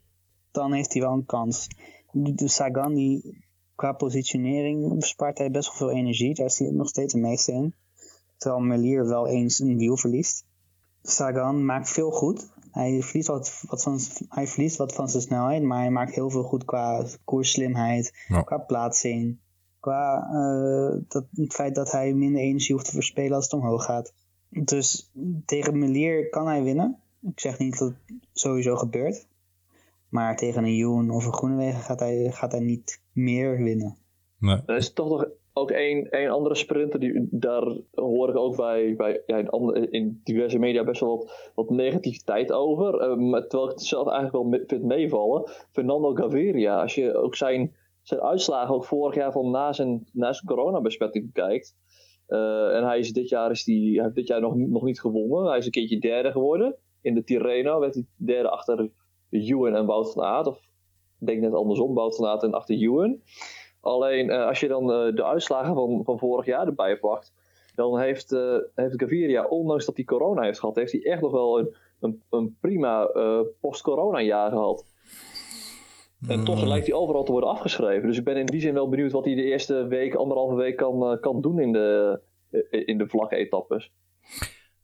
Dan 0.51 0.73
heeft 0.73 0.93
hij 0.93 1.01
wel 1.01 1.13
een 1.13 1.25
kans. 1.25 1.67
De 2.11 2.47
Sagan, 2.47 2.93
die, 2.93 3.45
qua 3.75 3.91
positionering 3.91 4.99
bespaart 4.99 5.37
hij 5.37 5.51
best 5.51 5.67
wel 5.67 5.77
veel 5.77 5.97
energie. 5.97 6.35
Daar 6.35 6.45
is 6.45 6.59
hij 6.59 6.69
nog 6.69 6.87
steeds 6.87 7.13
de 7.13 7.19
meeste 7.19 7.51
in. 7.51 7.75
Terwijl 8.37 8.61
Melier 8.61 9.07
wel 9.07 9.27
eens 9.27 9.59
een 9.59 9.77
wiel 9.77 9.97
verliest. 9.97 10.45
Sagan 11.01 11.65
maakt 11.65 11.89
veel 11.89 12.11
goed. 12.11 12.49
Hij 12.77 13.01
verliest 13.01 13.27
wat, 13.27 13.63
wat 13.67 13.83
van, 13.83 13.99
hij 14.29 14.47
verliest 14.47 14.77
wat 14.77 14.93
van 14.93 15.09
zijn 15.09 15.23
snelheid, 15.23 15.63
maar 15.63 15.79
hij 15.79 15.89
maakt 15.89 16.15
heel 16.15 16.29
veel 16.29 16.43
goed 16.43 16.65
qua 16.65 17.05
koersslimheid, 17.23 18.13
Ja. 18.27 18.41
qua 18.41 18.57
plaatsing, 18.57 19.37
qua 19.79 20.29
eh, 20.31 21.01
dat, 21.07 21.25
het 21.31 21.53
feit 21.53 21.75
dat 21.75 21.91
hij 21.91 22.13
minder 22.13 22.41
energie 22.41 22.73
hoeft 22.75 22.85
te 22.85 22.91
verspelen 22.91 23.35
als 23.35 23.43
het 23.43 23.53
omhoog 23.53 23.83
gaat. 23.85 24.13
Dus 24.49 25.11
tegen 25.45 25.79
Melier 25.79 26.29
kan 26.29 26.47
hij 26.47 26.63
winnen. 26.63 26.97
Ik 27.21 27.39
zeg 27.39 27.57
niet 27.57 27.77
dat 27.77 27.87
het 28.05 28.15
sowieso 28.33 28.75
gebeurt. 28.75 29.27
Maar 30.09 30.35
tegen 30.37 30.63
een 30.63 30.79
Ewan 30.79 31.09
of 31.09 31.25
een 31.25 31.33
Groenewegen 31.33 31.81
gaat 31.81 31.99
hij, 31.99 32.31
gaat 32.31 32.51
hij 32.51 32.61
niet 32.61 33.01
meer 33.11 33.63
winnen. 33.63 33.97
Nee. 34.39 34.61
Er 34.65 34.75
is 34.75 34.93
toch 34.93 35.09
nog 35.09 35.27
ook 35.57 35.71
één, 35.71 36.09
één 36.09 36.29
andere 36.29 36.55
sprinter, 36.55 36.99
die, 36.99 37.27
daar 37.31 37.77
hoor 37.93 38.29
ik 38.29 38.37
ook 38.37 38.55
bij, 38.55 38.95
bij 38.95 39.21
in, 39.25 39.91
in 39.91 40.21
diverse 40.23 40.59
media 40.59 40.83
best 40.83 40.99
wel 41.01 41.29
wat, 41.55 41.69
negativiteit 41.69 42.51
over. 42.51 42.93
Eh, 42.99 43.09
terwijl 43.41 43.63
ik 43.65 43.69
het 43.71 43.81
zelf 43.81 44.07
eigenlijk 44.07 44.35
wel 44.35 44.43
me- 44.43 44.63
vind 44.67 44.83
meevallen. 44.83 45.49
Fernando 45.71 46.13
Gaviria, 46.15 46.81
als 46.81 46.95
je 46.95 47.15
ook 47.15 47.35
zijn, 47.35 47.75
zijn 48.01 48.21
uitslagen 48.21 48.75
ook 48.75 48.85
vorig 48.85 49.15
jaar 49.15 49.31
van 49.31 49.51
na 49.51 49.73
zijn, 49.73 50.07
na 50.13 50.33
zijn 50.33 50.45
coronabesmetting 50.45 51.33
kijkt. 51.33 51.75
eh, 52.27 52.75
en 52.75 52.83
hij 52.83 52.99
is 52.99 53.13
dit 53.13 53.29
jaar, 53.29 53.51
is 53.51 53.63
die, 53.63 54.01
heeft 54.01 54.15
dit 54.15 54.27
jaar 54.27 54.41
nog, 54.41 54.55
nog 54.55 54.83
niet 54.83 54.99
gewonnen. 54.99 55.49
Hij 55.49 55.57
is 55.57 55.65
een 55.65 55.71
keertje 55.71 55.99
derde 55.99 56.31
geworden. 56.31 56.75
In 57.01 57.13
de 57.13 57.23
Tirreno 57.23 57.79
werd 57.79 57.93
hij 57.93 58.05
derde 58.15 58.49
achter 58.49 58.89
Ewan 59.29 59.75
en 59.75 59.85
Wout 59.85 60.13
van 60.13 60.23
Aert. 60.23 60.47
Of 60.47 60.57
ik 61.19 61.27
denk 61.27 61.41
net 61.41 61.53
andersom, 61.53 61.93
Wout 61.93 62.15
van 62.15 62.25
Aert 62.27 62.43
en 62.43 62.51
achter 62.53 62.75
Ewan. 62.75 63.21
Alleen 63.87 64.29
eh, 64.29 64.45
als 64.47 64.59
je 64.59 64.67
dan 64.67 64.91
eh, 64.91 65.15
de 65.15 65.25
uitslagen 65.25 65.73
van, 65.73 66.01
van 66.03 66.19
vorig 66.19 66.45
jaar 66.45 66.67
erbij 66.67 66.97
pakt, 66.97 67.33
dan 67.75 67.99
heeft, 67.99 68.31
eh 68.31 68.57
heeft 68.75 69.01
Gaviria, 69.01 69.45
ondanks 69.45 69.85
dat 69.85 69.95
hij 69.95 70.05
corona 70.05 70.41
heeft 70.41 70.59
gehad, 70.59 70.75
heeft 70.75 70.91
hij 70.91 71.01
echt 71.01 71.21
nog 71.21 71.31
wel 71.31 71.59
een, 71.59 71.75
een, 71.99 72.21
een 72.29 72.57
prima 72.59 73.05
eh, 73.05 73.39
post-corona 73.59 74.21
jaar 74.21 74.51
gehad. 74.51 74.85
En 76.27 76.43
toch 76.43 76.65
lijkt 76.65 76.87
hij 76.87 76.95
overal 76.95 77.23
te 77.23 77.31
worden 77.31 77.49
afgeschreven. 77.49 78.07
Dus 78.07 78.17
ik 78.17 78.23
ben 78.23 78.37
in 78.37 78.45
die 78.45 78.61
zin 78.61 78.73
wel 78.73 78.89
benieuwd 78.89 79.11
wat 79.11 79.25
hij 79.25 79.35
de 79.35 79.43
eerste 79.43 79.87
week, 79.87 80.15
anderhalve 80.15 80.55
week 80.55 80.75
kan, 80.75 81.11
eh, 81.11 81.21
kan 81.21 81.41
doen 81.41 81.59
in 81.59 81.71
de, 81.71 82.19
in 82.69 82.97
de 82.97 83.07
vlakke 83.07 83.35
etappes. 83.35 83.91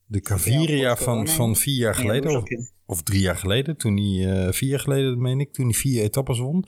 De 0.06 0.22
Caviria 0.22 0.76
Ja, 0.76 0.96
van, 0.96 1.28
van 1.28 1.56
vier 1.56 1.78
jaar 1.78 1.96
Ja, 1.96 2.02
geleden, 2.02 2.44
of, 2.86 3.02
drie 3.02 3.22
jaar 3.22 3.36
geleden, 3.36 3.78
toen 3.78 3.98
hij, 3.98 4.34
eh, 4.34 4.52
vier 4.52 4.70
jaar 4.70 4.80
geleden 4.80 5.22
meen 5.22 5.40
ik, 5.40 5.54
toen 5.54 5.66
hij 5.66 5.74
vier 5.74 6.04
etappes 6.04 6.40
won. 6.40 6.66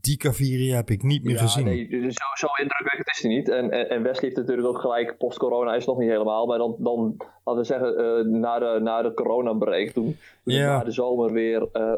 Die 0.00 0.16
Caviria 0.16 0.76
heb 0.76 0.90
ik 0.90 1.02
niet 1.02 1.24
meer 1.24 1.34
Ja, 1.34 1.40
gezien. 1.40 1.64
nee, 1.64 1.88
dus 1.88 2.14
zo, 2.14 2.46
zo 2.46 2.62
indrukwekkend 2.62 3.08
is 3.08 3.22
hij 3.22 3.30
niet. 3.30 3.48
En, 3.48 3.70
en, 3.70 3.88
en 3.90 4.02
Wesley 4.02 4.24
heeft 4.24 4.36
natuurlijk 4.36 4.68
ook 4.68 4.78
gelijk, 4.80 5.16
post-corona 5.18 5.70
is 5.70 5.76
het 5.76 5.86
nog 5.86 5.98
niet 5.98 6.08
helemaal. 6.10 6.46
Maar 6.46 6.58
dan, 6.58 6.76
dan 6.78 7.14
laten 7.44 7.60
we 7.62 7.64
zeggen, 7.66 7.96
eh, 7.96 8.24
na 8.40 8.58
de, 8.58 8.80
na 8.82 9.02
de 9.02 9.14
corona-break, 9.14 9.88
toen, 9.90 10.16
toen 10.44 10.54
Ja. 10.54 10.78
na 10.78 10.84
de 10.84 10.90
zomer 10.90 11.32
weer... 11.32 11.68
eh, 11.72 11.92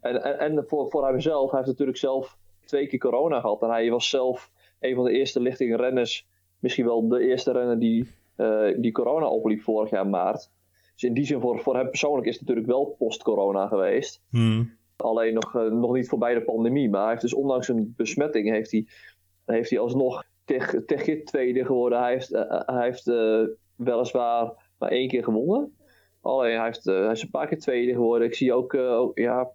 en 0.00 0.22
en, 0.24 0.38
en 0.38 0.64
voor, 0.66 0.90
voor 0.90 1.06
hemzelf, 1.06 1.50
hij 1.50 1.58
heeft 1.58 1.70
natuurlijk 1.70 1.98
zelf 1.98 2.36
twee 2.64 2.86
keer 2.86 2.98
corona 2.98 3.40
gehad. 3.40 3.62
En 3.62 3.70
hij 3.70 3.90
was 3.90 4.08
zelf 4.10 4.50
een 4.80 4.94
van 4.94 5.04
de 5.04 5.12
eerste 5.12 5.40
lichting 5.40 5.76
renners, 5.76 6.26
misschien 6.58 6.84
wel 6.84 7.08
de 7.08 7.20
eerste 7.28 7.52
renner 7.52 7.78
die, 7.78 8.10
eh, 8.36 8.66
die 8.76 8.92
corona 8.92 9.26
opliep 9.28 9.60
vorig 9.60 9.90
jaar 9.90 10.06
maart. 10.06 10.50
Dus 10.94 11.02
in 11.02 11.14
die 11.14 11.24
zin, 11.24 11.40
voor, 11.40 11.58
voor 11.60 11.76
hem 11.76 11.88
persoonlijk 11.88 12.26
is 12.26 12.32
het 12.32 12.40
natuurlijk 12.40 12.66
wel 12.72 12.94
post-corona 12.98 13.66
geweest. 13.66 14.22
Hmm. 14.30 14.76
Alleen 14.96 15.34
nog, 15.34 15.54
eh, 15.56 15.62
nog 15.62 15.92
niet 15.92 16.08
voorbij 16.08 16.34
de 16.34 16.44
pandemie. 16.44 16.90
Maar 16.90 17.00
hij 17.00 17.10
heeft 17.10 17.22
dus 17.22 17.34
ondanks 17.34 17.68
een 17.68 17.94
besmetting 17.96 18.50
heeft 18.50 18.70
hij, 18.70 18.86
heeft 19.44 19.70
hij 19.70 19.78
alsnog 19.78 20.24
tegen 20.44 20.86
Tegit 20.86 21.26
tweede 21.26 21.64
geworden. 21.64 21.98
Hij 22.00 22.12
heeft, 22.12 22.32
eh, 22.32 22.60
hij 22.66 22.84
heeft 22.84 23.08
eh, 23.08 23.42
weliswaar 23.76 24.72
maar 24.78 24.90
één 24.90 25.08
keer 25.08 25.24
gewonnen. 25.24 25.76
Alleen 26.20 26.56
hij, 26.56 26.64
heeft, 26.64 26.86
eh, 26.86 26.94
hij 26.94 27.12
is 27.12 27.22
een 27.22 27.30
paar 27.30 27.46
keer 27.46 27.58
tweede 27.58 27.92
geworden. 27.92 28.26
Ik 28.26 28.34
zie 28.34 28.52
ook, 28.52 28.74
eh, 28.74 29.08
ja, 29.14 29.50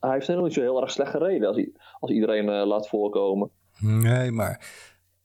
hij 0.00 0.12
heeft 0.12 0.26
helemaal 0.26 0.46
niet 0.46 0.56
zo 0.56 0.62
heel 0.62 0.80
erg 0.80 0.90
slecht 0.90 1.10
gereden 1.10 1.48
als, 1.48 1.66
als 2.00 2.10
iedereen 2.10 2.48
eh, 2.48 2.66
laat 2.66 2.88
voorkomen. 2.88 3.50
Nee, 3.78 4.30
maar 4.30 4.66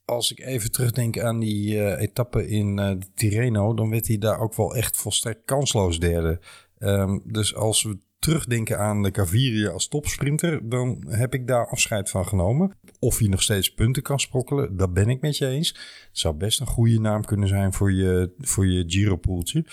als 0.06 0.32
ik 0.32 0.40
even 0.40 0.72
terugdenk 0.72 1.20
aan 1.20 1.40
die 1.40 1.84
eh, 1.84 2.02
etappe 2.02 2.48
in 2.48 2.80
eh, 2.80 2.90
de 3.00 3.12
Tirreno, 3.14 3.74
dan 3.74 3.90
werd 3.90 4.08
hij 4.08 4.18
daar 4.18 4.40
ook 4.40 4.56
wel 4.56 4.76
echt 4.76 4.98
volstrekt 4.98 5.46
kansloos 5.46 6.00
derde. 6.00 6.40
Ehm, 6.78 7.20
dus 7.24 7.56
als 7.56 7.84
we 7.84 7.98
terugdenken 8.22 8.80
aan 8.80 9.04
de 9.04 9.10
Gaviria 9.14 9.70
als 9.70 9.88
topsprinter, 9.88 10.70
dan 10.70 11.06
heb 11.08 11.34
ik 11.34 11.48
daar 11.48 11.68
afscheid 11.68 12.10
van 12.10 12.26
genomen. 12.28 12.78
Of 13.00 13.18
hij 13.18 13.28
nog 13.28 13.42
steeds 13.42 13.74
punten 13.74 14.04
kan 14.04 14.20
sprokkelen, 14.20 14.78
dat 14.78 14.94
ben 14.94 15.10
ik 15.10 15.22
met 15.22 15.38
je 15.38 15.48
eens. 15.48 15.68
Het 16.08 16.18
zou 16.18 16.36
best 16.36 16.60
een 16.60 16.68
goede 16.68 17.00
naam 17.00 17.26
kunnen 17.26 17.48
zijn 17.48 17.74
voor 17.74 17.92
je, 17.92 18.34
voor 18.38 18.68
je 18.68 18.84
Giro-poeltje. 18.88 19.66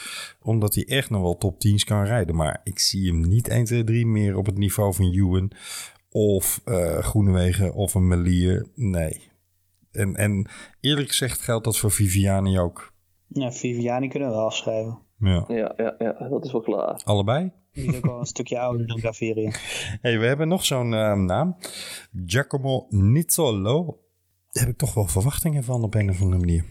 Omdat 0.43 0.75
hij 0.75 0.85
echt 0.87 1.11
nog 1.11 1.23
wel 1.23 1.37
top 1.37 1.55
10's 1.55 1.85
kan 1.85 2.05
rijden. 2.05 2.37
Maar 2.37 2.61
ik 2.65 2.79
zie 2.79 3.07
hem 3.07 3.21
niet 3.21 3.49
1, 3.49 3.65
2, 3.65 3.85
3 3.85 4.07
meer 4.07 4.37
op 4.37 4.47
het 4.47 4.59
niveau 4.59 4.95
van 4.95 5.13
Ewan 5.13 5.51
of 6.11 6.61
eh 6.65 6.99
Groenewegen 6.99 7.75
of 7.75 7.95
een 7.95 8.09
Melier. 8.09 8.67
Nee. 8.75 9.31
En, 9.91 10.17
en 10.17 10.49
eerlijk 10.81 11.09
gezegd 11.09 11.41
geldt 11.41 11.65
dat 11.65 11.79
voor 11.79 11.91
Viviani 11.91 12.59
ook. 12.59 12.93
Ja, 13.27 13.53
Viviani 13.53 14.09
kunnen 14.09 14.29
we 14.29 14.37
afschrijven. 14.37 14.99
Ja. 15.19 15.45
Ja, 15.49 15.75
ja, 15.77 15.95
ja, 15.99 16.29
dat 16.29 16.45
is 16.45 16.53
wel 16.53 16.61
klaar. 16.61 17.01
Allebei? 17.05 17.53
Die 17.79 17.93
is 17.93 17.97
ook 17.97 18.07
al 18.07 18.19
een 18.21 18.27
stukje 18.27 18.59
ouder 18.59 18.87
dan 18.87 18.99
Gaviria. 18.99 19.51
hey, 20.03 20.19
we 20.19 20.27
hebben 20.27 20.49
nog 20.49 20.65
zo'n 20.65 20.95
eh, 20.95 21.15
naam. 21.15 21.57
Giacomo 22.27 22.87
Nizzolo. 22.89 23.85
Daar 24.51 24.65
heb 24.65 24.73
ik 24.73 24.79
toch 24.79 24.95
wel 24.95 25.07
verwachtingen 25.07 25.65
van 25.65 25.83
op 25.83 25.95
een 25.95 26.11
of 26.11 26.21
andere 26.21 26.39
manier. 26.41 26.65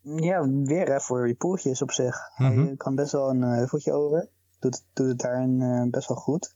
Ja, 0.00 0.48
weer 0.48 0.86
hè, 0.86 1.00
voor 1.00 1.28
je 1.28 1.34
poeltjes 1.34 1.82
op 1.82 1.90
zich. 1.92 2.16
Mhm. 2.36 2.64
Hij 2.64 2.76
kan 2.76 2.94
best 2.94 3.12
wel 3.12 3.30
een 3.30 3.42
eh, 3.42 3.50
heuveltje 3.52 3.92
over. 3.92 4.28
Doet, 4.58 4.84
doet 4.92 5.08
het 5.08 5.18
daarin 5.18 5.60
eh, 5.60 5.90
best 5.90 6.08
wel 6.08 6.16
goed. 6.16 6.54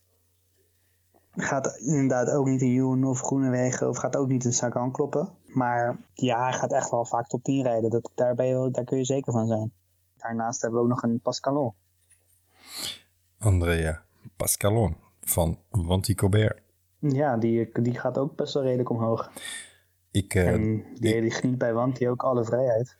Gaat 1.30 1.76
inderdaad 1.78 2.30
ook 2.30 2.46
niet 2.46 2.60
in 2.60 2.72
Joen 2.72 3.04
of 3.04 3.20
Groenewegen 3.20 3.88
of 3.88 3.96
gaat 3.96 4.16
ook 4.16 4.28
niet 4.28 4.44
in 4.44 4.52
Sagan 4.52 4.92
kloppen. 4.92 5.28
Maar 5.46 5.96
ja, 6.14 6.42
hij 6.42 6.52
gaat 6.52 6.72
echt 6.72 6.90
wel 6.90 7.04
vaak 7.04 7.26
top 7.26 7.42
10 7.42 7.62
rijden. 7.62 7.90
Dat, 7.90 8.10
daar, 8.14 8.34
ben 8.34 8.46
je, 8.46 8.52
wel- 8.52 8.70
daar 8.72 8.84
kun 8.84 8.98
je 8.98 9.04
zeker 9.04 9.32
van 9.32 9.46
zijn. 9.46 9.72
Daarnaast 10.16 10.60
hebben 10.60 10.78
we 10.78 10.84
ook 10.84 10.90
nog 10.90 11.02
een 11.02 11.20
Pascalon. 11.20 11.74
Andrea 13.38 14.02
Pascalon 14.36 14.96
van 15.20 15.58
Wanty 15.70 16.14
Colbert. 16.14 16.60
Ja, 17.00 17.36
die, 17.36 17.68
die 17.82 17.98
gaat 17.98 18.18
ook 18.18 18.36
best 18.36 18.54
wel 18.54 18.62
redelijk 18.62 18.90
omhoog. 18.90 19.30
Ik, 20.10 20.34
eh, 20.34 20.48
en 20.48 20.84
die, 20.94 21.30
geniet 21.30 21.58
bij 21.58 21.72
Wanty 21.72 22.06
ook 22.06 22.22
alle 22.22 22.44
vrijheid. 22.44 22.96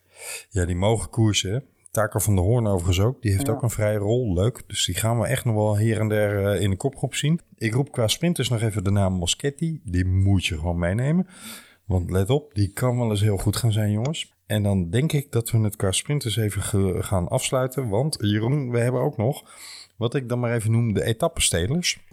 ja, 0.51 0.65
die 0.65 0.77
mogen 0.77 1.11
koersen. 1.11 1.53
hè. 1.53 1.61
Taker 1.91 2.23
van 2.23 2.35
de 2.35 2.41
Hoorn 2.41 2.67
overigens 2.67 3.01
ook. 3.01 3.23
Die 3.23 3.33
heeft 3.33 3.47
Ja. 3.47 3.53
ook 3.53 3.63
een 3.63 3.71
vrije 3.71 3.99
rol. 3.99 4.35
Leuk. 4.35 4.63
Dus 4.67 4.85
die 4.85 4.95
gaan 4.95 5.19
we 5.21 5.27
echt 5.27 5.45
nog 5.45 5.55
wel 5.55 5.77
hier 5.79 6.01
en 6.01 6.09
daar 6.09 6.45
eh, 6.55 6.61
in 6.63 6.71
de 6.71 6.77
kopgroep 6.77 7.15
zien. 7.15 7.41
Ik 7.55 7.75
roep 7.75 7.93
qua 7.93 8.09
sprinters 8.09 8.49
nog 8.49 8.61
even 8.61 8.85
de 8.85 8.91
naam 8.91 9.13
Moschetti. 9.13 9.81
Die 9.85 10.05
moet 10.05 10.47
je 10.47 10.55
gewoon 10.59 10.79
meenemen. 10.79 11.27
Want 11.85 12.11
let 12.11 12.31
op, 12.31 12.55
die 12.55 12.73
kan 12.73 12.99
wel 12.99 13.11
eens 13.11 13.21
heel 13.21 13.37
goed 13.37 13.57
gaan 13.57 13.73
zijn, 13.73 13.91
jongens. 13.91 14.35
En 14.47 14.63
dan 14.63 14.91
denk 14.91 15.13
ik 15.13 15.33
dat 15.33 15.51
we 15.51 15.59
het 15.59 15.77
qua 15.77 15.93
sprinters 15.93 16.37
even 16.37 16.63
gaan 17.05 17.29
afsluiten. 17.29 17.89
Want 17.89 18.17
Jeroen, 18.21 18.71
we 18.71 18.79
hebben 18.79 19.01
ook 19.01 19.17
nog 19.17 19.43
wat 19.97 20.15
ik 20.15 20.29
dan 20.29 20.39
maar 20.39 20.55
even 20.55 20.71
noem 20.71 20.93
de 20.93 21.05
etappenstelers. 21.05 22.05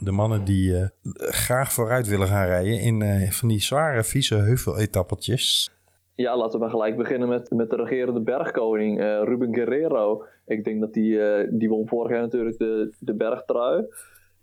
De 0.00 0.14
mannen 0.14 0.44
die 0.44 0.76
eh, 0.76 0.86
graag 1.16 1.72
vooruit 1.72 2.06
willen 2.06 2.26
gaan 2.26 2.46
rijden 2.46 2.80
in 2.80 3.02
eh, 3.02 3.30
van 3.30 3.48
die 3.48 3.60
zware, 3.60 4.04
vieze 4.04 4.34
heuvel-etappeltjes. 4.34 5.70
Ja, 6.14 6.36
laten 6.36 6.60
we 6.60 6.68
gelijk 6.68 6.96
beginnen 6.96 7.28
met, 7.28 7.50
met 7.50 7.70
de 7.70 7.76
regerende 7.76 8.20
bergkoning, 8.20 9.00
eh, 9.00 9.20
Ruben 9.24 9.54
Guerrero. 9.54 10.24
Ik 10.46 10.64
denk 10.64 10.80
dat 10.80 10.92
die, 10.92 11.18
die 11.50 11.68
won 11.68 11.88
vorig 11.88 12.10
jaar 12.10 12.20
natuurlijk 12.20 12.58
de, 12.58 12.94
de 12.98 13.14
bergtrui. 13.14 13.86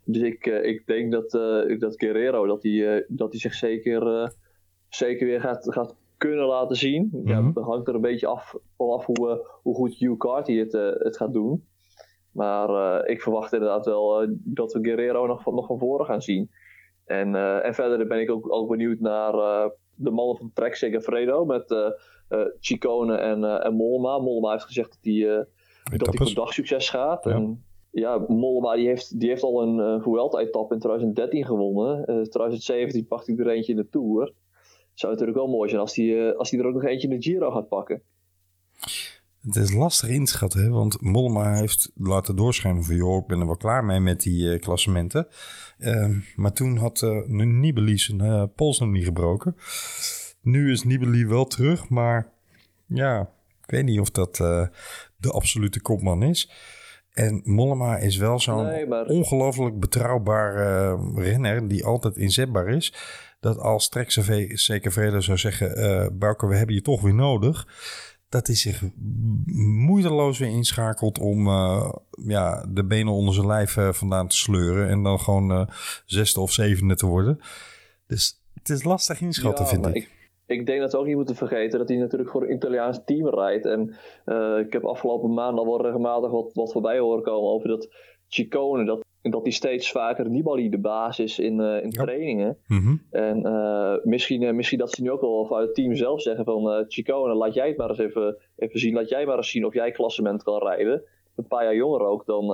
Dus 0.06 0.22
ik, 0.22 0.46
eh, 0.46 0.64
ik 0.64 0.88
denk 0.88 1.12
dat, 1.12 1.34
eh, 1.34 1.80
dat 1.80 2.00
Guerrero 2.00 2.46
dat 2.46 2.62
die, 2.62 2.88
eh, 2.88 3.04
dat 3.08 3.32
die 3.32 3.40
zich 3.40 3.54
zeker, 3.54 4.34
zeker 4.90 5.28
weer 5.28 5.42
gaat, 5.42 5.74
gaat 5.74 5.96
kunnen 6.18 6.46
laten 6.46 6.76
zien. 6.76 7.22
ja, 7.24 7.46
het 7.46 7.56
hangt 7.56 7.88
er 7.88 7.96
een 7.96 8.02
beetje 8.02 8.28
af, 8.28 8.56
af 8.78 9.06
hoe, 9.06 9.48
hoe 9.62 9.76
goed 9.76 9.96
Hugh 9.98 10.18
Carty 10.18 10.58
het, 10.58 10.72
het 10.98 11.18
gaat 11.18 11.34
doen. 11.34 11.66
Maar 12.32 13.06
ik 13.08 13.22
verwacht 13.22 13.54
inderdaad 13.54 13.86
wel 13.86 14.28
dat 14.30 14.74
we 14.74 14.80
Guerrero 14.82 15.26
nog 15.26 15.42
van, 15.42 15.56
nog 15.56 15.68
van 15.68 15.80
voren 15.80 16.06
gaan 16.06 16.22
zien. 16.22 16.50
En, 17.06 17.36
en 17.64 17.74
verder 17.74 18.08
ben 18.08 18.20
ik 18.20 18.32
ook, 18.32 18.54
ook 18.54 18.70
benieuwd 18.70 19.00
naar 19.00 19.32
de 19.96 20.12
mannen 20.12 20.38
van 20.38 20.52
Trek 20.54 20.76
Segafredo 20.76 21.46
met 21.46 21.96
Chicone 22.60 23.16
en, 23.16 23.62
en 23.64 23.74
Mollema. 23.74 24.18
Mollema 24.18 24.52
heeft 24.52 24.66
gezegd 24.66 24.90
dat 24.90 25.14
hij 25.14 25.46
dat 25.98 26.08
hij 26.08 26.26
voor 26.26 26.34
dagsucces 26.36 26.90
gaat. 26.90 27.24
Ja. 27.24 27.32
En 27.32 27.65
ja, 27.96 28.26
Mollema 28.28 28.76
die 28.76 28.88
heeft, 28.88 29.20
die 29.20 29.30
heeft 29.30 29.44
al 29.44 29.62
een 29.62 29.78
uh, 29.78 30.04
Vuelta-etappe 30.04 30.74
in 30.74 30.80
2013 30.80 31.46
gewonnen. 31.46 32.06
Eh 32.06 32.22
2017 32.22 33.08
pakt 33.08 33.28
hij 33.28 33.36
er 33.36 33.48
eentje 33.48 33.72
in 33.72 33.78
de 33.78 33.90
Tour. 33.90 34.34
Zou 34.94 35.12
natuurlijk 35.12 35.38
wel 35.38 35.48
mooi 35.48 35.70
zijn 35.70 35.82
als 35.82 35.96
hij, 35.96 36.30
eh, 36.30 36.38
als 36.38 36.52
hij 36.52 36.60
er 36.60 36.66
ook 36.66 36.74
nog 36.74 36.84
eentje 36.84 37.08
in 37.08 37.16
de 37.16 37.22
Giro 37.22 37.52
gaat 37.52 37.68
pakken. 37.68 38.02
Het 39.46 39.56
is 39.56 39.74
lastig 39.74 40.10
inschatten, 40.10 40.72
want 40.72 41.02
Mollema 41.02 41.54
heeft 41.54 41.92
laten 41.96 42.36
doorschijnen 42.36 42.84
van... 42.84 42.96
joh, 42.96 43.18
ik 43.18 43.28
ben 43.28 43.40
er 43.40 43.46
wel 43.46 43.58
klaar 43.58 43.86
mee 43.86 44.00
met 44.00 44.22
die 44.22 44.52
eh, 44.52 44.60
klassementen. 44.60 45.28
Ehm, 45.80 46.20
maar 46.36 46.54
toen 46.54 46.78
had 46.78 47.02
eh 47.02 47.26
Nibali 47.28 47.98
zijn 47.98 48.22
eh, 48.22 48.44
pols 48.56 48.80
nog 48.80 48.90
niet 48.90 49.06
gebroken. 49.06 49.56
Nu 50.42 50.72
is 50.72 50.84
Nibali 50.84 51.26
wel 51.26 51.46
terug, 51.46 51.90
maar 51.90 52.32
ja, 52.86 53.30
ik 53.66 53.72
weet 53.72 53.86
niet 53.86 54.00
of 54.00 54.10
dat 54.10 54.40
eh, 54.40 54.68
de 55.18 55.32
absolute 55.32 55.82
kopman 55.82 56.24
is. 56.24 56.52
En 57.16 57.42
Mollema 57.44 57.98
is 57.98 58.18
wel 58.18 58.40
zo'n 58.40 58.66
Nee, 58.66 58.88
maar- 58.88 59.06
ongelooflijk 59.06 59.80
betrouwbare 59.80 60.64
eh, 60.64 61.24
renner 61.24 61.68
die 61.68 61.86
altijd 61.86 62.18
inzetbaar 62.18 62.68
is. 62.68 62.94
Dat 63.40 63.58
als 63.58 63.90
Trek 63.90 64.12
zeker 64.54 64.92
vrede 64.92 65.22
zou 65.22 65.38
zeggen, 65.38 65.76
eh 65.76 66.08
Bouke, 66.14 66.48
we 66.48 66.56
hebben 66.56 66.76
je 66.76 66.82
toch 66.82 67.02
weer 67.02 67.14
nodig 67.14 67.68
dat 68.30 68.48
hij 68.48 68.56
zich 68.56 68.84
moeiteloos 69.86 70.40
weer 70.40 70.50
inschakelt 70.50 71.20
om 71.20 71.48
uh, 71.48 71.92
ja, 72.26 72.66
de 72.70 72.86
benen 72.86 73.14
onder 73.14 73.34
zijn 73.34 73.48
lijf 73.48 73.76
uh, 73.78 73.94
vandaan 73.94 74.28
te 74.28 74.36
sleuren. 74.36 74.90
En 74.90 75.04
dan 75.04 75.20
gewoon 75.20 75.52
uh, 75.52 75.68
zesde 76.06 76.40
of 76.40 76.52
zevende 76.52 76.96
te 76.96 77.06
worden. 77.06 77.40
Dus 78.08 78.42
het 78.54 78.70
is 78.70 78.84
lastig 78.84 79.22
inschatten, 79.22 79.66
Ja, 79.66 79.70
vind 79.72 79.96
ik. 79.96 80.10
Ik 80.48 80.66
denk 80.66 80.80
dat 80.82 80.92
we 80.92 80.98
ook 80.98 81.06
niet 81.06 81.16
moeten 81.16 81.36
vergeten 81.36 81.80
dat 81.80 81.90
hij 81.90 81.98
natuurlijk 81.98 82.30
voor 82.30 82.44
een 82.44 82.54
Italiaans 82.54 83.02
team 83.06 83.30
rijdt. 83.30 83.66
En 83.66 83.96
uh, 84.26 84.58
ik 84.60 84.74
heb 84.74 84.86
afgelopen 84.86 85.34
maand 85.34 85.58
al 85.58 85.66
wel 85.66 85.82
regelmatig 85.82 86.32
wat, 86.32 86.54
wat 86.54 86.72
voorbij 86.72 87.00
horen 87.00 87.24
komen 87.24 87.52
over 87.52 87.68
dat 87.68 87.90
Chicone. 88.28 88.86
Dat, 88.86 89.04
dat 89.22 89.44
hij 89.44 89.52
steeds 89.52 89.92
vaker 89.92 90.30
Nibali 90.30 90.70
de 90.70 90.80
baas 90.80 91.20
is 91.20 91.40
in, 91.40 91.60
uh, 91.60 91.84
in 91.84 91.90
Ja. 91.92 92.04
trainingen. 92.04 92.58
Mhm. 92.68 92.96
En 93.12 93.46
uh, 93.46 93.96
misschien, 94.04 94.56
misschien 94.56 94.80
dat 94.80 94.92
ze 94.92 95.02
nu 95.02 95.12
ook 95.12 95.22
wel 95.22 95.46
vanuit 95.46 95.66
het 95.66 95.76
team 95.76 95.96
zelf 95.96 96.22
zeggen 96.22 96.46
van 96.46 96.86
Chicone, 96.88 97.34
laat 97.34 97.54
jij 97.54 97.68
het 97.68 97.78
maar 97.78 97.90
eens 97.90 98.00
even, 98.00 98.38
even 98.56 98.80
zien. 98.80 98.94
Laat 98.94 99.10
jij 99.10 99.26
maar 99.26 99.38
eens 99.38 99.50
zien 99.52 99.66
of 99.66 99.74
jij 99.74 99.92
klassement 99.92 100.44
kan 100.44 100.60
rijden. 100.60 101.04
Een 101.36 101.48
paar 101.48 101.64
jaar 101.64 101.76
jonger 101.76 102.02
ook 102.02 102.26
dan, 102.26 102.48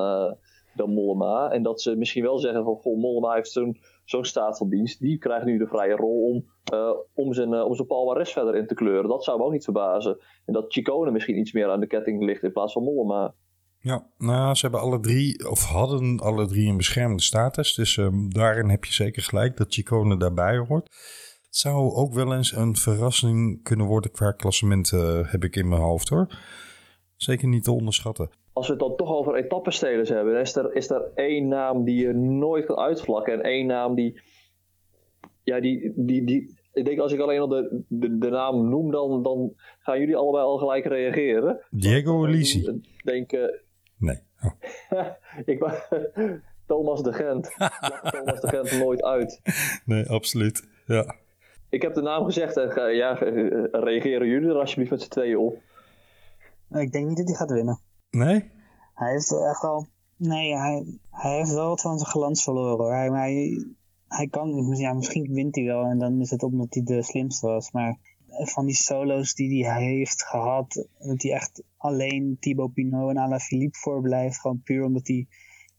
dan 0.76 0.94
Mollema. 0.94 1.52
En 1.52 1.64
dat 1.64 1.82
ze 1.82 1.96
misschien 1.96 2.24
wel 2.24 2.40
zeggen 2.40 2.64
van, 2.64 2.76
goh, 2.76 2.98
Mollema 2.98 3.34
heeft 3.34 3.52
zo'n 3.52 3.78
zo'n 4.12 4.26
staat 4.26 4.58
van 4.58 4.70
dienst. 4.70 5.00
Die 5.00 5.18
krijgt 5.18 5.46
nu 5.46 5.58
de 5.58 5.68
vrije 5.68 5.96
rol 5.96 6.24
om, 6.24 6.46
uh, 6.74 6.94
om, 7.14 7.34
zijn, 7.34 7.54
uh, 7.54 7.66
om 7.66 7.76
zijn 7.76 8.26
verder 8.26 8.56
in 8.56 8.68
te 8.68 8.74
kleuren. 8.74 9.10
Dat 9.10 9.24
zou 9.24 9.38
me 9.38 9.44
ook 9.44 9.52
niet 9.52 9.64
verbazen. 9.64 10.20
En 10.46 10.54
dat 10.54 10.74
Chicone 10.74 11.12
misschien 11.12 11.40
iets 11.40 11.52
meer 11.52 11.70
aan 11.70 11.80
de 11.80 11.88
ketting 11.88 12.24
ligt 12.24 12.44
in 12.44 12.52
plaats 12.52 12.74
van 12.74 12.84
Mollema. 12.84 13.34
Ja, 13.78 14.08
nou, 14.18 14.56
ze 14.56 14.62
hebben 14.62 14.80
alle 14.80 15.00
drie, 15.00 15.50
of 15.50 15.64
hadden 15.64 16.20
alle 16.20 16.48
drie 16.48 16.70
een 16.70 16.78
beschermde 16.78 17.22
status. 17.22 17.76
Dus 17.76 17.98
um, 17.98 18.34
daarin 18.34 18.70
heb 18.70 18.86
je 18.86 18.94
zeker 18.94 19.24
gelijk 19.24 19.58
dat 19.58 19.74
Chicone 19.74 20.18
daarbij 20.18 20.58
hoort. 20.58 20.86
Het 21.46 21.56
zou 21.56 21.94
ook 21.94 22.14
wel 22.14 22.34
eens 22.34 22.56
een 22.56 22.76
verrassing 22.76 23.64
kunnen 23.64 23.86
worden 23.86 24.12
qua 24.12 24.32
klassement, 24.32 24.92
uh, 24.92 25.32
heb 25.32 25.44
ik 25.44 25.56
in 25.56 25.68
mijn 25.68 25.82
hoofd 25.82 26.10
hoor. 26.10 26.28
Zeker 27.16 27.48
niet 27.48 27.64
te 27.64 27.72
onderschatten. 27.72 28.30
Als 28.54 28.68
we 28.68 28.74
het 28.74 28.82
dan 28.82 28.96
toch 28.96 29.12
over 29.12 29.36
etappenstelers 29.36 30.10
hebben, 30.10 30.40
is 30.40 30.56
er, 30.56 30.76
is 30.76 30.90
er 30.90 31.12
één 31.16 31.48
naam 31.48 31.84
die 31.84 32.08
je 32.08 32.14
nooit 32.14 32.66
kan 32.66 32.78
uitvlakken. 32.78 33.34
En 33.34 33.42
één 33.42 33.66
naam 33.66 33.96
die. 33.96 34.22
Ja, 35.44 35.60
die. 35.60 35.94
die, 35.96 36.24
die 36.24 36.60
ik 36.74 36.86
denk 36.86 37.00
als 37.00 37.12
ik 37.12 37.20
alleen 37.20 37.40
al 37.40 37.48
de, 37.48 37.84
de, 37.88 38.18
de 38.18 38.30
naam 38.30 38.70
noem, 38.70 38.92
dan, 38.92 39.24
dan 39.24 39.54
gaan 39.80 40.00
jullie 40.00 40.16
allebei 40.16 40.44
al 40.44 40.58
gelijk 40.58 40.86
reageren. 40.86 41.60
Diego 41.70 42.26
Elisi. 42.26 42.82
Denk. 43.04 43.32
Uh, 43.32 43.46
nee. 43.98 44.20
Oh. 44.42 45.08
ik 45.46 45.60
Thomas 46.68 47.04
de 47.04 47.14
Gent. 47.14 47.56
Thomas 48.14 48.42
de 48.42 48.48
Gent 48.48 48.80
nooit 48.80 49.04
uit. 49.04 49.42
Nee, 49.86 50.10
absoluut. 50.10 50.68
Ja. 50.86 51.16
Ik 51.70 51.82
heb 51.82 51.94
de 51.94 52.02
naam 52.02 52.26
gezegd 52.26 52.58
en 52.58 52.96
ja, 52.96 53.14
reageren 53.72 54.28
jullie 54.28 54.50
er 54.50 54.60
alsjeblieft 54.60 54.92
met 54.92 55.02
z'n 55.02 55.10
tweeën 55.10 55.38
op. 55.38 55.62
Ik 56.72 56.92
denk 56.92 57.08
niet 57.08 57.18
dat 57.18 57.28
hij 57.28 57.36
gaat 57.36 57.52
winnen. 57.52 57.80
Nee? 58.12 58.52
Hij 58.94 59.12
heeft 59.12 59.32
echt 59.32 59.62
wel. 59.62 59.88
Nee, 60.16 60.58
hij, 60.58 61.00
hij 61.10 61.38
heeft 61.38 61.54
wel 61.54 61.68
wat 61.68 61.82
van 61.82 61.98
zijn 61.98 62.10
glans 62.10 62.44
verloren 62.44 62.78
hoor. 62.78 62.94
Hij, 62.94 63.10
hij, 63.10 63.66
hij 64.08 64.28
kan, 64.28 64.76
ja, 64.76 64.94
misschien 64.94 65.34
wint 65.34 65.56
hij 65.56 65.66
wel 65.66 65.86
en 65.86 66.00
dan 66.00 66.22
is 66.22 66.30
het 66.30 66.44
omdat 66.44 66.74
hij 66.74 66.84
de 66.84 67.04
slimste 67.04 67.48
was. 67.48 67.72
Maar 67.72 67.98
van 68.32 68.66
die 68.66 68.76
solo's 68.76 69.34
die 69.34 69.66
hij 69.66 69.84
heeft 69.84 70.24
gehad, 70.24 70.88
dat 71.00 71.22
hij 71.22 71.32
echt 71.32 71.64
alleen 71.78 72.38
Thibaut 72.40 72.74
Pinot 72.74 73.10
en 73.10 73.18
Alaphilippe 73.18 73.78
voorblijft, 73.78 74.40
gewoon 74.40 74.62
puur 74.64 74.84
omdat 74.84 75.08
hij 75.08 75.28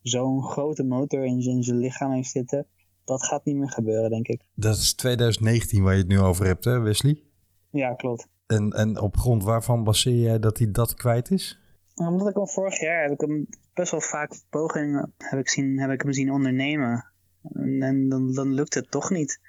zo'n 0.02 0.42
grote 0.42 0.84
motor 0.84 1.24
in 1.24 1.42
zijn, 1.42 1.62
zijn 1.62 1.78
lichaam 1.78 2.12
heeft 2.12 2.30
zitten, 2.30 2.66
dat 3.04 3.24
gaat 3.24 3.44
niet 3.44 3.56
meer 3.56 3.70
gebeuren, 3.70 4.10
denk 4.10 4.28
ik. 4.28 4.42
Dat 4.54 4.76
is 4.76 4.94
2019 4.94 5.82
waar 5.82 5.92
je 5.92 5.98
het 5.98 6.08
nu 6.08 6.18
over 6.18 6.46
hebt, 6.46 6.64
hè 6.64 6.78
Wesley? 6.78 7.22
Ja, 7.70 7.94
klopt. 7.94 8.28
En, 8.46 8.70
en 8.70 9.00
op 9.00 9.16
grond 9.16 9.44
waarvan 9.44 9.84
baseer 9.84 10.20
jij 10.20 10.38
dat 10.38 10.58
hij 10.58 10.70
dat 10.70 10.94
kwijt 10.94 11.30
is? 11.30 11.61
Omdat 11.94 12.28
ik 12.28 12.34
hem 12.34 12.48
vorig 12.48 12.80
jaar 12.80 13.02
heb 13.02 13.12
ik 13.12 13.20
hem 13.20 13.46
best 13.74 13.90
wel 13.90 14.00
vaak 14.00 14.34
pogingen 14.50 15.12
heb 15.18 15.38
ik, 15.38 15.48
zien, 15.48 15.78
heb 15.78 15.90
ik 15.90 16.02
hem 16.02 16.12
zien 16.12 16.32
ondernemen. 16.32 17.12
En, 17.52 18.08
dan, 18.08 18.32
dan 18.32 18.54
lukt 18.54 18.74
het 18.74 18.90
toch 18.90 19.10
niet. 19.10 19.40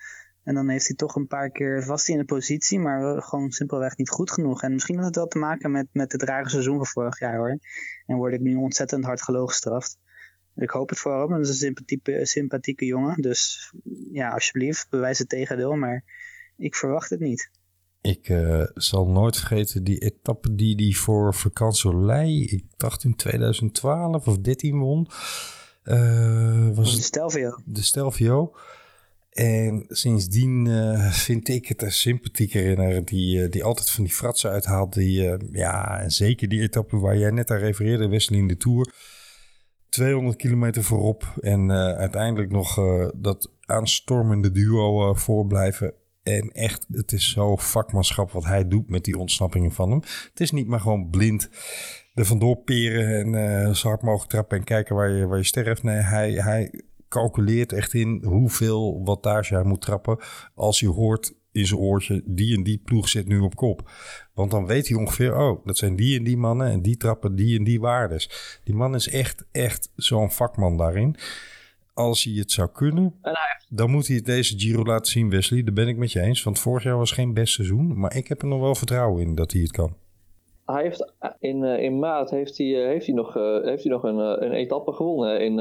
En 0.44 0.54
dan 0.54 0.70
heeft 0.70 0.88
hij 0.88 0.96
toch 0.96 1.16
een 1.16 1.28
paar 1.28 1.50
keer, 1.50 1.86
hij 1.88 1.98
in 2.06 2.18
de 2.18 2.26
positie, 2.26 2.80
maar 2.80 3.22
gewoon 3.22 3.52
simpelweg 3.52 3.98
niet 3.98 4.10
goed 4.10 4.32
genoeg. 4.32 4.64
En 4.64 4.74
misschien 4.74 4.96
had 4.96 5.06
het 5.06 5.16
wel 5.16 5.28
te 5.28 5.38
maken 5.38 5.72
met, 5.72 5.88
met 5.92 6.12
het 6.12 6.24
rare 6.24 6.50
seizoen 6.50 6.76
van 6.76 6.86
vorig 6.86 7.20
jaar 7.20 7.38
hoor. 7.38 7.60
En 8.06 8.18
word 8.18 8.34
ik 8.34 8.40
nu 8.40 8.56
ontzettend 8.56 9.06
hard 9.06 9.22
gelooggestraft. 9.22 9.98
Ik 10.56 10.70
hoop 10.70 10.90
het 10.90 11.00
voor 11.00 11.20
hem, 11.20 11.30
dat 11.30 11.40
is 11.40 11.50
een 11.50 11.56
sympathieke, 11.56 12.26
sympathieke 12.26 12.86
jongen. 12.86 13.22
Dus 13.22 13.72
ja, 14.12 14.30
alsjeblieft, 14.30 14.90
bewijs 14.90 15.20
het 15.20 15.30
tegendeel, 15.30 15.76
maar 15.76 16.04
ik 16.58 16.76
verwacht 16.76 17.10
het 17.10 17.20
niet. 17.20 17.50
Ik 18.04 18.30
uh, 18.30 18.64
zal 18.74 19.08
nooit 19.08 19.38
vergeten 19.38 19.84
die 19.84 19.98
etappe 19.98 20.56
die 20.56 20.76
hij 20.76 20.94
voor 20.94 21.34
Vakansolei, 21.34 22.46
ik 22.46 22.64
dacht 22.78 23.04
in 23.04 23.16
2012 23.16 24.28
of 24.28 24.38
13 24.38 24.80
won. 24.80 25.08
Uh, 25.84 26.70
was 26.76 26.96
de 26.96 27.02
Stelvio. 27.02 27.60
De 27.66 27.82
Stelvio. 27.82 28.56
En 29.30 29.86
sindsdien 29.88 30.66
uh, 30.66 31.12
vind 31.12 31.48
ik 31.48 31.68
het 31.68 31.82
een 31.82 31.92
sympathieke 31.92 32.60
renner 32.62 33.06
die, 33.06 33.50
die 33.50 33.64
altijd 33.64 33.90
van 33.90 34.04
die 34.04 34.14
fratsen 34.14 34.50
uithaalt. 34.50 34.94
Die, 34.94 35.38
ja, 35.52 36.00
en 36.00 36.12
zeker 36.12 36.48
die 36.48 36.62
etappe 36.62 36.98
waar 36.98 37.18
jij 37.18 37.32
net 37.32 37.52
aan 37.52 37.58
refereerde, 37.58 38.08
Wesley 38.08 38.40
in 38.40 38.48
de 38.48 38.58
Tour. 38.58 38.94
200 39.90 40.36
kilometer 40.36 40.84
voorop 40.84 41.34
en 41.42 41.72
uiteindelijk 41.72 42.52
nog 42.52 42.80
dat 43.16 43.52
aanstormende 43.66 44.52
duo 44.52 45.14
voorblijven. 45.14 45.94
En 46.24 46.52
echt, 46.52 46.86
het 46.92 47.12
is 47.12 47.32
zo 47.32 47.56
vakmanschap 47.56 48.32
wat 48.32 48.46
hij 48.46 48.68
doet 48.68 48.90
met 48.90 49.04
die 49.04 49.18
ontsnappingen 49.18 49.72
van 49.72 49.90
hem. 49.90 50.00
Het 50.30 50.40
is 50.40 50.52
niet 50.52 50.68
maar 50.68 50.80
gewoon 50.80 51.10
blind 51.10 51.50
er 52.14 52.26
vandoor 52.26 52.58
peren 52.58 53.36
en 53.36 53.68
uh, 53.68 53.74
zo 53.74 53.88
hard 53.88 54.30
trappen 54.30 54.58
en 54.58 54.64
kijken 54.64 54.96
waar 54.96 55.10
je, 55.10 55.28
waar 55.28 55.38
je 55.38 55.44
sterft. 55.44 55.84
Nee, 55.84 55.98
hij, 55.98 56.32
hij 56.32 56.84
calculeert 57.10 57.72
echt 57.74 57.94
in 57.94 58.24
hoeveel 58.26 59.04
wattage 59.04 59.54
hij 59.54 59.64
moet 59.64 59.82
trappen 59.82 60.18
als 60.56 60.80
hij 60.80 60.90
hoort 60.90 61.34
in 61.52 61.66
zijn 61.66 61.80
oortje, 61.80 62.24
die 62.26 62.56
en 62.56 62.64
die 62.64 62.82
ploeg 62.86 63.10
zit 63.10 63.28
nu 63.28 63.40
op 63.40 63.56
kop. 63.56 63.92
Want 64.34 64.52
dan 64.52 64.66
weet 64.66 64.88
hij 64.88 64.98
ongeveer, 64.98 65.38
oh, 65.38 65.66
dat 65.66 65.78
zijn 65.78 65.96
die 65.96 66.18
en 66.18 66.24
die 66.24 66.38
mannen 66.38 66.72
en 66.72 66.82
die 66.82 66.98
trappen 66.98 67.36
die 67.36 67.58
en 67.58 67.64
die 67.64 67.80
waardes. 67.80 68.60
Die 68.64 68.76
man 68.76 68.96
is 68.96 69.10
echt, 69.10 69.46
echt 69.52 69.92
zo'n 69.96 70.32
vakman 70.32 70.78
daarin 70.78 71.16
als 71.94 72.24
hij 72.24 72.34
het 72.34 72.52
zou 72.52 72.70
kunnen, 72.72 73.20
dan 73.70 73.92
moet 73.92 74.08
hij 74.08 74.16
het 74.16 74.26
deze 74.26 74.60
Giro 74.60 74.84
laten 74.84 75.12
zien, 75.12 75.30
Wesley. 75.30 75.64
Daar 75.64 75.74
ben 75.74 75.88
ik 75.88 75.98
met 75.98 76.12
je 76.12 76.22
eens. 76.22 76.44
Want 76.44 76.60
vorig 76.60 76.84
jaar 76.84 76.98
was 76.98 77.12
geen 77.12 77.34
best 77.34 77.54
seizoen. 77.54 78.00
Maar 78.00 78.16
ik 78.16 78.28
heb 78.28 78.42
er 78.42 78.48
nog 78.48 78.60
wel 78.60 78.76
vertrouwen 78.76 79.22
in 79.22 79.36
dat 79.36 79.52
hij 79.52 79.62
het 79.62 79.72
kan. 79.72 79.96
Hij 80.66 80.84
heeft 80.84 81.14
in, 81.40 81.64
uh, 81.64 81.80
in 81.84 82.00
maart 82.00 82.30
heeft 82.30 82.58
hij, 82.58 82.68
uh, 82.68 82.88
heeft 82.88 83.06
hij 83.06 83.16
nog, 83.16 83.34
heeft 83.64 83.84
hij 83.84 83.92
nog 83.92 84.04
een, 84.04 84.44
een 84.44 84.52
etappe 84.52 84.94
gewonnen 84.94 85.42
in, 85.42 85.60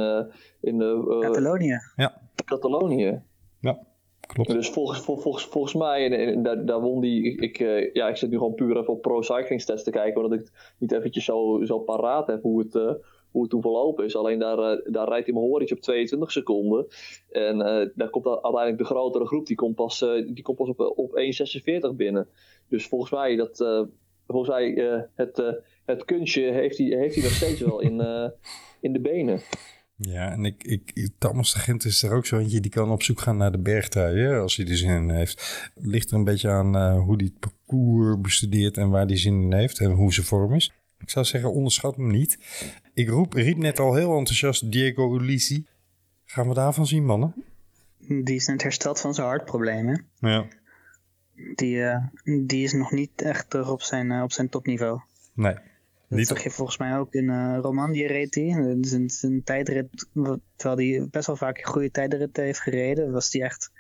in 0.61 0.79
Catalonië. 1.21 1.79
Ja. 1.97 2.21
Catalonië. 2.45 3.23
Ja, 3.61 3.79
klopt. 4.21 4.51
Dus 4.51 4.71
volgens, 4.71 5.01
volgens, 5.01 5.45
volgens 5.45 5.75
mij, 5.75 6.05
en, 6.05 6.13
en 6.13 6.43
daar, 6.43 6.67
daar 6.67 6.81
won 6.81 7.01
hij. 7.01 7.11
Ik, 7.11 7.41
ik, 7.41 7.59
ja, 7.93 8.09
ik 8.09 8.17
zit 8.17 8.31
nu 8.31 8.37
gewoon 8.37 8.55
puur 8.55 8.77
even 8.77 8.93
op 8.93 9.03
pro 9.03 9.23
cycling 9.23 9.61
stats 9.61 9.83
te 9.83 9.91
kijken, 9.91 10.23
omdat 10.23 10.41
ik 10.41 10.75
niet 10.79 10.93
eventjes 10.93 11.25
zo, 11.25 11.65
zo 11.65 11.79
paraat 11.79 12.27
heb 12.27 12.43
hoe 12.43 12.59
het 12.59 12.99
hoe 13.33 13.43
het 13.43 13.51
toen 13.51 13.61
verlopen 13.61 14.05
is. 14.05 14.17
Alleen 14.17 14.39
daar, 14.39 14.59
uh, 14.59 14.93
daar 14.93 15.09
rijdt 15.09 15.27
hij 15.27 15.35
Mohoric 15.35 15.71
op 15.71 15.81
22 15.81 16.33
seconden. 16.33 16.87
En 17.31 17.57
uh, 17.57 17.89
daar 17.95 18.11
komt 18.11 18.27
uiteindelijk 18.27 18.79
de 18.79 18.85
grotere 18.85 19.27
groep, 19.27 19.47
die 19.47 19.57
komt 19.57 19.75
pas, 19.75 20.03
uh, 20.03 20.35
die 20.35 20.43
komt 20.43 20.57
pas 20.57 20.69
op, 20.69 20.93
op 20.97 21.11
1,46 21.91 21.97
binnen. 21.97 22.29
Dus 22.69 22.87
volgens 22.87 23.11
mij, 23.11 23.37
dat, 23.37 23.57
volgens 24.27 24.51
mij 24.51 24.73
het, 25.15 25.63
het 25.85 26.05
kunstje 26.05 26.43
heeft 26.43 26.79
hij, 26.79 26.87
heeft 26.87 27.15
hij 27.15 27.25
nog 27.25 27.33
steeds 27.33 27.61
wel 27.61 27.81
in, 27.81 28.01
in 28.81 28.93
de 28.93 29.01
benen. 29.01 29.41
Ja, 29.97 30.31
en 30.31 30.45
ik, 30.45 30.63
ik, 30.65 31.11
Thomas 31.19 31.53
de 31.53 31.59
Gent 31.59 31.85
is 31.85 32.03
er 32.03 32.13
ook 32.13 32.27
zo 32.27 32.39
eentje 32.39 32.61
die 32.61 32.71
kan 32.71 32.91
op 32.91 33.03
zoek 33.03 33.21
gaan 33.21 33.37
naar 33.37 33.53
de 33.53 33.59
bergtrui, 33.59 34.39
als 34.39 34.57
hij 34.57 34.67
er 34.67 34.77
zin 34.77 34.91
in 34.91 35.11
heeft. 35.11 35.71
Ligt 35.75 36.11
er 36.11 36.17
een 36.17 36.25
beetje 36.25 36.49
aan 36.49 36.97
hoe 36.97 37.17
hij 37.17 37.25
het 37.25 37.39
parcours 37.39 38.21
bestudeert 38.21 38.77
en 38.77 38.91
waar 38.91 39.07
hij 39.07 39.17
zin 39.17 39.43
in 39.43 39.53
heeft 39.53 39.81
en 39.81 39.91
hoe 39.91 40.13
zijn 40.13 40.27
vorm 40.27 40.55
is. 40.55 40.73
Ik 41.03 41.11
zou 41.11 41.25
zeggen, 41.25 41.53
onderschat 41.53 41.97
hem 41.97 42.11
niet. 42.11 42.39
Ik 42.95 43.09
roep, 43.09 43.33
riep 43.33 43.57
net 43.57 43.79
al 43.79 43.95
heel 43.95 44.17
enthousiast 44.17 44.73
Diego 44.73 45.15
Ulisi. 45.15 45.67
Gaan 46.25 46.49
we 46.49 46.55
daarvan 46.55 46.87
zien, 46.87 47.05
mannen? 47.05 47.35
Die 47.99 48.35
is 48.35 48.47
net 48.47 48.63
hersteld 48.63 49.01
van 49.01 49.15
zijn 49.15 49.27
hartprobleem, 49.27 49.89
hè? 49.89 49.97
Ja. 50.29 50.47
Die, 51.55 51.77
uh, 51.77 51.97
die 52.47 52.65
is 52.65 52.73
nog 52.73 52.91
niet 52.91 53.23
echt 53.23 53.51
terug 53.51 53.71
op 53.71 53.83
zijn, 53.83 54.11
uh, 54.11 54.23
op 54.23 54.33
zijn 54.33 54.49
topniveau. 54.49 55.01
Nee. 55.35 55.55
Dat 55.55 56.19
niet 56.19 56.27
zag 56.27 56.43
je 56.43 56.51
volgens 56.51 56.79
mij 56.79 56.99
ook 56.99 57.15
in 57.15 57.25
uh, 57.25 57.59
Romandie 57.61 58.07
reed 58.07 58.35
hij. 58.35 58.77
Zijn, 58.81 59.11
zijn 59.11 59.43
tijdrit, 59.45 60.07
terwijl 60.57 60.91
hij 60.91 61.09
best 61.11 61.27
wel 61.27 61.37
vaak 61.37 61.59
een 61.59 61.65
goede 61.65 61.91
tijdrit 61.91 62.37
heeft 62.37 62.61
gereden, 62.61 63.13
was 63.13 63.33
hij 63.33 63.43
echt, 63.43 63.71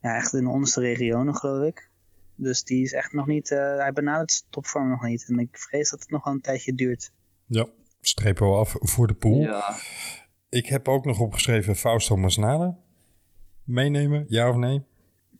ja, 0.00 0.16
echt 0.16 0.32
in 0.32 0.44
de 0.44 0.50
onderste 0.50 0.80
regionen, 0.80 1.36
geloof 1.36 1.66
ik. 1.66 1.90
Dus 2.36 2.64
die 2.64 2.82
is 2.82 2.92
echt 2.92 3.12
nog 3.12 3.26
niet, 3.26 3.50
uh, 3.50 3.58
hij 3.58 3.92
benadert 3.92 4.32
zijn 4.32 4.50
topvorm 4.50 4.88
nog 4.88 5.02
niet. 5.02 5.26
En 5.28 5.38
ik 5.38 5.58
vrees 5.58 5.90
dat 5.90 6.00
het 6.00 6.10
nog 6.10 6.24
wel 6.24 6.34
een 6.34 6.40
tijdje 6.40 6.74
duurt. 6.74 7.12
Ja, 7.46 7.66
strepen 8.00 8.50
we 8.50 8.56
af 8.56 8.74
voor 8.78 9.06
de 9.06 9.14
pool. 9.14 9.40
Ja. 9.40 9.74
Ik 10.48 10.66
heb 10.66 10.88
ook 10.88 11.04
nog 11.04 11.20
opgeschreven 11.20 11.76
Fausto 11.76 12.16
Masnada. 12.16 12.76
Meenemen, 13.64 14.24
ja 14.28 14.48
of 14.48 14.56
nee? 14.56 14.82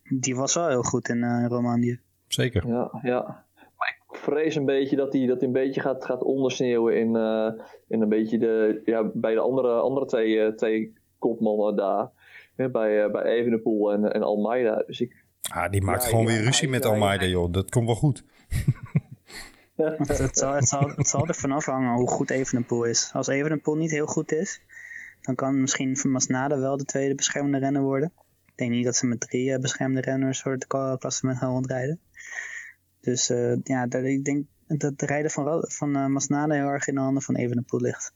Die 0.02 0.36
was 0.36 0.54
wel 0.54 0.68
heel 0.68 0.82
goed 0.82 1.08
in 1.08 1.16
uh, 1.16 1.46
Romandie. 1.48 2.00
Zeker. 2.28 2.66
Ja, 2.66 2.98
ja. 3.02 3.44
Maar 3.76 3.96
ik 3.98 4.16
vrees 4.16 4.54
een 4.54 4.64
beetje 4.64 4.96
dat 4.96 5.12
hij 5.12 5.26
dat 5.26 5.42
een 5.42 5.52
beetje 5.52 5.80
gaat, 5.80 6.04
gaat 6.04 6.22
ondersneeuwen 6.22 6.98
in, 6.98 7.14
uh, 7.14 7.52
in 7.88 8.00
een 8.00 8.08
beetje 8.08 8.38
de, 8.38 8.82
ja, 8.84 9.10
bij 9.14 9.34
de 9.34 9.40
andere, 9.40 9.80
andere 9.80 10.06
twee, 10.06 10.54
twee 10.54 10.92
kopmannen 11.18 11.76
daar. 11.76 12.10
Ja, 12.56 12.68
bij, 12.68 13.10
bij 13.10 13.22
Evenepoel 13.22 13.92
en, 13.92 14.12
en 14.12 14.22
Almeida. 14.22 14.82
Dus 14.86 15.00
ik, 15.00 15.24
Ah, 15.48 15.70
die 15.70 15.82
maakt 15.82 16.02
ja, 16.02 16.08
gewoon 16.08 16.24
ja, 16.24 16.30
weer 16.30 16.42
ruzie 16.42 16.68
met 16.68 16.84
Almeida, 16.84 17.24
joh. 17.24 17.52
Dat 17.52 17.70
komt 17.70 17.86
wel 17.86 17.94
goed. 17.94 18.24
het, 19.76 20.18
het, 20.18 20.38
zal, 20.38 20.52
het, 20.52 20.68
zal, 20.68 20.92
het 20.96 21.08
zal 21.08 21.26
er 21.26 21.34
vanaf 21.34 21.64
hangen 21.64 21.94
hoe 21.94 22.08
goed 22.08 22.30
Evenepoel 22.30 22.84
is. 22.84 23.10
Als 23.12 23.26
Evenepoel 23.26 23.76
niet 23.76 23.90
heel 23.90 24.06
goed 24.06 24.32
is, 24.32 24.60
dan 25.20 25.34
kan 25.34 25.60
misschien 25.60 25.98
Masnada 26.02 26.58
wel 26.58 26.76
de 26.76 26.84
tweede 26.84 27.14
beschermde 27.14 27.58
renner 27.58 27.82
worden. 27.82 28.12
Ik 28.46 28.52
denk 28.54 28.70
niet 28.70 28.84
dat 28.84 28.96
ze 28.96 29.06
met 29.06 29.20
drie 29.20 29.50
uh, 29.50 29.58
beschermde 29.58 30.00
renners 30.00 30.42
voor 30.42 30.52
het 30.52 30.66
klassement 30.98 31.38
gaan 31.38 31.50
rondrijden. 31.50 32.00
Dus 33.00 33.30
uh, 33.30 33.56
ja, 33.62 33.86
dat, 33.86 34.04
ik 34.04 34.24
denk 34.24 34.46
dat 34.66 34.80
het 34.90 35.02
rijden 35.02 35.30
van, 35.30 35.64
van 35.68 35.96
uh, 35.96 36.44
heel 36.44 36.68
erg 36.68 36.86
in 36.86 36.94
de 36.94 37.00
handen 37.00 37.22
van 37.22 37.34
Evenepoel 37.34 37.80
ligt. 37.80 38.12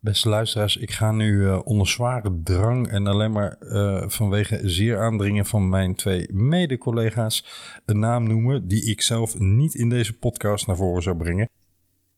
Beste 0.00 0.28
luisteraars, 0.28 0.76
ik 0.76 0.90
ga 0.90 1.12
nu 1.12 1.32
uh, 1.32 1.60
onder 1.64 1.88
zware 1.88 2.40
drang 2.42 2.88
en 2.88 3.06
alleen 3.06 3.32
maar 3.32 3.56
uh, 3.60 4.04
vanwege 4.08 4.60
zeer 4.68 4.98
aandringen 4.98 5.46
van 5.46 5.68
mijn 5.68 5.94
twee 5.94 6.32
mede-collega's 6.32 7.46
een 7.84 7.98
naam 7.98 8.28
noemen 8.28 8.68
die 8.68 8.90
ik 8.90 9.02
zelf 9.02 9.38
niet 9.38 9.74
in 9.74 9.88
deze 9.88 10.18
podcast 10.18 10.66
naar 10.66 10.76
voren 10.76 11.02
zou 11.02 11.16
brengen. 11.16 11.48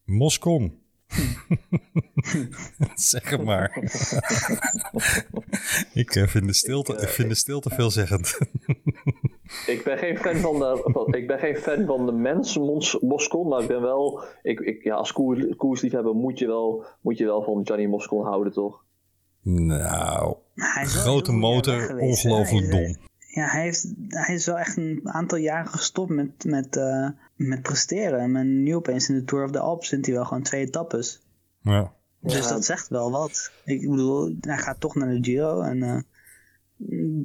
Moscon. 0.04 0.86
zeg 2.94 3.30
het 3.30 3.44
maar. 3.44 3.76
ik 6.02 6.12
vind 6.12 6.46
de 6.46 6.52
stilte, 6.52 6.92
ik, 6.92 7.08
vind 7.08 7.28
de 7.28 7.34
stilte 7.34 7.70
veelzeggend. 7.70 8.38
ik 9.74 9.80
ben 9.84 9.98
geen 9.98 10.18
fan 10.18 10.36
van 10.36 10.58
de, 10.58 11.06
ik 11.10 11.26
ben 11.26 11.38
geen 11.38 11.56
fan 11.56 11.86
van 11.86 12.06
de 12.06 12.12
mens 12.12 12.58
Moscon, 13.00 13.48
maar 13.48 13.62
ik 13.62 13.68
ben 13.68 13.80
wel, 13.80 14.22
ik, 14.42 14.60
ik, 14.60 14.84
ja, 14.84 14.94
als 14.94 15.12
koers, 15.12 15.56
koersliefhebber 15.56 16.14
moet 16.14 16.38
je, 16.38 16.46
wel, 16.46 16.86
moet 17.00 17.18
je 17.18 17.24
wel 17.24 17.42
van 17.42 17.62
Johnny 17.62 17.86
Moscon 17.86 18.24
houden, 18.24 18.52
toch? 18.52 18.84
Nou, 19.42 20.36
grote 20.54 21.32
motor, 21.32 21.98
ongelooflijk 21.98 22.70
dom. 22.70 22.96
Ja, 23.18 23.46
hij, 23.46 23.62
heeft, 23.62 23.94
hij 24.08 24.34
is 24.34 24.46
wel 24.46 24.58
echt 24.58 24.76
een 24.76 25.00
aantal 25.02 25.38
jaren 25.38 25.68
gestopt 25.68 26.10
met, 26.10 26.44
met, 26.44 26.76
uh, 26.76 27.08
met 27.38 27.62
presteren. 27.62 28.36
En 28.36 28.62
nu 28.62 28.74
opeens 28.74 29.08
in 29.08 29.14
de 29.14 29.24
Tour 29.24 29.44
of 29.44 29.50
the 29.50 29.58
Alps 29.58 29.88
vindt 29.88 30.06
hij 30.06 30.14
wel 30.14 30.24
gewoon 30.24 30.42
twee 30.42 30.66
etappes. 30.66 31.20
Ja. 31.62 31.92
Dus 32.20 32.34
ja. 32.34 32.48
dat 32.48 32.64
zegt 32.64 32.88
wel 32.88 33.10
wat. 33.10 33.52
Ik 33.64 33.90
bedoel, 33.90 34.36
hij 34.40 34.58
gaat 34.58 34.80
toch 34.80 34.94
naar 34.94 35.08
de 35.08 35.24
Giro 35.24 35.60
en... 35.60 35.78
Uh, 35.78 35.98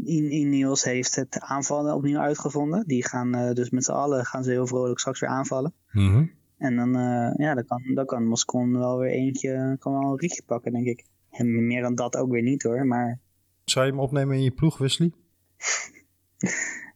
Ineos 0.06 0.84
heeft 0.84 1.15
het 1.15 1.40
aanvallen 1.40 1.95
opnieuw 1.95 2.19
uitgevonden. 2.19 2.84
Die 2.88 3.06
gaan 3.06 3.35
uh, 3.35 3.52
dus 3.52 3.69
met 3.69 3.84
z'n 3.84 3.91
allen 3.91 4.26
gaan 4.26 4.44
ze 4.44 4.52
heel 4.52 4.68
vrolijk 4.68 4.99
straks 4.99 5.19
weer 5.19 5.30
aanvallen. 5.30 5.73
Mm 5.91 6.14
-hmm. 6.14 6.31
En 6.57 6.76
dan, 6.76 6.98
uh, 6.98 7.34
ja, 7.35 7.53
dan 7.53 7.65
kan, 7.65 7.81
dan 7.94 8.06
kan 8.06 8.26
Moscon 8.26 8.77
wel 8.77 8.98
weer 8.98 9.11
eentje, 9.11 9.76
kan 9.80 9.94
wel 9.94 10.11
een 10.11 10.19
rietje 10.19 10.44
pakken, 10.45 10.72
denk 10.72 10.85
ik. 10.85 11.06
En 11.31 11.68
meer 11.68 11.81
dan 11.81 11.95
dat 11.95 12.18
ook 12.18 12.31
weer 12.31 12.41
niet 12.41 12.64
hoor, 12.64 12.85
maar 12.85 13.19
Zou 13.65 13.85
je 13.85 13.91
hem 13.91 13.99
opnemen 13.99 14.35
in 14.35 14.44
je 14.44 14.52
ploeg, 14.52 14.77
Wesley? 14.77 15.11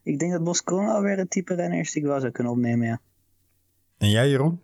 Ik 0.02 0.18
denk 0.18 0.32
dat 0.32 0.44
Moscon 0.44 0.86
alweer 0.86 1.16
het 1.16 1.30
type 1.30 1.54
renner 1.54 1.78
is 1.78 1.92
die 1.92 2.02
ik 2.02 2.08
wel 2.08 2.20
zou 2.20 2.32
kunnen 2.32 2.52
opnemen, 2.52 2.86
ja. 2.86 3.00
En 3.98 4.08
jij, 4.10 4.28
Jeroen? 4.28 4.60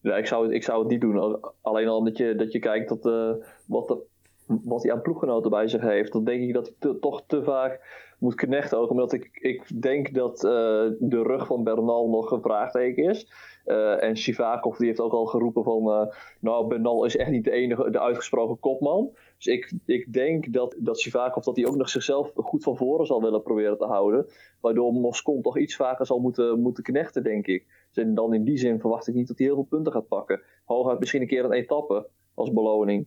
Ja, 0.00 0.16
ik 0.16 0.26
zou, 0.26 0.54
ik 0.54 0.62
zou 0.64 0.78
het 0.80 0.88
niet 0.88 1.00
doen. 1.00 1.18
Al- 1.18 1.52
Alleen 1.60 1.88
al 1.88 2.04
dat 2.04 2.16
je, 2.16 2.34
dat 2.34 2.52
je 2.52 2.58
kijkt 2.58 2.88
dat, 2.88 3.06
eh, 3.06 3.32
wat, 3.66 3.98
wat 4.46 4.82
hij 4.82 4.92
aan 4.92 5.02
ploeggenoten 5.02 5.50
bij 5.50 5.68
zich 5.68 5.80
heeft. 5.80 6.12
Dan 6.12 6.24
denk 6.24 6.42
ik 6.42 6.54
dat 6.54 6.72
te- 6.78 6.98
toch 6.98 7.22
te 7.26 7.42
vaak 7.42 7.98
moet 8.18 8.34
knechten. 8.34 8.78
Ook 8.78 8.90
omdat 8.90 9.12
ik, 9.12 9.28
ik 9.32 9.82
denk 9.82 10.14
dat 10.14 10.44
eh, 10.44 10.50
de 10.98 11.22
rug 11.22 11.46
van 11.46 11.64
Bernal 11.64 12.08
nog 12.08 12.30
een 12.30 12.42
vraagteken 12.42 13.04
is. 13.04 13.32
Eh, 13.64 14.02
en 14.02 14.16
Sivakov 14.16 14.76
die 14.78 14.86
heeft 14.86 15.00
ook 15.00 15.12
al 15.12 15.26
geroepen 15.26 15.64
van... 15.64 16.10
nou, 16.40 16.66
Bernal 16.66 17.04
is 17.04 17.16
echt 17.16 17.30
niet 17.30 17.44
de 17.44 17.50
enige, 17.50 17.90
de 17.90 18.00
uitgesproken 18.00 18.58
kopman. 18.58 19.10
Dus 19.36 19.46
ik, 19.46 19.72
ik 19.86 20.12
denk 20.12 20.52
dat, 20.52 20.74
dat 20.78 21.00
Sivakov 21.00 21.44
dat 21.44 21.56
hij 21.56 21.66
ook 21.66 21.76
nog 21.76 21.88
zichzelf 21.88 22.30
goed 22.34 22.62
van 22.62 22.76
voren 22.76 23.06
zal 23.06 23.22
willen 23.22 23.42
proberen 23.42 23.78
te 23.78 23.84
houden. 23.86 24.26
Waardoor 24.60 24.92
Moscon 24.92 25.42
toch 25.42 25.58
iets 25.58 25.76
vaker 25.76 26.06
zal 26.06 26.18
moeten, 26.18 26.60
moeten 26.60 26.82
knechten, 26.82 27.22
denk 27.22 27.46
ik. 27.46 27.66
Dus 27.92 28.04
en 28.04 28.14
dan 28.14 28.34
in 28.34 28.44
die 28.44 28.58
zin 28.58 28.80
verwacht 28.80 29.08
ik 29.08 29.14
niet 29.14 29.28
dat 29.28 29.38
hij 29.38 29.46
heel 29.46 29.54
veel 29.56 29.64
punten 29.64 29.92
gaat 29.92 30.08
pakken. 30.08 30.40
Hooguit 30.64 30.98
misschien 30.98 31.20
een 31.20 31.26
keer 31.26 31.44
een 31.44 31.52
etappe 31.52 32.08
als 32.34 32.52
beloning. 32.52 33.06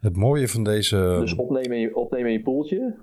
Het 0.00 0.16
mooie 0.16 0.48
van 0.48 0.64
deze... 0.64 1.16
Dus 1.20 1.34
opnemen 1.34 1.72
in 1.76 1.80
je, 1.80 1.96
opnemen 1.96 2.26
in 2.26 2.32
je 2.36 2.42
poeltje. 2.42 2.94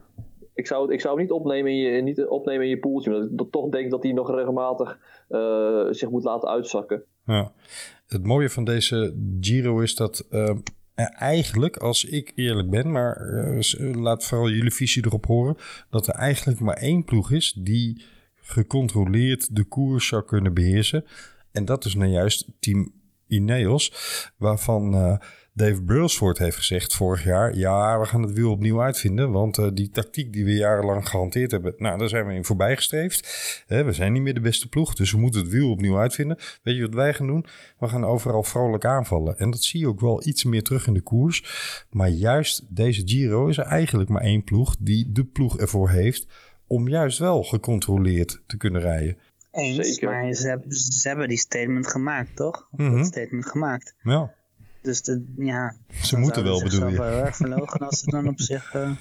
Ik 0.54 0.68
zou, 0.68 0.82
het- 0.84 0.92
ik 0.92 1.02
zou 1.02 1.20
niet 1.20 1.32
opnemen 1.32 1.72
in 1.72 1.78
je, 1.78 2.02
niet 2.02 2.26
opnemen 2.26 2.64
in 2.64 2.70
je 2.70 2.80
poeltje. 2.80 3.12
Omdat 3.14 3.30
ik 3.32 3.38
dat 3.38 3.52
toch 3.52 3.70
denk 3.70 3.92
dat 3.92 4.04
hij 4.04 4.12
nog 4.12 4.32
regelmatig 4.36 5.00
eh, 5.28 5.86
zich 5.90 6.10
moet 6.10 6.24
laten 6.24 6.50
uitzakken. 6.50 7.04
Ja. 7.26 7.52
Het 8.08 8.24
mooie 8.26 8.50
van 8.50 8.64
deze 8.64 9.16
Giro 9.40 9.80
is 9.80 9.96
dat 9.96 10.28
er 10.96 11.10
eigenlijk, 11.10 11.78
als 11.78 12.06
ik 12.06 12.32
eerlijk 12.36 12.70
ben, 12.70 12.92
maar 12.92 13.16
eh, 13.18 13.60
laat 13.96 14.26
vooral 14.26 14.50
jullie 14.50 14.74
visie 14.74 15.06
erop 15.06 15.26
horen, 15.26 15.56
dat 15.90 16.08
er 16.08 16.14
eigenlijk 16.14 16.60
maar 16.60 16.78
één 16.78 17.04
ploeg 17.04 17.32
is 17.32 17.54
die 17.54 18.04
gecontroleerd 18.50 19.56
de 19.56 19.64
koers 19.64 20.08
zou 20.08 20.24
kunnen 20.24 20.54
beheersen. 20.54 21.06
En 21.52 21.66
dat 21.66 21.86
is 21.86 21.96
nou 21.96 22.12
juist 22.12 22.48
Team 22.60 22.92
Ineos, 23.28 23.94
waarvan 24.38 24.94
eh, 24.94 25.18
Dave 25.54 25.84
Brailsford 25.84 26.38
heeft 26.38 26.58
gezegd 26.58 26.96
vorig 26.96 27.24
jaar, 27.24 27.58
ja, 27.58 28.00
we 28.00 28.06
gaan 28.06 28.22
het 28.22 28.34
wiel 28.34 28.52
opnieuw 28.52 28.82
uitvinden, 28.82 29.32
want 29.32 29.58
eh, 29.58 29.68
die 29.74 29.90
tactiek 29.90 30.34
die 30.34 30.46
we 30.46 30.54
jarenlang 30.54 31.10
gehanteerd 31.10 31.52
hebben, 31.52 31.74
nou, 31.78 31.98
daar 31.98 32.10
zijn 32.10 32.28
we 32.28 32.34
in 32.34 32.46
voorbij 32.46 32.76
gestreefd. 32.76 33.64
We 33.68 33.92
zijn 33.92 34.14
niet 34.14 34.22
meer 34.22 34.34
de 34.34 34.40
beste 34.40 34.70
ploeg, 34.70 34.96
dus 34.96 35.12
we 35.12 35.18
moeten 35.18 35.42
het 35.42 35.50
wiel 35.50 35.72
opnieuw 35.72 35.98
uitvinden. 35.98 36.38
Weet 36.64 36.76
je 36.76 36.82
wat 36.82 36.94
wij 36.94 37.14
gaan 37.14 37.28
doen? 37.28 37.46
We 37.80 37.88
gaan 37.88 38.06
overal 38.06 38.44
vrolijk 38.44 38.86
aanvallen. 38.86 39.38
En 39.38 39.52
dat 39.52 39.64
zie 39.64 39.80
je 39.80 39.88
ook 39.88 40.00
wel 40.00 40.28
iets 40.28 40.44
meer 40.44 40.64
terug 40.64 40.88
in 40.88 40.94
de 40.94 41.02
koers. 41.02 41.44
Maar 41.90 42.10
juist 42.10 42.76
deze 42.76 43.02
Giro 43.06 43.48
is 43.48 43.58
er 43.58 43.66
eigenlijk 43.66 44.10
maar 44.10 44.22
één 44.22 44.44
ploeg 44.44 44.76
die 44.80 45.12
de 45.12 45.26
ploeg 45.26 45.60
ervoor 45.60 45.90
heeft 45.90 46.28
om 46.70 46.88
juist 46.88 47.18
wel 47.20 47.44
gecontroleerd 47.44 48.42
te 48.48 48.58
kunnen 48.58 48.82
rijden. 48.82 49.18
Eens, 49.52 49.88
Zeker. 49.88 50.10
maar 50.10 50.34
ze 50.34 50.48
hebben, 50.48 50.72
ze 50.72 51.08
hebben 51.08 51.28
die 51.28 51.38
statement 51.38 51.88
gemaakt, 51.88 52.36
toch? 52.36 52.68
Of 52.72 52.80
Mhm. 52.80 52.96
Dat 52.98 53.06
statement 53.06 53.46
gemaakt. 53.46 53.94
Ja, 54.04 54.34
Dus 54.82 55.02
de, 55.02 55.34
ja, 55.38 55.76
ze 56.02 56.12
dan 56.12 56.20
moeten 56.20 56.44
wel, 56.44 56.58
ze 56.58 56.64
bedoel 56.64 56.80
zichzelf 56.80 56.92
je. 56.92 56.98
wel 57.10 57.16
heel 57.18 57.26
erg 57.26 57.36
verlogen 57.46 57.80
als 57.80 58.00
ze 58.00 58.10
dan 58.12 58.28
op 58.28 58.40
zich... 58.40 58.74
eh, 58.74 58.92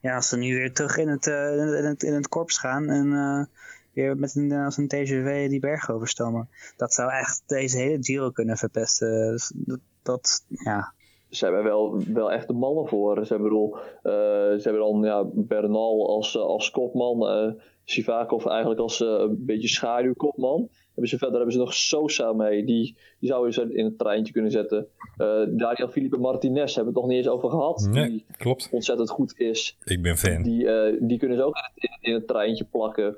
ja, 0.00 0.14
als 0.14 0.28
ze 0.28 0.36
nu 0.36 0.54
weer 0.54 0.72
terug 0.72 0.96
in 0.96 1.08
het, 1.08 1.26
eh, 1.26 1.52
in 1.78 1.84
het, 1.84 2.02
in 2.02 2.12
het 2.12 2.28
korps 2.28 2.58
gaan 2.58 2.88
en 2.90 3.12
eh, 3.12 3.44
weer 3.92 4.16
met 4.16 4.34
een, 4.34 4.52
als 4.52 4.76
een 4.76 4.88
TGV 4.88 5.48
die 5.48 5.60
berg 5.60 5.90
overstomen. 5.90 6.48
Dat 6.76 6.94
zou 6.94 7.10
echt 7.12 7.42
deze 7.46 7.76
hele 7.78 7.98
Giro 8.00 8.30
kunnen 8.30 8.56
verpesten. 8.56 9.30
Dus 9.32 9.52
dat, 9.54 9.80
dat, 10.02 10.44
ja, 10.48 10.92
Ze 11.34 11.44
hebben 11.44 11.64
wel, 11.64 11.98
wel 12.12 12.32
echt 12.32 12.46
de 12.46 12.52
mannen 12.52 12.86
voor. 12.86 13.26
Ze 13.26 13.32
hebben, 13.32 13.48
bedoel, 13.48 13.76
eh, 14.02 14.12
ze 14.58 14.60
hebben 14.62 14.80
dan 14.82 15.02
ja, 15.02 15.24
Bernal 15.32 16.08
als, 16.08 16.36
eh, 16.36 16.42
als 16.42 16.70
kopman. 16.70 17.28
eh 17.28 17.52
Sivakov 17.86 18.46
eigenlijk 18.46 18.80
als 18.80 19.00
een 19.00 19.36
beetje 19.46 19.68
schaduwkopman. 19.68 20.68
Hebben 20.86 21.08
ze, 21.08 21.18
verder 21.18 21.36
hebben 21.36 21.52
ze 21.52 21.58
nog 21.58 21.74
Sosa 21.74 22.32
mee. 22.32 22.64
Die, 22.64 22.96
die 23.20 23.28
zouden 23.28 23.52
ze 23.52 23.74
in 23.74 23.84
het 23.84 23.98
treintje 23.98 24.32
kunnen 24.32 24.50
zetten. 24.50 24.86
Eh 25.16 25.42
Daniel 25.48 25.88
Felipe 25.88 26.18
Martinez 26.18 26.74
hebben 26.74 26.92
we 26.92 26.98
het 27.00 27.08
nog 27.08 27.16
niet 27.16 27.24
eens 27.26 27.34
over 27.34 27.50
gehad. 27.50 27.88
Nee, 27.90 28.08
Die 28.08 28.24
klopt. 28.38 28.68
ontzettend 28.72 29.10
goed 29.10 29.38
is. 29.38 29.78
Ik 29.84 30.02
ben 30.02 30.16
fan. 30.16 30.42
Die, 30.42 30.66
die 31.06 31.18
kunnen 31.18 31.36
ze 31.36 31.42
ook 31.42 31.54
in 31.74 31.88
het, 31.90 31.98
in 32.00 32.14
het 32.14 32.26
treintje 32.26 32.64
plakken. 32.64 33.16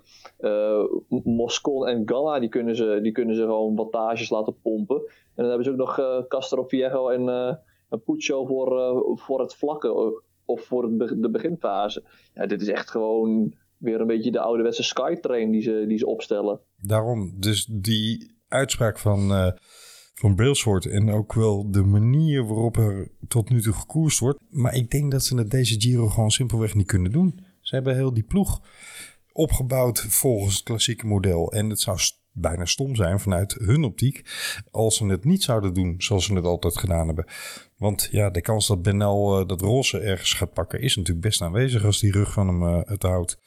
Moscon 1.24 1.86
en 1.86 2.02
Ganna 2.08 2.38
die 2.40 2.48
kunnen, 2.48 2.76
ze, 2.76 2.98
die 3.02 3.12
kunnen 3.12 3.34
ze 3.36 3.42
gewoon 3.42 3.76
wattages 3.76 4.30
laten 4.30 4.56
pompen. 4.62 4.96
En 5.06 5.06
dan 5.34 5.46
hebben 5.46 5.64
ze 5.64 5.70
ook 5.70 5.76
nog 5.76 6.24
Castro 6.28 6.64
Viejo 6.64 7.08
en, 7.08 7.58
eh 7.88 7.98
en 7.98 8.02
Puccio 8.02 8.44
voor, 8.44 8.80
eh, 8.80 9.16
voor 9.24 9.40
het 9.40 9.54
vlakken 9.54 9.90
eh, 9.90 9.96
of 10.44 10.62
voor 10.62 10.84
het 10.84 11.22
de 11.22 11.30
beginfase. 11.30 12.04
Ja, 12.34 12.46
dit 12.46 12.60
is 12.60 12.68
echt 12.68 12.90
gewoon 12.90 13.54
weer 13.76 14.00
een 14.00 14.06
beetje 14.06 14.30
de 14.30 14.40
ouderwetse 14.40 14.82
Skytrain 14.82 15.50
die 15.50 15.62
ze, 15.62 15.84
die 15.88 15.98
ze 15.98 16.06
opstellen. 16.06 16.60
Daarom, 16.76 17.40
dus 17.40 17.64
die 17.64 18.36
uitspraak 18.48 18.98
van, 18.98 19.30
eh 19.30 19.52
van 20.18 20.34
Brailsford 20.34 20.86
en 20.86 21.10
ook 21.10 21.32
wel 21.32 21.70
de 21.70 21.82
manier 21.82 22.46
waarop 22.46 22.76
er 22.76 23.10
tot 23.28 23.50
nu 23.50 23.60
toe 23.60 23.72
gekoerst 23.72 24.18
wordt. 24.18 24.40
Maar 24.50 24.74
ik 24.74 24.90
denk 24.90 25.10
dat 25.10 25.24
ze 25.24 25.36
het 25.36 25.50
deze 25.50 25.80
Giro 25.80 26.08
gewoon 26.08 26.30
simpelweg 26.30 26.74
niet 26.74 26.86
kunnen 26.86 27.12
doen. 27.12 27.40
Ze 27.60 27.74
hebben 27.74 27.94
heel 27.94 28.14
die 28.14 28.24
ploeg 28.24 28.60
opgebouwd 29.32 30.00
volgens 30.00 30.54
het 30.54 30.64
klassieke 30.64 31.06
model. 31.06 31.52
En 31.52 31.70
het 31.70 31.80
zou 31.80 31.98
bijna 32.32 32.64
stom 32.64 32.94
zijn 32.94 33.20
vanuit 33.20 33.52
hun 33.52 33.84
optiek 33.84 34.24
als 34.70 34.96
ze 34.96 35.06
het 35.06 35.24
niet 35.24 35.42
zouden 35.42 35.74
doen 35.74 35.94
zoals 35.98 36.24
ze 36.24 36.34
het 36.34 36.44
altijd 36.44 36.78
gedaan 36.78 37.06
hebben. 37.06 37.26
Want 37.76 38.08
ja, 38.10 38.30
de 38.30 38.40
kans 38.40 38.66
dat 38.66 38.82
Benel 38.82 39.40
eh, 39.40 39.46
dat 39.46 39.60
roze 39.60 39.98
ergens 40.00 40.32
gaat 40.32 40.52
pakken 40.52 40.80
is 40.80 40.96
natuurlijk 40.96 41.26
best 41.26 41.42
aanwezig 41.42 41.84
als 41.84 42.00
die 42.00 42.12
rug 42.12 42.32
van 42.32 42.48
hem 42.48 42.62
eh, 42.62 42.88
het 42.88 43.02
houdt. 43.02 43.38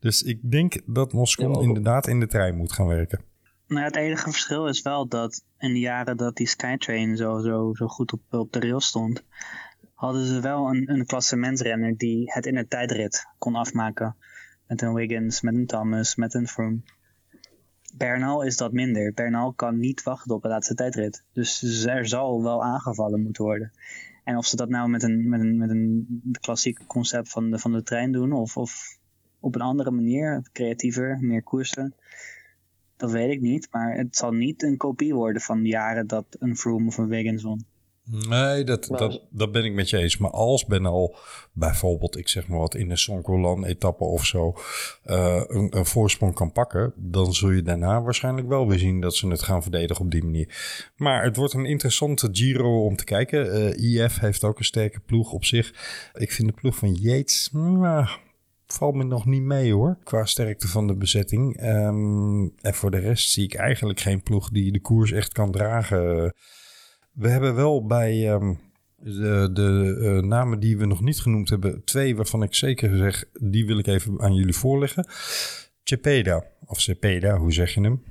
Dus 0.00 0.22
ik 0.22 0.50
denk 0.50 0.80
dat 0.86 1.12
Moscon 1.12 1.62
inderdaad 1.62 2.06
in 2.06 2.20
de 2.20 2.26
trein 2.26 2.56
moet 2.56 2.72
gaan 2.72 2.86
werken. 2.86 3.20
Nou, 3.66 3.84
het 3.84 3.96
enige 3.96 4.30
verschil 4.30 4.66
is 4.66 4.82
wel 4.82 5.08
dat 5.08 5.44
in 5.58 5.72
de 5.72 5.78
jaren 5.78 6.16
dat 6.16 6.36
die 6.36 6.46
Skytrain 6.46 7.16
zo, 7.16 7.38
zo, 7.38 7.70
zo 7.74 7.86
goed 7.86 8.12
op, 8.12 8.20
op 8.30 8.52
de 8.52 8.60
rail 8.60 8.80
stond, 8.80 9.24
hadden 9.94 10.26
ze 10.26 10.40
wel 10.40 10.68
een, 10.68 10.90
een 10.90 11.06
klassementsrenner 11.06 11.96
die 11.96 12.32
het 12.32 12.46
in 12.46 12.56
een 12.56 12.68
tijdrit 12.68 13.26
kon 13.38 13.54
afmaken. 13.54 14.16
Met 14.66 14.82
een 14.82 14.94
Wiggins, 14.94 15.40
met 15.40 15.54
een 15.54 15.66
Thomas, 15.66 16.14
met 16.16 16.34
een 16.34 16.48
Froome. 16.48 16.80
Bernal 17.96 18.42
is 18.42 18.56
dat 18.56 18.72
minder. 18.72 19.12
Bernal 19.12 19.52
kan 19.52 19.78
niet 19.78 20.02
wachten 20.02 20.34
op 20.34 20.42
de 20.42 20.48
laatste 20.48 20.74
tijdrit. 20.74 21.24
Dus 21.32 21.62
er 21.84 22.08
zal 22.08 22.42
wel 22.42 22.64
aangevallen 22.64 23.22
moeten 23.22 23.44
worden. 23.44 23.72
En 24.24 24.36
of 24.36 24.46
ze 24.46 24.56
dat 24.56 24.68
nou 24.68 24.88
met 24.88 25.02
een, 25.02 25.28
met 25.28 25.40
een, 25.40 25.56
met 25.56 25.70
een 25.70 26.06
klassiek 26.40 26.86
concept 26.86 27.28
van 27.28 27.50
de, 27.50 27.58
van 27.58 27.72
de 27.72 27.82
trein 27.82 28.12
doen, 28.12 28.32
of, 28.32 28.56
of 28.56 28.98
op 29.40 29.54
een 29.54 29.60
andere 29.60 29.90
manier, 29.90 30.48
creatiever, 30.52 31.18
meer 31.20 31.42
koersen, 31.42 31.94
dat 32.96 33.10
weet 33.10 33.30
ik 33.30 33.40
niet, 33.40 33.68
maar 33.70 33.96
het 33.96 34.16
zal 34.16 34.32
niet 34.32 34.62
een 34.62 34.76
kopie 34.76 35.14
worden 35.14 35.42
van 35.42 35.62
de 35.62 35.68
jaren 35.68 36.06
dat 36.06 36.26
een 36.38 36.56
Froome 36.56 36.86
of 36.86 36.98
een 36.98 37.08
Wiggins 37.08 37.42
won. 37.42 37.64
Nee, 38.04 38.64
dat, 38.64 38.88
Maar- 38.88 38.98
dat, 38.98 39.22
dat 39.30 39.52
ben 39.52 39.64
ik 39.64 39.72
met 39.72 39.90
je 39.90 39.98
eens. 39.98 40.16
Maar 40.16 40.30
als 40.30 40.64
Ben 40.64 40.86
al 40.86 41.16
bijvoorbeeld, 41.52 42.16
ik 42.18 42.28
zeg 42.28 42.48
maar 42.48 42.58
wat, 42.58 42.74
in 42.74 42.88
de 42.88 42.96
Sonkolan-etappe 42.96 44.04
of 44.04 44.24
zo 44.24 44.54
eh, 45.02 45.42
een, 45.46 45.76
een 45.76 45.86
voorsprong 45.86 46.34
kan 46.34 46.52
pakken, 46.52 46.92
dan 46.96 47.34
zul 47.34 47.50
je 47.50 47.62
daarna 47.62 48.02
waarschijnlijk 48.02 48.48
wel 48.48 48.68
weer 48.68 48.78
zien 48.78 49.00
dat 49.00 49.14
ze 49.16 49.28
het 49.28 49.42
gaan 49.42 49.62
verdedigen 49.62 50.04
op 50.04 50.10
die 50.10 50.24
manier. 50.24 50.90
Maar 50.96 51.24
het 51.24 51.36
wordt 51.36 51.52
een 51.52 51.64
interessante 51.66 52.28
Giro 52.32 52.84
om 52.84 52.96
te 52.96 53.04
kijken. 53.04 53.52
Eh, 53.52 54.02
IF 54.04 54.18
heeft 54.18 54.44
ook 54.44 54.58
een 54.58 54.64
sterke 54.64 55.00
ploeg 55.00 55.32
op 55.32 55.44
zich. 55.44 55.74
Ik 56.14 56.32
vind 56.32 56.48
de 56.48 56.54
ploeg 56.54 56.76
van 56.76 56.94
Yates, 56.94 57.48
nou, 57.52 58.06
valt 58.66 58.94
me 58.94 59.04
nog 59.04 59.26
niet 59.26 59.42
mee 59.42 59.72
hoor, 59.72 59.98
qua 60.04 60.24
sterkte 60.24 60.68
van 60.68 60.86
de 60.86 60.94
bezetting. 60.96 61.56
Ehm, 61.56 62.42
en 62.60 62.74
voor 62.74 62.90
de 62.90 62.98
rest 62.98 63.30
zie 63.30 63.44
ik 63.44 63.54
eigenlijk 63.54 64.00
geen 64.00 64.22
ploeg 64.22 64.50
die 64.50 64.72
de 64.72 64.80
koers 64.80 65.12
echt 65.12 65.32
kan 65.32 65.50
dragen. 65.50 66.34
We 67.12 67.28
hebben 67.28 67.54
wel 67.54 67.86
bij 67.86 68.28
ehm, 68.28 68.54
de, 68.96 69.50
de 69.52 69.98
eh, 70.02 70.28
namen 70.28 70.60
die 70.60 70.78
we 70.78 70.86
nog 70.86 71.00
niet 71.00 71.20
genoemd 71.20 71.48
hebben, 71.48 71.84
twee 71.84 72.16
waarvan 72.16 72.42
ik 72.42 72.54
zeker 72.54 72.96
zeg, 72.96 73.24
die 73.40 73.66
wil 73.66 73.78
ik 73.78 73.86
even 73.86 74.20
aan 74.20 74.34
jullie 74.34 74.54
voorleggen. 74.56 75.04
Cepeda, 75.84 76.44
of 76.66 76.80
Cepeda, 76.80 77.36
hoe 77.38 77.52
zeg 77.52 77.74
je 77.74 77.80
hem? 77.80 78.02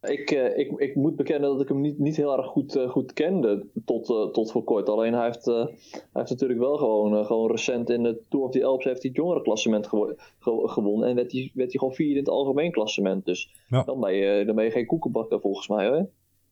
Ik, 0.00 0.30
eh, 0.30 0.58
ik, 0.58 0.70
ik 0.76 0.94
moet 0.94 1.16
bekennen 1.16 1.50
dat 1.50 1.60
ik 1.60 1.68
hem 1.68 1.80
niet, 1.80 1.98
niet 1.98 2.16
heel 2.16 2.36
erg 2.36 2.46
goed, 2.46 2.76
eh, 2.76 2.88
goed 2.90 3.12
kende 3.12 3.66
tot, 3.84 4.06
tot 4.32 4.50
voor 4.50 4.64
kort. 4.64 4.88
Alleen 4.88 5.12
hij 5.14 5.24
heeft, 5.24 5.44
hij 5.44 5.68
heeft 6.12 6.30
natuurlijk 6.30 6.58
wel 6.60 6.76
gewoon, 6.76 7.24
gewoon 7.26 7.50
recent 7.50 7.90
in 7.90 8.02
de 8.02 8.20
Tour 8.28 8.44
of 8.46 8.52
the 8.52 8.64
Alps 8.64 8.84
heeft 8.84 9.02
hij 9.02 9.10
het 9.10 9.20
jongerenklassement 9.20 9.86
gewo- 9.86 10.14
ge- 10.38 10.68
gewonnen. 10.68 11.08
En 11.08 11.14
werd 11.14 11.32
hij, 11.32 11.50
werd 11.54 11.70
hij 11.70 11.78
gewoon 11.78 11.94
vierde 11.94 12.12
in 12.12 12.18
het 12.18 12.28
algemeen 12.28 12.70
klassement. 12.72 13.24
Dus 13.24 13.54
Ja. 13.68 13.82
dan, 13.82 14.00
ben 14.00 14.14
je, 14.14 14.44
dan 14.44 14.54
ben 14.54 14.64
je 14.64 14.70
geen 14.70 14.86
koekenbakker 14.86 15.40
volgens 15.40 15.68
mij 15.68 15.88
hoor. 15.88 16.08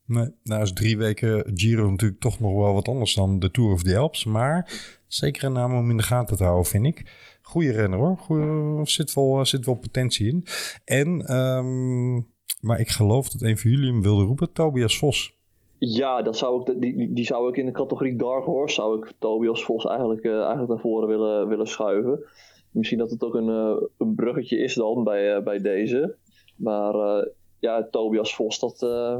Nee, 0.06 0.28
nou 0.42 0.62
is 0.62 0.72
drie 0.72 0.96
weken 0.98 1.50
Giro 1.54 1.90
natuurlijk 1.90 2.20
toch 2.20 2.40
nog 2.40 2.54
wel 2.54 2.72
wat 2.74 2.88
anders 2.88 3.14
dan 3.14 3.38
de 3.38 3.50
Tour 3.50 3.72
of 3.72 3.82
the 3.82 3.96
Alps. 3.98 4.24
Maar 4.24 4.82
zeker 5.06 5.44
een 5.44 5.52
naam 5.52 5.76
om 5.76 5.90
in 5.90 5.96
de 5.96 6.02
gaten 6.02 6.36
te 6.36 6.44
houden, 6.44 6.66
vind 6.66 6.86
ik. 6.86 7.12
Goeie 7.42 7.72
renner 7.72 7.98
hoor. 7.98 8.16
Goeie, 8.18 8.86
zit, 8.86 9.14
wel, 9.14 9.44
zit 9.46 9.66
wel 9.66 9.74
potentie 9.74 10.28
in. 10.28 10.44
En, 10.84 11.20
ehm, 11.26 12.14
maar 12.60 12.80
ik 12.80 12.88
geloof 12.88 13.28
dat 13.28 13.42
een 13.42 13.58
van 13.58 13.70
jullie 13.70 13.92
hem 13.92 14.02
wilde 14.02 14.24
roepen, 14.24 14.52
Tobias 14.52 14.98
Vos. 14.98 15.36
Ja, 15.78 16.22
dat 16.22 16.36
zou 16.36 16.60
ik, 16.72 16.80
die, 16.80 17.12
die- 17.12 17.24
zou 17.24 17.48
ik 17.48 17.56
in 17.56 17.66
de 17.66 17.72
categorie 17.72 18.16
Dark 18.16 18.44
Horse, 18.44 18.74
zou 18.74 18.98
ik 18.98 19.12
Tobias 19.18 19.64
Vos 19.64 19.84
eigenlijk, 19.84 20.24
eh, 20.24 20.38
eigenlijk 20.38 20.68
naar 20.68 20.78
voren 20.80 21.08
willen, 21.08 21.48
willen 21.48 21.66
schuiven. 21.66 22.24
Misschien 22.70 22.98
dat 22.98 23.10
het 23.10 23.22
ook 23.24 23.34
een, 23.34 23.48
eh, 23.48 23.82
een 23.98 24.14
bruggetje 24.14 24.58
is 24.58 24.74
dan 24.74 25.04
bij, 25.04 25.34
eh, 25.34 25.42
bij 25.42 25.58
deze. 25.58 26.16
Maar 26.56 26.94
eh, 26.94 27.26
ja, 27.58 27.88
Tobias 27.90 28.34
Vos, 28.34 28.58
dat, 28.58 28.82
eh, 28.82 29.18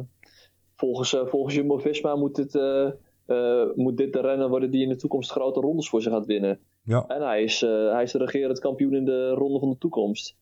volgens, 0.76 1.14
eh, 1.14 1.26
volgens 1.26 1.54
Jumbo-Visma 1.54 2.16
moet 2.16 2.34
dit, 2.34 2.54
eh, 2.54 2.86
eh, 3.26 3.68
moet 3.74 3.96
dit 3.96 4.12
de 4.12 4.20
renner 4.20 4.48
worden 4.48 4.70
die 4.70 4.82
in 4.82 4.88
de 4.88 4.96
toekomst 4.96 5.30
grote 5.30 5.60
rondes 5.60 5.88
voor 5.88 6.02
zich 6.02 6.12
gaat 6.12 6.26
winnen. 6.26 6.58
Ja, 6.82 7.06
En 7.06 7.22
hij 7.22 7.42
is, 7.42 7.60
hij 7.60 8.02
is 8.02 8.12
de 8.12 8.18
regerend 8.18 8.58
kampioen 8.58 8.94
in 8.94 9.04
de 9.04 9.28
ronde 9.28 9.58
van 9.58 9.70
de 9.70 9.78
toekomst. 9.78 10.36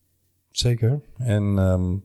zeker. 0.50 1.00
En 1.16 1.58
ehm, 1.58 1.96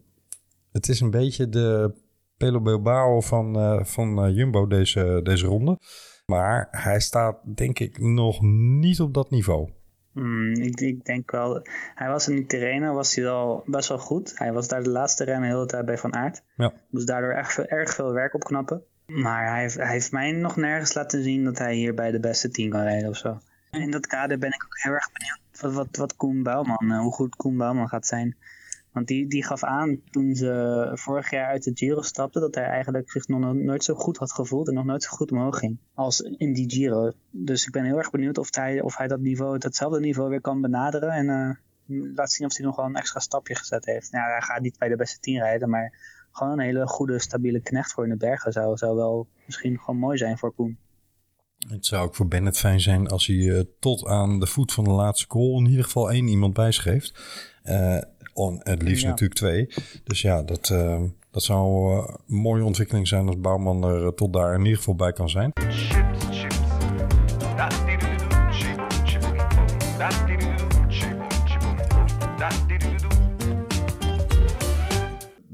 het 0.71 0.87
is 0.87 0.99
een 0.99 1.11
beetje 1.11 1.49
de 1.49 1.93
Pelo 2.37 2.61
Bilbao 2.61 3.21
van, 3.21 3.55
van 3.85 4.33
Jumbo 4.33 4.67
deze, 4.67 5.19
deze 5.23 5.45
ronde. 5.45 5.77
Maar 6.25 6.67
hij 6.71 6.99
staat 6.99 7.39
denk 7.55 7.79
ik 7.79 7.99
nog 7.99 8.41
niet 8.81 9.01
op 9.01 9.13
dat 9.13 9.29
niveau. 9.29 9.69
Hmm, 10.17 10.53
ik, 10.53 10.81
ik 10.81 11.05
denk 11.05 11.31
wel, 11.31 11.61
hij 11.95 12.07
was 12.07 12.27
in 12.27 12.35
die 12.35 12.45
terreinen 12.45 12.93
was 12.93 13.15
hij 13.15 13.23
wel 13.23 13.63
best 13.65 13.89
wel 13.89 13.97
goed. 13.97 14.37
Hij 14.37 14.53
was 14.53 14.67
daar 14.67 14.83
de 14.83 14.89
laatste 14.89 15.23
rennen 15.23 15.49
de 15.49 15.55
hele 15.55 15.65
tijd 15.65 15.85
bij 15.85 15.97
Van 15.97 16.15
Aert. 16.15 16.43
Ja. 16.55 16.73
Moest 16.89 17.07
daardoor 17.07 17.31
erg 17.31 17.51
veel, 17.51 17.65
erg 17.65 17.93
veel 17.93 18.13
werk 18.13 18.33
opknappen. 18.33 18.83
Maar 19.05 19.49
hij 19.51 19.61
heeft, 19.61 19.75
hij 19.75 19.91
heeft 19.91 20.11
mij 20.11 20.31
nog 20.31 20.55
nergens 20.55 20.93
laten 20.93 21.23
zien 21.23 21.43
dat 21.43 21.57
hij 21.57 21.73
hier 21.75 21.93
bij 21.93 22.11
de 22.11 22.19
beste 22.19 22.49
team 22.49 22.69
kan 22.69 22.81
rijden 22.81 23.09
of 23.09 23.17
zo. 23.17 23.39
In 23.71 23.91
dat 23.91 24.07
kader 24.07 24.37
ben 24.37 24.53
ik 24.53 24.63
ook 24.63 24.81
heel 24.81 24.93
erg 24.93 25.11
benieuwd 25.11 25.39
wat, 25.61 25.73
wat, 25.73 25.97
wat 25.97 26.15
Koen 26.15 26.43
Bouwman, 26.43 26.91
eh, 26.91 26.99
hoe 26.99 27.13
goed 27.13 27.35
Koen 27.35 27.57
Bouwman 27.57 27.87
gaat 27.87 28.07
zijn. 28.07 28.35
Want 28.97 29.09
die, 29.09 29.27
die 29.27 29.45
gaf 29.45 29.63
aan 29.63 30.01
toen 30.09 30.35
ze 30.35 30.91
vorig 30.93 31.31
jaar 31.31 31.47
uit 31.47 31.63
de 31.63 31.71
Giro 31.73 32.01
stapte 32.01 32.39
dat 32.39 32.55
hij 32.55 32.63
eigenlijk 32.63 33.11
zich 33.11 33.27
nog 33.27 33.53
nooit 33.53 33.83
zo 33.83 33.93
goed 33.93 34.17
had 34.17 34.31
gevoeld 34.31 34.67
en 34.67 34.73
nog 34.73 34.85
nooit 34.85 35.03
zo 35.03 35.09
goed 35.09 35.31
omhoog 35.31 35.59
ging 35.59 35.77
als 35.93 36.21
in 36.21 36.53
die 36.53 36.69
Giro. 36.69 37.11
Dus 37.31 37.65
ik 37.65 37.71
ben 37.71 37.85
heel 37.85 37.97
erg 37.97 38.09
benieuwd 38.09 38.37
of 38.37 38.55
hij, 38.55 38.81
of 38.81 38.97
hij 38.97 39.07
dat 39.07 39.19
niveau, 39.19 39.57
datzelfde 39.57 39.99
niveau 39.99 40.29
weer 40.29 40.41
kan 40.41 40.61
benaderen 40.61 41.09
en 41.09 41.29
eh, 41.29 42.15
laat 42.15 42.31
zien 42.31 42.47
of 42.47 42.57
hij 42.57 42.65
nog 42.65 42.75
wel 42.75 42.85
een 42.85 42.95
extra 42.95 43.19
stapje 43.19 43.55
gezet 43.55 43.85
heeft. 43.85 44.11
Nou, 44.11 44.31
hij 44.31 44.41
gaat 44.41 44.61
niet 44.61 44.77
bij 44.77 44.89
de 44.89 44.95
beste 44.95 45.19
tien 45.19 45.39
rijden, 45.39 45.69
maar 45.69 45.93
gewoon 46.31 46.53
een 46.53 46.65
hele 46.65 46.87
goede, 46.87 47.19
stabiele 47.19 47.61
knecht 47.61 47.91
voor 47.91 48.03
in 48.03 48.09
de 48.09 48.17
bergen 48.17 48.51
zou, 48.51 48.77
zou 48.77 48.95
wel 48.95 49.27
misschien 49.45 49.79
gewoon 49.79 49.99
mooi 49.99 50.17
zijn 50.17 50.37
voor 50.37 50.53
Koen. 50.53 50.77
Het 51.57 51.85
zou 51.85 52.05
ook 52.05 52.15
voor 52.15 52.27
Bennett 52.27 52.57
fijn 52.57 52.79
zijn 52.79 53.07
als 53.07 53.27
hij 53.27 53.57
eh, 53.57 53.63
tot 53.79 54.05
aan 54.05 54.39
de 54.39 54.47
voet 54.47 54.73
van 54.73 54.83
de 54.83 54.89
laatste 54.89 55.27
call 55.27 55.57
in 55.57 55.65
ieder 55.65 55.83
geval 55.83 56.11
één 56.11 56.27
iemand 56.27 56.53
bij 56.53 56.71
zich 56.71 56.83
heeft. 56.83 57.19
Eh, 57.63 57.97
on, 58.37 58.59
het 58.63 58.81
liefst 58.81 59.03
Ja. 59.03 59.09
natuurlijk 59.09 59.39
twee. 59.39 59.67
Dus 60.03 60.21
ja, 60.21 60.43
dat, 60.43 60.69
eh, 60.69 61.01
dat 61.31 61.43
zou 61.43 61.91
eh, 61.97 62.13
een 62.27 62.35
mooie 62.35 62.63
ontwikkeling 62.63 63.07
zijn 63.07 63.27
als 63.27 63.39
Bouwman 63.39 63.83
er 63.83 64.01
eh, 64.05 64.11
tot 64.11 64.33
daar 64.33 64.53
in 64.53 64.61
ieder 64.63 64.77
geval 64.77 64.95
bij 64.95 65.13
kan 65.13 65.29
zijn. 65.29 65.51
Chips, 65.53 65.87
chips. 66.29 66.55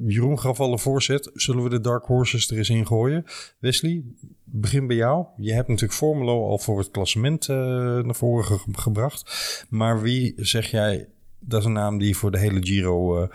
Jeroen 0.07 0.39
gaf 0.39 0.59
al 0.59 0.71
een 0.71 0.79
voorzet. 0.79 1.29
Zullen 1.33 1.63
we 1.63 1.69
de 1.69 1.79
Dark 1.81 2.05
Horses 2.05 2.51
er 2.51 2.57
eens 2.57 2.69
in 2.69 2.85
gooien? 2.87 3.23
Wesley, 3.59 4.03
begin 4.43 4.87
bij 4.87 4.95
jou. 4.95 5.25
Je 5.37 5.53
hebt 5.53 5.67
natuurlijk 5.67 5.93
Formulo 5.99 6.47
al 6.47 6.57
voor 6.57 6.77
het 6.77 6.91
klassement 6.91 7.49
eh, 7.49 7.55
naar 7.99 8.15
voren 8.15 8.43
ge- 8.45 8.59
gebracht. 8.71 9.65
Maar 9.69 10.01
wie 10.01 10.33
zeg 10.35 10.71
jij, 10.71 11.07
dat 11.45 11.59
is 11.59 11.65
een 11.65 11.73
naam 11.73 11.97
die 11.97 12.07
je 12.07 12.15
voor 12.15 12.31
de 12.31 12.37
hele 12.37 12.63
Giro 12.63 13.21
eh, 13.21 13.29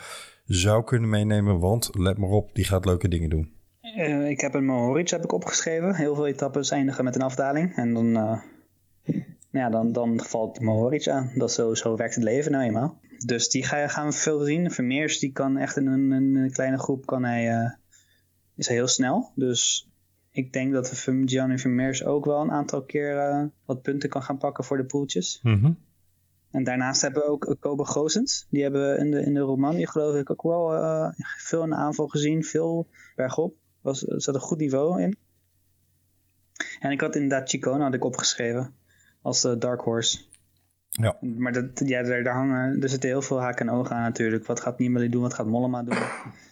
zou 0.44 0.84
kunnen 0.84 1.08
meenemen? 1.08 1.58
Want 1.58 1.90
let 1.92 2.18
maar 2.18 2.28
op, 2.28 2.54
die 2.54 2.64
gaat 2.64 2.84
leuke 2.84 3.08
dingen 3.08 3.30
doen. 3.30 3.52
Eh, 3.80 4.28
ik 4.28 4.40
heb 4.40 4.54
een 4.54 4.64
Mohoric 4.64 5.08
heb 5.08 5.24
ik 5.24 5.32
opgeschreven. 5.32 5.94
Heel 5.94 6.14
veel 6.14 6.26
etappes 6.26 6.70
eindigen 6.70 7.04
met 7.04 7.14
een 7.14 7.22
afdaling. 7.22 7.76
En 7.76 7.94
dan, 7.94 8.16
eh, 8.16 8.40
ja, 9.50 9.70
dan, 9.70 9.92
dan 9.92 10.20
valt 10.20 10.60
Mohoric 10.60 11.08
aan. 11.08 11.30
Dat 11.34 11.52
zo, 11.52 11.74
zo 11.74 11.96
werkt 11.96 12.14
het 12.14 12.24
leven 12.24 12.52
nou 12.52 12.64
eenmaal. 12.64 13.00
Dus 13.26 13.48
die 13.48 13.64
ga, 13.64 13.88
gaan 13.88 14.06
we 14.06 14.12
veel 14.12 14.40
zien. 14.40 14.70
Vermeers 14.70 15.18
die 15.18 15.32
kan 15.32 15.56
echt 15.56 15.76
in 15.76 15.86
een, 15.86 16.10
een 16.10 16.50
kleine 16.50 16.78
groep 16.78 17.06
kan 17.06 17.24
hij, 17.24 17.48
eh, 17.48 17.70
is 18.56 18.66
hij 18.66 18.76
heel 18.76 18.88
snel. 18.88 19.32
Dus 19.34 19.88
ik 20.30 20.52
denk 20.52 20.72
dat 20.72 21.08
Gianni 21.24 21.58
Vermeers 21.58 22.04
ook 22.04 22.24
wel 22.24 22.40
een 22.40 22.50
aantal 22.50 22.82
keer 22.82 23.18
eh, 23.18 23.44
wat 23.64 23.82
punten 23.82 24.08
kan 24.08 24.22
gaan 24.22 24.38
pakken 24.38 24.64
voor 24.64 24.76
de 24.76 24.84
poeltjes. 24.84 25.40
En 26.50 26.64
daarnaast 26.64 27.02
hebben 27.02 27.22
we 27.22 27.28
ook 27.28 27.44
eh, 27.44 27.54
Kobe 27.60 27.84
Gozens. 27.84 28.46
Die 28.50 28.62
hebben 28.62 28.90
we 28.90 28.98
in 28.98 29.10
de, 29.10 29.22
in 29.22 29.34
de 29.34 29.40
Romandie 29.40 29.88
geloof 29.88 30.16
ik 30.16 30.30
ook 30.30 30.42
wel 30.42 30.74
eh, 30.74 31.12
veel 31.38 31.62
in 31.62 31.70
de 31.70 31.76
aanval 31.76 32.08
gezien. 32.08 32.44
Veel 32.44 32.88
bergop. 33.16 33.54
Was, 33.80 34.06
er 34.06 34.22
zat 34.22 34.34
een 34.34 34.40
goed 34.40 34.58
niveau 34.58 35.02
in. 35.02 35.16
En 36.80 36.90
ik 36.90 37.00
had 37.00 37.14
inderdaad 37.14 37.48
Chicone 37.48 37.82
had 37.82 37.94
ik 37.94 38.04
opgeschreven. 38.04 38.74
Als 39.22 39.40
de 39.40 39.58
Dark 39.58 39.80
Horse. 39.80 40.18
Ja. 40.88 41.16
Maar 41.20 41.52
dat, 41.52 41.64
ja, 41.74 42.02
daar, 42.02 42.22
daar 42.22 42.34
hangen, 42.34 42.82
er 42.82 42.88
zitten 42.88 43.08
heel 43.08 43.22
veel 43.22 43.40
haken 43.40 43.68
en 43.68 43.74
ogen 43.74 43.96
aan 43.96 44.02
natuurlijk. 44.02 44.46
Wat 44.46 44.60
gaat 44.60 44.78
Nibali 44.78 45.08
doen? 45.08 45.22
Wat 45.22 45.34
gaat 45.34 45.46
Mollema 45.46 45.82
doen? 45.82 45.98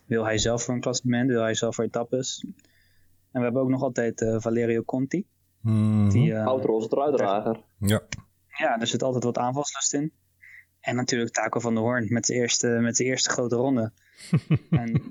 Wil 0.06 0.24
hij 0.24 0.38
zelf 0.38 0.62
voor 0.62 0.74
een 0.74 0.80
klassement? 0.80 1.28
Wil 1.28 1.42
hij 1.42 1.54
zelf 1.54 1.74
voor 1.74 1.84
etappes? 1.84 2.44
En 3.30 3.42
we 3.42 3.42
hebben 3.42 3.62
ook 3.62 3.68
nog 3.68 3.82
altijd 3.82 4.20
eh, 4.20 4.36
Valerio 4.38 4.82
Conti. 4.82 5.26
Mhm. 5.60 6.08
Die, 6.08 6.34
eh, 6.34 6.46
Oud-roze. 6.46 6.88
Ja, 7.78 8.02
ja, 8.58 8.80
er 8.80 8.86
zit 8.86 9.02
altijd 9.02 9.24
wat 9.24 9.38
aanvalslust 9.38 9.94
in. 9.94 10.12
En 10.80 10.96
natuurlijk 10.96 11.32
Taco 11.32 11.60
van 11.60 11.74
der 11.74 11.82
Hoorn 11.82 12.06
met 12.08 12.26
zijn 12.26 12.38
eerste, 12.38 12.66
met 12.68 12.96
zijn 12.96 13.08
eerste 13.08 13.30
grote 13.30 13.56
ronde. 13.56 13.92
en 14.70 15.02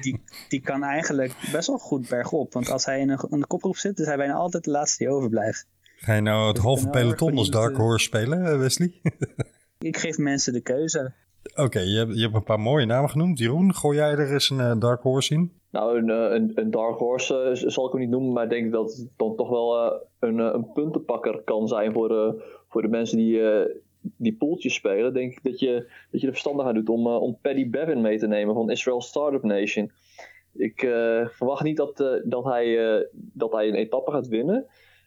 die, 0.00 0.22
die 0.48 0.60
kan 0.60 0.82
eigenlijk 0.82 1.34
best 1.52 1.66
wel 1.66 1.78
goed 1.78 2.08
bergop. 2.08 2.52
Want 2.52 2.70
als 2.70 2.84
hij 2.84 3.00
in 3.00 3.10
een, 3.10 3.26
in 3.30 3.40
de 3.40 3.46
kopgroep 3.46 3.76
zit, 3.76 3.98
is 3.98 4.06
hij 4.06 4.16
bijna 4.16 4.32
altijd 4.32 4.64
de 4.64 4.70
laatste 4.70 5.04
die 5.04 5.12
overblijft. 5.12 5.66
Ga 5.96 6.14
je 6.14 6.20
nou 6.20 6.46
het 6.46 6.54
Dus 6.54 6.64
halve 6.64 6.88
peloton 6.88 7.36
als 7.36 7.50
Dark 7.50 7.72
eh, 7.72 7.78
Horse 7.78 8.04
spelen, 8.04 8.46
eh, 8.46 8.58
Wesley? 8.58 8.92
Ik 9.78 9.96
geef 9.96 10.18
mensen 10.18 10.52
de 10.52 10.60
keuze. 10.60 11.12
Oké, 11.54 11.80
je, 11.80 11.98
hebt, 11.98 12.14
je 12.14 12.22
hebt 12.22 12.34
een 12.34 12.42
paar 12.42 12.60
mooie 12.60 12.86
namen 12.86 13.10
genoemd. 13.10 13.38
Jeroen, 13.38 13.74
gooi 13.74 13.96
jij 13.96 14.10
er 14.10 14.32
eens 14.32 14.50
een 14.50 14.60
eh, 14.60 14.78
Dark 14.78 15.02
Horse 15.02 15.34
in? 15.34 15.52
Nou, 15.70 15.98
een, 15.98 16.08
een, 16.08 16.52
een 16.54 16.70
Dark 16.70 16.98
Horse 16.98 17.50
zal 17.66 17.86
ik 17.86 17.92
hem 17.92 18.00
niet 18.00 18.10
noemen, 18.10 18.32
maar 18.32 18.44
ik 18.44 18.50
denk 18.50 18.72
dat 18.72 18.96
het 18.96 19.08
dan 19.16 19.36
toch 19.36 19.48
wel 19.48 20.00
een, 20.18 20.38
een 20.38 20.72
puntenpakker 20.72 21.42
kan 21.44 21.68
zijn 21.68 21.92
voor 21.92 22.08
de, 22.08 22.42
voor 22.76 22.84
de 22.84 22.96
mensen 22.96 23.16
die, 23.16 23.50
eh, 23.50 23.74
die 24.00 24.36
poeltjes 24.36 24.74
spelen. 24.74 25.14
Denk 25.14 25.32
ik 25.32 25.42
dat 25.42 25.60
je, 25.60 25.90
dat 26.10 26.20
je 26.20 26.26
er 26.26 26.32
verstandig 26.32 26.66
aan 26.66 26.74
doet 26.74 26.88
om, 26.88 27.06
eh, 27.06 27.22
om 27.22 27.38
Paddy 27.42 27.70
Bevin 27.70 28.00
mee 28.00 28.18
te 28.18 28.26
nemen 28.26 28.54
van 28.54 28.70
Israel 28.70 29.00
Startup 29.00 29.42
Nation. 29.42 29.90
Ik 30.52 30.82
eh, 30.82 31.26
verwacht 31.28 31.62
niet 31.62 31.76
dat, 31.76 32.20
dat, 32.24 32.44
hij, 32.44 32.76
dat 33.12 33.52
hij 33.52 33.68
een 33.68 33.74
etappe 33.74 34.10
gaat 34.10 34.28
winnen. 34.28 34.66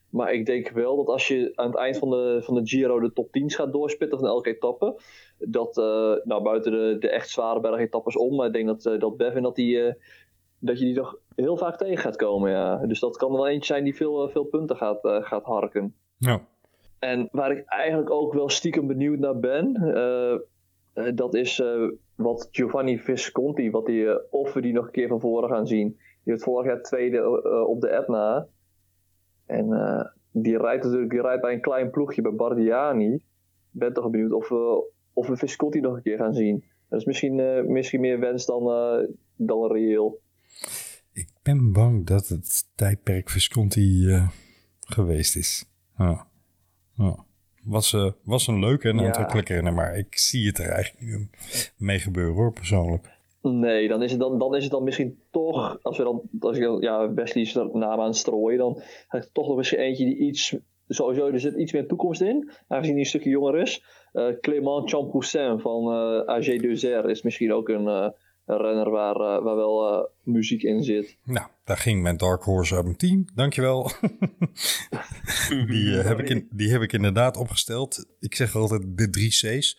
Maar 0.09 0.33
ik 0.33 0.45
denk 0.45 0.69
wel 0.69 0.95
dat 0.95 1.07
als 1.07 1.27
je 1.27 1.51
aan 1.55 1.67
het 1.67 1.77
eind 1.77 1.97
van 1.97 2.09
de, 2.09 2.39
van 2.41 2.55
de 2.55 2.67
Giro 2.67 2.99
de 2.99 3.13
top 3.13 3.31
10 3.31 3.49
gaat 3.49 3.71
doorspitten 3.71 4.19
van 4.19 4.27
elke 4.27 4.49
etappe. 4.49 5.01
Dat, 5.37 5.75
nou 6.23 6.41
buiten 6.43 6.71
de, 6.71 6.97
de 6.99 7.09
echt 7.09 7.29
zware 7.29 7.59
bergetappes 7.59 8.17
om. 8.17 8.35
Maar 8.35 8.47
ik 8.47 8.53
denk 8.53 8.67
dat, 8.67 8.99
dat 8.99 9.17
Bevin 9.17 9.43
dat 9.43 9.55
die, 9.55 9.95
dat 10.59 10.79
je 10.79 10.85
die 10.85 10.95
nog 10.95 11.17
heel 11.35 11.57
vaak 11.57 11.77
tegen 11.77 11.97
gaat 11.97 12.15
komen. 12.15 12.51
Ja. 12.51 12.85
Dus 12.85 12.99
dat 12.99 13.17
kan 13.17 13.31
wel 13.31 13.47
eentje 13.47 13.73
zijn 13.73 13.83
die 13.83 13.95
veel, 13.95 14.29
veel 14.29 14.45
punten 14.45 14.75
gaat, 14.75 14.99
gaat 15.01 15.43
harken. 15.43 15.95
Ja. 16.17 16.47
En 16.99 17.29
waar 17.31 17.51
ik 17.51 17.65
eigenlijk 17.65 18.09
ook 18.09 18.33
wel 18.33 18.49
stiekem 18.49 18.87
benieuwd 18.87 19.19
naar 19.19 19.39
ben, 19.39 19.75
eh, 19.75 20.39
eh, 20.99 21.15
dat 21.15 21.35
is 21.35 21.59
eh, 21.59 21.87
wat 22.15 22.47
Giovanni 22.51 22.99
Visconti, 22.99 23.71
wat 23.71 23.85
die, 23.85 24.09
eh, 24.09 24.17
of 24.29 24.53
we 24.53 24.61
die 24.61 24.73
nog 24.73 24.85
een 24.85 24.91
keer 24.91 25.07
van 25.07 25.19
voren 25.19 25.49
gaan 25.49 25.67
zien. 25.67 25.87
Die 25.89 26.33
werd 26.33 26.43
vorig 26.43 26.65
jaar 26.65 26.81
tweede 26.81 27.43
op 27.67 27.81
de 27.81 27.89
Etna. 27.89 28.47
En 29.45 29.67
die 30.31 30.57
rijdt 30.57 30.83
natuurlijk 30.83 31.11
die 31.11 31.21
rijdt 31.21 31.41
bij 31.41 31.53
een 31.53 31.61
klein 31.61 31.89
ploegje 31.89 32.21
bij 32.21 32.31
Bardiani. 32.31 33.13
Ik 33.13 33.21
ben 33.71 33.93
toch 33.93 34.09
benieuwd 34.09 34.31
of 34.31 34.49
we, 34.49 34.91
of 35.13 35.27
we 35.27 35.37
Visconti 35.37 35.79
nog 35.79 35.95
een 35.95 36.01
keer 36.01 36.17
gaan 36.17 36.33
zien. 36.33 36.63
Dat 36.89 36.99
is 36.99 37.05
misschien, 37.05 37.65
misschien 37.71 38.01
meer 38.01 38.19
wens 38.19 38.45
dan, 38.45 38.63
dan 39.35 39.71
reëel. 39.71 40.19
Ik 41.13 41.29
ben 41.43 41.71
bang 41.71 42.05
dat 42.05 42.27
het 42.27 42.75
tijdperk 42.75 43.29
Visconti 43.29 44.07
geweest 44.79 45.35
is. 45.35 45.65
Ja. 45.97 46.28
Ja. 46.99 47.15
Was, 47.63 47.93
eh, 47.93 48.11
was 48.23 48.47
een 48.47 48.59
leuke 48.59 48.89
en 48.89 48.97
Ja. 48.97 49.05
aantrekkelijke 49.05 49.53
renner, 49.53 49.73
maar 49.73 49.97
ik 49.97 50.17
zie 50.17 50.47
het 50.47 50.57
er 50.57 50.69
eigenlijk 50.69 51.09
niet 51.09 51.73
mee 51.77 51.99
gebeuren 51.99 52.33
hoor, 52.33 52.53
persoonlijk. 52.53 53.17
Nee, 53.41 53.87
dan 53.87 54.03
is 54.03 54.11
het 54.11 54.19
dan, 54.19 54.39
dan, 54.39 54.55
is 54.55 54.63
het 54.63 54.71
dan 54.71 54.83
misschien 54.83 55.19
toch, 55.31 55.79
als 55.81 55.97
we 55.97 56.03
dan, 56.03 56.21
als 56.39 56.57
ik 56.57 56.63
dan 56.63 56.81
ja, 56.81 57.13
Wesley's 57.13 57.53
naam 57.53 57.99
aan 57.99 58.13
strooien, 58.13 58.57
dan 58.57 58.81
heb 59.07 59.23
ik 59.23 59.29
toch 59.33 59.47
nog 59.47 59.57
misschien 59.57 59.79
eentje 59.79 60.05
die 60.05 60.17
iets, 60.17 60.55
sowieso, 60.87 61.27
er 61.27 61.39
zit 61.39 61.55
iets 61.55 61.71
meer 61.73 61.87
toekomst 61.87 62.21
in, 62.21 62.49
aangezien 62.67 62.93
hij 62.93 63.03
een 63.03 63.09
stukje 63.09 63.29
jonger 63.29 63.61
is. 63.61 63.83
Eh 64.13 64.27
Clément 64.41 64.89
Champoussin 64.89 65.59
van 65.59 65.91
eh 65.91 66.37
AG2R 66.37 67.05
is 67.09 67.21
misschien 67.21 67.53
ook 67.53 67.69
een, 67.69 67.85
een 67.85 68.13
renner 68.45 68.89
waar, 68.89 69.17
waar 69.43 69.55
wel 69.55 70.09
muziek 70.31 70.61
in 70.61 70.83
zit. 70.83 71.17
Nou, 71.23 71.47
Daar 71.63 71.77
ging 71.77 72.01
mijn 72.01 72.17
Dark 72.17 72.43
Horse 72.43 72.75
uit 72.75 72.83
mijn 72.83 72.97
team. 72.97 73.25
Dankjewel. 73.35 73.91
die, 75.67 75.99
eh, 75.99 76.07
heb 76.07 76.19
ik 76.19 76.29
in, 76.29 76.47
die 76.51 76.71
heb 76.71 76.81
ik 76.81 76.93
inderdaad 76.93 77.37
opgesteld. 77.37 78.05
Ik 78.19 78.35
zeg 78.35 78.55
altijd 78.55 78.81
de 78.87 79.09
drie 79.09 79.29
C's. 79.29 79.77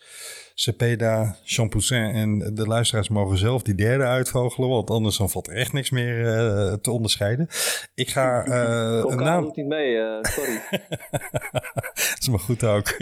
Cepeda, 0.61 1.37
Champoussin 1.43 2.03
en 2.03 2.53
de 2.53 2.67
luisteraars 2.67 3.09
mogen 3.09 3.37
zelf 3.37 3.61
die 3.61 3.75
derde 3.75 4.03
uitvogelen. 4.03 4.69
Want 4.69 4.89
anders 4.89 5.17
dan 5.17 5.29
valt 5.29 5.47
er 5.47 5.53
echt 5.53 5.73
niks 5.73 5.89
meer 5.89 6.27
eh, 6.27 6.73
te 6.73 6.91
onderscheiden. 6.91 7.47
Ik 7.93 8.09
ga 8.09 8.43
eh, 8.45 9.11
een 9.11 9.23
naam... 9.23 9.43
doet 9.43 9.55
niet 9.55 9.67
mee, 9.67 9.97
eh, 9.97 10.17
sorry. 10.21 10.61
Dat 11.11 12.17
is 12.19 12.29
maar 12.29 12.39
goed 12.39 12.63
ook. 12.63 12.97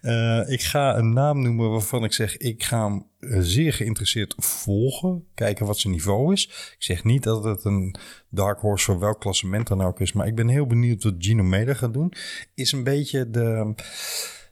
Eh, 0.00 0.42
ik 0.46 0.62
ga 0.62 0.96
een 0.96 1.12
naam 1.12 1.42
noemen 1.42 1.70
waarvan 1.70 2.04
ik 2.04 2.12
zeg, 2.12 2.36
ik 2.36 2.62
ga 2.62 2.84
hem 2.84 3.06
zeer 3.42 3.72
geïnteresseerd 3.72 4.34
volgen. 4.36 5.24
Kijken 5.34 5.66
wat 5.66 5.78
zijn 5.78 5.92
niveau 5.92 6.32
is. 6.32 6.76
Ik 6.78 6.84
zeg 6.84 7.04
niet 7.04 7.22
dat 7.22 7.44
het 7.44 7.64
een 7.64 7.94
dark 8.30 8.60
horse 8.60 8.84
voor 8.84 8.98
welk 8.98 9.20
klassement 9.20 9.66
dan 9.66 9.82
ook 9.82 10.00
is. 10.00 10.12
Maar 10.12 10.26
ik 10.26 10.34
ben 10.34 10.48
heel 10.48 10.66
benieuwd 10.66 11.02
wat 11.02 11.14
Gino 11.18 11.42
Meder 11.42 11.76
gaat 11.76 11.92
doen. 11.92 12.12
Is 12.54 12.72
een 12.72 12.84
beetje 12.84 13.30
de... 13.30 13.74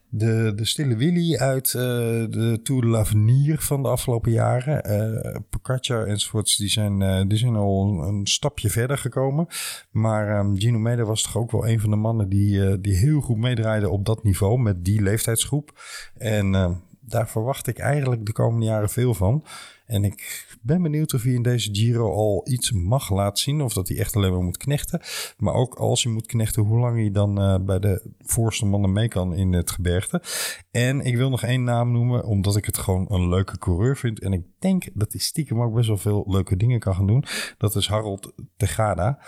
De, 0.09 0.53
de 0.55 0.65
stille 0.65 0.97
Willy 0.97 1.37
uit 1.37 1.67
eh, 1.67 1.83
de 2.31 2.61
Tour 2.63 2.81
de 2.81 2.87
l'Avenir 2.87 3.59
van 3.61 3.83
de 3.83 3.89
afgelopen 3.89 4.33
jaren. 4.33 4.85
eh 4.85 5.41
Pocaccia 5.51 6.05
enzovoorts, 6.05 6.57
die 6.57 6.69
zijn, 6.69 7.03
eh, 7.03 7.23
die 7.27 7.39
zijn 7.39 7.57
al 7.57 8.03
een, 8.03 8.27
stapje 8.27 8.71
verder 8.71 8.99
gekomen. 8.99 9.47
Maar 9.91 10.29
ehm, 10.29 10.57
Gino 10.57 10.79
Meder 10.79 11.07
was 11.07 11.23
toch 11.23 11.37
ook 11.37 11.51
wel 11.51 11.69
een 11.69 11.81
van 11.81 11.91
de 11.91 11.97
mannen 11.97 12.29
die, 12.29 12.81
die 12.81 12.97
heel 12.97 13.21
goed 13.21 13.37
meedraaide 13.37 13.89
op 13.89 14.05
dat 14.05 14.23
niveau 14.23 14.59
met 14.59 14.85
die 14.85 15.03
leeftijdsgroep. 15.03 15.81
En 16.15 16.55
ehm, 16.55 16.73
daar 17.07 17.29
verwacht 17.29 17.67
ik 17.67 17.79
eigenlijk 17.79 18.27
de 18.27 18.33
komende 18.33 18.67
jaren 18.67 18.89
veel 18.89 19.15
van. 19.15 19.45
En 19.87 20.05
ik 20.05 20.47
ben 20.63 20.83
benieuwd 20.83 21.15
of 21.15 21.23
hij 21.23 21.33
in 21.33 21.43
deze 21.43 21.75
Giro 21.75 22.13
al 22.13 22.43
iets 22.49 22.73
mag 22.73 23.11
laten 23.11 23.43
zien. 23.43 23.61
Of 23.61 23.73
dat 23.73 23.89
hij 23.89 23.99
echt 23.99 24.17
alleen 24.17 24.33
maar 24.33 24.43
moet 24.43 24.57
knechten. 24.57 25.01
Maar 25.39 25.55
ook 25.55 25.75
als 25.75 26.05
hij 26.05 26.13
moet 26.13 26.27
knechten, 26.27 26.63
hoe 26.63 26.79
lang 26.79 26.97
hij 26.97 27.11
dan 27.11 27.41
eh, 27.41 27.59
bij 27.65 27.79
de 27.79 28.11
voorste 28.19 28.67
mannen 28.67 28.93
mee 28.93 29.09
kan 29.09 29.35
in 29.35 29.53
het 29.53 29.71
gebergte. 29.71 30.23
En 30.71 31.01
ik 31.01 31.17
wil 31.17 31.31
nog 31.31 31.43
één 31.43 31.65
naam 31.65 31.93
noemen, 31.93 32.25
omdat 32.25 32.57
ik 32.57 32.65
het 32.65 32.79
gewoon 32.79 33.07
een 33.09 33.29
leuke 33.29 33.59
coureur 33.59 33.97
vind. 33.97 34.21
En 34.21 34.33
ik 34.33 34.45
denk 34.59 34.89
dat 34.95 35.13
hij 35.13 35.21
stiekem 35.21 35.63
ook 35.63 35.75
best 35.75 35.89
wel 35.89 35.99
veel 35.99 36.25
leuke 36.27 36.57
dingen 36.57 36.81
kan 36.81 36.95
gaan 36.95 37.07
doen. 37.07 37.25
Dat 37.59 37.77
is 37.77 37.89
Harold 37.89 38.33
Tegada. 38.57 39.19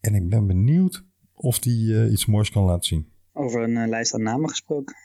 En 0.00 0.14
ik 0.14 0.28
ben 0.28 0.46
benieuwd 0.46 1.04
of 1.34 1.64
hij 1.64 1.72
eh, 1.72 2.12
iets 2.12 2.26
moois 2.26 2.50
kan 2.50 2.64
laten 2.64 2.84
zien. 2.84 3.12
Over 3.32 3.62
een 3.62 3.76
eh, 3.76 3.88
lijst 3.88 4.14
aan 4.14 4.22
namen 4.22 4.48
gesproken. 4.48 4.96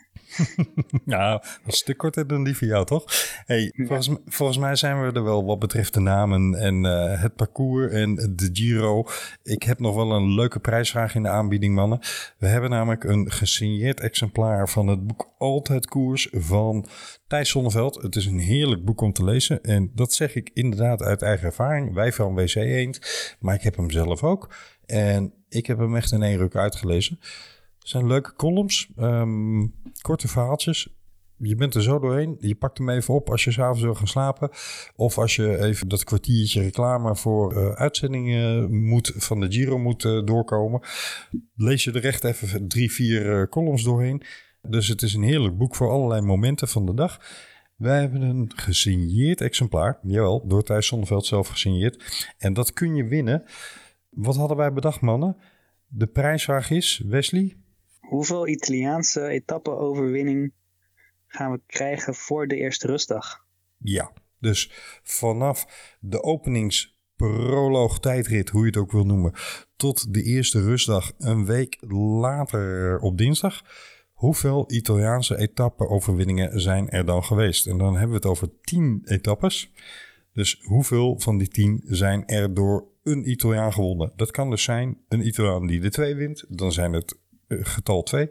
Nou, 1.06 1.32
dat 1.32 1.44
is 1.44 1.60
een 1.66 1.72
stuk 1.72 1.98
korter 1.98 2.28
dan 2.28 2.44
die 2.44 2.58
van 2.58 2.68
jou, 2.68 2.86
toch? 2.86 3.04
Hey, 3.46 3.74
volgens, 3.76 4.10
volgens 4.26 4.58
mij 4.58 4.76
zijn 4.76 5.02
we 5.02 5.12
er 5.12 5.24
wel 5.24 5.46
wat 5.46 5.60
betreft 5.60 5.94
de 5.94 6.00
namen 6.00 6.56
en 6.56 6.86
eh, 6.86 7.22
het 7.22 7.36
parcours 7.36 7.92
en 7.92 8.16
de 8.16 8.50
Giro. 8.54 9.06
Ik 9.44 9.64
heb 9.64 9.80
nog 9.80 9.96
wel 9.96 10.12
een 10.12 10.34
leuke 10.34 10.60
prijsvraag 10.60 11.16
in 11.16 11.24
de 11.24 11.30
aanbieding, 11.30 11.76
mannen. 11.76 12.00
We 12.38 12.48
hebben 12.48 12.70
namelijk 12.70 13.04
een 13.04 13.32
gesigneerd 13.32 14.00
exemplaar 14.00 14.70
van 14.70 14.88
het 14.88 15.08
boek 15.08 15.32
Altijd 15.38 15.88
Koers 15.88 16.28
van 16.32 16.88
Thijs 17.28 17.50
Zonneveld. 17.50 18.02
Het 18.02 18.16
is 18.16 18.26
een 18.26 18.40
heerlijk 18.40 18.86
boek 18.86 19.02
om 19.02 19.14
te 19.14 19.24
lezen 19.24 19.64
en 19.64 19.92
dat 19.96 20.14
zeg 20.14 20.36
ik 20.36 20.52
inderdaad 20.54 21.02
uit 21.02 21.22
eigen 21.22 21.46
ervaring. 21.46 21.94
Wij 21.94 22.14
van 22.14 22.36
WC 22.36 22.56
Eend, 22.56 23.00
maar 23.40 23.56
ik 23.56 23.62
heb 23.62 23.76
hem 23.76 23.92
zelf 23.92 24.24
ook. 24.24 24.56
En 24.86 25.34
ik 25.50 25.66
heb 25.66 25.78
hem 25.78 25.96
echt 25.96 26.12
in 26.12 26.24
één 26.24 26.38
ruk 26.38 26.56
uitgelezen. 26.56 27.20
Het 27.84 27.92
zijn 27.92 28.08
leuke 28.08 28.34
columns, 28.36 28.90
ehm, 28.96 29.68
korte 30.02 30.28
verhaaltjes. 30.28 30.90
Je 31.38 31.56
bent 31.56 31.76
er 31.76 31.84
zo 31.84 32.00
doorheen. 32.00 32.38
Je 32.40 32.56
pakt 32.56 32.78
hem 32.78 32.90
even 32.90 33.14
op 33.14 33.30
als 33.30 33.44
je 33.44 33.52
s'avonds 33.52 33.82
wil 33.82 33.96
gaan 33.96 34.08
slapen. 34.08 34.50
Of 34.96 35.18
als 35.18 35.36
je 35.36 35.64
even 35.64 35.88
dat 35.88 36.04
kwartiertje 36.04 36.62
reclame 36.62 37.16
voor 37.16 37.56
eh, 37.56 37.72
uitzendingen 37.72 38.74
moet, 38.88 39.12
van 39.16 39.40
de 39.40 39.52
Giro 39.52 39.78
moet 39.78 40.06
eh, 40.06 40.24
doorkomen. 40.26 40.82
Lees 41.56 41.84
je 41.84 41.92
er 41.92 42.06
echt 42.06 42.24
even 42.24 42.68
drie, 42.68 42.92
vier 42.92 43.40
eh, 43.40 43.48
columns 43.48 43.84
doorheen. 43.84 44.24
Dus 44.62 44.88
het 44.88 45.02
is 45.02 45.14
een 45.14 45.24
heerlijk 45.24 45.58
boek 45.58 45.76
voor 45.76 45.90
allerlei 45.90 46.22
momenten 46.22 46.68
van 46.68 46.86
de 46.86 46.94
dag. 46.94 47.20
Wij 47.76 48.00
hebben 48.00 48.22
een 48.22 48.52
gesigneerd 48.56 49.42
exemplaar. 49.42 50.00
Jawel, 50.02 50.48
door 50.48 50.64
Thijs 50.64 50.88
Zonneveld 50.88 51.26
zelf 51.26 51.48
gesigneerd. 51.48 52.28
En 52.38 52.54
dat 52.54 52.74
kun 52.74 52.96
je 52.96 53.08
winnen. 53.08 53.44
Wat 54.10 54.36
hadden 54.36 54.58
wij 54.58 54.74
bedacht, 54.74 55.02
mannen? 55.02 55.38
De 55.88 56.08
prijsvraag 56.08 56.70
is, 56.70 57.04
Wesley, 57.06 57.63
Hoeveel 58.08 58.48
Italiaanse 58.48 59.28
etappe-overwinning 59.28 60.54
gaan 61.28 61.52
we 61.52 61.62
krijgen 61.66 62.16
voor 62.16 62.48
de 62.48 62.56
eerste 62.56 62.88
rustdag? 62.88 63.46
Ja, 63.78 64.12
dus 64.40 64.72
vanaf 65.04 65.66
de 66.00 66.24
openingsproloog 66.24 68.00
tijdrit, 68.00 68.50
hoe 68.50 68.62
je 68.62 68.68
het 68.68 68.78
ook 68.78 68.92
wil 68.92 69.06
noemen, 69.06 69.34
tot 69.76 70.14
de 70.14 70.24
eerste 70.24 70.62
rustdag 70.62 71.12
een 71.18 71.46
week 71.46 71.78
later 71.88 73.00
op 73.00 73.18
dinsdag. 73.18 73.62
Hoeveel 74.14 74.72
Italiaanse 74.72 75.38
etappe-overwinningen 75.38 76.62
zijn 76.62 76.90
er 76.90 77.06
dan 77.06 77.24
geweest? 77.24 77.68
En 77.68 77.78
dan 77.78 77.92
hebben 77.92 78.10
we 78.10 78.16
het 78.16 78.26
over 78.26 78.50
10 78.62 79.02
etappes. 79.06 79.72
Dus 80.34 80.62
hoeveel 80.62 81.20
van 81.20 81.38
die 81.38 81.48
10 81.48 81.82
zijn 81.86 82.26
er 82.26 82.54
door 82.54 82.88
een 83.04 83.30
Italiaan 83.30 83.74
gewonnen? 83.74 84.14
Dat 84.16 84.32
kan 84.32 84.50
dus 84.50 84.64
zijn 84.64 84.98
een 85.08 85.28
Italiaan 85.28 85.68
die 85.68 85.80
de 85.80 85.90
2 85.90 86.16
wint. 86.16 86.46
Dan 86.48 86.72
zijn 86.72 86.94
het 86.94 87.22
getal 87.48 88.04
2. 88.04 88.30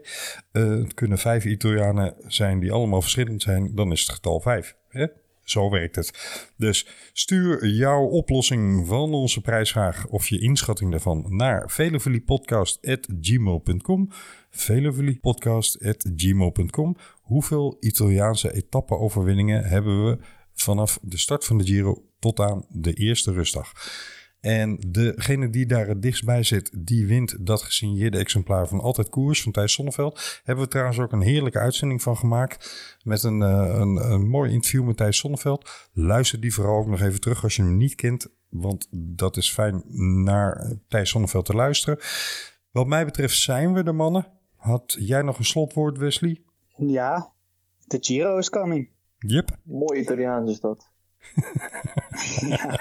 het 0.51 0.93
kunnen 0.93 1.17
vijf 1.17 1.45
Italianen 1.45 2.15
zijn 2.27 2.59
die 2.59 2.71
allemaal 2.71 3.01
verschillend 3.01 3.41
zijn. 3.41 3.75
Dan 3.75 3.91
is 3.91 4.01
het 4.01 4.09
getal 4.09 4.39
5. 4.39 4.75
Hè? 4.87 5.07
Zo 5.43 5.69
werkt 5.69 5.95
het. 5.95 6.11
Dus 6.57 6.87
stuur 7.13 7.67
jouw 7.67 8.03
oplossing 8.03 8.87
van 8.87 9.13
onze 9.13 9.41
prijsvraag 9.41 10.07
of 10.07 10.27
je 10.27 10.39
inschatting 10.39 10.91
daarvan 10.91 11.25
naar 11.27 11.69
veleveliepodcast.gmail.com 11.69 14.09
veleveliepodcast.gmail.com 14.49 16.95
Hoeveel 17.21 17.77
Italiaanse 17.79 18.53
etappe-overwinningen 18.53 19.63
hebben 19.63 20.05
we 20.05 20.17
vanaf 20.53 20.99
de 21.01 21.17
start 21.17 21.45
van 21.45 21.57
de 21.57 21.63
Giro 21.63 22.03
tot 22.19 22.39
aan 22.39 22.65
de 22.69 22.93
eerste 22.93 23.31
rustdag? 23.31 23.71
En 24.43 24.77
degene 24.87 25.49
die 25.49 25.65
daar 25.65 25.87
het 25.87 26.01
dichtst 26.01 26.25
bij 26.25 26.43
zit, 26.43 26.85
die 26.85 27.07
wint 27.07 27.45
dat 27.45 27.61
gesigneerde 27.61 28.17
exemplaar 28.17 28.67
van 28.67 28.79
Altijd 28.79 29.09
Koers 29.09 29.41
van 29.41 29.51
Thijs 29.51 29.73
Sonneveld. 29.73 30.41
Hebben 30.43 30.63
we 30.63 30.69
trouwens 30.69 30.99
ook 30.99 31.11
een 31.11 31.21
heerlijke 31.21 31.59
uitzending 31.59 32.01
van 32.01 32.17
gemaakt. 32.17 32.97
Met 33.03 33.23
een, 33.23 33.39
uh, 33.39 33.75
een, 33.79 34.11
een 34.11 34.27
mooi 34.27 34.51
interview 34.51 34.83
met 34.83 34.97
Thijs 34.97 35.17
Sonneveld. 35.17 35.89
Luister 35.93 36.39
die 36.39 36.53
vooral 36.53 36.77
ook 36.77 36.87
nog 36.87 37.01
even 37.01 37.21
terug 37.21 37.43
als 37.43 37.55
je 37.55 37.61
hem 37.61 37.77
niet 37.77 37.95
kent. 37.95 38.27
Want 38.49 38.87
dat 38.91 39.37
is 39.37 39.51
fijn 39.51 39.83
naar 40.23 40.73
Thijs 40.87 41.09
Sonneveld 41.09 41.45
te 41.45 41.53
luisteren. 41.53 41.99
Wat 42.71 42.87
mij 42.87 43.05
betreft 43.05 43.37
zijn 43.37 43.73
we 43.73 43.83
de 43.83 43.91
mannen. 43.91 44.27
Had 44.55 44.95
jij 44.99 45.21
nog 45.21 45.37
een 45.37 45.45
slotwoord, 45.45 45.97
Wesley? 45.97 46.41
Ja, 46.77 47.31
de 47.87 47.97
Giro 48.01 48.37
is 48.37 48.49
coming. 48.49 48.89
Yep. 49.17 49.57
Mooi 49.63 49.99
Italiaans 49.99 50.51
is 50.51 50.59
dat. 50.59 50.91
ja. 52.39 52.79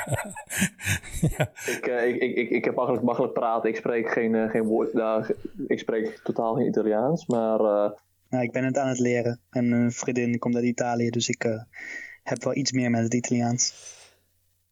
ja. 1.36 1.50
Ik, 1.66 1.86
uh, 1.88 2.06
ik, 2.06 2.36
ik, 2.36 2.50
ik, 2.50 2.64
heb 2.64 2.74
makkelijk, 2.74 3.04
makkelijk 3.04 3.32
praten. 3.32 3.70
Ik 3.70 3.76
spreek 3.76 4.12
geen, 4.12 4.34
uh, 4.34 4.50
geen 4.50 4.62
woord. 4.62 4.92
Nou, 4.92 5.34
ik 5.66 5.78
spreek 5.78 6.20
totaal 6.22 6.54
geen 6.54 6.66
Italiaans. 6.66 7.26
Maar. 7.26 7.60
Uh... 7.60 7.90
Nou, 8.28 8.44
ik 8.44 8.52
ben 8.52 8.64
het 8.64 8.78
aan 8.78 8.88
het 8.88 8.98
leren. 8.98 9.40
En 9.50 9.68
mijn 9.68 9.92
vriendin 9.92 10.38
komt 10.38 10.54
uit 10.54 10.64
Italië. 10.64 11.10
Dus 11.10 11.28
ik 11.28 11.44
uh, 11.44 11.62
heb 12.22 12.44
wel 12.44 12.56
iets 12.56 12.72
meer 12.72 12.90
met 12.90 13.02
het 13.02 13.14
Italiaans. 13.14 13.74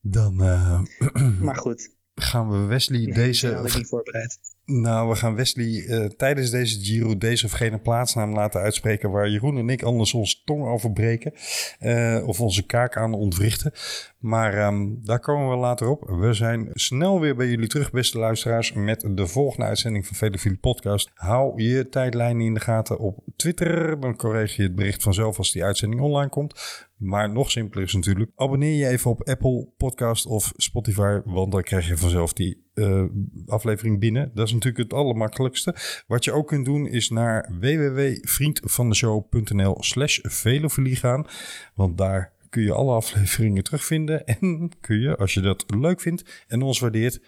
Dan. 0.01 0.43
uh, 0.43 0.81
maar 1.47 1.57
goed. 1.57 1.97
Gaan 2.15 2.51
we 2.51 2.67
Wesley 2.67 2.99
nee, 2.99 3.15
deze. 3.15 3.49
ik 3.49 3.77
niet 3.77 3.89
voorbereid. 3.89 4.39
Nou, 4.71 5.09
we 5.09 5.15
gaan 5.15 5.35
Wesley 5.35 5.67
uh, 5.67 6.05
tijdens 6.05 6.51
deze 6.51 6.81
Giro 6.81 7.19
deze 7.19 7.45
of 7.47 7.53
gene 7.53 7.79
plaatsnaam 7.79 8.33
laten 8.33 8.61
uitspreken 8.61 9.11
waar 9.11 9.29
Jeroen 9.29 9.59
en 9.59 9.69
ik 9.69 9.83
anders 9.83 10.15
ons 10.15 10.43
tong 10.45 10.67
over 10.67 10.93
breken. 10.93 11.33
Uh, 11.81 12.23
of 12.27 12.41
onze 12.41 12.67
kaak 12.67 12.97
aan 12.97 13.15
ontwrichten. 13.15 13.73
Maar 14.19 14.67
um, 14.67 15.01
daar 15.05 15.21
komen 15.21 15.51
we 15.51 15.57
later 15.57 15.89
op. 15.89 16.09
We 16.09 16.33
zijn 16.33 16.69
snel 16.73 17.21
weer 17.21 17.37
bij 17.37 17.49
jullie 17.49 17.69
terug, 17.69 17.91
beste 17.91 18.19
luisteraars, 18.19 18.73
met 18.73 19.09
de 19.15 19.27
volgende 19.27 19.67
uitzending 19.67 20.07
van 20.07 20.17
Velofilie 20.17 20.59
Podcast. 20.59 21.11
Hou 21.15 21.63
je 21.63 21.89
tijdlijnen 21.89 22.47
in 22.47 22.55
de 22.55 22.61
gaten 22.61 22.99
op 22.99 23.25
Twitter. 23.37 24.01
Dan 24.01 24.17
krijg 24.17 24.57
je 24.57 24.63
het 24.63 24.75
bericht 24.75 25.03
vanzelf 25.03 25.39
als 25.39 25.53
die 25.53 25.65
uitzending 25.65 26.01
online 26.01 26.31
komt. 26.31 26.89
Maar 26.97 27.31
nog 27.31 27.51
simpeler 27.51 27.87
is 27.87 27.95
natuurlijk, 27.95 28.31
abonneer 28.37 28.77
je 28.77 28.89
even 28.89 29.11
op 29.11 29.29
Apple 29.29 29.69
Podcast 29.77 30.27
of 30.27 30.53
Spotify, 30.57 31.21
want 31.25 31.53
dan 31.53 31.63
krijg 31.63 31.89
je 31.89 31.97
vanzelf 31.97 32.33
die 32.33 32.69
uh, 32.81 33.05
aflevering 33.47 34.01
binnen. 34.01 34.31
Dat 34.35 34.47
is 34.47 34.53
natuurlijk 34.53 34.91
het 34.91 34.99
allermakkelijkste. 34.99 35.75
Wat 36.07 36.25
je 36.25 36.33
ook 36.33 36.47
kunt 36.47 36.65
doen 36.65 36.87
is 36.87 37.11
naar 37.11 37.51
www.vriendvandeshow.nl 37.61 39.77
slash 39.79 40.19
velofilie 40.23 40.97
gaan, 40.97 41.27
want 41.75 41.99
daar 41.99 42.33
kun 42.51 42.63
je 42.63 42.73
alle 42.73 42.95
afleveringen 43.03 43.63
terugvinden 43.63 44.27
en 44.27 44.71
kun 44.81 45.01
je, 45.01 45.17
als 45.17 45.35
je 45.35 45.41
dat 45.41 45.65
leuk 45.67 46.01
vindt 46.01 46.45
en 46.49 46.63
ons 46.63 46.79
waardeert, 46.79 47.21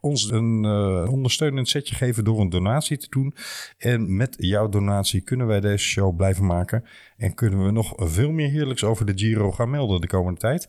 ons 0.00 0.30
een 0.30 0.64
uh, 0.64 1.08
ondersteunend 1.10 1.68
setje 1.68 1.94
geven 1.94 2.24
door 2.24 2.40
een 2.40 2.48
donatie 2.48 2.96
te 2.96 3.06
doen. 3.10 3.34
En 3.78 4.16
met 4.16 4.34
jouw 4.38 4.68
donatie 4.68 5.20
kunnen 5.20 5.46
wij 5.46 5.60
deze 5.60 5.84
show 5.84 6.16
blijven 6.16 6.46
maken. 6.46 6.84
En 7.16 7.34
kunnen 7.34 7.64
we 7.64 7.70
nog 7.70 7.92
veel 7.96 8.30
meer 8.30 8.48
heerlijks 8.48 8.84
over 8.84 9.06
de 9.06 9.12
Giro 9.16 9.52
gaan 9.52 9.70
melden 9.70 10.00
de 10.00 10.06
komende 10.06 10.40
tijd. 10.40 10.68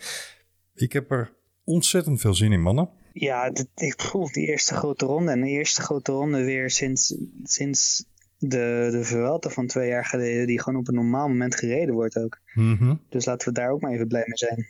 Ik 0.76 0.94
heb 0.94 1.12
er 1.12 1.34
ontzettend 1.64 2.22
veel 2.22 2.34
zin 2.34 2.52
in, 2.52 2.62
mannen. 2.62 2.90
Ja, 3.18 3.50
dit- 3.50 3.68
ik 3.76 4.02
voel 4.02 4.32
die 4.32 4.48
eerste 4.48 4.74
grote 4.74 5.06
ronde. 5.06 5.32
En 5.32 5.42
de 5.42 5.48
eerste 5.50 5.82
grote 5.82 6.12
ronde 6.12 6.44
weer 6.44 6.70
sinds, 6.70 7.16
sinds 7.44 8.06
de, 8.38 8.88
de 8.92 9.04
Vuelta 9.04 9.50
van 9.50 9.68
twee 9.68 9.88
jaar 9.90 10.06
geleden. 10.06 10.48
Die 10.48 10.62
gewoon 10.62 10.80
op 10.80 10.88
een 10.88 10.94
normaal 10.96 11.28
moment 11.28 11.56
gereden 11.56 11.94
wordt 11.94 12.18
ook. 12.18 12.38
Mhm. 12.54 12.96
Dus 13.10 13.26
laten 13.26 13.48
we 13.48 13.54
daar 13.54 13.70
ook 13.72 13.82
maar 13.82 13.92
even 13.92 14.08
blij 14.08 14.24
mee 14.26 14.38
zijn. 14.38 14.68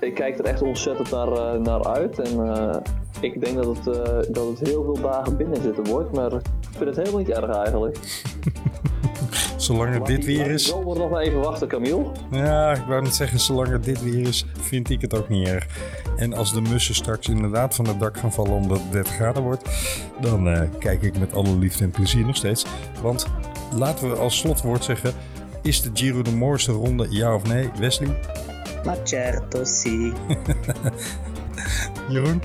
Ik 0.00 0.14
kijk 0.14 0.38
er 0.38 0.44
echt 0.44 0.62
ontzettend 0.62 1.10
naar, 1.10 1.32
eh, 1.32 1.60
naar 1.60 1.84
uit. 1.86 2.18
En 2.18 2.38
eh, 2.48 2.76
ik 3.20 3.40
denk 3.44 3.56
dat 3.56 3.76
het, 3.76 3.86
eh, 3.96 4.32
dat 4.32 4.58
het 4.58 4.68
heel 4.68 4.84
veel 4.84 5.00
dagen 5.00 5.36
binnen 5.36 5.62
zitten 5.62 5.84
wordt. 5.86 6.12
Maar 6.14 6.32
ik 6.32 6.42
vind 6.70 6.84
het 6.84 6.96
helemaal 6.96 7.18
niet 7.18 7.28
erg 7.30 7.56
eigenlijk. 7.56 7.96
Zolang 9.56 9.94
het 9.94 10.06
dit 10.06 10.24
weer 10.24 10.46
is. 10.50 10.66
Zullen 10.66 10.86
we 10.88 10.98
nog 10.98 11.10
maar 11.10 11.22
even 11.22 11.40
wachten, 11.40 11.68
Camille? 11.68 12.10
Ja, 12.30 12.72
ik 12.74 12.82
wou 12.86 13.02
net 13.02 13.14
zeggen, 13.14 13.40
zolang 13.40 13.68
het 13.68 13.84
dit 13.84 14.02
weer 14.02 14.28
is, 14.28 14.46
vind 14.60 14.90
ik 14.90 15.00
het 15.00 15.14
ook 15.14 15.28
niet 15.28 15.48
erg. 15.48 15.66
En 16.16 16.32
als 16.34 16.52
de 16.52 16.60
mussen 16.60 16.94
straks 16.94 17.28
inderdaad 17.28 17.74
van 17.74 17.86
het 17.88 18.00
dak 18.00 18.18
gaan 18.18 18.32
vallen 18.32 18.52
omdat 18.52 18.78
het 18.78 18.92
30 18.92 19.14
graden 19.14 19.42
wordt, 19.42 19.68
dan 20.20 20.48
eh, 20.48 20.68
kijk 20.78 21.02
ik 21.02 21.18
met 21.18 21.32
alle 21.34 21.56
liefde 21.56 21.84
en 21.84 21.90
plezier 21.90 22.26
nog 22.26 22.36
steeds. 22.36 22.64
Want 23.02 23.26
laten 23.76 24.10
we 24.10 24.16
als 24.16 24.38
slotwoord 24.38 24.84
zeggen, 24.84 25.12
is 25.62 25.82
de 25.82 25.90
Giro 25.94 26.22
de 26.22 26.30
mooiste 26.36 26.72
ronde, 26.72 27.06
ja 27.10 27.34
of 27.34 27.42
nee? 27.42 27.70
Wesley? 27.78 28.18
Maar 28.84 28.98
certo, 29.02 29.64
si. 29.64 30.12
Jeroen? 32.08 32.42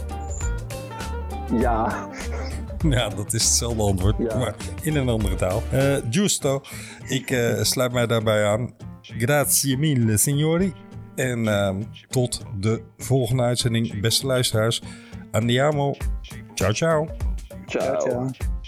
Ja. 1.59 2.07
Ja, 2.89 3.09
dat 3.09 3.33
is 3.33 3.43
hetzelfde 3.43 3.81
antwoord, 3.83 4.15
Ja. 4.19 4.37
maar 4.37 4.55
in 4.81 4.95
een 4.95 5.09
andere 5.09 5.35
taal. 5.35 5.63
Eh 5.71 5.95
giusto, 6.09 6.61
ik 7.07 7.31
eh, 7.31 7.61
sluit 7.63 7.91
mij 7.91 8.07
daarbij 8.07 8.45
aan. 8.45 8.73
Grazie 9.01 9.77
mille, 9.77 10.17
signori. 10.17 10.73
En 11.19 11.47
ehm, 11.47 11.81
tot 12.09 12.41
de 12.57 12.81
volgende 12.97 13.43
uitzending, 13.43 14.01
beste 14.01 14.25
luisteraars. 14.25 14.81
Andiamo. 15.31 15.95
Ciao, 16.53 16.73
ciao. 16.73 17.07
Ciao. 17.65 17.99
Ciao, 17.99 17.99
ciao. 17.99 18.58